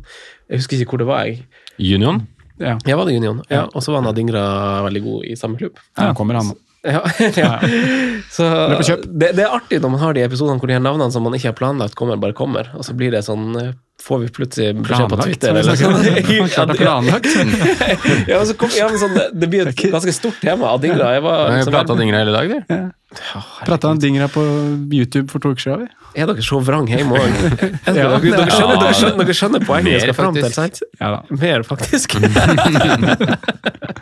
jeg 0.48 0.62
husker 0.62 0.80
ikke 0.80 0.96
hvor 0.96 1.04
det 1.04 1.10
var. 1.10 1.28
jeg. 1.28 1.44
Union. 1.78 2.22
Ja. 2.62 2.76
Jeg 2.86 2.96
var 2.96 3.08
det 3.08 3.16
Union? 3.18 3.42
Ja, 3.50 3.66
Og 3.74 3.82
så 3.82 3.92
var 3.92 4.02
han 4.02 4.12
Adingra 4.12 4.44
veldig 4.86 5.02
god 5.02 5.24
i 5.26 5.36
samme 5.36 5.58
klubb. 5.58 5.80
Ja, 5.98 6.12
kommer 6.14 6.40
han. 6.40 6.54
Ja, 6.84 7.00
ja. 7.36 7.60
Så 8.30 8.44
det, 9.04 9.30
det 9.32 9.44
er 9.46 9.54
artig 9.56 9.78
når 9.80 9.94
man 9.94 10.02
har 10.02 10.16
de 10.16 10.24
episodene 10.26 10.60
hvor 10.60 10.68
de 10.68 10.76
her 10.76 10.82
navnene 10.84 11.12
som 11.14 11.24
man 11.24 11.32
ikke 11.36 11.48
har 11.48 11.56
planlagt, 11.56 11.96
kommer, 11.96 12.20
bare 12.20 12.36
kommer. 12.36 12.68
Og 12.76 12.84
så 12.84 12.92
blir 12.96 13.14
det 13.14 13.24
sånn 13.24 13.56
eh, 13.60 13.72
Får 14.04 14.18
vi 14.20 14.28
plutselig 14.36 14.74
beskjed 14.82 15.06
på? 15.08 15.16
Twitter 15.22 15.54
eller 15.56 15.78
sånn? 15.78 15.94
er 16.04 16.72
planlagt. 16.76 17.28
ja, 18.32 18.40
kom, 18.58 18.72
ja, 18.76 18.88
men 18.90 19.00
sånn, 19.00 19.14
det, 19.32 19.48
blir 19.48 19.70
et 19.70 19.80
ganske 19.80 20.12
stort 20.12 20.42
tema. 20.42 20.74
Adingra. 20.74 21.12
Jeg 21.14 21.22
var 21.24 21.38
Jeg 21.46 21.62
liksom, 21.62 21.76
prata 21.78 21.96
Dingra 21.96 22.20
hele 22.20 22.34
dag, 22.34 22.50
du. 22.50 22.74
Prata 23.64 23.88
om 23.90 23.98
Dingra 24.02 24.28
på 24.32 24.42
YouTube 24.92 25.30
for 25.32 25.38
to 25.44 25.52
uker 25.54 25.62
siden? 25.64 25.88
Er 26.14 26.28
dere 26.30 26.42
så 26.46 26.60
vrang 26.62 26.86
hjemme 26.86 27.16
òg? 27.18 27.32
dere, 27.58 27.74
dere, 27.90 28.20
skjønner, 28.22 28.76
dere, 28.78 28.92
skjønner, 28.94 29.16
dere 29.24 29.34
skjønner 29.34 29.64
poenget 29.66 29.96
jeg 29.96 30.04
skal 30.04 30.14
fram 30.14 30.36
til, 30.36 30.46
sant? 30.54 30.78
Ja 31.00 31.08
da. 31.16 31.20
Mer, 31.34 31.64
faktisk. 31.66 32.14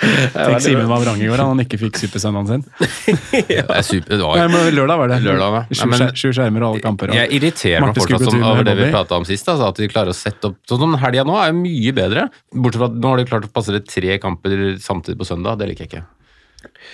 Tenk 0.02 0.60
Simen 0.64 0.88
var 0.90 1.00
vrang 1.04 1.20
i 1.22 1.28
går, 1.30 1.40
han 1.40 1.62
ikke 1.62 1.78
fikk 1.80 2.00
supersøndagen 2.02 2.48
sin. 2.50 2.62
Det 3.48 3.60
er 3.62 3.84
super. 3.86 4.12
Det 4.12 4.20
Nei, 4.20 4.28
var 4.42 4.50
men 4.52 4.76
lørdag 4.76 5.00
var 5.00 5.12
det. 5.12 5.18
Lørdag, 5.24 5.56
ja. 5.56 5.62
Sju 5.78 5.88
men- 5.92 6.14
Sju 6.18 6.28
skjermer 6.36 6.64
og 6.66 6.72
alle 6.74 6.84
kamper. 6.84 7.12
Og. 7.12 7.16
Jeg 7.16 7.32
irriterer 7.38 7.84
meg 7.86 7.96
fortsatt 7.96 8.26
som, 8.28 8.42
over 8.50 8.66
det 8.66 8.76
vi 8.78 8.90
prata 8.92 9.16
om 9.20 9.26
sist. 9.28 9.48
Altså, 9.48 9.70
at 9.72 9.80
vi 9.80 9.88
klarer 9.92 10.12
å 10.12 10.16
sette 10.16 10.50
opp 10.50 10.58
Sånn 10.68 10.82
som 10.82 10.96
helga 11.00 11.24
nå 11.28 11.36
er 11.40 11.54
mye 11.56 11.92
bedre. 11.96 12.26
Bortsett 12.52 12.80
fra 12.82 12.88
at 12.90 12.98
nå 12.98 13.12
har 13.14 13.22
de 13.22 13.28
klart 13.30 13.46
å 13.48 13.52
passere 13.52 13.80
tre 13.86 14.18
kamper 14.22 14.58
samtidig 14.82 15.16
på 15.20 15.28
søndag. 15.28 15.58
Det 15.62 15.70
liker 15.72 15.86
jeg 15.86 15.92
ikke. 15.94 16.04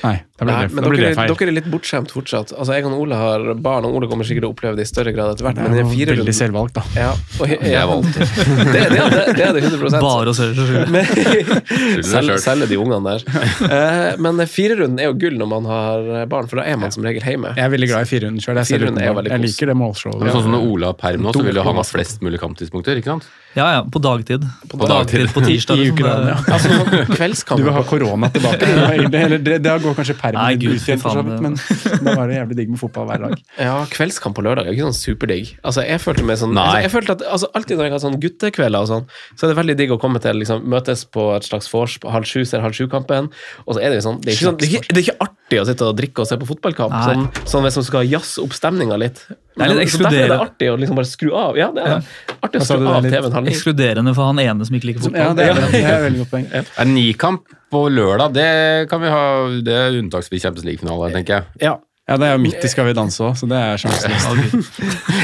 Nei, 0.04 0.14
da 0.38 0.44
blir 0.46 0.52
Nei, 0.54 0.66
det, 0.68 0.74
men 0.76 0.84
det 0.84 0.90
blir 0.92 1.00
dere, 1.02 1.08
det 1.10 1.16
feil. 1.18 1.32
dere 1.34 1.48
er 1.50 1.56
litt 1.56 1.68
bortskjemt 1.72 2.12
fortsatt. 2.14 2.52
Altså, 2.54 2.74
Jeg 2.76 2.84
og 2.86 2.94
Ole 3.02 3.16
har 3.18 3.46
barn, 3.58 3.84
og 3.88 3.96
Ole 3.98 4.06
kommer 4.10 4.24
sikkert 4.28 4.44
til 4.46 4.50
å 4.50 4.54
oppleve 4.54 4.76
det 4.78 4.84
i 4.86 4.90
større 4.90 5.12
grad 5.16 5.32
etter 5.34 5.48
hvert. 5.48 5.56
Det 5.58 5.64
Men 5.64 5.72
er 5.72 5.76
den 5.82 5.86
jo 5.88 5.94
fire 5.96 6.12
veldig 6.12 6.20
runden 6.22 6.36
selvvalgt, 6.38 6.74
da. 6.78 6.82
ja, 6.94 7.10
og, 7.40 7.48
jeg, 7.48 7.58
Det 7.64 7.74
er 7.74 7.86
valgt. 7.90 8.14
det, 8.18 8.26
det, 8.72 8.82
det, 8.94 9.24
det 9.38 9.46
er 9.48 9.52
det 9.58 9.64
100 9.66 10.02
Bare 10.04 10.30
å 10.30 10.36
selge 10.38 10.54
seg 10.54 10.70
selv. 10.70 10.92
Men- 10.94 12.04
Selge 12.08 12.36
selv. 12.38 12.38
selge 12.44 12.68
de 12.70 12.78
ungene 12.78 13.02
der. 13.16 13.24
Eh, 13.68 14.16
men 14.22 14.38
firerunden 14.46 15.00
er 15.02 15.08
jo 15.10 15.16
gull 15.18 15.36
når 15.40 15.48
man 15.50 15.66
har 15.68 16.06
barn, 16.30 16.46
for 16.50 16.60
da 16.62 16.66
er 16.70 16.78
man 16.80 16.92
som 16.94 17.02
regel 17.06 17.22
hjemme. 17.26 17.54
Jeg 17.58 17.64
er 17.66 17.72
veldig 17.74 17.88
glad 17.90 18.06
i 18.06 18.10
firerunden 18.12 18.44
sjøl. 18.44 18.56
Jeg, 18.62 18.68
ser 18.70 18.78
Firerunden 18.78 19.02
er 19.02 19.08
jo 19.08 19.12
utenfor. 19.12 19.22
veldig 19.22 19.34
jeg 19.34 19.42
kos. 19.42 19.56
liker 19.58 19.72
det 19.72 19.76
målshowet. 19.82 20.30
Sånn 20.32 20.46
som 20.46 20.54
når 20.54 20.68
Ole 20.70 20.90
har 20.92 20.96
perm 21.02 21.26
nå, 21.26 21.34
så 21.34 21.44
vil 21.46 21.58
jo 21.60 21.66
han 21.66 21.78
ha 21.80 21.84
flest 21.88 22.22
mulig 22.24 22.40
kamptidspunkter, 22.42 23.00
ikke 23.02 23.12
sant? 23.16 23.28
Ja, 23.56 23.66
ja, 23.78 23.82
på 23.90 23.98
dagtid. 24.04 24.44
På, 24.70 24.86
dagtid. 24.86 25.30
På 25.34 25.42
tirsdag. 25.42 25.80
I 25.82 25.88
liksom. 25.90 26.28
ja. 26.28 26.36
Altså 26.52 26.68
sånn 26.76 26.90
Du 27.08 27.14
kveldskamp. 27.16 27.62
vil 27.64 27.74
ha 27.74 27.82
korona 27.88 28.28
tilbake. 28.34 28.60
Det, 28.68 28.74
var 28.78 28.94
egentlig- 28.94 29.24
eller 29.24 29.38
det, 29.48 29.56
det 29.64 29.72
går 29.84 29.96
kanskje 29.98 30.16
permen 30.18 30.54
litt 30.54 30.64
ut 30.64 30.88
igjen, 30.88 31.00
for 31.02 31.16
så 31.16 31.22
vidt, 31.26 31.40
men 31.44 31.56
da 32.04 32.14
var 32.18 32.30
det 32.30 32.38
jævlig 32.38 32.58
digg 32.60 32.72
med 32.74 32.80
fotball 32.82 33.08
hver 33.10 33.24
dag. 33.26 33.44
Ja, 33.68 33.74
kveldskamp 33.90 34.36
på 34.38 34.44
lørdag 34.46 34.68
er 34.68 34.76
ikke 34.76 34.86
sånn 34.86 34.96
superdigg. 34.96 35.54
Altså, 35.66 35.82
jeg 35.86 36.00
følte 36.02 36.24
meg 36.28 36.38
sånn 36.40 36.56
altså, 36.56 36.82
jeg 36.84 36.92
følte 36.94 37.16
at 37.18 37.24
altså, 37.26 37.50
Alltid 37.58 37.80
når 37.80 37.88
jeg 37.88 37.94
har 37.94 38.02
sånn 38.04 38.18
guttekvelder, 38.22 38.84
og 38.86 38.90
sånn, 38.92 39.08
så 39.34 39.46
er 39.46 39.52
det 39.52 39.58
veldig 39.58 39.76
digg 39.80 39.94
å 39.94 39.98
komme 40.00 40.22
til 40.22 40.38
liksom, 40.40 40.62
møtes 40.70 41.04
på 41.14 41.26
et 41.34 41.48
slags 41.48 41.70
vors 41.72 41.98
på 42.02 42.12
halv 42.14 42.28
sju, 42.28 42.44
ser 42.48 42.62
halv 42.64 42.76
sju-kampen, 42.78 43.30
og 43.66 43.76
så 43.76 43.82
er 43.82 43.94
det 43.94 44.04
sånn 44.06 44.20
Det 44.22 44.32
er 44.32 44.38
ikke, 44.38 44.48
sånn, 44.50 44.60
det 44.60 44.68
er 44.68 44.76
ikke, 44.78 44.94
det 44.94 45.02
er 45.02 45.06
ikke 45.08 45.28
artig 45.28 45.62
å 45.62 45.66
sitte 45.68 45.88
og 45.88 45.98
drikke 45.98 46.24
og 46.24 46.30
se 46.30 46.38
på 46.40 46.48
fotballkamp, 46.52 46.96
sånn, 47.08 47.28
sånn 47.48 47.66
hvis 47.66 47.80
man 47.80 47.88
skal 47.90 48.08
jazze 48.08 48.44
opp 48.44 48.56
stemninga 48.56 48.98
litt. 49.00 49.24
Det 49.58 49.66
er 49.66 49.72
litt 49.74 49.84
ekskluderende. 49.84 49.98
så 49.98 50.14
Derfor 50.14 50.24
er 50.24 50.32
det 50.32 50.46
artig 50.46 50.70
å 50.70 50.76
liksom 50.78 50.98
bare 51.00 51.10
skru 51.10 51.30
av. 51.34 51.58
Ja, 51.58 51.68
det 51.74 51.84
er 51.84 51.94
ja. 51.96 52.00
artig 52.46 52.60
å 52.62 52.66
skru 52.68 52.88
av 52.92 53.08
TV-en. 53.08 53.50
Ekskluderende 53.52 54.14
for 54.14 54.30
han 54.30 54.42
ene 54.44 54.68
som 54.68 54.78
ikke 54.78 54.90
liker 54.92 55.02
Ja, 55.02 55.08
fotball. 55.08 55.36
det 55.38 55.48
er, 55.48 55.60
det 55.74 55.82
er 55.82 56.04
veldig 56.06 56.22
godt 56.22 56.32
poeng. 56.36 56.48
En 56.84 56.94
nikamp 56.94 57.54
på 57.74 57.82
lørdag, 57.92 58.32
det 58.38 58.48
kan 58.88 59.02
vi 59.02 59.10
ha 59.12 59.24
Det 59.66 59.74
er 59.74 59.98
unntaksvis 59.98 60.46
Champions 60.46 60.64
League-finale, 60.68 61.10
tenker 61.12 61.40
jeg. 61.40 61.44
Ja. 61.68 61.74
Ja, 62.08 62.16
det 62.16 62.26
er 62.30 62.36
jo 62.38 62.40
midt 62.40 62.62
i 62.64 62.68
Skal 62.72 62.86
vi 62.88 62.94
danse 62.96 63.20
òg, 63.26 63.34
så 63.36 63.44
det 63.50 63.58
er 63.60 63.76
sjansen. 63.82 64.64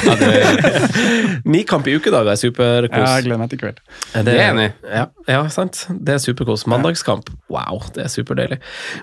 Ja, 0.05 0.15
det, 0.21 0.33
Nikamp 1.49 1.87
i 1.89 1.95
ukedager 1.97 2.33
er 2.35 2.39
superkos. 2.41 2.99
Ja, 2.99 3.15
jeg 3.19 3.27
gleder 3.29 3.41
meg 3.41 3.51
til 3.53 3.61
kveld. 3.63 3.79
Det, 4.13 4.25
Det 4.27 4.35
er 4.37 4.51
enig. 4.53 4.67
Ja, 4.93 5.05
ja, 5.31 5.41
sant. 5.53 5.85
Det 5.89 6.17
er 6.17 6.21
superkos. 6.23 6.67
Mandagskamp, 6.71 7.31
wow, 7.53 7.81
det 7.97 8.05
er 8.07 8.13
superdeilig. 8.13 8.59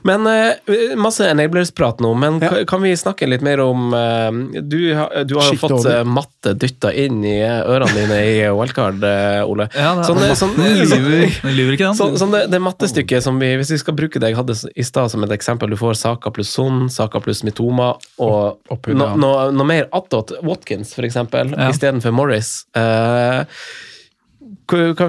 Men 0.08 0.28
uh, 0.30 0.94
masse 1.02 1.26
enablers-prat 1.28 2.02
nå, 2.06 2.14
men 2.22 2.40
Ja. 2.42 2.52
kan 2.70 2.82
vi 2.86 2.94
snakke 2.98 3.28
litt 3.30 3.42
mer 3.46 3.62
om 3.66 3.90
uh, 3.94 4.30
Du, 4.62 4.78
har- 4.98 5.24
du 5.26 5.36
har 5.38 5.50
jo 5.52 5.58
fått 5.62 5.86
eh, 5.90 6.04
matte 6.08 6.54
dytta 6.58 6.92
inn 6.94 7.20
i 7.26 7.36
ørene 7.46 7.92
dine 7.98 8.18
i 8.30 8.38
wildcard, 8.58 9.02
Ole. 9.50 9.68
Ja, 9.76 9.96
det 9.98 10.06
er- 10.06 10.36
sånn, 10.38 10.56
sånn, 10.56 10.56
sånn, 10.86 11.96
sånn, 11.98 12.18
sånn 12.22 12.34
det, 12.36 12.44
det 12.52 12.60
mattestykket 12.64 13.24
som 13.26 13.40
vi 13.42 13.52
Hvis 13.60 13.72
vi 13.76 13.80
skal 13.82 13.96
bruke 13.98 14.20
det 14.22 14.32
jeg 14.32 14.38
hadde 14.40 14.56
i 14.76 14.84
stad 14.86 15.12
som 15.14 15.24
et 15.26 15.34
eksempel, 15.36 15.70
du 15.74 15.78
får 15.80 15.98
Saka 16.00 16.32
pluss 16.34 16.52
Son, 16.54 16.86
Saka 16.92 17.22
pluss 17.24 17.44
Mitoma 17.72 17.94
og 18.20 18.60
Opphud, 18.72 18.98
noe 19.00 19.16
no, 19.20 19.32
no 19.56 19.64
mer 19.68 19.88
attåt, 19.92 20.34
Watkins 20.44 20.94
eksempel, 21.08 21.54
Ja. 21.58 21.70
istedenfor 21.72 22.12
Morris. 22.12 22.66
Uh, 22.76 23.46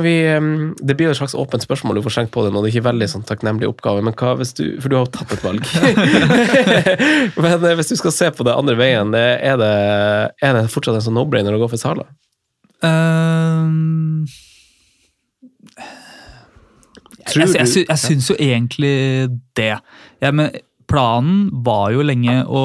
vi, 0.03 0.15
det 0.83 0.97
blir 0.97 1.07
jo 1.07 1.11
et 1.13 1.19
slags 1.21 1.35
åpent 1.39 1.63
spørsmål, 1.63 1.95
du 1.97 2.03
får 2.03 2.15
slengt 2.17 2.33
på 2.35 2.43
det 2.45 2.51
nå. 2.53 2.63
Det 2.63 2.71
er 2.71 2.75
ikke 2.77 2.89
veldig 2.91 3.09
sånn 3.09 3.23
takknemlig 3.27 3.69
oppgave, 3.69 4.03
men 4.03 4.15
hva 4.15 4.33
hvis 4.39 4.55
du 4.59 4.81
For 4.81 4.89
du 4.91 4.97
har 4.97 5.07
jo 5.07 5.13
tatt 5.15 5.33
et 5.33 5.45
valg. 5.45 5.63
men 7.43 7.65
eh, 7.69 7.77
hvis 7.79 7.93
du 7.93 7.97
skal 7.97 8.13
se 8.13 8.31
på 8.35 8.43
det 8.47 8.55
andre 8.57 8.75
veien, 8.79 9.15
er 9.15 9.57
det, 9.61 9.73
er 10.43 10.59
det 10.59 10.65
fortsatt 10.73 10.99
en 10.99 11.07
sånn 11.07 11.15
no-brainer 11.15 11.55
å 11.55 11.63
gå 11.63 11.71
for 11.71 11.79
Sala? 11.79 12.09
Um, 12.83 14.27
jeg, 17.23 17.39
jeg, 17.39 17.55
jeg, 17.55 17.69
sy- 17.71 17.87
jeg 17.87 18.03
syns 18.03 18.31
jo 18.33 18.37
egentlig 18.43 18.95
det. 19.55 19.77
Ja, 20.23 20.35
men 20.35 20.51
planen 20.93 21.47
var 21.67 21.91
jo 21.97 22.05
lenge 22.07 22.43
å 22.47 22.65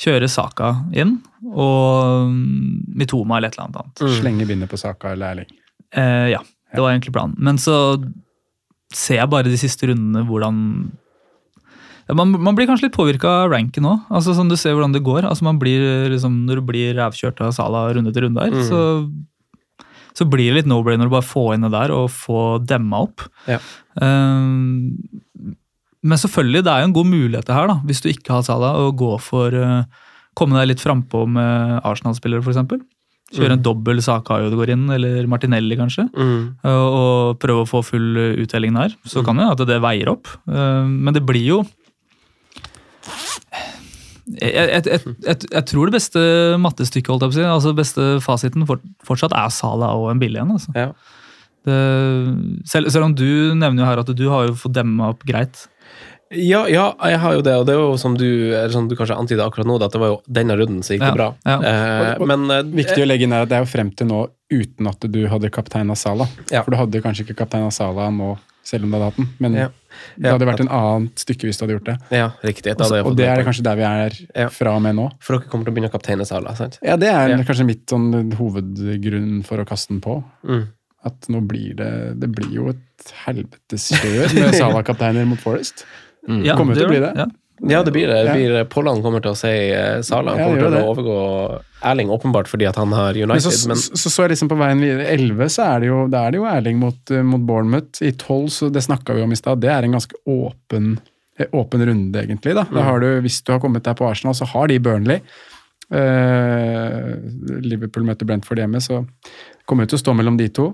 kjøre 0.00 0.28
Saka 0.30 0.72
inn, 0.96 1.16
og 1.54 2.30
mm, 2.32 2.96
Mitoma 2.98 3.38
eller 3.38 3.50
et 3.52 3.56
eller 3.58 3.68
annet 3.68 3.80
annet. 3.82 4.04
Slenge 4.18 4.46
bindet 4.48 4.70
på 4.72 4.78
Saka 4.80 5.12
eller 5.14 5.32
Erling. 5.34 5.50
Eh, 5.94 6.28
ja, 6.34 6.40
det 6.74 6.82
var 6.82 6.92
egentlig 6.94 7.14
planen. 7.14 7.36
Men 7.38 7.60
så 7.62 7.76
ser 8.94 9.20
jeg 9.20 9.30
bare 9.32 9.50
de 9.50 9.58
siste 9.58 9.88
rundene 9.90 10.24
hvordan 10.28 10.56
ja, 12.04 12.14
man, 12.18 12.34
man 12.36 12.56
blir 12.58 12.66
kanskje 12.68 12.88
litt 12.90 12.96
påvirka 12.96 13.30
av 13.44 13.52
ranken 13.54 13.86
òg. 13.88 14.02
Altså, 14.12 14.34
sånn 14.36 14.50
du 14.52 14.56
ser 14.60 14.74
hvordan 14.76 14.92
det 14.92 15.00
går. 15.06 15.24
Altså, 15.24 15.46
man 15.46 15.56
blir, 15.62 15.80
liksom, 16.12 16.42
når 16.48 16.60
du 16.60 16.66
blir 16.68 16.98
rævkjørt 16.98 17.40
av 17.46 17.54
Sala 17.56 17.86
runde 17.96 18.12
til 18.12 18.26
runde 18.26 18.44
her, 18.44 18.52
Mm. 18.52 18.66
så, 18.68 18.82
så 20.14 20.26
blir 20.28 20.50
det 20.52 20.58
litt 20.60 20.68
no-brainer 20.70 21.08
å 21.08 21.14
bare 21.14 21.24
få 21.26 21.46
inn 21.54 21.64
det 21.64 21.72
der 21.72 21.94
og 21.94 22.10
få 22.12 22.42
demma 22.62 23.00
opp. 23.06 23.24
Ja. 23.48 23.56
Um, 23.96 24.92
men 26.04 26.20
selvfølgelig, 26.20 26.64
det 26.66 26.72
er 26.72 26.82
jo 26.82 26.88
en 26.90 26.96
god 26.96 27.08
mulighet 27.10 27.48
det 27.48 27.56
her, 27.56 27.70
da, 27.70 27.78
hvis 27.88 28.02
du 28.04 28.10
ikke 28.12 28.36
har 28.36 28.44
Sala, 28.46 28.74
å 28.80 28.90
gå 28.96 29.14
for 29.24 29.54
uh, 29.56 30.10
Komme 30.34 30.58
deg 30.58 30.72
litt 30.72 30.80
frampå 30.82 31.20
med 31.30 31.76
Arsenal-spillere, 31.86 32.42
f.eks. 32.42 32.80
Kjøre 33.34 33.54
en 33.54 33.62
dobbel 33.62 34.00
Saka 34.02 34.40
Ødegaard 34.42 34.72
inn, 34.74 34.88
eller 34.90 35.28
Martinelli, 35.30 35.76
kanskje. 35.78 36.08
Mm. 36.10 36.40
Og, 36.66 36.96
og 36.98 37.38
prøve 37.42 37.62
å 37.62 37.68
få 37.70 37.84
full 37.86 38.18
uh, 38.18 38.32
uttelling 38.42 38.74
der. 38.74 38.96
Så 39.06 39.22
kan 39.22 39.38
det 39.38 39.46
at 39.46 39.62
det 39.70 39.78
veier 39.84 40.10
opp. 40.10 40.26
Uh, 40.50 40.82
men 40.90 41.14
det 41.14 41.22
blir 41.26 41.46
jo 41.46 41.60
jeg, 44.24 44.52
jeg, 44.56 44.82
jeg, 44.88 45.14
jeg, 45.26 45.36
jeg 45.52 45.64
tror 45.68 45.88
det 45.88 45.98
beste 45.98 46.20
mattestykket, 46.64 47.10
holdt 47.12 47.26
jeg 47.26 47.30
på 47.30 47.36
å 47.36 47.38
si, 47.38 47.48
altså 47.54 47.74
beste 47.76 48.06
fasiten 48.24 48.64
for, 48.68 48.82
fortsatt 49.06 49.34
er 49.36 49.52
Sala 49.52 49.92
og 49.98 50.08
en 50.12 50.22
billig 50.22 50.40
en. 50.42 50.54
Altså. 50.56 50.74
Ja. 50.74 50.90
Det, 51.64 51.76
selv, 52.68 52.90
selv 52.92 53.08
om 53.08 53.14
du 53.16 53.54
nevner 53.56 53.84
jo 53.84 53.88
her 53.88 54.02
at 54.02 54.12
du 54.16 54.24
har 54.32 54.48
jo 54.48 54.56
fått 54.58 54.76
demma 54.76 55.12
opp 55.14 55.24
greit. 55.28 55.66
Ja, 56.30 56.64
ja, 56.68 56.94
jeg 57.04 57.18
har 57.20 57.34
jo 57.34 57.42
det, 57.42 57.52
og 57.60 57.66
det 57.66 57.74
er 57.74 57.78
jo 57.78 57.96
som 58.00 58.14
du, 58.16 58.24
eller 58.54 58.70
som 58.72 58.88
du 58.88 58.96
kanskje 58.96 59.14
antyda 59.16 59.44
akkurat 59.46 59.66
nå, 59.68 59.76
at 59.82 59.92
det 59.92 60.00
var 60.00 60.08
jo 60.14 60.22
denne 60.26 60.56
runden 60.58 60.82
som 60.82 60.94
gikk 60.96 61.04
det 61.04 61.10
Ja, 61.12 61.14
bra. 61.14 61.28
ja. 61.44 61.58
Eh, 62.16 62.24
men 62.26 62.50
eh, 62.50 62.62
Viktig 62.62 63.04
å 63.04 63.06
legge 63.06 63.22
inn 63.28 63.32
er 63.36 63.42
at 63.44 63.48
det 63.52 63.56
er 63.58 63.62
jo 63.66 63.70
frem 63.70 63.90
til 63.94 64.06
nå 64.08 64.22
uten 64.50 64.86
at 64.90 65.00
du 65.00 65.20
hadde 65.28 65.50
kaptein 65.50 65.94
Sala. 65.96 66.26
Ja. 66.50 66.62
For 66.64 66.70
du 66.72 66.76
hadde 66.80 67.02
kanskje 67.04 67.26
ikke 67.26 67.36
kaptein 67.44 67.70
Sala 67.70 68.08
nå, 68.10 68.38
selv 68.64 68.84
om 68.84 68.90
du 68.90 68.96
hadde 68.96 69.10
hatt 69.12 69.16
den. 69.20 69.28
Men 69.38 69.54
Ja. 69.54 69.68
det 70.18 70.32
hadde 70.32 70.46
vært 70.48 70.60
en 70.64 70.68
annet 70.74 71.14
stykke 71.22 71.46
hvis 71.46 71.58
du 71.60 71.66
hadde 71.66 71.76
gjort 71.78 71.84
det. 71.92 71.98
Ja, 72.10 72.30
riktig. 72.42 72.74
Det 72.76 73.04
og 73.04 73.16
det 73.16 73.28
er 73.28 73.44
kanskje 73.44 73.62
der 73.62 73.76
vi 73.76 73.82
er 73.84 74.12
Ja. 74.34 74.48
fra 74.48 74.74
og 74.74 74.82
med 74.82 74.96
nå. 74.96 75.10
For 75.20 75.38
dere 75.38 75.48
kommer 75.48 75.64
til 75.66 75.72
å 75.72 75.76
begynne 75.76 75.90
å 75.92 75.94
kapteine 75.94 76.26
Sala, 76.26 76.54
sant? 76.56 76.78
Ja, 76.82 76.96
det 76.96 77.08
er 77.12 77.28
Ja. 77.28 77.36
kanskje 77.36 77.66
mitt 77.66 77.86
sånn 77.86 78.32
hovedgrunn 78.32 79.44
for 79.44 79.58
å 79.58 79.66
kaste 79.68 79.88
den 79.92 80.00
på. 80.00 80.22
Mm. 80.48 80.68
At 81.04 81.28
nå 81.28 81.46
blir 81.46 81.74
det 81.76 82.18
Det 82.18 82.30
blir 82.32 82.50
jo 82.50 82.68
et 82.70 83.12
helvetes 83.26 83.90
kjør 83.92 84.32
med 84.40 84.54
Sala-kapteiner 84.60 85.26
mot 85.28 85.38
Forest. 85.38 85.84
Ja, 86.44 86.56
Kommer 86.56 86.74
til 86.74 86.86
å 86.86 86.92
bli 86.92 87.00
det. 87.02 87.12
Ja. 87.16 87.26
Ja, 87.70 87.82
det 87.86 87.92
blir 87.94 88.08
det. 88.10 88.16
det 88.26 88.26
Ja. 88.26 88.34
blir, 88.34 88.64
Pollan 88.68 89.00
kommer 89.00 89.22
til 89.22 89.30
å 89.30 89.36
si 89.38 89.48
eh, 89.48 90.00
Sala. 90.02 90.32
Han 90.34 90.56
kommer 90.56 90.64
til 90.64 90.74
å 90.80 90.88
overgå 90.90 91.18
Erling, 91.86 92.08
åpenbart 92.10 92.48
fordi 92.50 92.66
at 92.68 92.76
han 92.76 92.90
har 92.92 93.12
Men 93.14 93.30
United. 93.30 93.52
så, 93.52 93.68
Men, 93.70 93.76
så, 93.76 94.10
så 94.10 94.24
jeg 94.24 94.32
liksom 94.34 94.48
på 94.50 94.58
veien 94.58 94.80
videre 94.82 95.06
11 95.14 95.48
så 95.54 95.62
er 95.68 95.80
det 95.84 95.86
jo, 95.92 96.00
det 96.10 96.18
er 96.18 96.30
det 96.34 96.40
jo 96.40 96.46
Erling 96.50 96.78
mot, 96.82 97.10
eh, 97.14 97.22
mot 97.22 97.40
Bournemouth. 97.40 98.02
I 98.02 98.10
12, 98.12 98.48
så 98.56 98.70
det 98.74 98.82
snakka 98.84 99.14
vi 99.14 99.22
om 99.22 99.32
i 99.32 99.38
stad, 99.38 99.60
det 99.62 99.70
er 99.70 99.86
en 99.86 99.94
ganske 99.94 100.18
åpen, 100.26 100.98
eh, 101.38 101.46
åpen 101.52 101.86
runde, 101.86 102.18
egentlig. 102.26 102.54
Da. 102.58 102.64
da 102.64 102.80
Mm. 102.80 102.84
har 102.90 103.00
du, 103.00 103.08
hvis 103.22 103.40
du 103.44 103.52
har 103.52 103.60
kommet 103.60 103.84
deg 103.84 103.96
på 103.96 104.10
Arsenal, 104.10 104.34
så 104.34 104.44
har 104.50 104.66
de 104.68 104.78
Burnley. 104.78 105.20
Uh, 105.92 107.14
Liverpool 107.62 108.04
møter 108.08 108.26
Brentford 108.26 108.58
hjemme, 108.58 108.80
så 108.82 109.02
kommer 109.68 109.84
det 109.84 109.92
til 109.94 110.00
å 110.00 110.04
stå 110.04 110.14
mellom 110.16 110.36
de 110.40 110.48
to. 110.48 110.70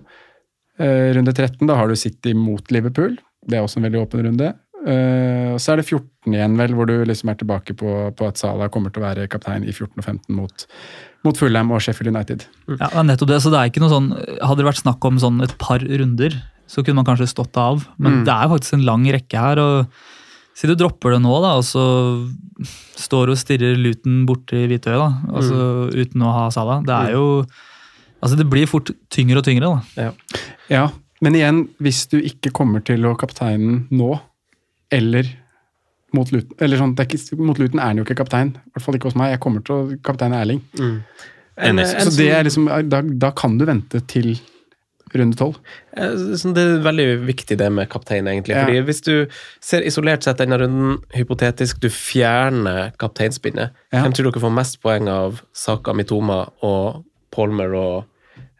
Uh, 0.80 1.10
runde 1.16 1.34
13, 1.36 1.66
da 1.68 1.76
har 1.76 1.90
du 1.90 1.96
City 1.98 2.32
mot 2.32 2.64
Liverpool. 2.72 3.18
Det 3.46 3.58
er 3.58 3.64
også 3.66 3.80
en 3.80 3.86
veldig 3.88 4.00
åpen 4.06 4.24
runde. 4.24 4.52
Eh, 4.86 5.50
og 5.52 5.58
så 5.60 5.72
er 5.74 5.80
det 5.80 5.86
14 5.90 6.32
igjen, 6.32 6.54
vel, 6.56 6.72
hvor 6.76 6.86
du 6.88 6.94
liksom 7.04 7.28
er 7.32 7.36
tilbake 7.40 7.74
på, 7.76 7.90
på 8.16 8.28
at 8.28 8.40
Salah 8.40 8.70
kommer 8.72 8.92
til 8.94 9.02
å 9.02 9.06
være 9.08 9.26
kaptein 9.28 9.64
i 9.68 9.72
14 9.74 9.98
og 10.00 10.04
15 10.06 10.36
mot, 10.38 10.64
mot 11.26 11.36
Fulham 11.36 11.70
og 11.76 11.82
Sheffield 11.84 12.14
United. 12.14 12.46
Ja, 12.70 12.86
det 12.88 12.94
er 13.02 13.08
nettopp 13.10 13.28
det. 13.34 13.42
Så 13.44 13.52
det 13.52 13.60
er 13.60 13.68
ikke 13.72 13.82
noe 13.84 13.92
sånn 13.92 14.08
Hadde 14.40 14.62
det 14.62 14.68
vært 14.70 14.80
snakk 14.84 15.04
om 15.10 15.18
sånn 15.20 15.42
et 15.44 15.52
par 15.60 15.84
runder, 15.84 16.38
så 16.70 16.84
kunne 16.86 17.02
man 17.02 17.08
kanskje 17.10 17.28
stått 17.28 17.56
av. 17.60 17.84
Men 17.98 18.20
Mm. 18.20 18.24
det 18.24 18.32
er 18.36 18.48
faktisk 18.54 18.72
en 18.78 18.86
lang 18.88 19.04
rekke 19.04 19.38
her. 19.38 19.58
og 19.58 19.86
Si 20.54 20.66
du 20.66 20.74
dropper 20.76 21.12
det 21.14 21.20
nå, 21.22 21.34
da, 21.42 21.54
og 21.56 21.64
så 21.64 21.84
står 23.00 23.26
du 23.26 23.32
og 23.32 23.38
stirrer 23.40 23.76
Luton 23.80 24.24
borti 24.28 24.66
Hvitøy 24.68 24.96
da, 24.98 25.06
altså, 25.32 25.90
uten 25.94 26.24
å 26.26 26.32
ha 26.34 26.48
Salah. 26.50 26.82
Det 26.84 26.94
er 26.94 27.12
jo 27.16 27.44
Altså, 28.20 28.36
det 28.36 28.50
blir 28.52 28.66
fort 28.68 28.90
tyngre 29.08 29.38
og 29.40 29.44
tyngre, 29.46 29.80
da. 29.96 30.10
Ja, 30.68 30.90
men 31.24 31.32
igjen, 31.38 31.62
hvis 31.80 32.02
du 32.12 32.18
ikke 32.20 32.50
kommer 32.52 32.82
til 32.84 33.00
å 33.08 33.14
kapteine 33.16 33.86
nå, 33.90 34.10
eller 34.92 35.28
mot 36.12 36.30
Luton 36.34 36.56
eller 36.58 36.76
sånn, 36.80 36.94
det 36.98 37.04
er 37.06 37.10
ikke, 37.14 37.36
Mot 37.38 37.58
Luton 37.62 37.78
er 37.78 37.92
han 37.92 38.00
jo 38.00 38.04
ikke 38.04 38.16
kaptein, 38.18 38.48
i 38.58 38.72
hvert 38.74 38.82
fall 38.84 38.96
ikke 38.98 39.10
hos 39.12 39.14
meg. 39.18 39.30
Jeg 39.36 39.40
kommer 39.44 39.62
til 39.66 39.74
å 39.76 39.98
kapteine 40.02 40.40
Erling. 40.42 40.62
en, 40.80 40.96
Enig. 41.56 41.84
en, 41.86 42.06
Så 42.10 42.16
det 42.18 42.30
er 42.34 42.42
liksom, 42.48 42.66
da, 42.90 43.02
da 43.02 43.30
kan 43.30 43.58
du 43.58 43.64
vente 43.68 44.00
til 44.10 44.32
runde 45.14 45.34
tolv. 45.36 45.56
Eh, 45.96 46.12
Det 46.54 46.58
er 46.62 46.82
veldig 46.82 47.06
viktig 47.26 47.56
det 47.58 47.70
med 47.72 47.88
kaptein, 47.90 48.26
egentlig. 48.30 48.54
Ja. 48.54 48.64
Fordi 48.64 48.80
Hvis 48.86 49.00
du 49.02 49.26
ser 49.60 49.82
isolert 49.82 50.22
sett 50.22 50.38
denne 50.38 50.58
runden, 50.58 50.98
hypotetisk, 51.14 51.80
du 51.80 51.88
fjerner 51.90 52.92
kapteinspinnet, 52.98 53.70
Ja. 53.92 54.02
hvem 54.04 54.12
tror 54.14 54.30
dere 54.30 54.40
får 54.42 54.54
mest 54.54 54.80
poeng 54.82 55.08
av 55.08 55.42
Saka, 55.52 55.92
Mitoma 55.92 56.48
og 56.62 57.04
Palmer 57.32 57.74
og 57.74 57.96
eh, 57.98 58.06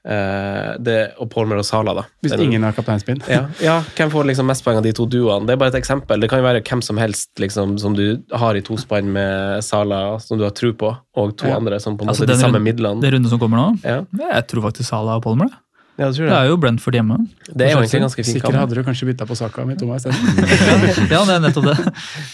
det, 0.05 1.13
og 1.21 1.29
Paul 1.31 1.53
og 1.53 1.65
Sala, 1.65 1.93
da? 1.95 2.03
Hvis 2.23 2.33
Den- 2.33 2.41
ingen 2.47 2.63
har 2.63 2.73
kapteinspinn. 2.73 3.21
ja, 3.29 3.47
ja, 3.61 3.81
hvem 3.97 4.11
får 4.11 4.25
liksom 4.31 4.47
mest 4.47 4.65
poeng 4.65 4.77
av 4.79 4.83
de 4.83 4.93
to 4.93 5.07
duoene? 5.07 5.47
Det 5.47 5.53
er 5.53 5.57
bare 5.57 5.69
et 5.75 5.83
eksempel. 5.83 6.21
Det 6.21 6.31
kan 6.31 6.39
jo 6.41 6.45
være 6.47 6.63
hvem 6.63 6.83
som 6.83 6.97
helst 6.97 7.31
liksom, 7.39 7.79
som 7.79 7.95
du 7.95 8.23
har 8.33 8.55
i 8.57 8.61
tospann 8.63 9.05
med 9.13 9.63
Sala, 9.65 10.19
som 10.21 10.39
du 10.39 10.45
har 10.45 10.51
tro 10.53 10.73
på, 10.73 10.97
og 11.17 11.37
to 11.37 11.47
Ja. 11.49 11.57
andre 11.57 11.79
som 11.81 11.97
på 11.99 12.03
en 12.03 12.09
Altså, 12.09 12.25
måte 12.25 12.35
de 12.35 12.41
samme 12.41 12.61
midlene. 12.61 13.01
Det 13.01 13.13
runde 13.13 13.29
som 13.29 13.39
kommer 13.39 13.57
nå, 13.59 13.85
Ja, 13.85 14.05
jeg 14.33 14.47
tror 14.49 14.63
faktisk 14.71 14.89
Sala 14.89 15.17
og 15.17 15.23
Palmer. 15.23 15.47
det. 15.47 15.55
Ja, 16.01 16.09
Det 16.11 16.25
det. 16.25 16.33
er 16.33 16.47
jo 16.49 16.57
Brentford 16.61 16.97
hjemme. 16.97 17.17
Det 17.51 17.67
er 17.67 17.75
jo 17.75 17.81
egentlig 17.83 18.01
ganske 18.07 18.23
fint. 18.25 18.31
Sikkert 18.39 18.57
hadde 18.57 18.79
du 18.79 18.83
kanskje 18.87 19.09
bytta 19.11 19.27
på 19.29 19.37
Saka 19.37 19.65
mi, 19.69 19.77
Thomas. 19.79 20.07
Ja, 21.13 21.21
det 21.29 21.35
er 21.37 21.43
nettopp 21.45 21.67
det. 21.69 21.77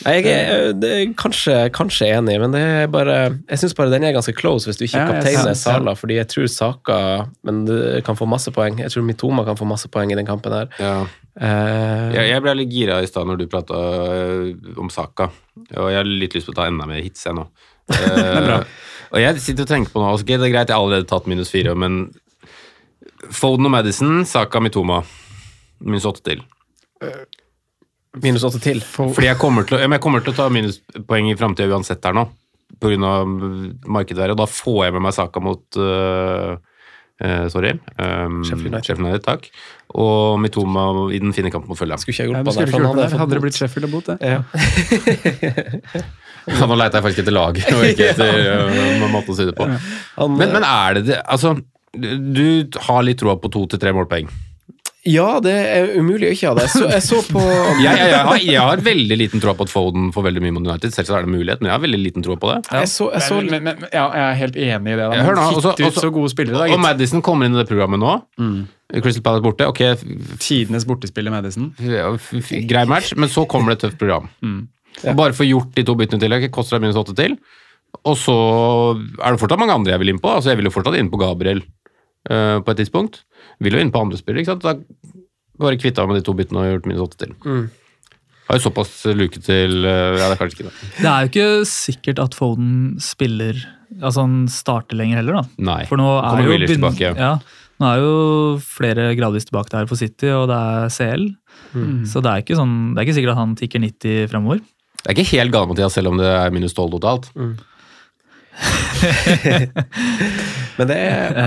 Jeg 0.07 0.27
er, 0.31 0.73
det 0.79 0.91
er 0.95 1.05
kanskje, 1.19 1.57
kanskje 1.75 2.09
enig, 2.15 2.39
men 2.43 2.55
det 2.55 2.63
er 2.63 2.87
bare, 2.93 3.17
jeg 3.51 3.63
syns 3.65 3.75
bare 3.79 3.91
den 3.93 4.07
er 4.07 4.15
ganske 4.17 4.35
close 4.39 4.71
hvis 4.71 4.79
du 4.79 4.87
ikke 4.87 5.03
Ja, 5.03 5.07
kapteiner. 5.17 5.57
Sala, 5.59 5.97
fordi 5.99 6.21
jeg 6.21 6.31
tror 6.33 6.49
Saka 6.53 6.99
men 7.47 7.65
det 7.69 8.05
kan 8.07 8.17
få 8.19 8.29
masse 8.31 8.53
poeng. 8.55 8.79
Jeg 8.85 8.93
tror 8.95 9.05
Mitoma 9.07 9.45
kan 9.49 9.59
få 9.59 9.67
masse 9.69 9.91
poeng 9.93 10.13
i 10.15 10.19
den 10.19 10.29
kampen 10.29 10.55
her. 10.55 10.71
Ja. 10.81 10.97
Uh, 11.37 12.15
Jeg, 12.15 12.31
jeg 12.31 12.41
ble 12.47 12.55
litt 12.63 12.71
gira 12.73 13.01
i 13.05 13.09
stad 13.11 13.27
når 13.29 13.43
du 13.43 13.49
prata 13.53 13.77
om 14.81 14.89
Saka, 14.93 15.27
og 15.77 15.91
jeg 15.93 15.99
har 16.01 16.09
litt 16.09 16.37
lyst 16.39 16.49
på 16.49 16.55
å 16.55 16.61
ta 16.63 16.69
enda 16.71 16.87
mer 16.89 17.03
hits, 17.05 17.27
jeg 17.29 17.37
nå. 17.37 17.49
Eh, 17.97 18.65
og 19.15 19.21
jeg 19.23 19.39
sitter 19.39 19.63
og 19.63 19.69
tenker 19.71 19.93
på 19.93 20.01
nå, 20.03 20.09
okay, 20.17 20.35
det 20.41 20.49
er 20.49 20.51
greit, 20.57 20.71
jeg 20.73 20.75
har 20.75 20.83
allerede 20.83 21.07
tatt 21.07 21.29
minus 21.31 21.53
fire, 21.53 21.77
men 21.79 22.09
Foden 23.31 23.69
og 23.69 23.73
Madison, 23.75 24.25
Saka, 24.29 24.61
Mitoma. 24.61 25.03
Minus 25.85 26.07
åtte 26.09 26.23
til. 26.25 26.45
minus 28.23 28.45
åtte 28.49 28.61
til. 28.65 28.81
Fordi 28.81 29.29
jeg 29.29 29.39
kommer 29.41 29.67
til 29.69 29.77
å, 29.77 29.83
jeg 29.85 30.03
kommer 30.03 30.25
til 30.25 30.33
å 30.33 30.39
ta 30.39 30.49
minuspoeng 30.53 31.31
i 31.31 31.37
framtida 31.37 31.69
uansett 31.75 32.05
her 32.07 32.17
nå, 32.17 32.25
pga. 32.81 33.19
markedet 33.85 34.25
her, 34.25 34.33
og 34.33 34.41
da 34.41 34.47
får 34.49 34.87
jeg 34.87 34.97
med 34.97 35.05
meg 35.05 35.17
Saka 35.17 35.43
mot 35.45 35.81
uh, 35.81 36.57
uh, 37.23 37.45
Sorry. 37.53 37.75
Um, 37.99 38.41
Sheffield 38.47 39.05
United. 39.05 39.25
Takk. 39.27 39.51
Og 39.97 40.41
Mitoma 40.41 40.89
i 41.13 41.21
den 41.23 41.37
fine 41.37 41.53
kampen 41.53 41.71
mot 41.73 41.79
Fulham. 41.79 42.01
Skulle 42.01 42.17
ikke 42.17 42.25
jeg 42.25 42.33
Ja, 42.33 42.41
hjulpet 42.41 42.57
deg, 42.57 42.73
for 42.73 42.81
gjort 42.81 43.03
hadde 43.05 43.21
Hadde 43.23 43.37
det 43.37 43.45
blitt 43.45 43.61
Sheffield 43.61 43.89
og 43.89 43.97
bot, 43.99 44.11
det. 44.11 44.17
Ja. 44.25 44.41
Ja, 46.47 46.67
nå 46.71 46.77
leita 46.79 47.01
jeg 47.01 47.07
faktisk 47.11 47.25
etter 47.25 47.37
lag, 47.37 47.57
og 47.59 47.87
ikke 47.91 48.13
etter 48.13 48.43
øh, 48.57 49.07
måten 49.13 49.33
å 49.33 49.39
si 49.39 49.49
det 49.49 49.57
på. 49.57 49.69
Han, 49.69 50.37
Men, 50.39 50.53
men 50.57 50.67
er 50.67 50.99
det 50.99 51.09
det 51.11 51.23
Altså, 51.25 51.57
du 51.97 52.79
har 52.89 53.03
litt 53.07 53.19
troa 53.23 53.37
på 53.41 53.51
to 53.53 53.67
til 53.73 53.79
tre 53.83 53.93
målpoeng. 53.97 54.29
ja, 55.07 55.39
det 55.39 55.53
er 55.55 55.93
umulig 56.01 56.27
å 56.27 56.33
ikke 56.35 56.49
ha 56.51 56.55
det. 56.59 56.65
Jeg 56.67 56.73
så, 56.75 56.87
jeg 56.91 57.03
så 57.07 57.19
på 57.31 57.43
Jeg, 57.85 57.85
jeg, 57.85 58.09
jeg, 58.11 58.23
har, 58.27 58.39
jeg 58.43 58.63
har 58.69 58.81
veldig 58.83 59.19
liten 59.21 59.43
tro 59.43 59.53
på 59.55 59.67
at 59.69 59.71
Foden 59.71 60.09
får 60.15 60.25
veldig 60.27 60.43
mye 60.43 60.55
mot 60.57 60.67
United. 60.67 60.91
Selvsagt 60.97 61.21
er 61.21 61.29
det 61.29 61.35
mulighet, 61.37 61.61
men 61.63 61.71
jeg 61.71 61.77
har 61.77 61.83
veldig 61.85 62.01
liten 62.03 62.25
tro 62.27 62.35
på 62.43 62.51
det. 62.51 62.57
Jeg 62.75 62.91
så, 62.91 63.07
jeg 63.15 63.23
så 63.23 63.39
Men, 63.39 63.53
men, 63.53 63.63
men, 63.85 63.85
ja, 63.93 64.07
jeg 64.11 64.25
er 64.27 64.41
helt 64.41 64.57
enig 64.57 64.97
i 64.97 64.97
det. 64.99 65.05
Da. 65.13 65.21
Hør 65.29 65.39
nå, 65.39 65.45
også- 65.61 65.77
også- 65.91 66.33
spillere. 66.35 66.59
Da, 66.65 66.73
Og. 66.75 66.83
Madison 66.83 67.23
kommer 67.23 67.47
inn 67.47 67.55
i 67.55 67.61
det 67.63 67.69
programmet 67.71 68.03
nå. 68.03 68.17
Crystal 69.03 69.23
Palace 69.23 69.43
borte. 69.47 69.67
Ok, 69.71 69.83
Tidenes 70.43 70.85
bortespill 70.87 71.27
i 71.31 71.35
Madison. 71.35 71.71
Ja, 71.83 72.11
grei 72.67 72.85
match, 72.91 73.15
men 73.15 73.31
så 73.31 73.47
kommer 73.47 73.75
det 73.75 73.79
et 73.79 73.87
tøft 73.91 73.99
program. 74.03 74.27
Og 75.05 75.15
Bare 75.19 75.37
få 75.37 75.47
gjort 75.47 75.71
de 75.77 75.85
to 75.87 75.95
byttene 75.95 76.19
til, 76.23 76.33
ok, 76.35 76.51
koster 76.51 76.79
deg 76.79 76.87
minus 76.87 76.99
åtte 76.99 77.15
til. 77.15 77.37
Og 78.05 78.17
så 78.19 78.35
er 79.23 79.33
det 79.33 79.41
fortsatt 79.41 79.61
mange 79.61 79.75
andre 79.75 79.95
jeg 79.95 80.03
vil 80.03 80.11
inn 80.15 80.19
på. 80.21 80.29
Altså 80.35 80.51
Jeg 80.53 80.59
vil 80.61 80.67
jo 80.69 80.75
fortsatt 80.75 80.99
inn 80.99 81.11
på 81.13 81.21
Gabriel 81.21 81.63
eh, 82.31 82.59
på 82.61 82.73
et 82.73 82.83
tidspunkt. 82.83 83.23
Vil 83.63 83.77
jo 83.77 83.83
inn 83.83 83.93
på 83.95 84.03
andre 84.03 84.21
spillere, 84.21 84.45
ikke 84.45 84.57
sant. 84.57 84.67
Da 84.67 84.77
bare 85.61 85.81
kvitta 85.81 86.05
meg 86.05 86.15
med 86.15 86.21
de 86.21 86.27
to 86.27 86.37
byttene 86.37 86.63
og 86.63 86.73
gjort 86.75 86.89
minus 86.91 87.05
åtte 87.07 87.21
til. 87.25 87.35
Mm. 87.47 87.67
Har 88.47 88.59
jo 88.59 88.65
såpass 88.69 88.93
luke 89.19 89.41
til 89.43 89.81
eh, 89.83 90.19
Ja, 90.21 90.29
det 90.29 90.37
er 90.37 90.41
kanskje 90.41 90.61
ikke 90.61 90.69
det. 90.69 90.91
Det 91.01 91.11
er 91.11 91.25
jo 91.25 91.31
ikke 91.33 91.49
sikkert 91.71 92.21
at 92.23 92.37
Foden 92.39 92.75
spiller 93.03 93.59
Altså 93.97 94.25
han 94.27 94.49
starter 94.51 94.99
lenger 94.99 95.21
heller, 95.21 95.39
da. 95.39 95.63
Nei. 95.63 95.83
For 95.89 96.01
nå 96.01 96.09
er 96.19 96.41
jo 96.43 96.57
tilbake. 96.69 97.13
Ja, 97.17 97.37
nå 97.81 97.87
er 97.87 98.01
jo 98.03 98.15
flere 98.61 99.05
gradvis 99.17 99.47
tilbake 99.47 99.71
der 99.73 99.87
for 99.89 100.01
City, 100.01 100.27
og 100.35 100.49
det 100.51 100.59
er 100.59 100.91
CL. 100.93 101.25
Mm. 101.71 102.03
Så 102.11 102.21
det 102.21 102.33
er, 102.33 102.43
ikke 102.43 102.59
sånn, 102.59 102.75
det 102.93 103.01
er 103.01 103.07
ikke 103.07 103.17
sikkert 103.21 103.35
at 103.37 103.41
han 103.41 103.55
tikker 103.57 103.81
90 103.87 104.27
fremover. 104.35 104.59
Det 105.01 105.07
er 105.07 105.15
ikke 105.15 105.39
helt 105.39 105.55
galt, 105.55 105.71
Mathias, 105.71 105.95
selv 105.97 106.11
om 106.11 106.19
det 106.19 106.29
er 106.29 106.53
minus 106.53 106.77
tolv 106.77 106.91
totalt. 106.99 107.31
Men 110.79 110.89
det 110.91 110.97
er 110.97 111.35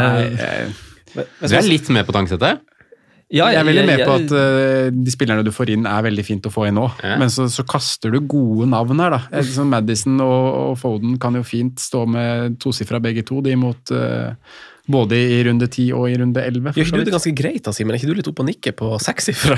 jeg- 1.15 1.49
Du 1.49 1.55
er 1.55 1.65
litt 1.69 1.89
med 1.93 2.05
på 2.07 2.13
tankesettet? 2.15 2.59
Ja, 3.29 3.45
jeg 3.53 3.59
er 3.61 3.65
veldig 3.67 3.83
med 3.85 3.99
jeg- 4.01 4.07
på 4.09 4.13
at 4.17 4.31
uh, 4.33 4.89
de 4.89 5.11
spillerne 5.13 5.43
du 5.45 5.51
får 5.53 5.69
inn, 5.75 5.83
er 5.85 6.01
veldig 6.01 6.23
fint 6.25 6.47
å 6.49 6.51
få 6.53 6.63
inn 6.67 6.79
nå. 6.79 6.87
Ja. 7.05 7.17
Men 7.21 7.29
så, 7.29 7.45
så 7.53 7.61
kaster 7.69 8.09
du 8.15 8.19
gode 8.25 8.65
navn 8.71 8.97
her, 9.03 9.13
da. 9.13 9.19
Eh, 9.29 9.45
Sånn 9.45 9.69
Madison 9.69 10.15
og, 10.25 10.47
og 10.71 10.79
Foden 10.81 11.19
kan 11.21 11.37
jo 11.37 11.43
fint 11.45 11.77
stå 11.77 12.07
med 12.09 12.57
tosifra 12.63 12.97
begge 13.03 13.21
to, 13.29 13.37
de 13.45 13.53
mot 13.61 13.93
eh, 13.93 14.33
både 14.89 15.17
i 15.17 15.39
runde 15.47 15.67
10 15.69 15.85
og 15.97 16.07
i 16.09 16.15
runde 16.19 16.41
11. 16.41 16.71
for 16.71 16.79
Gjør 16.79 16.89
ikke 16.89 17.01
du 17.01 17.07
det 17.09 17.13
ganske 17.15 17.33
greit, 17.37 17.61
da, 17.65 17.73
Simen? 17.75 17.93
Er 17.93 17.99
ikke 17.99 18.09
du 18.09 18.17
litt 18.17 18.29
oppe 18.31 18.43
og 18.43 18.49
nikker 18.49 18.75
på 18.79 18.91
sekssifra? 19.03 19.57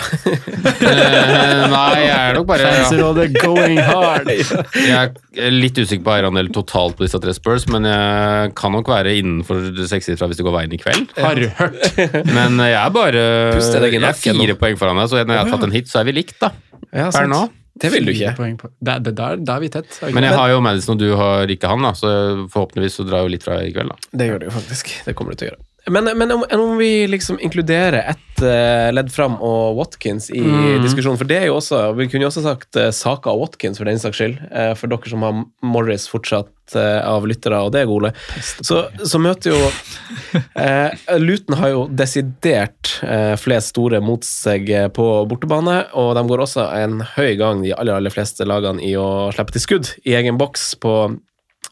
Eh, 0.82 1.64
nei, 1.72 2.02
jeg 2.04 2.16
er 2.16 2.38
nok 2.38 2.48
bare 2.50 2.68
Fancy 2.68 3.00
all 3.02 3.16
the 3.18 3.28
going 3.38 3.80
hard. 3.80 4.30
Jeg 4.92 5.14
er 5.40 5.54
litt 5.54 5.78
usikker 5.80 6.04
på 6.06 6.14
eierandel 6.16 6.50
totalt 6.54 6.98
på 7.00 7.06
disse 7.06 7.20
tre 7.22 7.34
Spurs, 7.36 7.68
men 7.72 7.86
jeg 7.88 8.52
kan 8.58 8.74
nok 8.76 8.90
være 8.92 9.14
innenfor 9.20 9.62
sekssifra 9.88 10.28
hvis 10.30 10.42
det 10.42 10.46
går 10.48 10.56
veien 10.58 10.76
i 10.76 10.80
kveld. 10.82 11.14
Har 11.20 11.40
du 11.40 11.48
hørt? 11.60 11.80
Men 12.38 12.60
jeg 12.60 12.76
er 12.76 12.92
bare 12.94 13.24
Jeg 13.62 14.02
er 14.02 14.20
fire 14.20 14.58
poeng 14.60 14.78
foran 14.80 15.00
deg, 15.00 15.10
så 15.12 15.24
når 15.24 15.38
jeg 15.38 15.44
har 15.46 15.56
tatt 15.56 15.68
en 15.68 15.76
hit, 15.76 15.92
så 15.92 16.02
er 16.02 16.10
vi 16.10 16.18
likt, 16.20 16.38
da. 16.42 16.52
Ja, 16.92 17.10
Per 17.14 17.30
nå. 17.32 17.46
Det 17.82 17.90
vil 17.92 18.06
du 18.06 18.12
ikke. 18.14 18.36
Poeng 18.38 18.58
på- 18.62 18.70
det, 18.80 18.98
der, 19.18 19.36
der 19.42 19.54
er 19.56 19.60
vi 19.64 19.70
tett. 19.74 19.90
er 20.04 20.14
Men 20.14 20.24
jeg 20.28 20.38
har 20.38 20.50
jo 20.54 20.62
Madison, 20.62 20.94
og 20.96 21.00
du 21.02 21.16
har 21.18 21.48
ikke 21.48 21.68
han, 21.72 21.82
da, 21.82 21.92
så 21.98 22.12
forhåpentligvis 22.54 23.00
så 23.02 23.08
drar 23.08 23.24
jeg 23.24 23.30
jo 23.30 23.34
litt 23.36 23.44
fra 23.48 23.58
i 23.66 23.72
kveld, 23.74 23.90
da. 23.90 24.18
Det 24.22 24.28
gjør 24.30 24.40
du 24.40 24.46
jo 24.46 24.52
faktisk. 24.60 24.94
Det 25.06 25.16
kommer 25.18 25.34
du 25.34 25.42
til 25.42 25.50
å 25.50 25.52
gjøre. 25.56 25.66
Men, 25.90 26.18
men 26.18 26.32
om, 26.32 26.44
om 26.52 26.78
vi 26.78 27.08
liksom 27.08 27.40
inkluderer 27.40 27.98
ett 27.98 28.42
eh, 28.42 28.94
ledd 28.94 29.10
fram 29.12 29.40
og 29.42 29.80
Watkins 29.80 30.30
i 30.30 30.44
diskusjonen, 30.84 31.18
for 31.18 31.30
det 31.30 31.40
er 31.40 31.48
jo 31.50 31.56
også 31.58 31.80
Vi 31.98 32.06
kunne 32.12 32.28
jo 32.28 32.30
også 32.30 32.44
sagt 32.46 32.78
uh, 32.78 32.92
Saka 32.94 33.34
og 33.34 33.42
Watkins 33.42 33.82
for 33.82 33.90
den 33.90 34.02
saks 34.02 34.20
skyld, 34.20 34.38
eh, 34.52 34.74
for 34.78 34.92
dere 34.92 35.10
som 35.10 35.26
har 35.26 35.40
Morris 35.66 36.06
fortsatt 36.12 36.76
eh, 36.78 37.00
av 37.02 37.26
lyttere, 37.26 37.64
og 37.66 37.74
det 37.74 37.82
er 37.82 37.90
gode. 37.90 38.14
Så, 38.62 38.84
så 39.02 39.22
møter 39.22 39.56
jo 39.56 39.72
eh, 40.62 41.18
Luton 41.18 41.58
har 41.58 41.74
jo 41.74 41.82
desidert 41.90 42.94
eh, 43.02 43.34
flest 43.42 43.74
store 43.74 44.04
mot 44.06 44.26
seg 44.28 44.70
eh, 44.70 44.88
på 44.94 45.08
bortebane, 45.32 45.80
og 45.98 46.14
de 46.20 46.26
går 46.30 46.46
også 46.46 46.70
en 46.78 47.02
høy 47.16 47.34
gang, 47.42 47.66
de 47.66 47.74
aller, 47.74 47.98
aller 47.98 48.14
fleste 48.14 48.46
lagene, 48.46 48.84
i 48.86 48.94
å 49.00 49.32
slippe 49.34 49.58
til 49.58 49.66
skudd 49.66 49.94
i 50.06 50.14
egen 50.22 50.38
boks 50.42 50.76
på 50.82 50.96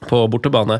på 0.08 0.28
bortebane. 0.32 0.80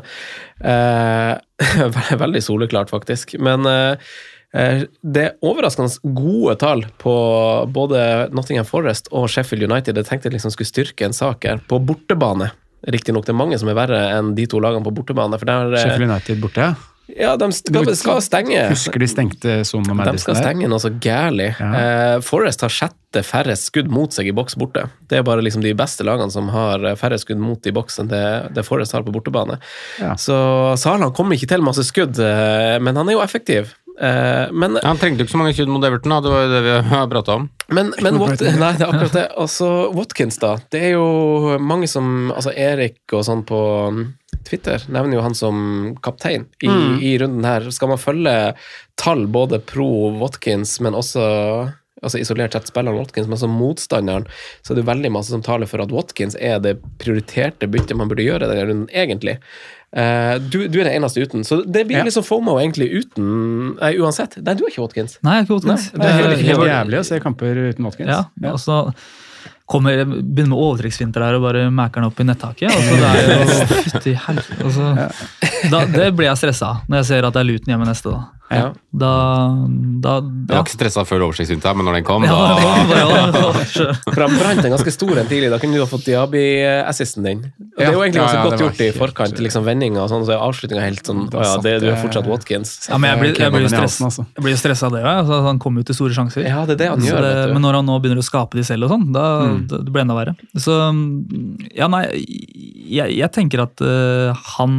Eh, 0.64 1.32
veldig 2.24 2.42
soleklart, 2.44 2.90
faktisk. 2.92 3.36
Men 3.42 3.66
eh, 3.68 4.10
eh, 4.56 4.84
det 5.02 5.26
er 5.26 5.46
overraskende 5.46 6.14
gode 6.16 6.56
tall 6.62 6.86
på 7.02 7.14
både 7.72 8.30
Nottingham 8.36 8.68
Forest 8.68 9.10
og 9.12 9.28
Sheffield 9.32 9.68
United. 9.68 9.98
Jeg 10.00 10.08
tenkte 10.08 10.30
jeg 10.30 10.38
liksom 10.38 10.54
skulle 10.54 10.72
styrke 10.72 11.08
en 11.08 11.16
sak 11.16 11.46
her. 11.48 11.62
På 11.70 11.80
bortebane. 11.82 12.52
Riktignok 12.90 13.26
det 13.28 13.34
er 13.34 13.40
mange 13.42 13.58
som 13.60 13.68
er 13.68 13.76
verre 13.76 13.98
enn 14.16 14.32
de 14.38 14.46
to 14.48 14.60
lagene 14.62 14.86
på 14.86 14.94
bortebane. 14.96 15.40
Der, 15.40 15.74
eh, 15.74 15.82
Sheffield 15.84 16.08
United 16.08 16.40
borte, 16.42 16.70
ja. 16.70 16.89
Ja, 17.18 17.32
de 17.40 17.48
skal, 17.52 17.90
skal 17.96 18.20
stenge. 18.24 18.60
Husker 18.70 19.02
de 19.02 19.08
stengte 19.10 19.56
som 19.68 19.84
og 19.88 20.02
De 20.06 20.22
skal 20.22 20.38
stenge 20.38 20.68
noe 20.70 20.80
så 20.82 20.92
gærlig. 21.02 21.50
Ja. 21.58 21.70
Eh, 21.80 22.16
Forest 22.24 22.62
har 22.66 22.72
sjette 22.74 23.24
færrest 23.26 23.70
skudd 23.70 23.90
mot 23.90 24.14
seg 24.14 24.28
i 24.30 24.34
boks 24.36 24.54
borte. 24.60 24.86
Det 25.10 25.18
er 25.18 25.26
bare 25.26 25.42
liksom 25.42 25.64
de 25.64 25.74
beste 25.78 26.06
lagene 26.06 26.30
som 26.30 26.48
har 26.54 26.84
eh, 26.92 26.96
færre 27.00 27.18
skudd 27.18 27.40
mot 27.42 27.66
i 27.66 27.74
boks 27.74 27.98
enn 28.02 28.10
det, 28.12 28.22
det 28.54 28.66
Forest 28.66 28.94
har 28.96 29.06
på 29.06 29.14
bortebane. 29.14 29.58
Ja. 29.98 30.14
Så 30.20 30.36
Salan 30.80 31.12
kommer 31.16 31.34
ikke 31.38 31.50
til 31.50 31.66
masse 31.66 31.84
skudd, 31.88 32.18
eh, 32.22 32.78
men 32.82 32.96
han 33.00 33.08
er 33.10 33.18
jo 33.18 33.24
effektiv. 33.26 33.74
Eh, 34.00 34.46
men 34.52 34.78
Ja, 34.78 34.86
han 34.88 34.96
trengte 35.00 35.20
jo 35.20 35.26
ikke 35.26 35.34
så 35.34 35.40
mange 35.42 35.52
skudd 35.52 35.68
mot 35.68 35.84
Everton, 35.84 36.14
da. 36.14 36.20
det 36.24 36.30
var 36.32 36.46
jo 36.46 36.52
det 36.54 36.60
vi 36.64 36.76
har 36.94 37.10
prata 37.10 37.34
om. 37.40 37.50
men, 37.68 37.92
men 38.00 38.16
Wat 38.22 38.40
nei, 38.40 38.70
det 38.78 38.86
er 38.86 38.88
akkurat 38.94 39.18
det. 39.18 39.26
Altså, 39.36 39.68
Watkins, 39.96 40.38
da. 40.40 40.54
Det 40.72 40.80
er 40.88 40.94
jo 40.94 41.58
mange 41.60 41.88
som 41.90 42.30
Altså, 42.32 42.54
Erik 42.56 43.02
og 43.12 43.26
sånn 43.26 43.44
på 43.48 43.60
Twitter 44.48 44.82
nevner 44.88 45.18
jo 45.18 45.24
han 45.24 45.34
som 45.36 45.96
kaptein 46.02 46.46
i, 46.64 46.70
i 47.12 47.18
runden 47.20 47.44
her. 47.44 47.68
Skal 47.74 47.88
man 47.92 48.00
følge 48.00 48.54
tall 49.00 49.26
både 49.30 49.60
pro 49.64 50.10
Watkins, 50.20 50.78
men 50.80 50.96
også 50.98 51.22
altså 52.00 52.16
isolert 52.16 52.54
sett 52.56 52.70
spiller 52.70 52.94
Watkins, 52.96 53.26
men 53.28 53.36
som 53.36 53.52
motstanderen, 53.52 54.24
så 54.64 54.72
er 54.72 54.78
det 54.78 54.86
veldig 54.88 55.10
masse 55.12 55.34
som 55.34 55.42
taler 55.44 55.68
for 55.68 55.82
at 55.84 55.90
Watkins 55.92 56.32
er 56.40 56.56
det 56.64 56.78
prioriterte 57.02 57.68
byttet 57.68 57.92
man 58.00 58.08
burde 58.08 58.24
gjøre 58.24 58.48
denne 58.48 58.64
runden, 58.70 58.86
egentlig. 58.96 59.34
Uh, 59.92 60.38
du, 60.40 60.62
du 60.70 60.78
er 60.80 60.86
den 60.88 60.94
eneste 61.00 61.20
uten, 61.20 61.42
så 61.44 61.58
det 61.66 61.82
blir 61.90 61.98
Ja. 62.00 62.06
liksom 62.06 62.24
FOMO 62.24 62.54
egentlig 62.62 62.86
uten 63.02 63.74
Nei, 63.76 63.90
uansett. 64.00 64.38
Nei, 64.40 64.54
du 64.56 64.64
er 64.64 64.70
ikke 64.72 64.84
Watkins. 64.86 65.18
Nei, 65.26 65.34
jeg 65.34 65.42
er 65.42 65.48
ikke 65.50 65.56
Watkins. 65.58 65.88
Nei, 65.92 66.00
det 66.06 66.10
er 66.14 66.44
helt- 66.46 66.68
jævlig 66.70 67.00
å 67.02 67.06
se 67.10 67.20
kamper 67.20 67.60
uten 67.74 67.88
Watkins. 67.90 68.08
Ja, 68.14 68.22
altså 68.54 68.78
kommer, 69.70 70.02
begynner 70.04 70.50
med 70.50 70.58
overtrekksfinter 70.58 71.22
her 71.24 71.38
og 71.38 71.44
bare 71.46 71.68
mæker 71.70 72.02
den 72.02 72.08
opp 72.10 72.20
i 72.20 72.26
nettaket. 72.26 72.72
Altså, 72.74 72.96
det 72.98 73.10
er 73.10 73.40
jo 73.44 73.78
fytti 73.86 74.16
helvete. 74.26 74.58
Altså, 74.66 74.90
da, 75.70 75.84
det 75.94 76.10
blir 76.18 76.30
jeg 76.30 76.40
stressa 76.42 76.72
når 76.88 77.02
jeg 77.02 77.10
ser 77.12 77.28
at 77.28 77.36
det 77.36 77.44
er 77.44 77.50
Luton 77.52 77.74
hjemme 77.74 77.88
neste. 77.88 78.14
Da, 78.14 78.39
Ja. 78.50 78.72
da, 78.90 79.10
da 80.02 80.12
Jeg 80.18 80.50
var 80.50 80.64
ikke 80.64 80.72
stressa 80.74 81.04
før 81.06 81.22
oversiktsvinta, 81.28 81.70
men 81.78 81.86
når 81.86 82.00
den 82.00 82.06
kom, 82.08 82.24
Ja, 82.28 82.34
da 82.34 82.96
ja, 82.98 83.04
ja. 83.30 83.92
For 84.08 84.24
han 84.24 84.34
brant 84.40 84.64
en 84.66 84.74
ganske 84.74 84.90
stor 84.94 85.20
en 85.22 85.28
tidlig. 85.30 85.50
Da 85.52 85.60
kunne 85.62 85.78
du 85.78 85.84
ha 85.84 85.86
fått 85.86 86.08
Diabi-assisten 86.08 87.26
din. 87.28 87.44
Og 87.46 87.78
det 87.78 87.86
er 87.86 87.94
jo 87.94 88.02
egentlig 88.02 88.24
ganske 88.24 88.40
ja, 88.40 88.48
godt 88.48 88.64
gjort 88.64 88.82
i 88.82 88.88
forkant. 88.96 89.36
til 89.38 89.46
liksom 89.46 89.66
vendinga 89.68 90.02
og 90.02 90.10
sånn, 90.10 90.24
så 90.26 90.34
er 90.34 90.42
avslutninga 90.48 90.82
helt 90.82 91.06
sånn 91.06 91.22
Å 91.30 91.44
ja, 91.46 91.52
det, 91.62 91.76
du 91.84 91.88
er 91.92 92.00
fortsatt 92.02 92.26
Watkins. 92.30 92.74
Ja, 92.90 92.98
men 92.98 93.12
jeg 93.12 93.20
blir, 93.22 93.40
jeg 93.44 93.54
blir 93.54 93.68
stress, 93.70 94.00
altså. 94.10 94.26
jeg 94.34 94.46
blir 94.48 94.56
jo 94.56 94.60
stressa 94.64 94.90
av 94.90 94.96
det 94.98 95.04
òg. 95.04 95.12
Altså, 95.22 95.40
han 95.46 95.62
kommer 95.62 95.84
jo 95.84 95.90
til 95.92 96.00
store 96.00 96.16
sjanser. 96.18 96.46
Ja, 96.48 96.64
det 96.66 96.74
er 96.76 96.82
det 96.82 96.90
han 96.94 97.06
gjør. 97.06 97.22
det, 97.22 97.32
vet 97.38 97.50
du. 97.52 97.54
men 97.54 97.66
når 97.68 97.78
han 97.80 97.88
nå 97.92 97.98
begynner 98.02 98.24
å 98.24 98.26
skape 98.26 98.58
de 98.58 98.66
selv, 98.66 98.88
og 98.88 98.96
sånn, 98.96 99.06
da 99.14 99.26
Mm. 99.40 99.60
det, 99.70 99.78
det 99.86 100.00
enda 100.02 100.14
verre. 100.18 100.34
Så 100.58 100.74
ja, 101.76 101.86
nei, 101.90 102.02
jeg, 102.90 103.14
jeg 103.16 103.30
tenker 103.34 103.62
at 103.64 103.80
uh, 103.84 104.34
han 104.56 104.74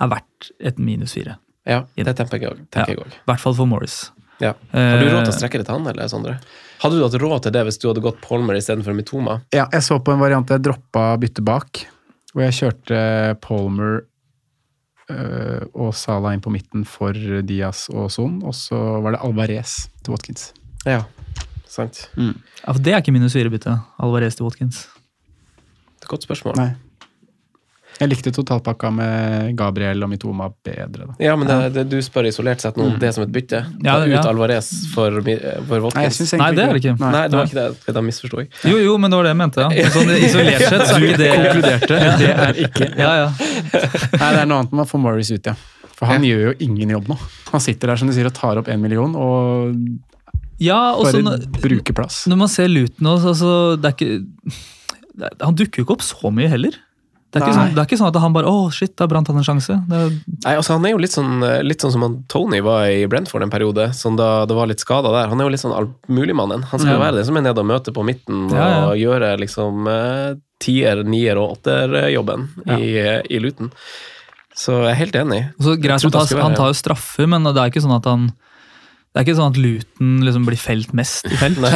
er 0.00 0.10
verdt 0.12 0.50
et 0.70 0.78
minus 0.80 1.14
fire. 1.16 1.36
Ja, 1.70 1.84
det 1.94 2.16
tenker 2.18 2.40
jeg 2.42 2.50
òg. 2.56 2.64
I 2.74 3.28
hvert 3.30 3.42
fall 3.42 3.54
for 3.56 3.70
Morris. 3.70 4.02
Ja. 4.40 4.54
Har 4.72 4.98
du 4.98 5.06
råd 5.10 5.26
til 5.28 5.34
å 5.34 5.36
strekke 5.36 5.60
det 5.60 5.66
til 5.68 5.76
han, 5.76 5.88
eller, 5.90 6.08
Sondre? 6.10 6.38
Hadde 6.80 6.96
du 6.96 7.04
hatt 7.04 7.16
råd 7.20 7.42
til 7.44 7.52
det 7.54 7.64
hvis 7.68 7.78
du 7.80 7.90
hadde 7.90 8.02
gått 8.04 8.20
Polmer 8.24 8.56
istedenfor 8.56 8.96
Mitoma? 8.96 9.40
Ja, 9.52 9.66
jeg 9.68 9.84
så 9.84 9.98
på 10.00 10.14
en 10.14 10.22
variant 10.22 10.48
jeg 10.48 10.64
droppa 10.64 11.10
bytte 11.20 11.44
bak, 11.44 11.82
hvor 12.32 12.46
jeg 12.46 12.56
kjørte 12.56 13.00
Palmer 13.44 14.00
øh, 15.12 15.66
og 15.74 15.92
Sala 15.98 16.32
inn 16.32 16.40
på 16.44 16.52
midten 16.54 16.86
for 16.88 17.16
Diaz 17.46 17.84
og 17.92 18.08
Son, 18.14 18.40
og 18.40 18.56
så 18.56 18.80
var 19.04 19.16
det 19.16 19.22
Alvarez 19.26 19.76
til 20.00 20.16
Watkins. 20.16 20.50
Ja, 20.88 21.02
sant. 21.68 22.06
Ja, 22.16 22.72
for 22.72 22.80
Det 22.80 22.96
er 22.96 23.04
ikke 23.04 23.12
minus 23.14 23.36
fire-bytte. 23.36 23.76
Alvarez 24.00 24.40
til 24.40 24.48
Watkins. 24.48 24.86
Det 26.00 26.06
er 26.06 26.08
et 26.08 26.14
godt 26.16 26.24
spørsmål. 26.24 26.56
Nei. 26.56 26.70
Jeg 28.00 28.08
likte 28.08 28.30
totalpakka 28.32 28.88
med 28.96 29.50
Gabriel 29.58 30.02
og 30.06 30.08
Mitoma 30.08 30.46
bedre, 30.64 31.06
da. 31.10 31.14
Ja, 31.20 31.34
men 31.36 31.46
det, 31.50 31.56
det, 31.74 31.82
du 31.92 31.98
spør 32.02 32.28
isolert 32.30 32.62
sett 32.64 32.78
nå 32.80 32.86
om 32.88 32.94
det 33.02 33.10
som 33.12 33.26
et 33.26 33.32
bytte. 33.34 33.60
Ja, 33.84 33.98
Ta 34.00 34.06
ja. 34.08 34.22
ut 34.22 34.28
Alvarez 34.30 34.70
for, 34.94 35.18
for 35.68 35.84
Watkins. 35.84 36.20
Nei, 36.32 36.38
Nei, 36.40 36.48
det 36.56 36.64
er 36.64 36.72
det 36.72 36.80
ikke. 36.80 36.94
Nei, 37.02 37.24
det 37.28 37.36
var 37.36 37.50
ikke 37.50 37.58
det. 37.84 37.94
Da 37.98 38.04
misforsto 38.06 38.40
jeg. 38.40 38.48
Jo, 38.72 38.78
jo, 38.80 38.94
men 39.02 39.12
det 39.12 39.20
var 39.20 39.28
det 39.28 39.34
jeg 39.34 39.40
mente. 39.42 39.66
ja. 39.76 39.90
Sånn, 39.92 40.14
isolert 40.16 40.64
sett 40.64 40.86
så 40.88 40.96
er 40.96 41.06
ikke 41.10 41.20
det 41.20 41.30
konkluderte. 41.36 42.00
Det 42.24 42.32
er 42.48 42.62
ikke 42.66 42.90
Ja, 42.96 43.12
ja. 43.20 43.28
Nei, 43.36 44.30
det 44.32 44.40
er 44.40 44.48
noe 44.48 44.62
annet 44.62 44.72
med 44.78 44.86
å 44.86 44.88
få 44.88 45.00
Morris 45.04 45.30
ut, 45.36 45.44
ja. 45.52 45.54
For 46.00 46.08
han 46.08 46.24
gjør 46.24 46.46
jo 46.48 46.52
ingen 46.64 46.94
jobb 46.96 47.10
nå. 47.12 47.18
Han 47.52 47.60
sitter 47.60 47.92
der 47.92 48.00
som 48.00 48.08
du 48.08 48.14
sier 48.16 48.28
og 48.30 48.32
tar 48.36 48.56
opp 48.62 48.70
én 48.72 48.80
million 48.80 49.12
og 49.20 49.76
ja 50.60 50.92
og 50.96 51.06
så 51.08 51.20
bare 51.20 51.24
når- 51.40 51.60
bruker 51.60 51.96
plass. 51.96 52.22
Når 52.28 52.36
man 52.40 52.48
ser 52.52 52.68
Luton 52.72 53.06
også, 53.12 53.34
altså, 53.34 53.52
det 53.80 53.90
er 53.90 53.96
ikke 53.96 54.54
det 55.20 55.30
Han 55.44 55.56
dukker 55.56 55.82
jo 55.82 55.84
ikke 55.84 55.94
opp 55.98 56.04
så 56.06 56.30
mye 56.32 56.48
heller. 56.48 56.76
Det 57.30 57.38
er, 57.46 57.52
sånn, 57.54 57.74
det 57.76 57.78
er 57.78 57.86
ikke 57.86 57.98
sånn 58.00 58.08
at 58.10 58.16
han 58.18 58.32
bare 58.34 58.50
'Å, 58.50 58.72
shit, 58.74 58.96
da 58.98 59.06
brant 59.06 59.28
han 59.30 59.36
en 59.38 59.44
sjanse'. 59.46 59.76
Det 59.86 59.98
er, 60.02 60.10
Nei, 60.44 60.54
altså 60.56 60.74
Han 60.74 60.86
er 60.88 60.90
jo 60.96 60.98
litt 60.98 61.14
sånn, 61.14 61.44
litt 61.62 61.80
sånn 61.84 61.92
som 61.94 62.02
han 62.02 62.16
Tony 62.26 62.58
var 62.60 62.88
i 62.90 63.06
Brentford 63.06 63.44
en 63.46 63.52
periode, 63.52 63.92
sånn 63.94 64.16
da 64.18 64.44
det 64.50 64.56
var 64.58 64.66
litt 64.66 64.82
skada 64.82 65.12
der. 65.14 65.28
Han 65.30 65.38
er 65.38 65.46
jo 65.46 65.52
litt 65.54 65.62
sånn 65.62 65.76
allmuligmannen. 65.76 66.64
Han 66.72 66.80
skal 66.82 66.96
jo 66.96 67.02
være 67.04 67.20
den 67.20 67.28
som 67.28 67.38
er 67.38 67.46
nede 67.46 67.62
og 67.62 67.70
møter 67.70 67.94
på 67.94 68.02
midten 68.04 68.50
Ja, 68.50 68.66
ja. 68.66 68.80
og 68.88 68.98
gjøre 68.98 69.38
liksom 69.38 69.86
eh, 69.86 70.34
tier, 70.58 71.04
nier 71.06 71.38
og 71.38 71.58
åtter-jobben 71.58 72.48
i, 72.76 72.82
i 73.30 73.38
Luton. 73.38 73.70
Så 74.56 74.80
jeg 74.82 74.90
er 74.90 74.98
helt 74.98 75.16
enig. 75.22 75.42
så 75.62 75.76
greit, 75.80 76.02
han 76.02 76.12
tar, 76.12 76.40
han 76.42 76.58
tar 76.58 76.72
jo 76.74 76.76
straffer, 76.76 77.26
men 77.30 77.46
det 77.46 77.56
er 77.56 77.70
ikke 77.70 77.80
sånn 77.86 77.96
at 77.96 78.10
han 78.10 78.32
det 79.10 79.18
er 79.18 79.24
ikke 79.26 79.34
sånn 79.40 79.50
at 79.50 79.56
Luton 79.58 80.10
liksom 80.22 80.44
blir 80.46 80.60
felt 80.60 80.92
mest 80.94 81.26
i 81.26 81.34
felt. 81.34 81.58
Nei. 81.64 81.70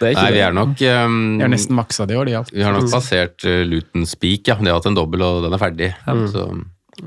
det 0.00 0.08
er 0.08 0.10
ikke 0.10 0.24
Nei, 0.24 0.32
vi 0.34 0.42
er 0.42 0.56
nok 0.56 0.82
um, 0.82 1.20
Vi 1.38 1.44
har 1.44 1.52
nesten 1.52 1.78
maksa 1.78 2.08
det 2.10 2.16
i 2.16 2.18
år, 2.18 2.26
de 2.26 2.34
alt. 2.40 2.50
Vi 2.50 2.64
har 2.66 2.74
nok 2.74 2.90
passert 2.90 3.46
uh, 3.46 3.60
Luton 3.70 4.02
Speak, 4.10 4.50
ja. 4.50 4.58
De 4.58 4.66
har 4.66 4.80
hatt 4.80 4.90
en 4.90 4.98
dobbel, 4.98 5.22
og 5.22 5.46
den 5.46 5.54
er 5.54 5.62
ferdig. 5.62 5.92
Så, 6.34 6.42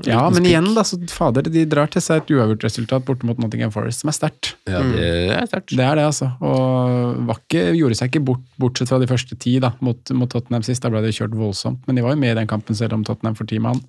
Ja, 0.08 0.22
men 0.32 0.48
igjen, 0.48 0.70
da, 0.74 0.82
så 0.88 0.96
fader, 1.12 1.44
de 1.44 1.66
drar 1.68 1.92
til 1.92 2.02
seg 2.02 2.24
et 2.24 2.32
uavgjort 2.32 2.64
resultat 2.70 3.04
borte 3.04 3.28
mot 3.28 3.38
Nottingham 3.38 3.70
Forest, 3.74 4.00
som 4.00 4.10
er 4.10 4.16
sterkt. 4.16 4.54
Ja, 4.64 4.80
det 4.80 5.12
er 5.36 5.52
sterkt. 5.52 5.76
Det 5.76 5.84
er 5.84 6.00
det, 6.00 6.08
altså. 6.08 6.32
Og 6.40 7.20
Vakke 7.28 7.68
gjorde 7.76 8.00
seg 8.00 8.08
ikke 8.08 8.24
bort, 8.32 8.48
bortsett 8.64 8.88
fra 8.90 9.02
de 9.04 9.12
første 9.12 9.36
ti 9.36 9.58
da, 9.62 9.74
mot, 9.84 10.00
mot 10.16 10.32
Tottenham 10.32 10.64
sist. 10.64 10.82
Da 10.82 10.88
ble 10.90 11.04
det 11.04 11.12
kjørt 11.20 11.36
voldsomt. 11.36 11.84
Men 11.84 12.00
de 12.00 12.08
var 12.08 12.16
jo 12.16 12.22
med 12.24 12.32
i 12.32 12.40
den 12.40 12.48
kampen 12.50 12.80
selv 12.80 12.96
om 12.96 13.04
Tottenham 13.04 13.36
for 13.36 13.44
ti 13.52 13.60
mann. 13.60 13.84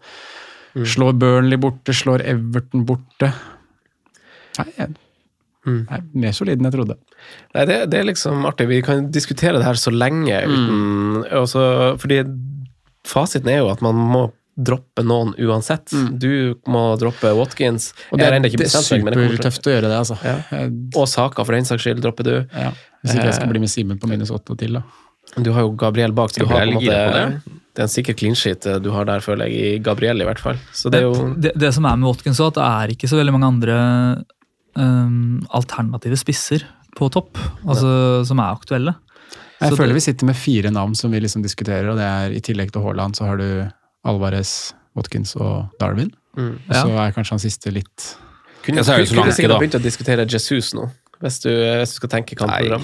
Slår 0.76 1.16
Burnley 1.16 1.56
borte, 1.64 1.96
slår 1.96 2.28
Everton 2.28 2.84
borte. 2.84 3.32
Nei, 4.60 4.68
jeg, 4.78 4.94
nei, 5.66 6.00
mer 6.22 6.32
solid 6.38 6.60
enn 6.62 6.68
jeg 6.70 6.76
trodde. 6.78 6.96
Nei, 7.56 7.66
det, 7.66 7.78
det 7.92 8.00
er 8.00 8.08
liksom 8.12 8.44
artig. 8.46 8.68
Vi 8.70 8.82
kan 8.86 9.08
diskutere 9.12 9.58
det 9.58 9.66
her 9.66 9.80
så 9.82 9.92
lenge 9.94 10.42
uten 10.46 11.24
også, 11.42 11.64
Fordi 12.02 12.20
fasiten 13.06 13.50
er 13.54 13.64
jo 13.64 13.70
at 13.74 13.82
man 13.86 13.98
må 13.98 14.26
droppe 14.56 15.04
noen 15.04 15.34
uansett. 15.44 15.92
Du 16.22 16.56
må 16.72 16.84
droppe 17.02 17.34
Watkins. 17.36 17.90
Og 18.14 18.18
det, 18.22 18.28
er- 18.30 18.38
er 18.38 18.46
det 18.46 18.70
supertøft 19.36 19.68
å 19.68 19.74
gjøre 19.74 19.90
det, 19.92 19.98
altså. 20.00 20.16
Ja. 20.24 20.38
Og 20.96 21.10
Saka, 21.12 21.44
for 21.44 21.58
den 21.58 21.68
saks 21.68 21.84
skyld, 21.84 22.00
dropper 22.06 22.24
du. 22.30 22.36
Ja. 22.56 22.70
Hvis 23.04 23.18
ikke 23.18 23.28
jeg 23.28 23.36
skal 23.42 23.52
bli 23.52 23.60
med 23.66 23.70
Simen 23.74 24.00
på 24.00 24.08
minus 24.10 24.32
åtte 24.34 24.56
til, 24.58 24.78
da. 24.80 24.86
Du 25.42 25.50
har 25.52 25.66
jo 25.66 25.74
Gabriel 25.76 26.14
bak, 26.16 26.32
så 26.32 26.46
du 26.46 26.48
har 26.48 26.62
på 26.62 26.70
en 26.70 26.78
Gabriel 26.78 27.10
på 27.10 27.18
måte 27.18 27.62
Det 27.76 27.82
er 27.82 27.88
en 27.90 27.92
sikker 27.92 28.16
clean 28.16 28.36
sheet 28.40 28.66
eh, 28.70 28.78
du 28.80 28.92
har 28.94 29.04
der, 29.10 29.20
føler 29.26 29.50
jeg, 29.52 29.74
i 29.76 29.80
Gabriel 29.84 30.22
i 30.22 30.28
hvert 30.30 30.40
fall. 30.40 30.56
Så 30.72 30.88
det 30.94 31.02
er 31.02 31.08
jo 31.10 31.34
det, 31.36 31.52
det 31.60 31.74
som 31.76 31.84
er 31.90 31.98
med 32.00 32.08
Watkins, 32.08 32.40
er 32.40 32.48
at 32.54 32.56
det 32.62 32.68
er 32.70 32.94
ikke 32.96 33.10
så 33.12 33.18
veldig 33.20 33.34
mange 33.36 33.50
andre 33.52 33.76
um, 34.76 35.42
alternative 35.56 36.18
spisser 36.20 36.66
på 36.96 37.10
topp, 37.12 37.38
altså, 37.68 38.26
som 38.28 38.40
er 38.40 38.54
aktuelle. 38.56 38.96
Jeg 39.62 39.72
Så 39.72 39.78
føler 39.80 39.94
det- 39.94 39.96
vi 40.02 40.06
sitter 40.12 40.26
med 40.28 40.36
fire 40.36 40.72
navn 40.72 40.96
som 40.96 41.12
vi 41.12 41.20
liksom 41.20 41.42
diskuterer, 41.44 41.90
og 41.90 41.98
det 41.98 42.04
er 42.06 42.32
i 42.36 42.42
tillegg 42.44 42.72
til 42.72 42.82
Haaland, 42.84 43.16
så 43.16 43.26
har 43.26 43.38
du 43.38 43.72
Alvarez, 44.06 44.74
Watkins 44.96 45.36
og 45.36 45.70
Darwin. 45.80 46.12
Mm. 46.38 46.60
Og 46.70 46.76
så 46.76 46.90
er 47.00 47.12
kanskje 47.16 47.32
han 47.32 47.40
siste 47.40 47.72
litt 47.72 48.16
Kunne, 48.66 48.78
Ja, 48.78 48.84
så 48.84 48.94
er 48.94 48.98
det 48.98 49.08
kunne 49.10 49.22
Solanke, 49.24 49.36
sikkert 49.38 49.52
da. 49.54 49.60
begynt 49.60 49.76
å 49.78 49.84
diskutere 49.84 50.26
Jesus 50.28 50.74
nå, 50.74 50.88
hvis 51.22 51.40
du, 51.44 51.50
hvis 51.52 51.92
du 51.94 52.00
skal 52.02 52.10
tenke 52.10 52.36
kampprogram. 52.36 52.82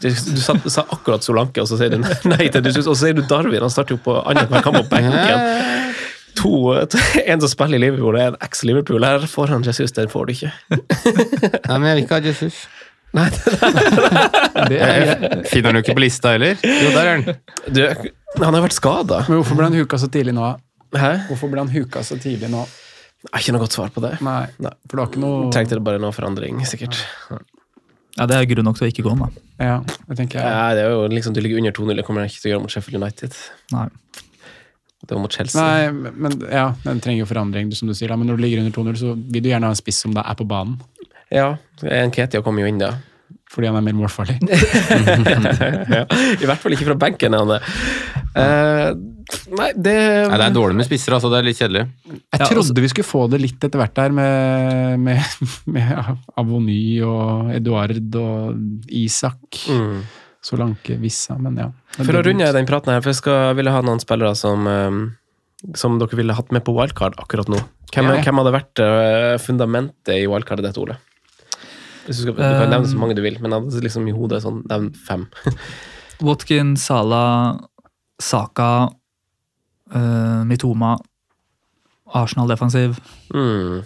Du, 0.00 0.08
du 0.08 0.40
sa, 0.40 0.54
du 0.54 0.70
sa 0.72 0.82
akkurat 0.90 1.22
Solanke, 1.22 1.60
og 1.60 1.68
så 1.68 1.76
sier 1.78 1.90
du 1.92 1.98
nei 2.32 2.48
til 2.48 2.64
Jesus, 2.64 2.86
og 2.88 2.96
så 2.96 3.06
sier 3.06 3.14
du 3.14 3.22
Darwin. 3.28 3.60
Han 3.60 3.70
starter 3.70 3.94
jo 3.96 4.00
på 4.02 4.14
annenhver 4.26 4.62
kamp 4.64 4.76
på 4.80 4.88
benken. 4.88 5.94
To, 6.40 6.52
en 7.32 7.40
som 7.42 7.50
spiller 7.50 7.76
i 7.78 7.82
Liverpool, 7.84 8.16
er 8.16 8.32
en 8.32 8.38
eks-Liverpool. 8.44 9.04
Her 9.04 9.26
får 9.28 9.52
han 9.52 9.66
Jesus, 9.66 9.92
den 9.96 10.08
får 10.12 10.28
du 10.30 10.32
ikke. 10.36 10.52
Nei, 10.72 11.76
men 11.76 11.88
jeg 11.90 11.98
vil 11.98 12.04
ikke 12.06 12.18
ha 12.18 12.24
Jesus. 12.30 12.62
Nei, 13.12 13.26
det 14.72 14.78
er, 14.88 15.10
Finner 15.50 15.68
han 15.68 15.76
jo 15.76 15.82
ikke 15.84 15.96
på 15.98 16.04
lista 16.04 16.32
heller. 16.32 16.56
Jo, 16.64 16.92
der 16.94 17.02
er 17.02 17.10
han. 17.12 17.40
du, 17.68 17.82
han 18.40 18.56
har 18.56 18.62
vært 18.64 18.76
skada. 18.78 19.18
Men 19.28 19.42
hvorfor 19.42 19.58
ble 19.58 19.68
han 19.68 19.76
huka 19.76 19.98
så 20.00 20.08
tidlig 20.12 20.32
nå? 20.36 20.46
Hæ? 20.96 21.10
Hvorfor 21.28 21.52
ble 21.52 21.60
han 21.66 21.72
huka 21.72 22.00
så 22.06 22.16
tidlig 22.20 22.48
nå? 22.52 22.64
Jeg 23.22 23.30
har 23.36 23.44
ikke 23.44 23.52
noe 23.54 23.62
godt 23.62 23.76
svar 23.76 23.92
på 23.94 24.02
det. 24.02 24.14
Nei, 24.24 24.40
Nei. 24.64 24.72
for 24.88 24.96
du 24.98 25.02
har 25.04 25.10
ikke 25.12 25.20
noe 25.22 25.50
Trengte 25.54 25.76
det 25.78 25.84
bare 25.86 26.00
noe 26.02 26.14
forandring, 26.16 26.64
sikkert. 26.66 26.96
Ja, 28.16 28.26
Det 28.28 28.34
er 28.40 28.48
grunn 28.50 28.66
nok 28.66 28.80
til 28.80 28.88
å 28.88 28.90
ikke 28.90 29.04
gå, 29.06 29.12
da. 29.20 29.28
Ja, 29.62 29.76
det 30.08 30.16
tenker 30.18 30.40
jeg. 30.40 30.48
Nei, 30.56 30.72
det 30.76 30.82
er 30.88 30.90
jo 30.96 31.04
liksom, 31.12 31.36
Du 31.36 31.40
ligger 31.44 31.60
under 31.62 31.76
2-0, 31.76 31.94
det 32.00 32.04
kommer 32.08 32.24
han 32.24 32.32
ikke 32.32 32.42
til 32.42 32.50
å 32.50 32.54
gjøre 32.56 32.64
mot 32.64 32.74
Sheffield 32.74 32.98
United. 32.98 33.36
Nei. 33.76 33.86
Det 35.02 35.14
var 35.16 35.22
mot 35.24 35.34
Chelsea. 35.34 35.62
Nei, 35.62 36.10
men 36.14 36.36
ja, 36.46 36.68
den 36.84 37.00
trenger 37.02 37.24
jo 37.24 37.30
forandring, 37.30 37.72
som 37.74 37.88
du 37.90 37.94
sier. 37.98 38.08
da, 38.12 38.16
Men 38.16 38.28
når 38.30 38.38
du 38.38 38.42
ligger 38.44 38.62
under 38.62 38.74
2-0, 38.76 38.98
så 39.00 39.14
vil 39.18 39.42
du 39.42 39.48
gjerne 39.50 39.66
ha 39.66 39.74
en 39.74 39.80
spiss 39.80 39.98
som 40.04 40.14
da 40.14 40.22
er 40.30 40.36
på 40.38 40.46
banen. 40.46 40.76
Ja, 41.32 41.56
en 41.82 42.12
Ketia 42.14 42.42
kommer 42.44 42.62
jo 42.62 42.70
inn 42.70 42.78
da. 42.82 42.92
Fordi 43.52 43.68
han 43.68 43.76
er 43.76 43.84
mer 43.84 43.96
målfarlig. 43.98 44.38
ja. 45.92 46.04
I 46.40 46.46
hvert 46.48 46.60
fall 46.62 46.72
ikke 46.76 46.86
fra 46.88 46.96
benken. 47.02 47.34
er 47.36 47.42
Han 47.42 47.50
det. 47.52 47.58
Eh, 48.32 48.86
nei, 49.58 49.66
det 49.76 49.92
Nei, 50.30 50.38
det 50.40 50.46
er 50.46 50.54
dårlig 50.54 50.78
med 50.78 50.86
spisser, 50.88 51.12
altså. 51.18 51.28
Det 51.32 51.42
er 51.42 51.48
litt 51.50 51.60
kjedelig. 51.60 51.82
Jeg 52.08 52.40
Ja, 52.40 52.48
trodde 52.48 52.84
vi 52.86 52.90
skulle 52.94 53.08
få 53.10 53.26
det 53.32 53.42
litt 53.42 53.66
etter 53.68 53.82
hvert 53.82 53.94
der, 53.98 54.14
med, 54.16 55.02
med, 55.04 55.20
med 55.74 55.92
Avony 56.40 56.80
og 57.04 57.52
Eduard 57.58 58.16
og 58.22 58.88
Isak. 58.88 59.64
Mm. 59.68 60.00
Solanke, 60.42 60.96
Vissa, 60.98 61.36
men 61.38 61.58
ja. 61.60 61.68
For 62.00 62.18
å 62.18 62.22
runde 62.26 62.48
den 62.54 62.66
praten 62.66 62.90
her, 62.92 63.02
for 63.04 63.12
jeg 63.12 63.20
skal, 63.20 63.52
ville 63.58 63.70
ha 63.70 63.82
noen 63.86 64.02
spillere 64.02 64.34
som, 64.38 64.66
eh, 64.66 65.74
som 65.78 66.00
dere 66.00 66.18
ville 66.18 66.34
hatt 66.34 66.50
med 66.54 66.64
på 66.66 66.74
wildcard 66.74 67.14
akkurat 67.22 67.50
nå. 67.52 67.60
Hvem, 67.92 68.10
Ja. 68.10 68.22
hvem 68.24 68.40
hadde 68.40 68.54
vært 68.56 68.82
eh, 68.82 69.38
fundamentet 69.38 70.16
i 70.16 70.26
wildcardet 70.26 70.66
ditt, 70.66 70.78
Ole? 70.82 70.98
Hvis 72.06 72.18
du, 72.18 72.22
skal, 72.26 72.34
du 72.34 72.42
kan 72.42 72.70
nevne 72.72 72.90
så 72.90 72.98
mange 72.98 73.14
du 73.14 73.22
vil, 73.22 73.38
men 73.40 73.54
hadde 73.54 73.82
liksom 73.84 74.08
i 74.10 74.14
hodet 74.16 74.42
sånn, 74.42 74.64
nevn 74.66 74.90
fem. 75.06 75.28
Watkin, 76.26 76.74
Salah, 76.76 77.60
Saka, 78.22 78.90
uh, 79.94 80.42
Mitoma, 80.48 80.96
Arsenal 82.12 82.50
defensiv. 82.50 82.98
Mm. 83.34 83.82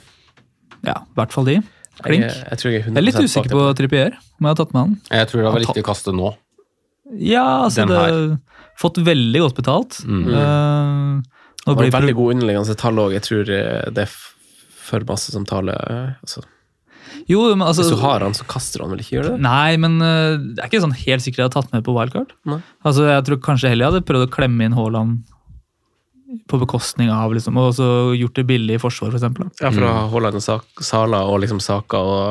Ja, 0.86 1.00
i 1.02 1.18
hvert 1.18 1.34
fall 1.34 1.48
de. 1.48 1.60
Klink. 2.04 2.26
jeg 2.26 2.36
jeg, 2.36 2.72
jeg 2.74 2.82
100 2.84 2.92
Jeg 2.92 3.00
er 3.00 3.06
litt 3.06 3.20
usikker 3.20 3.52
på 3.56 3.68
Trippier, 3.78 4.16
om 4.36 4.48
jeg 4.48 4.52
har 4.52 4.58
tatt 4.58 4.74
med 4.74 4.82
han. 4.82 4.96
Jeg 5.08 5.28
tror 5.30 5.40
det 5.42 5.46
var 5.48 5.62
riktig 5.64 5.84
å 5.84 5.88
kaste 5.88 6.12
nå. 6.16 6.32
Ja, 7.14 7.64
altså 7.66 7.86
det 7.86 7.96
har 7.96 8.20
Fått 8.76 8.98
veldig 9.00 9.40
godt 9.40 9.56
betalt. 9.56 9.98
Mm. 10.04 10.26
Uh, 10.28 11.36
nå 11.64 11.72
Det 11.72 11.72
var 11.72 11.78
blir 11.80 11.94
veldig 11.94 12.16
god 12.18 12.34
underliggende 12.34 12.74
tall 12.78 13.00
òg. 13.02 13.14
Jeg 13.16 13.24
tror 13.24 13.52
eh, 13.54 13.86
det 13.96 14.04
er 14.04 14.18
for 14.86 15.06
masse 15.08 15.32
som 15.34 15.46
taler 15.48 15.74
eh, 15.74 16.10
altså, 16.22 16.44
Jo, 17.26 17.40
men 17.56 17.64
altså 17.66 17.82
Hvis 17.82 17.96
du 17.96 18.02
har 18.04 18.22
han, 18.22 18.36
så 18.36 18.44
kaster 18.46 18.84
han 18.84 18.92
vel 18.92 19.00
ikke, 19.02 19.16
gjør 19.16 19.30
det? 19.32 19.38
Nei, 19.42 19.78
men 19.82 19.96
uh, 19.98 20.36
det 20.36 20.60
er 20.60 20.68
ikke 20.68 20.82
sånn 20.84 20.94
helt 20.94 21.24
sikkert 21.24 21.42
jeg 21.42 21.48
har 21.48 21.54
tatt 21.56 21.72
med 21.74 21.86
på 21.86 21.94
wildcard. 21.96 22.36
Nei. 22.46 22.60
Altså, 22.86 23.08
Jeg 23.08 23.24
tror 23.26 23.40
kanskje 23.48 23.72
heller 23.72 23.88
jeg 23.88 23.96
hadde 23.96 24.08
prøvd 24.12 24.28
å 24.28 24.34
klemme 24.36 24.68
inn 24.68 24.76
Haaland 24.76 25.24
på 26.50 26.60
bekostning 26.60 27.08
av 27.14 27.32
liksom, 27.32 27.56
og 27.58 27.72
så 27.78 27.88
gjort 28.18 28.36
det 28.36 28.44
billig 28.46 28.76
i 28.76 28.82
forsvar, 28.82 29.08
f.eks. 29.14 29.22
eksempel. 29.22 29.48
Ja, 29.62 29.72
for 29.72 29.88
å 29.88 29.94
ha 29.94 30.04
Haaland 30.12 30.38
og 30.38 30.84
Sala 30.84 31.24
og 31.30 31.40
liksom 31.42 31.62
Saka 31.64 32.02
og 32.02 32.22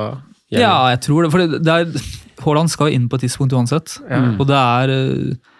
gjennom. 0.53 0.61
Ja, 0.61 0.75
jeg 0.93 1.01
tror 1.07 1.25
det. 1.25 1.33
For 1.33 1.43
det 1.43 1.63
det 1.65 1.75
er, 1.75 2.09
Haaland 2.43 2.71
skal 2.71 2.91
inn 2.95 3.05
på 3.09 3.17
et 3.19 3.25
tidspunkt 3.27 3.53
uansett. 3.55 3.97
Og 4.39 4.45
det 4.49 4.57
er 4.59 4.91
eh, 4.93 5.53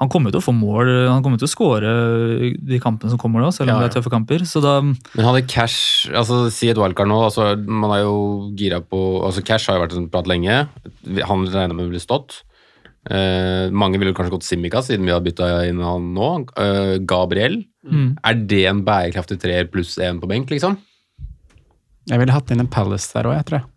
Han 0.00 0.10
kommer 0.12 0.28
jo 0.28 0.36
til 0.36 0.42
å 0.42 0.46
få 0.46 0.52
mål, 0.52 0.90
han 1.08 1.22
kommer 1.24 1.40
til 1.40 1.48
å 1.48 1.52
skåre 1.52 1.92
de 2.52 2.80
kampene 2.84 3.08
som 3.08 3.20
kommer 3.20 3.40
nå, 3.40 3.48
selv 3.52 3.70
om 3.70 3.76
Ja, 3.78 3.86
det 3.86 3.90
er 3.90 3.94
tøffe 4.00 4.12
kamper. 4.12 4.44
Så 4.44 4.60
da 4.60 4.74
Men 4.84 5.24
hadde 5.24 5.46
Cash 5.48 6.10
altså 6.12 6.50
Si 6.52 6.68
et 6.68 6.76
wildcard 6.76 7.08
nå. 7.08 7.16
altså 7.28 7.54
Man 7.64 7.94
er 7.96 8.02
jo 8.04 8.50
gira 8.56 8.82
på 8.84 9.00
altså 9.24 9.44
Cash 9.46 9.70
har 9.70 9.78
jo 9.78 9.86
vært 9.86 9.96
en 9.96 10.10
prat 10.12 10.28
lenge. 10.28 10.66
Han 11.30 11.46
regner 11.48 11.72
med 11.72 11.88
å 11.88 11.94
bli 11.94 12.02
stått. 12.02 12.42
Eh, 13.06 13.70
mange 13.70 14.00
ville 14.02 14.12
kanskje 14.12 14.34
gått 14.34 14.44
Simikaz, 14.44 14.88
siden 14.90 15.06
vi 15.06 15.14
har 15.14 15.22
bytta 15.22 15.48
inn 15.68 15.80
han 15.80 16.10
nå. 16.16 16.30
Eh, 16.58 16.96
Gabriel. 17.06 17.60
Mm. 17.86 18.16
Er 18.26 18.34
det 18.50 18.64
en 18.66 18.82
bærekraftig 18.84 19.38
treer 19.40 19.68
pluss 19.70 19.94
én 20.02 20.18
på 20.20 20.28
benk, 20.28 20.50
liksom? 20.50 20.76
Jeg 22.10 22.18
ville 22.20 22.34
hatt 22.34 22.50
inn 22.50 22.60
en 22.62 22.70
Palace 22.70 23.14
der 23.14 23.28
òg, 23.30 23.36
jeg 23.38 23.46
tror 23.48 23.58
jeg. 23.60 23.68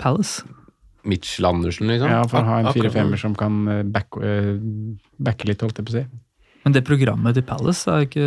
Palace. 0.00 0.44
Mitchell 1.08 1.46
Andersen, 1.48 1.88
liksom? 1.90 2.10
Ja, 2.12 2.24
For 2.28 2.40
å 2.40 2.48
ha 2.48 2.58
en 2.62 2.72
fire-femmer 2.76 3.20
som 3.20 3.36
kan 3.38 3.62
eh, 3.70 3.84
back, 3.88 4.18
eh, 4.24 4.56
backe 5.22 5.48
litt, 5.48 5.62
holdt 5.64 5.80
jeg 5.80 5.88
på 5.88 5.94
å 5.94 5.98
si. 5.98 6.04
Men 6.64 6.76
det 6.76 6.84
programmet 6.84 7.38
til 7.38 7.46
Palace 7.48 7.88
er 7.88 8.04
ikke 8.04 8.26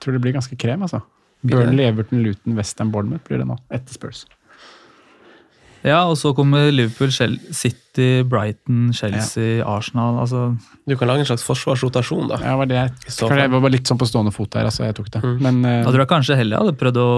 Tror 0.00 0.16
det 0.16 0.20
blir 0.24 0.32
ganske 0.32 0.56
krem, 0.56 0.80
altså. 0.86 1.02
Burnley, 1.44 1.84
Everton, 1.88 2.22
Luton, 2.24 2.54
Western 2.56 2.92
Bournemouth 2.92 3.24
blir 3.28 3.40
det 3.40 3.46
nå, 3.48 3.56
etter 3.72 3.92
Spurs. 3.92 4.22
Ja, 5.86 6.02
og 6.10 6.16
så 6.20 6.34
kommer 6.36 6.68
Liverpool, 6.74 7.08
City, 7.12 8.22
Brighton, 8.28 8.90
Chelsea, 8.92 9.62
Arsenal. 9.64 10.18
altså... 10.20 10.42
Du 10.86 10.96
kan 11.00 11.08
lage 11.08 11.22
en 11.24 11.28
slags 11.30 11.44
forsvarsrotasjon, 11.46 12.28
da. 12.28 12.36
Ja, 12.44 12.56
var 12.60 12.68
det 12.68 12.76
jeg, 12.76 12.90
jeg 13.08 13.50
var 13.54 13.62
bare 13.64 13.72
litt 13.72 13.88
sånn 13.88 13.98
på 14.00 14.08
stående 14.10 14.32
fot 14.34 14.50
der, 14.52 14.66
altså 14.68 14.84
jeg 14.84 14.96
tok 14.98 15.08
det. 15.14 15.22
Men 15.40 15.62
uh, 15.64 15.78
Da 15.86 15.92
tror 15.94 16.02
jeg 16.04 16.10
kanskje 16.12 16.36
heller 16.36 16.56
jeg 16.58 16.66
hadde 16.66 16.76
prøvd 16.82 17.00
å 17.00 17.08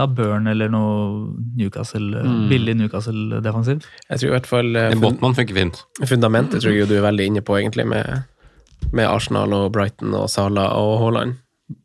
ja, 0.00 0.06
Burn 0.20 0.48
eller 0.52 0.72
noe 0.72 1.34
Newcastle, 1.60 2.22
Mm. 2.26 2.46
billig 2.48 2.76
Newcastle-defensiv. 2.80 3.84
Jeg 4.08 4.18
tror 4.22 4.30
i 4.30 4.34
hvert 4.38 4.48
fall 4.48 4.72
uh, 4.80 4.86
En 4.94 5.02
Botman 5.04 5.36
funker 5.36 5.54
fint. 5.60 5.82
fundamentet 6.08 6.62
tror 6.64 6.72
jeg 6.72 6.88
du 6.88 6.96
er 6.96 7.04
veldig 7.10 7.28
inne 7.34 7.44
på, 7.44 7.58
egentlig, 7.60 7.84
med, 7.92 8.24
med 8.96 9.06
Arsenal 9.10 9.52
og 9.52 9.68
Brighton 9.76 10.14
og 10.16 10.30
Sala 10.32 10.70
og 10.78 10.96
Haaland. 11.04 11.36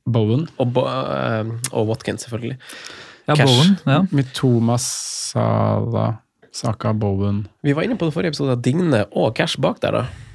Bowen. 0.05 0.47
Og, 0.61 0.71
Bo- 0.75 0.87
eh, 0.87 1.47
og 1.73 1.87
Watkins, 1.89 2.23
selvfølgelig. 2.27 2.57
Ja, 3.31 3.37
Cash. 3.39 3.47
Bowen. 3.47 3.77
Ja. 3.87 4.01
Mitoma, 4.11 4.77
Sala, 4.81 6.05
Saka, 6.51 6.93
Bowen. 6.93 7.45
Vi 7.63 7.75
var 7.77 7.87
inne 7.87 7.97
på 7.99 8.07
det 8.07 8.15
forrige 8.15 8.35
episode 8.35 8.57
at 8.57 8.63
Digne 8.65 9.05
og 9.15 9.33
Cash 9.37 9.59
bak 9.61 9.79
der, 9.83 10.01
da. 10.01 10.31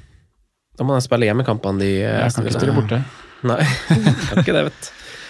Da 0.77 0.85
må 0.85 0.97
de 0.97 1.05
spille 1.05 1.29
hjemmekampene 1.29 1.81
de 1.81 1.91
eh, 2.03 2.21
Jeg 2.21 2.35
kan 2.35 2.45
ikke 2.45 2.59
spille 2.59 2.77
borte. 2.77 3.01
Nei, 3.47 3.61
kan 4.29 4.41
ikke 4.41 4.55
det, 4.55 4.63
vet. 4.69 4.89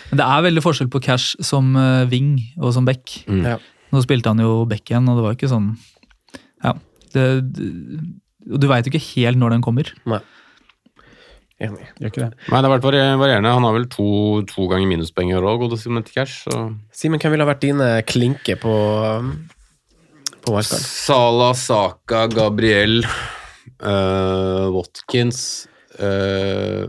Men 0.10 0.22
det 0.22 0.28
er 0.28 0.46
veldig 0.48 0.64
forskjell 0.64 0.92
på 0.92 1.02
Cash 1.04 1.36
som 1.44 1.76
eh, 1.80 2.06
wing 2.12 2.38
og 2.60 2.72
som 2.76 2.88
back. 2.88 3.20
Mm. 3.28 3.44
Ja. 3.54 3.58
Nå 3.92 4.04
spilte 4.04 4.32
han 4.32 4.44
jo 4.44 4.64
back 4.68 4.88
igjen, 4.88 5.08
og 5.12 5.20
det 5.20 5.28
var 5.28 5.38
ikke 5.38 5.52
sånn 5.52 5.74
Ja. 6.64 6.76
Det, 7.14 7.24
det, 7.56 7.68
du 8.48 8.66
veit 8.68 8.88
jo 8.88 8.92
ikke 8.92 9.06
helt 9.16 9.40
når 9.40 9.56
den 9.56 9.64
kommer. 9.64 9.92
Nei. 10.08 10.20
Enig. 11.60 11.88
Gjør 11.98 12.12
ikke 12.12 12.22
det. 12.22 12.32
Nei, 12.52 12.60
det 12.62 12.68
har 12.70 12.74
vært 12.76 12.84
varierende. 13.18 13.50
Han 13.56 13.66
har 13.66 13.74
vel 13.74 13.88
to, 13.90 14.08
to 14.52 14.68
ganger 14.70 14.90
minuspoeng 14.92 15.32
i 15.32 15.38
år 15.40 15.48
òg, 15.50 15.64
godeste 15.64 15.88
Simen 15.88 16.06
Cash. 16.06 16.44
Så. 16.46 16.60
Simen, 16.94 17.18
hvem 17.24 17.34
ville 17.34 17.48
ha 17.48 17.50
vært 17.50 17.64
dine 17.66 17.88
klinker 18.06 18.60
på, 18.62 18.74
um, 19.24 19.32
på 20.46 20.54
wildcard? 20.54 20.84
Sala, 20.86 21.50
Saka, 21.58 22.28
Gabriel, 22.30 23.02
uh, 23.82 24.68
Watkins, 24.76 25.42
uh, 26.02 26.86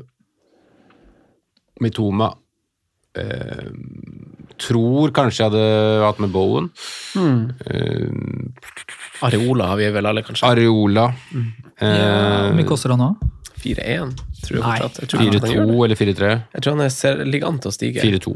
Mitoma, 1.81 2.35
Uh, 3.19 3.73
tror 4.63 5.11
kanskje 5.17 5.41
jeg 5.41 5.49
hadde 5.51 6.05
hatt 6.05 6.21
med 6.23 6.31
Bowen. 6.31 6.69
Hmm. 7.17 7.49
Eh, 7.67 9.25
Areola 9.27 9.73
har 9.73 9.79
vi 9.81 9.89
vel 9.97 10.07
alle, 10.07 10.23
kanskje. 10.27 10.47
Areola. 10.47 11.09
Ja, 11.33 11.47
Eh, 11.79 11.89
Hvor 11.89 12.55
mye 12.59 12.67
koster 12.67 12.91
han 12.91 12.99
nå? 12.99 13.09
4-1, 13.63 14.13
tror 14.45 14.57
jeg 14.57 14.63
Nei. 14.65 14.79
fortsatt. 14.81 14.99
Jeg 15.03 15.09
tror 15.13 15.19
han 15.23 15.29
4-2 15.33 15.41
det. 15.55 15.61
eller 15.87 15.99
4-3? 16.03 16.31
Jeg 16.55 16.61
tror 16.65 16.73
han 16.77 16.85
er, 16.85 16.91
ser, 16.95 17.15
ligger 17.27 17.47
an 17.53 17.59
til 17.65 17.71
å 17.71 17.73
stige. 17.75 18.01
4-2. 18.05 18.33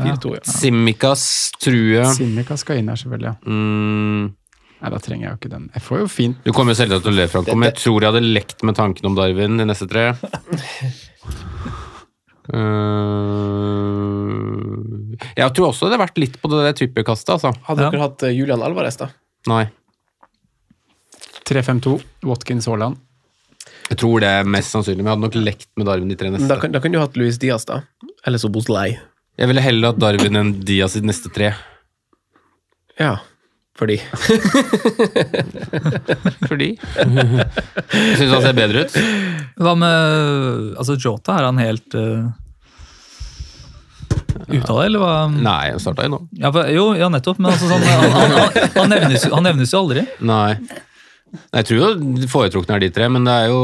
4-2, 0.00 0.26
ja. 0.36 0.40
Simmikas, 0.48 1.22
tror 1.60 1.80
jeg. 1.94 2.08
Simika 2.16 2.54
skal 2.60 2.74
inn 2.80 2.88
her, 2.92 2.98
selvfølgelig. 3.00 3.32
ja. 3.32 3.36
Mm, 3.48 4.24
Nei, 4.80 4.88
da 4.94 4.98
trenger 5.04 5.24
jeg 5.26 5.32
jo 5.34 5.38
ikke 5.42 5.50
den. 5.52 5.64
Jeg 5.76 5.82
får 5.84 5.96
jo 6.00 6.06
fint 6.08 6.36
du 6.46 6.50
kommer 6.56 6.72
jo 6.72 6.78
selvsagt 6.78 7.02
til 7.04 7.12
å 7.12 7.16
le, 7.18 7.26
Franco, 7.28 7.52
men 7.56 7.68
jeg 7.68 7.76
tror 7.82 7.98
jeg 8.00 8.08
hadde 8.14 8.22
lekt 8.32 8.62
med 8.64 8.74
tanken 8.78 9.04
om 9.10 9.14
Darwin 9.18 9.58
de 9.60 9.64
neste 9.68 9.86
tre. 9.90 10.04
Eh, 12.50 12.58
jeg 15.38 15.52
tror 15.54 15.68
også 15.70 15.86
det 15.86 15.92
hadde 15.94 16.00
vært 16.02 16.18
litt 16.18 16.34
på 16.42 16.48
det 16.50 16.64
der 16.64 16.74
trippelkastet, 16.80 17.30
altså. 17.36 17.52
Hadde 17.68 17.84
Ja. 17.84 17.90
dere 17.92 18.00
hatt 18.02 18.22
eh, 18.26 18.32
Julian 18.34 18.64
Alvarez, 18.66 18.96
da? 18.98 19.06
Nei. 19.46 19.68
3-5-2, 21.46 21.92
Watkins 22.26 22.66
Haaland. 22.66 22.98
Jeg 23.90 23.98
tror 23.98 24.20
det 24.22 24.28
er 24.30 24.44
mest 24.46 24.70
sannsynlig, 24.74 25.02
men 25.02 25.08
jeg 25.10 25.16
hadde 25.16 25.26
nok 25.26 25.38
lekt 25.48 25.66
med 25.80 25.88
Darwin 25.90 26.10
de 26.12 26.16
tre 26.18 26.30
Da 26.30 26.36
neste. 26.38 26.58
kan, 26.62 26.72
da 26.76 26.80
kan 26.82 26.94
du 26.94 26.98
hatt 27.00 27.16
Luis 27.18 27.38
Diaz, 27.42 27.64
da. 27.66 27.80
Eller 28.26 28.38
så 28.38 28.48
Boslei. 28.52 28.92
Jeg 29.40 29.48
ville 29.50 29.62
heller 29.64 29.90
hatt 29.92 30.00
Darwin 30.02 30.36
enn 30.38 30.52
Diaz 30.66 30.94
i 30.96 31.02
de 31.02 31.08
neste 31.10 31.28
tre. 31.34 31.48
Ja, 33.00 33.16
fordi 33.80 33.96
Fordi 36.50 36.66
Jeg 36.76 38.16
syns 38.18 38.34
han 38.34 38.44
ser 38.44 38.56
bedre 38.58 38.82
ut. 38.84 38.92
Hva 39.60 39.72
med 39.78 39.94
altså 40.80 40.96
Jota? 41.00 41.38
Er 41.38 41.44
han 41.48 41.60
helt 41.62 41.96
uh, 41.96 42.28
ute 44.50 44.68
av 44.68 44.76
det, 44.82 44.86
eller 44.90 45.00
hva? 45.02 45.14
Nei, 45.32 45.70
han 45.72 45.80
starta 45.82 46.04
jo 46.06 46.10
nå. 46.14 46.20
Ja, 46.42 46.48
for, 46.52 46.68
jo, 46.74 46.84
ja, 46.98 47.08
nettopp. 47.12 47.38
Men 47.40 47.48
altså, 47.54 47.66
sånn, 47.70 47.84
han, 47.88 48.14
han, 48.14 48.36
han, 48.36 48.70
han, 48.76 48.88
nevnes, 48.94 49.22
han 49.32 49.46
nevnes 49.48 49.72
jo 49.74 49.78
aldri. 49.84 50.02
Nei. 50.28 50.52
Jeg 51.30 51.66
tror 51.68 51.78
jo 51.78 52.26
foretrukne 52.30 52.76
er 52.76 52.82
de 52.82 52.90
tre, 52.94 53.06
men 53.12 53.26
det 53.26 53.34
er 53.44 53.52
jo 53.52 53.60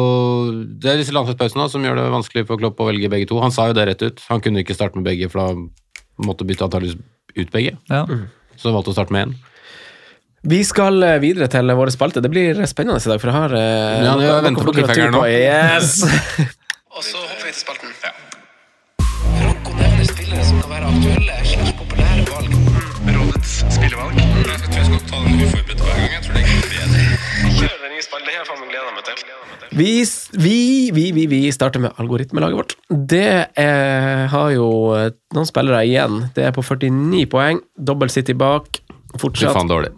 det 0.82 0.92
er 0.92 1.00
disse 1.00 1.14
landslagspausene 1.14 1.66
som 1.72 1.84
gjør 1.86 1.98
det 1.98 2.06
vanskelig 2.14 2.46
for 2.46 2.60
Klopp 2.60 2.80
å 2.82 2.88
velge 2.90 3.10
begge 3.10 3.28
to. 3.30 3.40
Han 3.42 3.54
sa 3.54 3.68
jo 3.70 3.76
det 3.78 3.88
rett 3.90 4.06
ut. 4.06 4.22
Han 4.30 4.42
kunne 4.44 4.62
ikke 4.62 4.76
starte 4.76 4.98
med 4.98 5.08
begge, 5.08 5.30
for 5.32 5.42
da 5.42 6.26
måtte 6.26 6.46
bytte 6.46 6.68
antakeligvis 6.68 7.00
ut 7.36 7.52
begge. 7.52 7.76
Ja. 7.90 8.04
Så 8.56 8.70
han 8.70 8.78
valgte 8.78 8.94
å 8.94 8.96
starte 8.96 9.14
med 9.16 9.28
én. 9.28 9.36
Vi 10.46 10.60
skal 10.64 11.02
eh, 11.02 11.18
videre 11.18 11.48
til 11.50 11.72
våre 11.74 11.90
spalte. 11.90 12.22
Det 12.22 12.30
blir 12.30 12.60
spennende 12.70 13.02
i 13.02 13.10
dag, 13.10 13.18
for 13.18 13.32
jeg 13.32 13.36
har 13.36 13.56
eh, 13.58 14.04
Ja, 14.06 14.14
vi 14.20 14.28
jeg 14.28 14.44
venter 14.46 14.62
på 14.62 14.70
fotografi 14.70 15.00
cliffhangeren 15.00 15.16
nå. 15.16 15.26
Yes! 15.26 16.04
Og 16.96 17.02
så 17.02 17.18
hopper 17.18 17.48
vi 17.48 17.50
til 17.50 17.60
spalten. 17.64 17.90
Franco 19.40 19.74
nevner 19.80 20.06
spillere 20.06 20.46
som 20.46 20.62
kan 20.62 20.72
være 20.76 20.92
aktuelle 20.92 21.40
slags 21.50 21.74
populære 21.82 22.28
valg. 22.30 22.56
Rådets 23.18 23.58
spillevalg. 23.74 24.22
Jeg 24.22 24.30
tror 24.46 24.78
jeg 24.78 24.88
skal 24.88 25.04
ta 25.10 25.24
den 25.26 25.44
uforberedte 25.44 25.82
hver 25.82 26.00
gang. 26.00 26.14
Jeg 26.14 26.24
tror 26.28 26.38
det 26.38 26.46
er 26.46 26.65
Det 27.96 28.32
har 28.32 28.42
jeg 28.42 28.48
faen 28.48 28.60
meg 28.60 28.72
gleda 28.74 28.92
meg 28.92 29.06
til. 29.06 29.22
Vi, 29.76 29.92
vi, 30.44 30.58
vi, 30.92 31.04
vi, 31.16 31.24
vi 31.30 31.40
starter 31.54 31.82
med 31.82 31.96
algoritmelaget 32.02 32.58
vårt. 32.58 32.76
Det 32.88 33.30
er, 33.56 34.26
har 34.32 34.50
jo 34.52 34.68
eh, 34.96 35.08
noen 35.36 35.48
spillere 35.48 35.80
igjen. 35.88 36.26
Det 36.36 36.44
er 36.48 36.52
på 36.56 36.64
49 36.66 37.24
poeng. 37.32 37.62
Dobbel 37.76 38.12
City 38.12 38.36
bak. 38.36 38.82
Fortsatt. 39.16 39.54
faen 39.56 39.70
dårlig. 39.70 39.94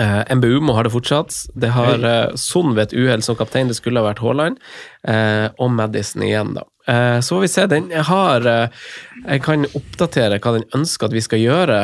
Eh, 0.00 0.34
MBUMO 0.34 0.74
har 0.74 0.88
det 0.88 0.94
fortsatt. 0.94 1.36
Det 1.54 1.70
har 1.76 2.02
uh, 2.02 2.34
Son 2.34 2.74
ved 2.74 2.88
et 2.88 2.96
uhell 2.98 3.22
som 3.22 3.38
kaptein. 3.38 3.70
Det 3.70 3.78
skulle 3.78 4.02
ha 4.02 4.08
vært 4.10 4.22
Haaland. 4.24 4.58
Uh, 5.06 5.52
og 5.60 5.70
Madison 5.76 6.24
igjen, 6.26 6.54
da. 6.58 6.66
Uh, 6.88 7.20
så 7.20 7.36
får 7.36 7.44
vi 7.44 7.50
se. 7.52 7.66
Den 7.70 7.90
jeg 7.92 8.06
har 8.08 8.46
eh, 8.48 8.86
Jeg 9.26 9.42
kan 9.44 9.66
oppdatere 9.68 10.40
hva 10.40 10.56
den 10.56 10.66
ønsker 10.74 11.10
at 11.10 11.14
vi 11.14 11.22
skal 11.24 11.42
gjøre. 11.42 11.80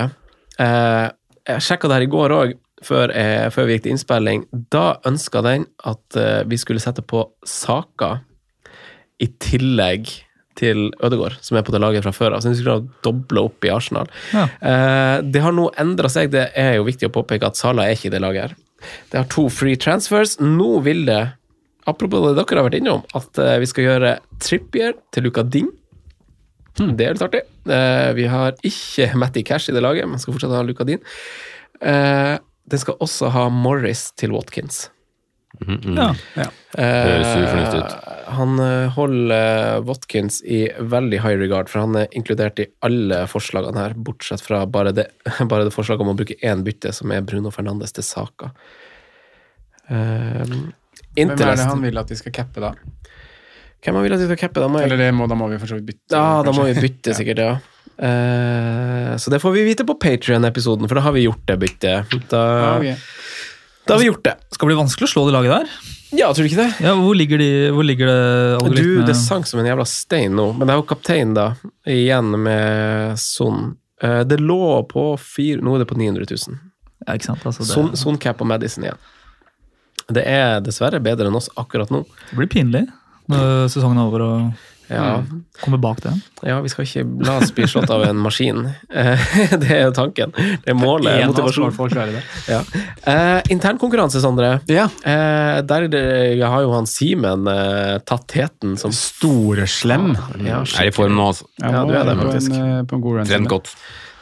Eh, 0.63 1.07
jeg 1.47 1.63
sjekka 1.63 1.91
det 1.91 1.99
her 1.99 2.07
i 2.07 2.11
går 2.11 2.35
òg, 2.35 2.55
før, 2.87 3.13
jeg, 3.15 3.51
før 3.55 3.69
vi 3.69 3.77
gikk 3.77 3.87
til 3.87 3.97
innspilling. 3.97 4.47
Da 4.73 4.87
ønska 5.09 5.43
den 5.47 5.67
at 5.89 6.19
eh, 6.21 6.45
vi 6.49 6.59
skulle 6.61 6.83
sette 6.83 7.05
på 7.05 7.25
Saka 7.47 8.21
i 9.23 9.29
tillegg 9.43 10.11
til 10.57 10.89
Ødegaard, 11.05 11.37
som 11.45 11.59
er 11.59 11.65
på 11.67 11.73
det 11.75 11.81
laget 11.83 12.05
fra 12.07 12.15
før 12.17 12.37
av. 12.37 12.43
Så 12.43 12.53
de 12.53 12.59
skulle 12.59 12.79
ha 12.79 13.05
dobla 13.05 13.47
opp 13.49 13.65
i 13.67 13.73
Arsenal. 13.73 14.09
Ja. 14.33 14.47
Eh, 14.61 15.17
det 15.25 15.43
har 15.45 15.55
nå 15.57 15.69
endra 15.81 16.11
seg. 16.13 16.31
Det 16.35 16.49
er 16.57 16.79
jo 16.79 16.87
viktig 16.89 17.11
å 17.11 17.17
påpeke 17.17 17.51
at 17.51 17.61
Salah 17.61 17.89
er 17.89 17.97
ikke 17.97 18.11
i 18.11 18.15
det 18.15 18.23
laget 18.25 18.47
her. 18.47 18.57
Det 19.11 19.21
har 19.21 19.29
to 19.33 19.49
free 19.53 19.79
transfers. 19.81 20.37
Nå 20.41 20.81
vil 20.87 21.05
det, 21.09 21.23
apropos 21.89 22.25
det 22.25 22.37
dere 22.39 22.61
har 22.61 22.69
vært 22.69 22.81
innom, 22.81 23.05
at 23.17 23.43
eh, 23.43 23.59
vi 23.63 23.69
skal 23.71 23.91
gjøre 23.91 24.15
Trippier 24.43 24.97
til 25.15 25.29
Luka 25.29 25.45
Ding. 25.45 25.69
Det 26.77 27.07
er 27.07 27.17
litt 27.17 27.25
artig. 27.25 27.45
Eh, 27.73 28.11
vi 28.17 28.27
har 28.29 28.57
ikke 28.67 29.13
Matty 29.17 29.45
Cash 29.49 29.73
i 29.73 29.77
det 29.77 29.85
laget, 29.85 30.09
men 30.09 30.21
skal 30.21 30.37
fortsatt 30.37 30.57
ha 30.57 30.65
Luka 30.65 30.85
Din. 30.89 31.01
Den 32.67 32.83
skal 32.83 32.99
også 33.03 33.31
ha 33.35 33.47
Morris 33.53 34.09
til 34.19 34.35
Watkins. 34.35 34.89
Ja. 35.57 36.11
Høres 36.77 37.31
ufornuftig 37.31 37.49
fornuftig 37.49 37.81
ut. 37.81 37.93
Eh, 37.95 38.33
Han 38.37 38.59
eh, 38.61 38.89
holder 38.93 39.35
eh, 39.37 39.85
Watkins 39.87 40.41
i 40.45 40.67
veldig 40.81 41.21
high 41.23 41.39
regard, 41.41 41.71
for 41.73 41.85
han 41.85 41.97
er 42.03 42.11
inkludert 42.19 42.61
i 42.61 42.67
alle 42.85 43.23
forslagene 43.31 43.81
her, 43.81 43.95
bortsett 43.97 44.43
fra 44.45 44.65
bare 44.69 44.93
det, 44.97 45.07
bare 45.51 45.69
det 45.69 45.75
forslaget 45.75 46.05
om 46.05 46.13
å 46.13 46.17
bruke 46.19 46.37
én 46.43 46.65
bytte, 46.67 46.93
som 46.93 47.15
er 47.15 47.25
Bruno 47.27 47.55
Fernandes 47.55 47.97
til 47.97 48.05
Saka. 48.07 48.51
Uh, 49.87 50.43
Hvem 51.15 51.31
er 51.31 51.39
det 51.39 51.69
han 51.71 51.85
vil 51.85 52.03
at 52.03 52.11
vi 52.11 52.19
skal 52.19 52.35
cappe, 52.35 52.61
da? 52.61 52.75
Hvem 53.85 53.97
han 53.97 54.05
vil 54.05 54.17
at 54.17 54.25
vi 54.25 54.27
skal 54.29 54.41
cappe? 54.41 54.61
Da 54.61 54.69
må, 54.69 54.83
jeg, 54.83 54.91
Eller 54.91 55.07
det 55.07 55.13
må, 55.15 55.29
da 55.31 55.39
må 55.39 55.47
vi 55.53 55.61
for 55.63 55.71
så 55.71 55.79
vidt 55.79 55.87
bytte. 55.93 56.19
ja, 56.19 56.43
da 56.45 56.53
må 56.53 56.67
vi 56.67 56.75
bytte, 56.83 57.15
sikkert, 57.17 57.43
ja. 57.45 57.76
Eh, 57.99 59.17
så 59.17 59.31
det 59.31 59.41
får 59.41 59.53
vi 59.53 59.65
vite 59.65 59.87
på 59.89 59.95
Patrion-episoden, 60.01 60.89
for 60.89 60.99
da 60.99 61.05
har 61.07 61.15
vi 61.17 61.27
gjort 61.27 61.45
det 61.49 61.57
byttet. 61.63 62.17
Da, 62.31 62.43
okay. 62.77 62.97
da 63.87 63.95
har 63.95 64.03
vi 64.03 64.11
gjort 64.11 64.25
det. 64.25 64.35
Skal 64.51 64.67
det 64.67 64.75
bli 64.75 64.81
vanskelig 64.83 65.09
å 65.09 65.13
slå 65.15 65.25
det 65.29 65.37
laget 65.37 65.55
der. 65.55 65.95
Ja, 66.17 66.29
tror 66.31 66.47
du 66.47 66.51
ikke 66.51 66.63
det? 66.63 66.85
Ja, 66.85 66.93
Hvor 66.95 67.17
ligger, 67.19 67.41
de, 67.43 67.49
hvor 67.75 67.83
ligger 67.83 68.07
det 68.07 68.77
Du, 68.77 69.03
det 69.03 69.17
sank 69.19 69.49
som 69.51 69.59
en 69.61 69.67
jævla 69.67 69.85
stein 69.91 70.37
nå, 70.39 70.53
men 70.55 70.69
det 70.69 70.77
er 70.77 70.79
jo 70.79 70.87
kaptein, 70.87 71.35
da, 71.37 71.49
igjen 71.83 72.31
med 72.45 73.19
Son. 73.21 73.75
Eh, 74.03 74.23
Det 74.29 74.39
lå 74.41 74.87
på 74.91 75.09
fire 75.21 75.65
Nå 75.65 75.75
er 75.75 75.83
det 75.83 75.91
på 75.91 75.99
900 75.99 76.29
000. 76.31 76.61
Ja, 77.07 77.17
ikke 77.17 77.33
sant? 77.33 77.43
Altså, 77.49 77.65
det, 77.65 77.73
Son, 77.73 77.91
Son 77.99 78.21
Cap 78.23 78.41
og 78.41 78.49
Madison 78.51 78.87
igjen. 78.87 79.03
Det 80.07 80.23
er 80.31 80.61
dessverre 80.63 81.01
bedre 81.03 81.27
enn 81.27 81.39
oss 81.39 81.49
akkurat 81.59 81.91
nå. 81.91 82.05
det 82.31 82.39
blir 82.39 82.51
pinlig 82.53 82.87
når 83.27 83.67
sesongen 83.73 83.99
er 83.99 84.07
over 84.07 84.23
og 84.23 84.67
Ja, 84.89 85.23
kommer 85.61 85.79
bak 85.83 85.99
det. 86.05 86.13
ja 86.47 86.61
vi 86.63 86.69
skal 86.71 86.85
ikke 86.87 87.03
la 87.27 87.39
oss 87.41 87.51
bli 87.57 87.67
slått 87.67 87.91
av 87.91 88.05
en 88.07 88.21
maskin. 88.23 88.61
Eh, 88.97 89.19
Det 89.59 89.71
er 89.73 89.83
jo 89.89 89.93
tanken. 89.97 90.33
Det 90.37 90.71
er 90.73 90.79
målet. 90.79 91.21
En 91.23 91.33
Motivasjon. 91.33 91.73
For 91.75 91.89
å 91.89 91.93
klare 91.93 92.15
det. 92.15 92.23
Ja. 92.55 92.61
Eh, 93.03 93.51
Internkonkurranse, 93.55 94.21
Sondre. 94.23 94.61
Ja. 94.71 94.87
Eh, 95.03 95.61
der 95.67 95.89
har 96.47 96.63
jo 96.65 96.73
han 96.77 96.87
Simen 96.91 97.47
eh, 97.51 97.99
tatt 98.07 98.27
teten 98.31 98.77
som 98.81 98.95
Storeslem. 98.95 100.13
ja, 100.47 100.63
Er 100.81 100.91
i 100.91 100.95
form 100.95 101.17
nå, 101.19 101.31
altså. 101.33 101.49
Ja, 101.61 101.85
du 101.85 101.95
er 101.95 102.05
det, 102.07 102.17
på 102.19 102.29
faktisk. 102.31 102.55
En, 102.55 102.75
eh, 102.79 102.83
på 102.87 102.99
en 103.01 103.07
god. 103.09 103.25
Trent 103.27 103.49
godt. 103.51 103.75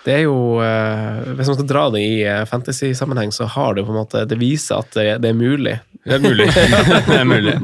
Det 0.04 0.12
er 0.12 0.22
jo 0.26 0.60
eh, 0.60 1.34
Hvis 1.38 1.48
man 1.48 1.56
skal 1.56 1.68
dra 1.68 1.84
det 1.94 2.02
i 2.04 2.14
eh, 2.28 2.44
fantasy-sammenheng, 2.48 3.32
så 3.32 3.48
har 3.50 3.76
det 3.76 3.86
på 3.86 3.94
en 3.94 4.00
måte 4.02 4.24
Det 4.28 4.38
viser 4.40 4.82
at 4.82 4.96
det, 4.96 5.30
er 5.30 5.36
mulig. 5.36 5.78
Det 6.04 6.18
er 6.18 6.24
mulig. 6.24 6.48
det 7.08 7.16
er 7.16 7.28
mulig. 7.28 7.54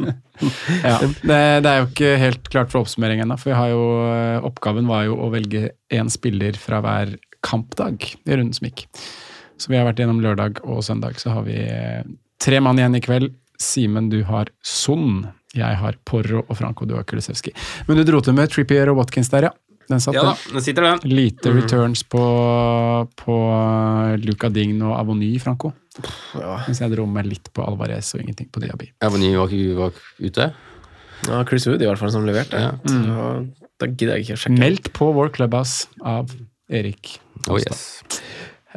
Ja, 0.81 0.97
det, 1.05 1.41
det 1.65 1.73
er 1.73 1.83
jo 1.83 1.89
ikke 1.91 2.13
helt 2.23 2.49
klart 2.53 2.73
for 2.73 2.81
oppsummering 2.85 3.21
ennå. 3.21 3.37
For 3.41 3.53
vi 3.53 3.59
har 3.59 3.73
jo, 3.75 3.83
eh, 4.15 4.47
oppgaven 4.49 4.89
var 4.89 5.05
jo 5.11 5.19
å 5.21 5.29
velge 5.35 5.75
én 5.93 6.13
spiller 6.13 6.57
fra 6.57 6.81
hver 6.85 7.19
kampdag 7.45 8.09
i 8.09 8.33
runden 8.33 8.57
som 8.57 8.71
gikk. 8.71 8.87
Så 9.61 9.69
vi 9.69 9.77
har 9.77 9.85
vært 9.89 10.01
gjennom 10.01 10.23
lørdag 10.25 10.63
og 10.65 10.81
søndag. 10.85 11.21
Så 11.21 11.35
har 11.35 11.45
vi 11.45 11.61
tre 12.41 12.61
mann 12.65 12.81
igjen 12.81 12.97
i 12.97 13.05
kveld. 13.05 13.35
Simen, 13.61 14.09
du 14.09 14.23
har 14.25 14.49
Son. 14.65 15.27
Jeg 15.53 15.77
har 15.77 15.97
Porro, 16.09 16.47
og 16.47 16.57
Franco, 16.57 16.87
du 16.89 16.95
har 16.97 17.05
Kulisevskij. 17.05 17.53
Men 17.89 17.99
du 17.99 18.07
dro 18.09 18.23
til 18.25 18.37
med 18.37 18.49
Trippier 18.53 18.89
og 18.89 19.03
Watkins 19.03 19.29
der, 19.33 19.51
ja. 19.51 19.53
Den 19.91 20.01
satt 20.03 20.15
Ja 20.15 20.23
da, 20.29 20.35
den 20.55 20.63
sitter 20.63 20.87
den. 20.87 21.01
Lite 21.11 21.51
returns 21.57 22.05
på, 22.07 22.21
på 23.19 23.37
Luca 24.23 24.49
Dign 24.55 24.81
og 24.87 24.95
Avony, 25.01 25.33
Franco. 25.43 25.73
Mens 26.39 26.79
jeg 26.81 26.93
dro 26.95 27.07
med 27.11 27.27
litt 27.29 27.51
på 27.57 27.65
Alvarez 27.67 28.13
og 28.15 28.23
ingenting 28.23 28.49
på 28.55 28.63
Diaby. 28.63 28.93
Avony 29.05 29.33
var, 29.37 29.51
ikke- 29.51 29.77
var 29.81 29.99
ute. 30.23 30.47
Ja, 31.29 31.43
Chris 31.45 31.67
Wood 31.69 31.83
i 31.83 31.89
hvert 31.91 31.99
fall 32.01 32.13
som 32.15 32.25
leverte. 32.25 32.57
Ja. 32.63 32.71
Mm. 32.87 33.51
da 33.81 33.87
gidder 33.89 34.17
jeg 34.17 34.25
ikke 34.29 34.37
å 34.39 34.41
sjekke. 34.45 34.59
Meldt 34.61 34.93
på 34.97 35.11
vår 35.17 35.33
Clubhouse 35.35 35.89
av 36.05 36.31
Erik. 36.71 37.19
Oh 37.49 37.59
yes. 37.59 38.03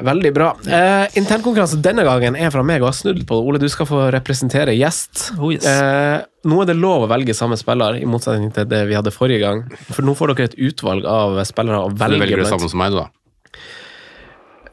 Veldig 0.01 0.31
bra. 0.33 0.47
Eh, 0.65 1.17
Internkonkurranse 1.19 1.77
denne 1.85 2.01
gangen 2.07 2.33
er 2.39 2.49
fra 2.49 2.63
meg, 2.65 2.81
og 2.81 2.87
jeg 2.87 2.89
har 2.89 2.95
snudd 2.97 3.19
på 3.29 3.37
det. 3.37 3.45
Ole, 3.45 3.59
du 3.61 3.67
skal 3.69 3.85
få 3.85 3.99
representere 4.15 4.73
gjest. 4.73 5.27
Oh, 5.37 5.51
yes. 5.53 5.67
Eh, 5.69 6.23
nå 6.49 6.61
er 6.63 6.71
det 6.71 6.77
lov 6.79 7.05
å 7.05 7.09
velge 7.11 7.35
samme 7.37 7.59
spiller, 7.61 7.99
i 8.01 8.07
motsetning 8.09 8.49
til 8.55 8.65
det 8.71 8.79
vi 8.89 8.97
hadde 8.97 9.13
forrige 9.13 9.43
gang. 9.43 9.61
For 9.91 10.01
nå 10.05 10.15
får 10.17 10.33
dere 10.33 10.49
et 10.49 10.57
utvalg 10.71 11.05
av 11.05 11.37
spillere 11.45 11.83
å 11.83 11.91
Så 11.91 11.99
du 11.99 12.01
velger 12.17 12.25
det 12.33 12.41
blant. 12.41 12.55
samme 12.55 12.71
som 12.73 12.81
meg, 12.81 12.97
da. 12.97 13.05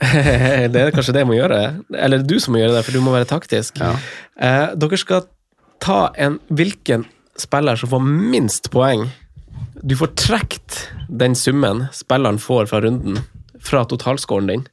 det 0.72 0.80
er 0.80 0.94
kanskje 0.96 1.12
det 1.12 1.26
jeg 1.26 1.28
må 1.28 1.36
gjøre. 1.36 1.60
Eller 2.00 2.24
du 2.24 2.38
som 2.40 2.56
må 2.56 2.62
gjøre 2.62 2.78
det, 2.78 2.84
for 2.86 2.96
du 2.96 3.04
må 3.04 3.12
være 3.12 3.28
taktisk. 3.28 3.76
Ja. 3.82 3.92
Eh, 4.40 4.66
dere 4.80 5.00
skal 5.00 5.26
ta 5.84 6.00
en 6.16 6.38
hvilken 6.48 7.04
spiller 7.40 7.76
som 7.80 7.88
får 7.92 8.02
minst 8.04 8.66
poeng 8.72 9.06
Du 9.80 9.94
får 9.96 10.10
trukket 10.18 10.80
den 11.08 11.32
summen 11.38 11.86
spilleren 11.96 12.40
får 12.40 12.66
fra 12.68 12.80
runden, 12.84 13.20
fra 13.64 13.84
totalscoren 13.88 14.48
din. 14.50 14.64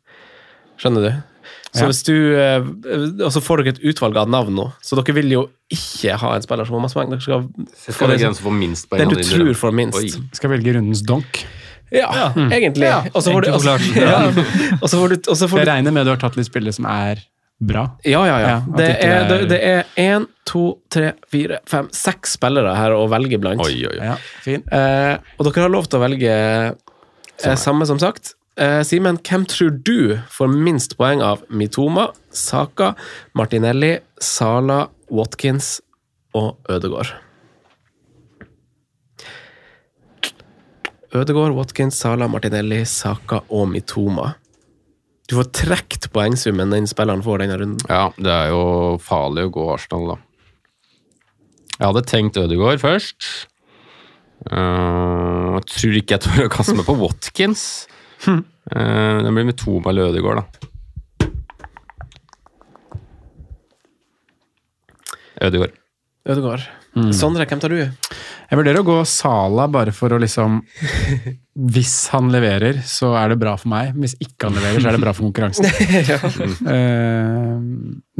Skjønner 0.78 1.08
du? 1.08 1.12
Så 1.76 1.84
Ja. 1.84 1.88
hvis 1.92 2.00
du 2.08 2.16
eh, 2.40 2.64
Og 3.26 3.32
så 3.36 3.42
får 3.44 3.62
dere 3.64 3.74
et 3.76 3.82
utvalg 3.92 4.16
av 4.18 4.30
navn 4.32 4.56
nå, 4.56 4.66
så 4.82 4.96
dere 4.98 5.14
vil 5.18 5.30
jo 5.34 5.44
ikke 5.74 6.16
ha 6.18 6.34
en 6.36 6.42
spiller 6.46 6.66
som 6.66 6.78
har 6.78 6.82
masse 6.88 6.96
poeng. 6.98 7.10
Dere 7.12 7.22
skal 7.22 7.44
Skal 7.76 7.94
få 7.94 8.08
den, 8.14 8.34
som 8.36 8.46
får 8.48 8.56
minst 8.58 8.90
poeng? 8.90 9.04
Den 9.04 9.10
du 9.14 9.24
tror 9.24 9.54
får 9.54 9.74
minst. 9.76 10.00
Oi. 10.00 10.28
Skal 10.34 10.50
velge 10.56 10.74
rundens 10.78 11.04
donk. 11.06 11.44
Ja, 11.92 12.08
egentlig. 12.36 12.44
Mm. 12.44 12.52
egentlig. 12.52 12.90
får 13.14 13.42
du- 13.42 13.52
enkelt. 13.52 13.96
Ja. 13.96 14.78
Og 14.82 14.90
så 14.90 14.98
får 15.00 15.10
du, 15.10 15.16
og 15.32 15.38
så 15.38 15.48
får 15.48 15.60
Jeg 15.60 15.66
du 15.68 15.72
regner 15.72 15.92
med 15.96 16.06
du 16.06 16.12
har 16.12 16.18
tatt 16.24 16.36
litt 16.40 16.48
spillere 16.50 16.74
som 16.76 16.86
er 16.86 17.22
bra. 17.60 17.86
Ja, 18.06 18.24
ja, 18.28 18.38
ja. 18.40 18.48
Ja, 18.48 18.62
det, 18.78 18.90
er, 19.02 19.28
det, 19.28 19.28
det 19.30 19.38
er- 19.42 19.48
det 19.48 19.60
er 19.64 20.18
én, 20.18 20.28
to, 20.46 20.80
tre, 20.94 21.14
fire, 21.32 21.60
fem, 21.66 21.88
seks 21.92 22.36
spillere 22.38 22.76
her 22.76 22.92
å 22.92 23.08
velge 23.10 23.40
blant. 23.40 23.60
Oi, 23.64 23.86
oi, 23.88 23.96
oi. 23.98 24.06
Ja, 24.12 24.16
fin. 24.44 24.64
Eh, 24.72 25.18
og 25.40 25.48
dere 25.50 25.64
har 25.68 25.74
lov 25.74 25.88
til 25.90 26.00
å 26.00 26.04
velge 26.04 26.34
eh, 27.44 27.56
samme, 27.56 27.86
som 27.90 28.00
sagt. 28.00 28.36
Eh, 28.58 28.82
Simen, 28.82 29.20
hvem 29.22 29.44
tror 29.46 29.76
du 29.86 30.18
får 30.34 30.50
minst 30.50 30.96
poeng 30.98 31.22
av 31.22 31.44
Mitoma, 31.54 32.08
Saka, 32.34 32.96
Martinelli, 33.38 34.00
Sala, 34.18 34.88
Watkins 35.14 35.76
og 36.34 36.56
Ødegaard? 36.74 37.12
Ødegaard, 41.14 41.54
Watkins, 41.54 42.00
Sala, 42.02 42.26
Martinelli, 42.28 42.82
Saka 42.90 43.44
og 43.54 43.70
Mitoma. 43.70 44.32
Du 45.30 45.36
får 45.38 45.52
trukket 45.60 46.08
poengsummen 46.16 46.74
den 46.74 46.90
spilleren 46.90 47.22
får 47.22 47.44
denne 47.44 47.60
runden. 47.62 47.92
Ja, 47.92 48.08
det 48.18 48.32
er 48.32 48.50
jo 48.56 48.64
farlig 49.04 49.46
å 49.48 49.52
gå 49.54 49.68
Arsenal, 49.74 50.16
da. 50.16 50.18
Jeg 51.78 51.86
hadde 51.92 52.04
tenkt 52.10 52.42
Ødegaard 52.42 52.82
først. 52.82 53.30
Eh, 54.50 55.54
jeg 55.60 55.70
tror 55.76 56.00
ikke 56.02 56.18
jeg 56.18 56.26
tør 56.26 56.48
å 56.48 56.54
kaste 56.58 56.76
meg 56.80 56.90
på 56.90 56.98
Watkins. 57.04 57.68
Uh, 58.26 59.24
det 59.24 59.32
blir 59.32 59.48
med 59.48 59.58
to 59.60 59.78
med 59.84 60.02
Ødegaard, 60.08 60.42
da. 60.42 60.68
Ødegård. 65.48 65.76
Ødegård. 66.28 66.66
Mm. 66.98 67.12
Sondre, 67.14 67.46
hvem 67.46 67.60
tar 67.62 67.70
du? 67.70 67.78
Jeg 68.48 68.58
vurderer 68.58 68.80
å 68.82 68.88
gå 68.88 68.96
Sala 69.06 69.68
bare 69.70 69.92
for 69.96 70.16
å 70.16 70.20
liksom 70.22 70.62
Hvis 71.76 71.96
han 72.14 72.32
leverer, 72.34 72.80
så 72.88 73.12
er 73.20 73.34
det 73.34 73.40
bra 73.42 73.54
for 73.60 73.70
meg. 73.72 73.94
Hvis 74.00 74.16
ikke 74.24 74.48
han 74.48 74.58
leverer, 74.58 74.82
så 74.82 74.90
er 74.90 74.98
det 74.98 75.04
bra 75.04 75.14
for 75.18 75.28
konkurransen. 75.28 75.68
Eh, 76.68 77.58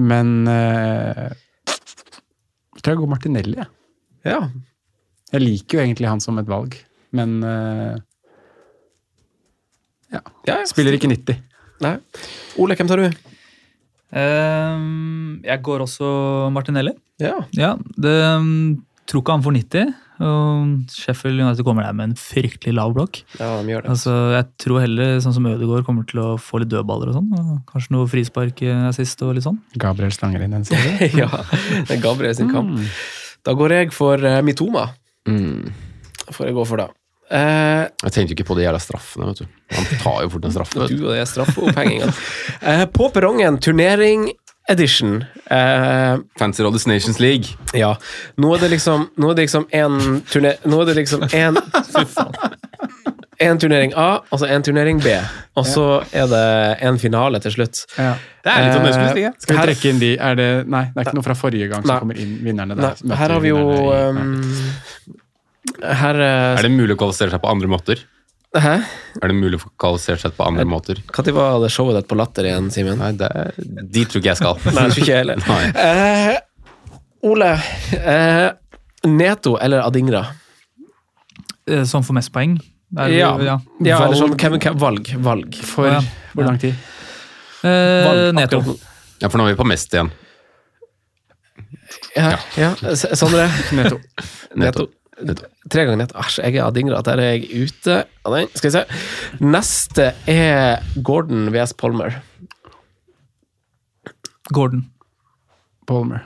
men 0.08 0.30
uh, 0.48 1.28
Jeg 1.68 2.82
tror 2.82 2.94
jeg 2.94 3.00
går 3.02 3.12
Martinelli, 3.12 3.58
jeg. 3.60 3.70
Ja. 4.28 4.40
Jeg 5.34 5.44
liker 5.44 5.78
jo 5.78 5.84
egentlig 5.84 6.10
han 6.10 6.24
som 6.24 6.40
et 6.40 6.50
valg, 6.50 6.76
men 7.16 7.38
eh, 7.44 7.98
ja. 10.14 10.24
ja. 10.48 10.58
Spiller 10.70 10.98
ikke 10.98 11.12
90. 11.12 11.42
Nei. 11.84 11.98
Ole, 12.62 12.78
hvem 12.78 12.90
tar 12.90 13.04
du? 13.04 13.08
Um, 14.08 15.40
jeg 15.44 15.62
går 15.66 15.84
også 15.84 16.10
Martinelli. 16.56 16.96
Ja. 17.22 17.36
Ja, 17.58 17.76
det 18.00 18.18
um, 18.40 18.78
tror 19.10 19.24
ikke 19.24 19.38
han 19.38 19.46
får 19.46 19.58
90. 19.58 19.96
Og 20.18 20.90
Sheffield 20.90 21.44
United 21.44 21.62
kommer 21.66 21.86
der 21.86 21.94
med 21.94 22.10
en 22.10 22.16
fryktelig 22.18 22.74
lav 22.74 22.96
blokk. 22.96 23.20
Ja, 23.38 23.52
de 23.62 23.70
gjør 23.70 23.86
det. 23.86 23.92
Altså, 23.94 24.14
jeg 24.34 24.48
tror 24.64 24.82
heller 24.82 25.20
sånn 25.22 25.36
som 25.36 25.50
Ødegaard 25.50 25.86
kommer 25.86 26.08
til 26.10 26.22
å 26.24 26.30
få 26.42 26.64
litt 26.64 26.72
dødballer 26.74 27.12
og 27.12 27.20
sånn. 27.20 27.28
og 27.38 27.60
Kanskje 27.70 27.94
noe 27.94 28.10
frispark 28.10 28.64
eh, 28.66 28.88
sist 28.98 29.22
og 29.26 29.36
litt 29.38 29.46
sånn. 29.46 29.60
Gabriel 29.78 30.16
slanger 30.16 30.46
inn 30.46 30.56
den 30.58 30.66
siden. 30.66 30.98
ja, 31.22 31.30
det 31.86 32.00
er 32.00 32.02
Gabriel 32.02 32.34
sin 32.38 32.50
kamp. 32.54 32.80
Da 33.46 33.54
går 33.58 33.76
jeg 33.78 33.94
for 33.96 34.22
uh, 34.26 34.40
Mitoma. 34.46 34.88
Mm. 35.30 35.70
Får 36.34 36.50
jeg 36.50 36.58
gå 36.58 36.66
for 36.68 36.82
da. 36.82 36.90
Eh, 37.32 37.84
Jeg 38.06 38.12
tenkte 38.16 38.32
jo 38.32 38.36
ikke 38.38 38.48
på 38.48 38.56
de 38.56 38.64
jævla 38.68 38.80
straffene, 38.80 39.28
vet 39.32 39.42
du. 39.44 39.48
Han 39.76 39.86
tar 40.02 40.22
jo 40.24 40.30
fort 40.36 40.46
en 40.48 40.52
straffe. 40.56 40.88
du 40.88 41.02
og 41.08 41.14
det 41.16 41.26
straffeopphenginga. 41.28 42.12
uh, 42.68 42.86
på 42.94 43.10
perrongen, 43.14 43.58
turnering 43.60 44.30
edition. 44.70 45.26
Uh, 45.52 46.20
Fancy 46.40 46.64
Rollers 46.64 46.88
Nations 46.88 47.20
League. 47.20 47.56
ja. 47.74 47.94
Nå 48.38 48.54
er 48.56 48.60
det 48.66 48.70
liksom 48.78 49.10
Nå 49.16 49.30
er 49.32 49.36
det 49.36 49.46
liksom 49.48 49.68
en 49.72 50.22
turner... 50.28 50.56
Nå 50.68 50.82
er 50.82 50.86
det 50.92 50.96
liksom 51.02 51.24
én 51.32 51.56
En 53.40 53.60
turnering 53.62 53.92
A, 53.96 54.24
og 54.34 54.40
så 54.42 54.48
en 54.50 54.64
turnering 54.66 54.98
B. 55.04 55.12
Og 55.62 55.66
så 55.70 55.84
er 56.12 56.26
det 56.32 56.46
en 56.88 56.98
finale 56.98 57.38
til 57.44 57.54
slutt. 57.54 57.84
Ja. 57.94 58.16
Det 58.42 58.50
er 58.50 58.64
litt 58.66 58.74
sånn 58.74 58.88
ønskelig, 58.90 59.22
ikke? 59.28 59.44
Skal 59.44 59.60
vi 59.60 59.66
trekke 59.68 59.92
inn 59.92 60.00
de 60.02 60.10
er 60.18 60.40
det, 60.40 60.48
Nei, 60.74 60.82
det 60.90 61.04
er 61.04 61.06
ikke 61.12 61.20
noe 61.20 61.26
fra 61.28 61.36
forrige 61.38 61.68
gang 61.70 61.84
som 61.86 61.92
Nei. 61.92 61.98
kommer 62.02 62.18
inn 62.24 62.32
vinnerne 62.48 62.78
der. 62.80 62.98
Her 63.20 63.34
har 63.36 63.44
vi 63.44 63.52
jo 63.52 63.60
i- 63.76 63.92
um, 64.10 64.32
Her 65.84 66.20
eh, 66.24 66.58
Er 66.58 66.64
det 66.68 66.72
mulig 66.74 66.96
å 66.96 67.00
kvalifisere 67.00 67.34
seg 67.36 67.42
på 67.44 67.50
andre 67.52 67.68
måter? 67.72 68.04
Hæ? 68.58 68.76
Er 69.22 69.28
det 69.32 69.36
mulig 69.38 69.60
å 69.60 69.70
kvalifisere 69.78 70.22
seg 70.24 70.36
på 70.38 70.46
andre 70.48 70.66
måter? 70.66 71.02
Når 71.12 71.32
var 71.36 71.60
det 71.62 71.72
showet 71.76 71.98
ditt 72.00 72.08
på 72.10 72.18
Latter 72.18 72.48
igjen, 72.48 72.70
Simen? 72.74 72.98
Nei, 73.02 73.12
det 73.20 73.30
De 73.92 74.06
tror 74.08 74.22
ikke 74.24 74.32
jeg 74.32 74.40
skal. 74.40 74.62
Nei, 74.72 74.86
jeg 74.88 74.96
tror 74.96 75.04
ikke 75.04 75.12
jeg 75.12 75.22
heller. 75.26 75.44
Nei. 75.52 75.64
Eh, 75.84 76.38
Ole. 77.28 77.52
Uh, 77.94 78.50
Neto 79.12 79.58
eller 79.62 79.84
Adingra? 79.86 80.24
Eh, 81.68 81.84
Som 81.90 82.04
får 82.08 82.14
mest 82.22 82.32
poeng. 82.34 82.56
Der, 82.90 83.12
Ja. 83.12 83.34
ja. 83.44 83.58
Ja, 83.84 83.98
eller 84.06 84.16
sånn, 84.16 84.32
Valg. 84.32 84.40
hvem, 84.40 84.60
hvem, 84.64 84.78
valg. 84.80 85.10
Valg. 85.26 85.56
For 85.68 85.90
Ja. 85.92 86.00
hvor 86.34 86.48
lang 86.48 86.58
tid? 86.62 86.76
Eh, 87.68 88.06
Valg 88.08 88.34
Neto. 88.38 88.62
akkurat. 88.62 88.86
Ja, 89.20 89.28
for 89.30 89.38
nå 89.42 89.48
er 89.50 89.56
vi 89.56 89.60
på 89.60 89.68
mest 89.68 89.92
igjen. 89.94 90.12
Ja, 92.16 92.38
ja. 92.58 92.72
Sondre? 92.96 93.48
Neto. 93.76 94.00
Neto. 94.56 94.88
Tre 95.18 95.84
ganger 95.84 95.98
nett. 95.98 96.14
Æsj, 96.14 96.42
jeg 96.46 96.60
er 96.60 96.68
Adingra. 96.68 97.02
Der 97.06 97.18
er 97.18 97.32
jeg 97.34 97.66
ute 97.66 97.96
av 98.22 98.36
den. 98.36 98.52
Skal 98.54 98.70
vi 98.70 98.76
se. 98.76 98.84
Neste 99.42 100.12
er 100.30 100.84
Gordon 101.02 101.50
VS 101.54 101.74
Polmer. 101.78 102.20
Gordon. 104.54 104.86
Palmer. 105.88 106.22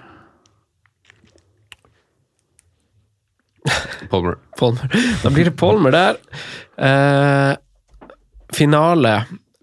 Palmer. 4.09 4.39
Polmer. 4.57 4.97
Da 5.23 5.31
blir 5.31 5.47
det 5.47 5.55
Polmer 5.57 5.95
der. 5.95 6.19
Eh, 6.77 7.53
finale 8.53 9.13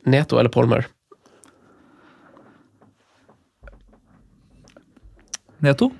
Neto 0.06 0.38
eller 0.38 0.54
Polmer? 0.54 0.86
Neto? 5.60 5.90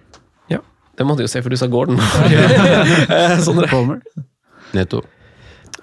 Det 0.99 1.07
måtte 1.07 1.23
jeg 1.23 1.29
jo 1.31 1.35
si, 1.37 1.43
for 1.45 1.55
du 1.55 1.61
sa 1.61 1.69
Gordon. 1.71 2.01
Eh, 3.19 3.39
Sondre? 3.45 3.69
Palmer. 3.71 4.03
Neto. 4.75 5.05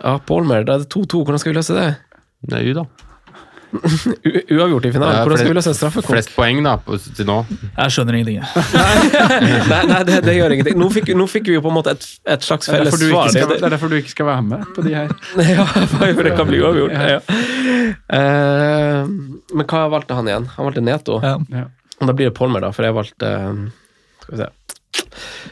Ja, 0.01 0.17
Palmer. 0.27 0.65
Da 0.67 0.75
er 0.77 0.83
det 0.83 0.91
2-2. 0.93 1.23
Hvordan 1.23 1.41
skal 1.41 1.53
vi 1.53 1.59
løse 1.59 1.77
det? 1.77 1.89
Er 2.51 2.73
da. 2.77 2.85
U 4.25 4.57
uavgjort 4.57 4.85
i 4.85 4.91
finalen. 4.91 5.21
Hvordan 5.23 5.39
skal 5.39 5.49
vi 5.49 5.55
løse 5.57 5.71
en 5.71 5.77
straffekonk? 5.77 6.11
Flest 6.13 6.31
poeng 6.35 6.61
da, 6.65 6.75
til 7.17 7.27
nå. 7.27 7.37
Jeg 7.75 7.95
skjønner 7.95 8.17
ingenting. 8.19 8.39
Nei, 9.71 9.81
nei 9.89 10.01
det, 10.07 10.19
det 10.25 10.35
gjør 10.37 10.55
ingenting. 10.55 10.77
Nå 10.79 10.89
fikk, 10.93 11.11
nå 11.17 11.27
fikk 11.31 11.49
vi 11.51 11.57
jo 11.57 11.63
på 11.65 11.71
en 11.71 11.77
måte 11.79 11.95
et, 11.95 12.07
et 12.35 12.45
slags 12.45 12.69
felles 12.71 12.95
svar. 12.95 13.31
skal, 13.33 13.49
Det- 13.51 13.61
er 13.61 13.75
derfor 13.75 13.91
du 13.91 13.97
ikke 13.99 14.13
skal 14.13 14.29
være 14.29 14.45
med 14.47 14.67
på 14.75 14.85
de 14.85 14.95
her. 14.95 15.15
Ja, 15.55 15.65
for 15.65 16.23
det 16.27 16.35
kan 16.37 16.49
bli 16.49 16.61
uavgjort. 16.63 16.95
Ja. 16.95 17.19
Uh, 18.09 19.07
men 19.55 19.67
hva 19.69 19.85
valgte 19.91 20.17
han 20.17 20.29
igjen? 20.29 20.47
Han 20.55 20.69
valgte 20.69 20.85
Neto. 20.85 21.19
Ja. 21.23 21.37
Ja. 21.53 21.65
Og 22.01 22.09
da 22.09 22.15
blir 22.15 22.29
det 22.29 22.35
Polmer, 22.37 22.63
da, 22.63 22.71
for 22.75 22.87
jeg 22.87 22.95
valgte 22.95 23.31
uh, 23.31 23.65
Skal 24.23 24.35
vi 24.37 24.43
se. 24.43 24.49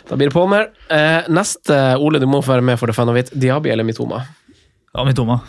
Da 0.10 0.18
blir 0.20 0.28
det 0.30 0.34
Polmer. 0.36 0.70
Eh, 0.92 1.28
neste, 1.34 1.78
Ole, 2.04 2.20
du 2.20 2.28
må 2.30 2.42
få 2.44 2.56
være 2.58 2.66
med 2.70 2.80
for 2.82 2.92
det 2.92 2.96
fan 2.98 3.10
of 3.12 3.18
it. 3.20 3.32
Diaby 3.34 3.72
eller 3.74 3.88
Mitoma? 3.88 4.22
Ja, 4.94 5.06
Mitoma. 5.08 5.40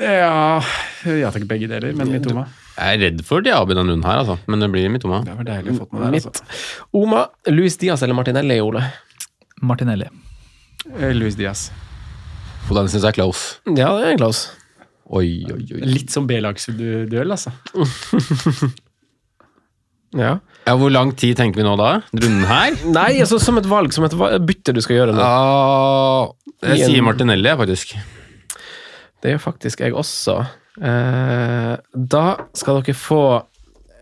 Ja, 0.00 0.60
jeg 1.04 1.28
tenker 1.34 1.48
begge 1.50 1.68
deler, 1.68 1.92
men 1.98 2.08
Mitoma. 2.14 2.46
Jeg 2.78 2.96
er 2.96 3.02
redd 3.02 3.18
for 3.28 3.44
Diaby 3.44 3.74
denne 3.76 3.92
runden 3.92 4.06
her, 4.08 4.22
altså. 4.22 4.38
Men 4.48 4.62
det 4.64 4.70
blir 4.72 4.88
Mitoma. 4.92 5.18
Det 5.26 5.34
var 5.36 5.44
deilig 5.50 5.74
å 5.74 5.82
få 5.82 5.88
med 5.92 6.06
der, 6.06 6.14
Mitt. 6.14 6.28
altså. 6.30 6.86
Oma, 6.96 7.26
Luis 7.52 7.76
Diaz 7.82 8.00
eller 8.06 8.16
Martinelli, 8.16 8.56
Ole? 8.64 8.86
Martinelli. 9.60 10.08
Eh, 10.96 11.10
Luis 11.18 11.36
Diaz. 11.36 11.66
Og 12.70 12.76
den 12.78 12.88
syns 12.88 13.02
jeg 13.04 13.10
er 13.12 13.18
close. 13.18 13.58
Ja, 13.76 13.90
det 13.98 14.14
er 14.14 14.16
close. 14.22 14.54
Oi, 15.10 15.42
oi, 15.50 15.58
oi. 15.74 15.82
Litt 15.90 16.14
som 16.14 16.24
B-lagsduell, 16.30 17.34
altså. 17.36 17.52
Ja. 20.16 20.38
Ja, 20.66 20.76
Hvor 20.78 20.92
lang 20.92 21.12
tid 21.18 21.38
tenker 21.38 21.60
vi 21.60 21.66
nå 21.66 21.72
da? 21.80 22.00
Runden 22.12 22.46
her? 22.46 22.76
Nei, 22.98 23.10
altså 23.24 23.40
som 23.42 23.58
et 23.60 23.68
valg, 23.68 23.94
som 23.96 24.06
et 24.06 24.14
valg, 24.16 24.38
bytte 24.46 24.74
du 24.76 24.80
skal 24.84 25.00
gjøre 25.00 25.16
nå. 25.16 25.24
Ah, 25.24 26.30
jeg 26.70 26.90
sier 26.90 27.04
Martinelli, 27.06 27.48
jeg, 27.48 27.58
faktisk. 27.60 27.94
Det 29.20 29.34
gjør 29.34 29.42
faktisk 29.50 29.82
jeg 29.84 29.96
også. 29.96 30.36
Eh, 30.80 31.72
da 32.14 32.26
skal 32.56 32.80
dere 32.80 32.96
få 32.96 33.22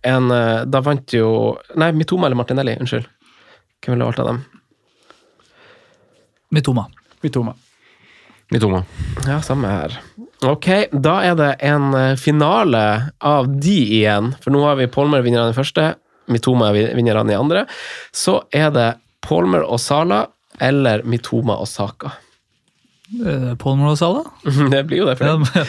en 0.07 0.29
eh, 0.31 0.61
Da 0.71 0.79
vant 0.85 1.11
jo 1.11 1.57
Nei, 1.81 1.89
Mitoma 1.97 2.29
eller 2.29 2.39
Martinelli. 2.39 2.77
Unnskyld. 2.79 3.09
Hvem 3.83 3.95
ville 3.97 4.07
valgt 4.07 4.21
av 4.23 4.29
dem? 4.31 4.43
Mitoma. 6.55 6.87
Mitoma. 7.25 7.55
Mitoma. 8.51 8.83
Ja, 9.27 9.41
samme 9.45 9.69
her. 9.69 9.97
Ok, 10.47 10.69
da 10.95 11.19
er 11.27 11.35
det 11.39 11.51
en 11.67 11.91
eh, 11.99 12.15
finale 12.21 12.85
av 13.19 13.49
de 13.61 13.79
igjen. 13.99 14.33
For 14.45 14.55
nå 14.55 14.63
har 14.65 14.79
vi 14.79 14.87
Polmer 14.93 15.25
vinnerne 15.27 15.53
i 15.53 15.57
første, 15.57 15.91
Mitoma 16.29 16.69
er 16.71 16.77
vi- 16.77 16.95
vinnerne 16.99 17.33
i 17.33 17.39
andre. 17.39 17.67
Så 18.13 18.39
er 18.53 18.71
det 18.75 18.89
Polmer 19.25 19.65
og 19.67 19.81
Sala 19.81 20.27
eller 20.61 21.03
Mitoma 21.05 21.57
og 21.61 21.69
Saka. 21.69 22.11
Palmer 23.09 23.55
Polmer 23.59 23.93
og 23.95 23.99
Sala? 23.99 24.25
Det 24.73 24.83
blir 24.87 24.99
jo 25.05 25.07
det. 25.09 25.19
for. 25.19 25.27
Ja, 25.27 25.67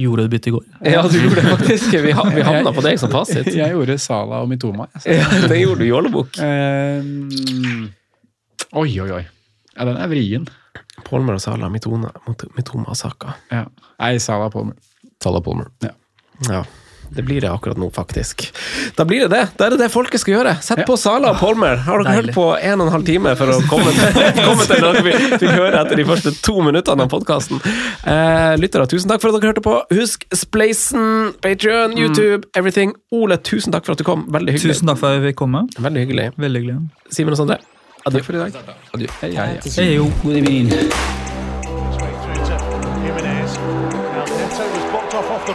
Gjorde 0.00 0.24
et 0.24 0.30
bytte 0.32 0.48
i 0.48 0.52
går. 0.54 0.62
Ja, 0.88 1.02
du 1.04 1.18
gjorde 1.20 1.36
det 1.36 1.50
faktisk. 1.50 1.92
Vi, 1.92 2.00
vi 2.08 2.12
havna 2.46 2.72
på 2.72 2.80
deg 2.82 2.96
som 2.98 3.10
fasit. 3.12 3.50
Jeg 3.52 3.74
gjorde 3.74 3.98
Sala 4.00 4.38
og 4.42 4.48
Mitoma. 4.48 4.86
Ja, 5.04 5.26
det 5.50 5.58
gjorde 5.60 5.82
du, 5.84 5.88
Jålebukk. 5.90 6.38
Um, 6.40 7.90
oi, 8.80 8.88
oi, 9.04 9.10
oi. 9.18 9.22
Ja, 9.76 9.84
den 9.84 9.98
er 10.00 10.08
vrien. 10.10 10.48
Polmer 11.04 11.36
og 11.36 11.42
Sala, 11.44 11.68
Mitona, 11.72 12.08
Mitoma 12.56 12.88
og 12.88 12.96
Saka. 12.98 13.36
Ja. 13.52 13.66
Nei, 14.00 14.14
Sala 14.24 14.48
og 14.48 14.56
Palmer. 14.56 14.80
og 15.42 15.44
Palmer. 15.44 15.68
Ja. 15.84 15.92
Ja, 16.48 16.62
det 17.14 17.22
blir 17.26 17.40
det 17.44 17.50
akkurat 17.52 17.76
nå, 17.80 17.88
faktisk. 17.94 18.44
Da 18.96 19.04
blir 19.08 19.24
det 19.26 19.30
det. 19.34 19.42
Da 19.58 19.66
er 19.66 19.70
det 19.74 19.78
det 19.84 19.90
folket 19.92 20.20
skal 20.22 20.34
gjøre. 20.38 20.54
Sett 20.64 20.78
Ja. 20.82 20.84
på 20.88 20.96
Sala 20.98 21.30
og 21.34 21.38
Polmer. 21.40 21.76
Har 21.86 22.02
dere 22.02 22.14
hørt 22.22 22.32
på 22.34 22.46
en 22.58 22.80
og 22.80 22.86
en 22.88 22.92
halv 22.92 23.04
time 23.06 23.34
for 23.36 23.46
å 23.52 23.60
komme 23.68 23.92
til, 23.92 24.12
komme 24.48 24.64
til 24.68 24.80
noe 24.82 25.02
vi 25.04 25.12
fikk 25.36 25.50
høre 25.52 25.82
etter 25.84 25.96
de 26.00 26.04
første 26.08 26.32
to 26.42 26.56
minuttene 26.64 27.02
av 27.04 27.08
podkasten? 27.12 27.60
Eh, 28.04 28.56
lyttere, 28.60 28.86
tusen 28.90 29.08
takk 29.12 29.20
for 29.22 29.28
at 29.32 29.40
dere 29.40 29.52
hørte 29.52 29.64
på. 29.64 29.76
Husk 29.92 30.24
Spleisen, 30.34 31.32
Patrion, 31.44 31.96
YouTube, 31.98 32.48
everything. 32.56 32.94
Ole, 33.12 33.36
tusen 33.38 33.72
takk 33.72 33.84
for 33.86 33.92
at 33.92 33.98
du 34.02 34.04
kom. 34.08 34.26
Veldig 34.32 34.52
hyggelig. 34.56 34.74
Tusen 34.78 34.88
takk 34.92 34.98
for 35.02 35.06
at 35.12 35.20
jeg 35.20 35.26
fikk 35.32 35.40
komme. 35.44 35.66
Veldig 35.78 36.00
hyggelig. 36.06 36.26
Veldig 36.40 36.60
hyggelig. 36.64 36.78
Simen 37.12 37.32
og 37.36 37.38
Sondre, 37.42 37.58
adjø. 38.08 38.22
for 38.24 38.32
i 38.34 38.38
dag. 38.46 38.52
Adjø. 38.96 39.08
Hei, 39.20 39.32
hei. 39.36 39.60
Hei, 39.76 39.88
jo. 39.98 40.06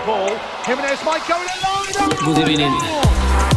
Ball. 0.07 0.29
Jimenez 0.63 1.03
might 1.03 1.27
go 1.27 1.35
in 1.35 1.47
alone. 1.59 2.37
God 2.37 2.49
evening. 2.49 3.56